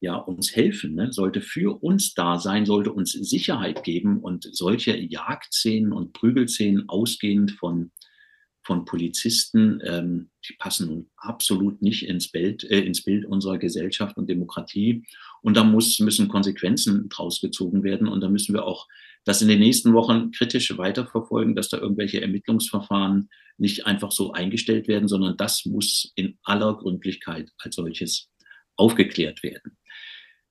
[0.00, 1.12] ja uns helfen, ne?
[1.12, 7.52] sollte für uns da sein, sollte uns Sicherheit geben und solche Jagdszenen und Prügelszenen ausgehend
[7.52, 7.92] von
[8.66, 14.16] von Polizisten, ähm, die passen nun absolut nicht ins Bild, äh, ins Bild unserer Gesellschaft
[14.16, 15.04] und Demokratie.
[15.40, 18.08] Und da muss, müssen Konsequenzen draus gezogen werden.
[18.08, 18.88] Und da müssen wir auch
[19.24, 24.88] das in den nächsten Wochen kritisch weiterverfolgen, dass da irgendwelche Ermittlungsverfahren nicht einfach so eingestellt
[24.88, 28.30] werden, sondern das muss in aller Gründlichkeit als solches
[28.76, 29.75] aufgeklärt werden.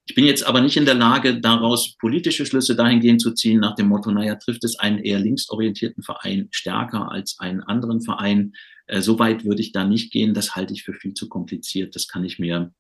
[0.08, 3.74] Ich bin jetzt aber nicht in der Lage, daraus politische Schlüsse dahingehend zu ziehen, nach
[3.74, 8.53] dem Motto, naja, trifft es einen eher linksorientierten Verein stärker als einen anderen Verein.
[8.85, 10.35] Äh, so weit würde ich da nicht gehen.
[10.35, 11.95] Das halte ich für viel zu kompliziert.
[11.95, 12.72] Das kann ich mir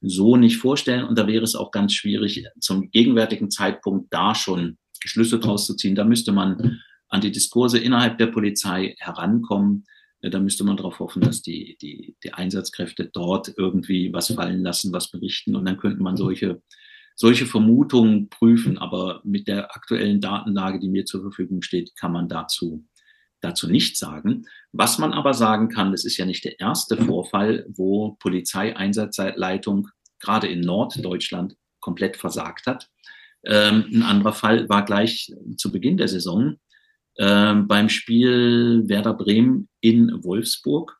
[0.00, 1.04] so nicht vorstellen.
[1.04, 5.76] Und da wäre es auch ganz schwierig, zum gegenwärtigen Zeitpunkt da schon Schlüsse draus zu
[5.76, 5.94] ziehen.
[5.94, 9.84] Da müsste man an die Diskurse innerhalb der Polizei herankommen.
[10.22, 14.62] Äh, da müsste man darauf hoffen, dass die, die, die Einsatzkräfte dort irgendwie was fallen
[14.62, 15.54] lassen, was berichten.
[15.54, 16.62] Und dann könnte man solche,
[17.14, 18.78] solche Vermutungen prüfen.
[18.78, 22.86] Aber mit der aktuellen Datenlage, die mir zur Verfügung steht, kann man dazu,
[23.40, 24.46] dazu nichts sagen.
[24.72, 29.88] Was man aber sagen kann, das ist ja nicht der erste Vorfall, wo Polizeieinsatzleitung
[30.20, 32.88] gerade in Norddeutschland komplett versagt hat.
[33.44, 36.58] Ähm, ein anderer Fall war gleich zu Beginn der Saison
[37.16, 40.98] beim Spiel Werder Bremen in Wolfsburg,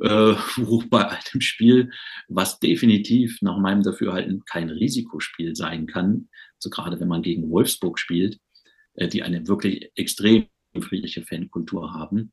[0.00, 1.90] äh, wo bei einem Spiel,
[2.28, 7.98] was definitiv nach meinem Dafürhalten kein Risikospiel sein kann, so gerade wenn man gegen Wolfsburg
[7.98, 8.38] spielt,
[8.94, 10.46] äh, die eine wirklich extrem
[10.80, 12.32] friedliche Fankultur haben,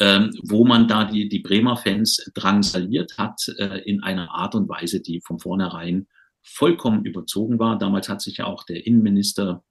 [0.00, 4.68] ähm, wo man da die, die Bremer Fans drangsaliert hat äh, in einer Art und
[4.68, 6.08] Weise, die von vornherein
[6.42, 7.78] vollkommen überzogen war.
[7.78, 9.62] Damals hat sich ja auch der Innenminister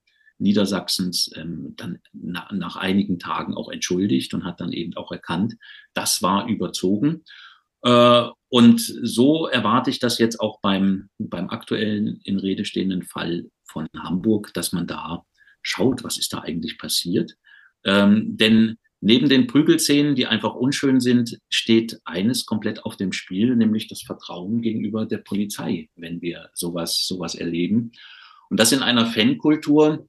[0.44, 5.56] Niedersachsens ähm, dann na, nach einigen Tagen auch entschuldigt und hat dann eben auch erkannt,
[5.94, 7.24] das war überzogen.
[7.82, 13.50] Äh, und so erwarte ich das jetzt auch beim, beim aktuellen in Rede stehenden Fall
[13.66, 15.24] von Hamburg, dass man da
[15.64, 17.36] schaut, was ist da eigentlich passiert.
[17.86, 23.56] Ähm, denn neben den Prügelszenen, die einfach unschön sind, steht eines komplett auf dem Spiel,
[23.56, 27.92] nämlich das Vertrauen gegenüber der Polizei, wenn wir sowas, sowas erleben.
[28.50, 30.08] Und das in einer Fankultur,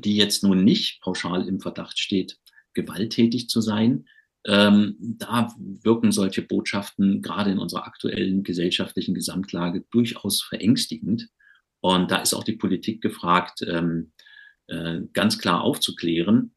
[0.00, 2.38] die jetzt nun nicht pauschal im Verdacht steht,
[2.74, 4.06] gewalttätig zu sein,
[4.46, 11.28] ähm, da wirken solche Botschaften gerade in unserer aktuellen gesellschaftlichen Gesamtlage durchaus verängstigend.
[11.80, 14.12] Und da ist auch die Politik gefragt, ähm,
[14.66, 16.54] äh, ganz klar aufzuklären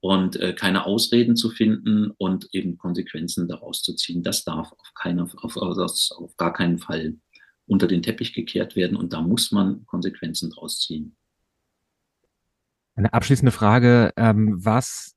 [0.00, 4.22] und äh, keine Ausreden zu finden und eben Konsequenzen daraus zu ziehen.
[4.22, 7.16] Das darf auf, keine, auf, auf gar keinen Fall
[7.66, 11.16] unter den Teppich gekehrt werden und da muss man Konsequenzen draus ziehen.
[13.00, 15.16] Eine abschließende Frage, ähm, was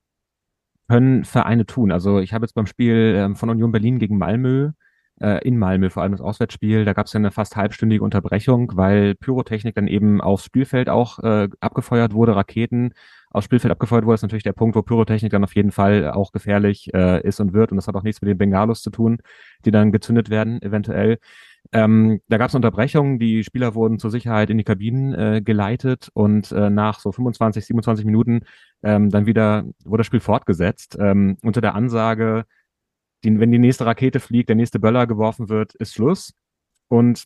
[0.87, 1.91] können Vereine tun?
[1.91, 4.71] Also ich habe jetzt beim Spiel ähm, von Union Berlin gegen Malmö,
[5.19, 8.71] äh, in Malmö, vor allem das Auswärtsspiel, da gab es ja eine fast halbstündige Unterbrechung,
[8.75, 12.93] weil Pyrotechnik dann eben aufs Spielfeld auch äh, abgefeuert wurde, Raketen
[13.31, 16.31] aufs Spielfeld abgefeuert wurde, ist natürlich der Punkt, wo Pyrotechnik dann auf jeden Fall auch
[16.31, 17.71] gefährlich äh, ist und wird.
[17.71, 19.17] Und das hat auch nichts mit den Bengalos zu tun,
[19.65, 21.17] die dann gezündet werden, eventuell.
[21.71, 26.09] Ähm, da gab es Unterbrechungen, die Spieler wurden zur Sicherheit in die Kabinen äh, geleitet
[26.13, 28.41] und äh, nach so 25, 27 Minuten
[28.83, 32.45] ähm, dann wieder wurde das Spiel fortgesetzt ähm, unter der Ansage,
[33.23, 36.33] die, wenn die nächste Rakete fliegt, der nächste Böller geworfen wird, ist Schluss.
[36.89, 37.25] Und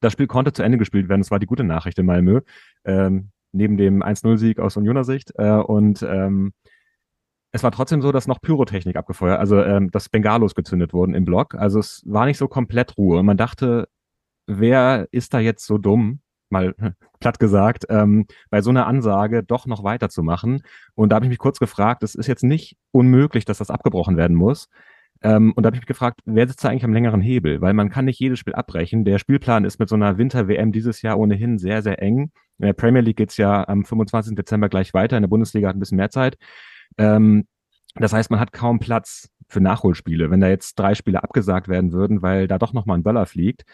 [0.00, 1.20] das Spiel konnte zu Ende gespielt werden.
[1.20, 2.40] Das war die gute Nachricht in Malmö,
[2.84, 5.32] ähm, neben dem 1-0-Sieg aus Unioner Sicht.
[5.36, 6.52] Äh, und ähm,
[7.52, 11.26] es war trotzdem so, dass noch Pyrotechnik abgefeuert, also ähm, dass Bengalos gezündet wurden im
[11.26, 11.54] Block.
[11.54, 13.22] Also es war nicht so komplett Ruhe.
[13.22, 13.88] Man dachte,
[14.46, 16.74] wer ist da jetzt so dumm, mal
[17.20, 20.62] platt gesagt, ähm, bei so einer Ansage doch noch weiterzumachen?
[20.94, 24.16] Und da habe ich mich kurz gefragt, es ist jetzt nicht unmöglich, dass das abgebrochen
[24.16, 24.68] werden muss.
[25.22, 27.60] Ähm, und da habe ich mich gefragt, wer sitzt da eigentlich am längeren Hebel?
[27.60, 29.04] Weil man kann nicht jedes Spiel abbrechen.
[29.04, 32.32] Der Spielplan ist mit so einer Winter-WM dieses Jahr ohnehin sehr, sehr eng.
[32.58, 34.34] In der Premier League geht's ja am 25.
[34.34, 35.16] Dezember gleich weiter.
[35.16, 36.38] In der Bundesliga hat ein bisschen mehr Zeit.
[36.98, 37.46] Ähm,
[37.94, 40.30] das heißt, man hat kaum Platz für Nachholspiele.
[40.30, 43.64] Wenn da jetzt drei Spiele abgesagt werden würden, weil da doch nochmal ein Böller fliegt,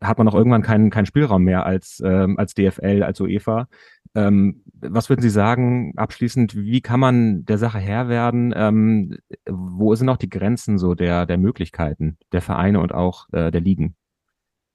[0.00, 3.68] hat man auch irgendwann keinen, keinen Spielraum mehr als, ähm, als DFL, als UEFA.
[4.14, 8.52] Ähm, was würden Sie sagen, abschließend, wie kann man der Sache Herr werden?
[8.56, 13.50] Ähm, wo sind auch die Grenzen so der, der Möglichkeiten der Vereine und auch äh,
[13.50, 13.94] der Ligen?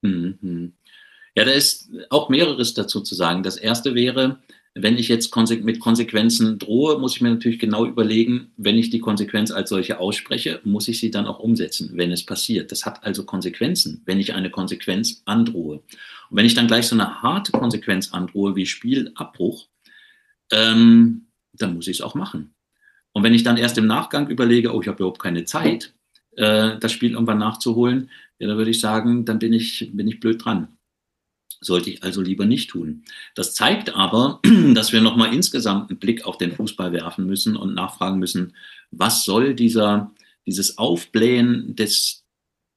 [0.02, 0.74] Mhm.
[1.34, 3.44] Ja, da ist auch mehreres dazu zu sagen.
[3.44, 4.40] Das erste wäre,
[4.78, 9.00] wenn ich jetzt mit Konsequenzen drohe, muss ich mir natürlich genau überlegen, wenn ich die
[9.00, 12.74] Konsequenz als solche ausspreche, muss ich sie dann auch umsetzen, wenn es passiert.
[12.74, 15.76] Das hat also Konsequenzen, wenn ich eine Konsequenz androhe.
[16.30, 19.66] Und wenn ich dann gleich so eine harte Konsequenz androhe wie Spielabbruch,
[20.52, 22.54] ähm, dann muss ich es auch machen.
[23.14, 25.94] Und wenn ich dann erst im Nachgang überlege, oh, ich habe überhaupt keine Zeit,
[26.36, 30.20] äh, das Spiel irgendwann nachzuholen, ja, dann würde ich sagen, dann bin ich, bin ich
[30.20, 30.75] blöd dran.
[31.66, 33.04] Sollte ich also lieber nicht tun.
[33.36, 34.40] Das zeigt aber,
[34.74, 38.54] dass wir nochmal insgesamt einen Blick auf den Fußball werfen müssen und nachfragen müssen,
[38.92, 40.12] was soll dieser,
[40.46, 42.24] dieses Aufblähen des,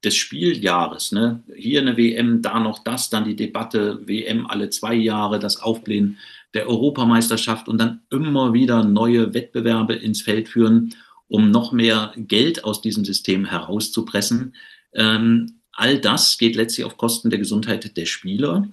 [0.05, 1.43] des Spieljahres, ne?
[1.55, 6.19] hier eine WM, da noch das, dann die Debatte, WM alle zwei Jahre, das Aufblähen
[6.55, 10.95] der Europameisterschaft und dann immer wieder neue Wettbewerbe ins Feld führen,
[11.29, 14.55] um noch mehr Geld aus diesem System herauszupressen.
[14.95, 18.69] Ähm, all das geht letztlich auf Kosten der Gesundheit der Spieler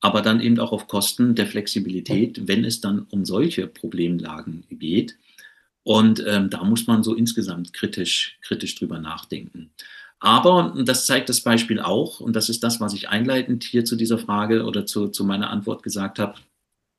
[0.00, 5.16] aber dann eben auch auf Kosten der Flexibilität, wenn es dann um solche Problemlagen geht.
[5.82, 9.70] Und ähm, da muss man so insgesamt kritisch, kritisch drüber nachdenken.
[10.18, 13.84] Aber, und das zeigt das Beispiel auch, und das ist das, was ich einleitend hier
[13.84, 16.34] zu dieser Frage oder zu, zu meiner Antwort gesagt habe,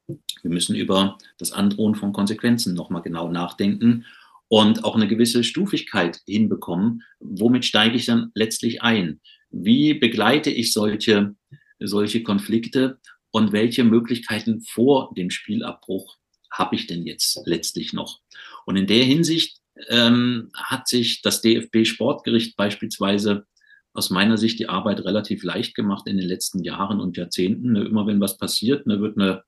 [0.08, 4.06] wir müssen über das Androhen von Konsequenzen nochmal genau nachdenken.
[4.48, 7.04] und auch eine gewisse Stufigkeit hinbekommen.
[7.22, 9.22] Womit steige ich dann letztlich ein?
[9.52, 11.36] Wie begleite ich solche,
[11.80, 13.00] solche Konflikte
[13.32, 16.18] und welche Möglichkeiten vor dem Spielabbruch
[16.52, 18.20] habe ich denn jetzt letztlich noch?
[18.66, 23.46] Und in der Hinsicht ähm, hat sich das DFB Sportgericht beispielsweise
[23.94, 27.74] aus meiner Sicht die Arbeit relativ leicht gemacht in den letzten Jahren und Jahrzehnten.
[27.74, 29.44] Ne, immer wenn was passiert, ne, wird eine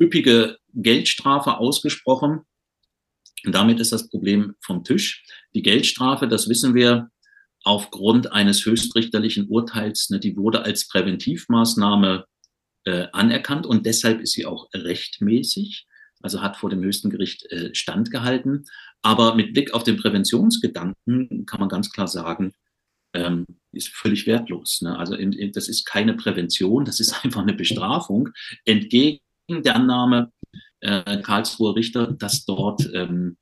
[0.00, 2.42] üppige Geldstrafe ausgesprochen.
[3.44, 5.24] Und damit ist das Problem vom Tisch.
[5.54, 7.10] Die Geldstrafe, das wissen wir
[7.64, 12.26] aufgrund eines höchstrichterlichen Urteils, ne, die wurde als Präventivmaßnahme
[12.84, 15.86] äh, anerkannt und deshalb ist sie auch rechtmäßig,
[16.22, 18.66] also hat vor dem höchsten Gericht äh, standgehalten.
[19.02, 22.52] Aber mit Blick auf den Präventionsgedanken kann man ganz klar sagen,
[23.14, 24.82] ähm, ist völlig wertlos.
[24.82, 24.98] Ne?
[24.98, 28.30] Also in, in, das ist keine Prävention, das ist einfach eine Bestrafung
[28.64, 30.32] entgegen der Annahme
[30.80, 33.36] äh, Karlsruher Richter, dass dort ähm,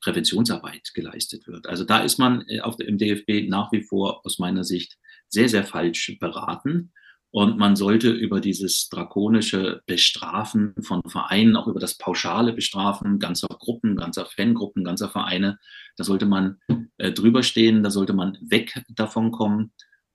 [0.00, 1.66] Präventionsarbeit geleistet wird.
[1.66, 4.98] Also da ist man äh, auf, im DFB nach wie vor aus meiner Sicht
[5.28, 6.92] sehr, sehr falsch beraten.
[7.32, 13.46] Und man sollte über dieses drakonische Bestrafen von Vereinen, auch über das pauschale Bestrafen ganzer
[13.46, 15.58] Gruppen, ganzer Fangruppen, ganzer Vereine,
[15.96, 16.58] da sollte man
[16.98, 19.72] äh, drüber stehen, da sollte man weg davon kommen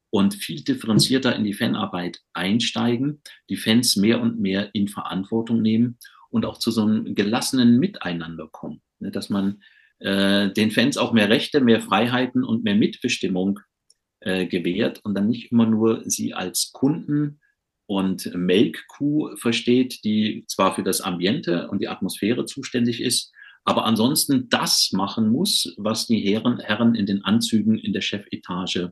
[0.09, 5.97] und viel differenzierter in die Fanarbeit einsteigen, die Fans mehr und mehr in Verantwortung nehmen
[6.29, 9.61] und auch zu so einem gelassenen Miteinander kommen, ne, dass man
[9.99, 13.59] äh, den Fans auch mehr Rechte, mehr Freiheiten und mehr Mitbestimmung
[14.19, 17.39] äh, gewährt und dann nicht immer nur sie als Kunden
[17.87, 23.31] und Melkkuh versteht, die zwar für das Ambiente und die Atmosphäre zuständig ist,
[23.63, 28.91] aber ansonsten das machen muss, was die Herren, Herren in den Anzügen in der Chefetage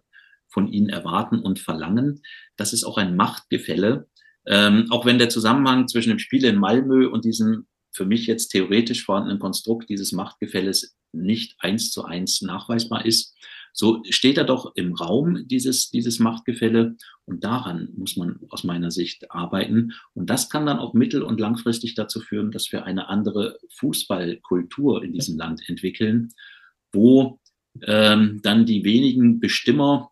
[0.50, 2.22] von ihnen erwarten und verlangen.
[2.58, 4.08] Das ist auch ein Machtgefälle,
[4.48, 8.50] ähm, auch wenn der Zusammenhang zwischen dem Spiel in Malmö und diesem für mich jetzt
[8.50, 13.36] theoretisch vorhandenen Konstrukt dieses Machtgefälles nicht eins zu eins nachweisbar ist,
[13.76, 16.96] so steht er doch im Raum, dieses, dieses Machtgefälle.
[17.26, 19.94] Und daran muss man aus meiner Sicht arbeiten.
[20.14, 25.04] Und das kann dann auch mittel- und langfristig dazu führen, dass wir eine andere Fußballkultur
[25.04, 26.30] in diesem Land entwickeln,
[26.92, 27.40] wo
[27.82, 30.12] ähm, dann die wenigen Bestimmer,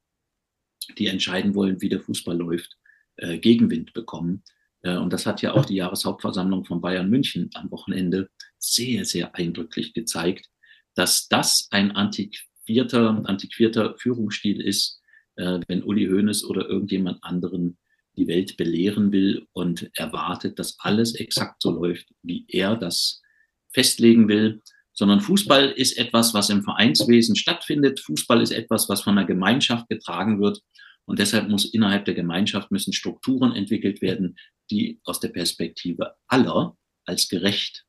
[0.98, 2.78] die entscheiden wollen, wie der Fußball läuft,
[3.18, 4.44] äh, Gegenwind bekommen.
[4.84, 9.36] Äh, und das hat ja auch die Jahreshauptversammlung von Bayern München am Wochenende sehr, sehr
[9.36, 10.48] eindrücklich gezeigt,
[10.96, 15.02] dass das ein antiquierter, antiquierter Führungsstil ist,
[15.36, 17.78] äh, wenn Uli Hoeneß oder irgendjemand anderen
[18.18, 23.22] die Welt belehren will und erwartet, dass alles exakt so läuft, wie er das
[23.74, 24.62] festlegen will,
[24.94, 28.02] sondern Fußball ist etwas, was im Vereinswesen stattfindet.
[28.02, 30.62] Fußball ist etwas, was von der Gemeinschaft getragen wird.
[31.12, 34.38] Und deshalb muss innerhalb der Gemeinschaft müssen Strukturen entwickelt werden,
[34.70, 37.86] die aus der Perspektive aller als gerecht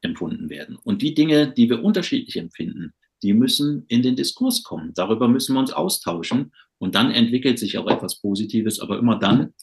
[0.00, 0.76] empfunden werden.
[0.76, 4.94] Und die Dinge, die wir unterschiedlich empfinden, die müssen in den Diskurs kommen.
[4.94, 6.52] Darüber müssen wir uns austauschen.
[6.78, 8.78] Und dann entwickelt sich auch etwas Positives.
[8.78, 9.54] Aber immer dann,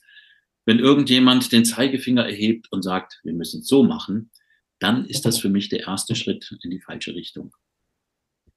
[0.65, 4.29] wenn irgendjemand den Zeigefinger erhebt und sagt, wir müssen es so machen,
[4.79, 7.55] dann ist das für mich der erste Schritt in die falsche Richtung.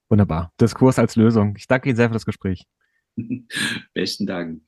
[0.09, 0.51] Wunderbar.
[0.59, 1.55] Diskurs als Lösung.
[1.57, 2.65] Ich danke Ihnen sehr für das Gespräch.
[3.93, 4.61] Besten Dank.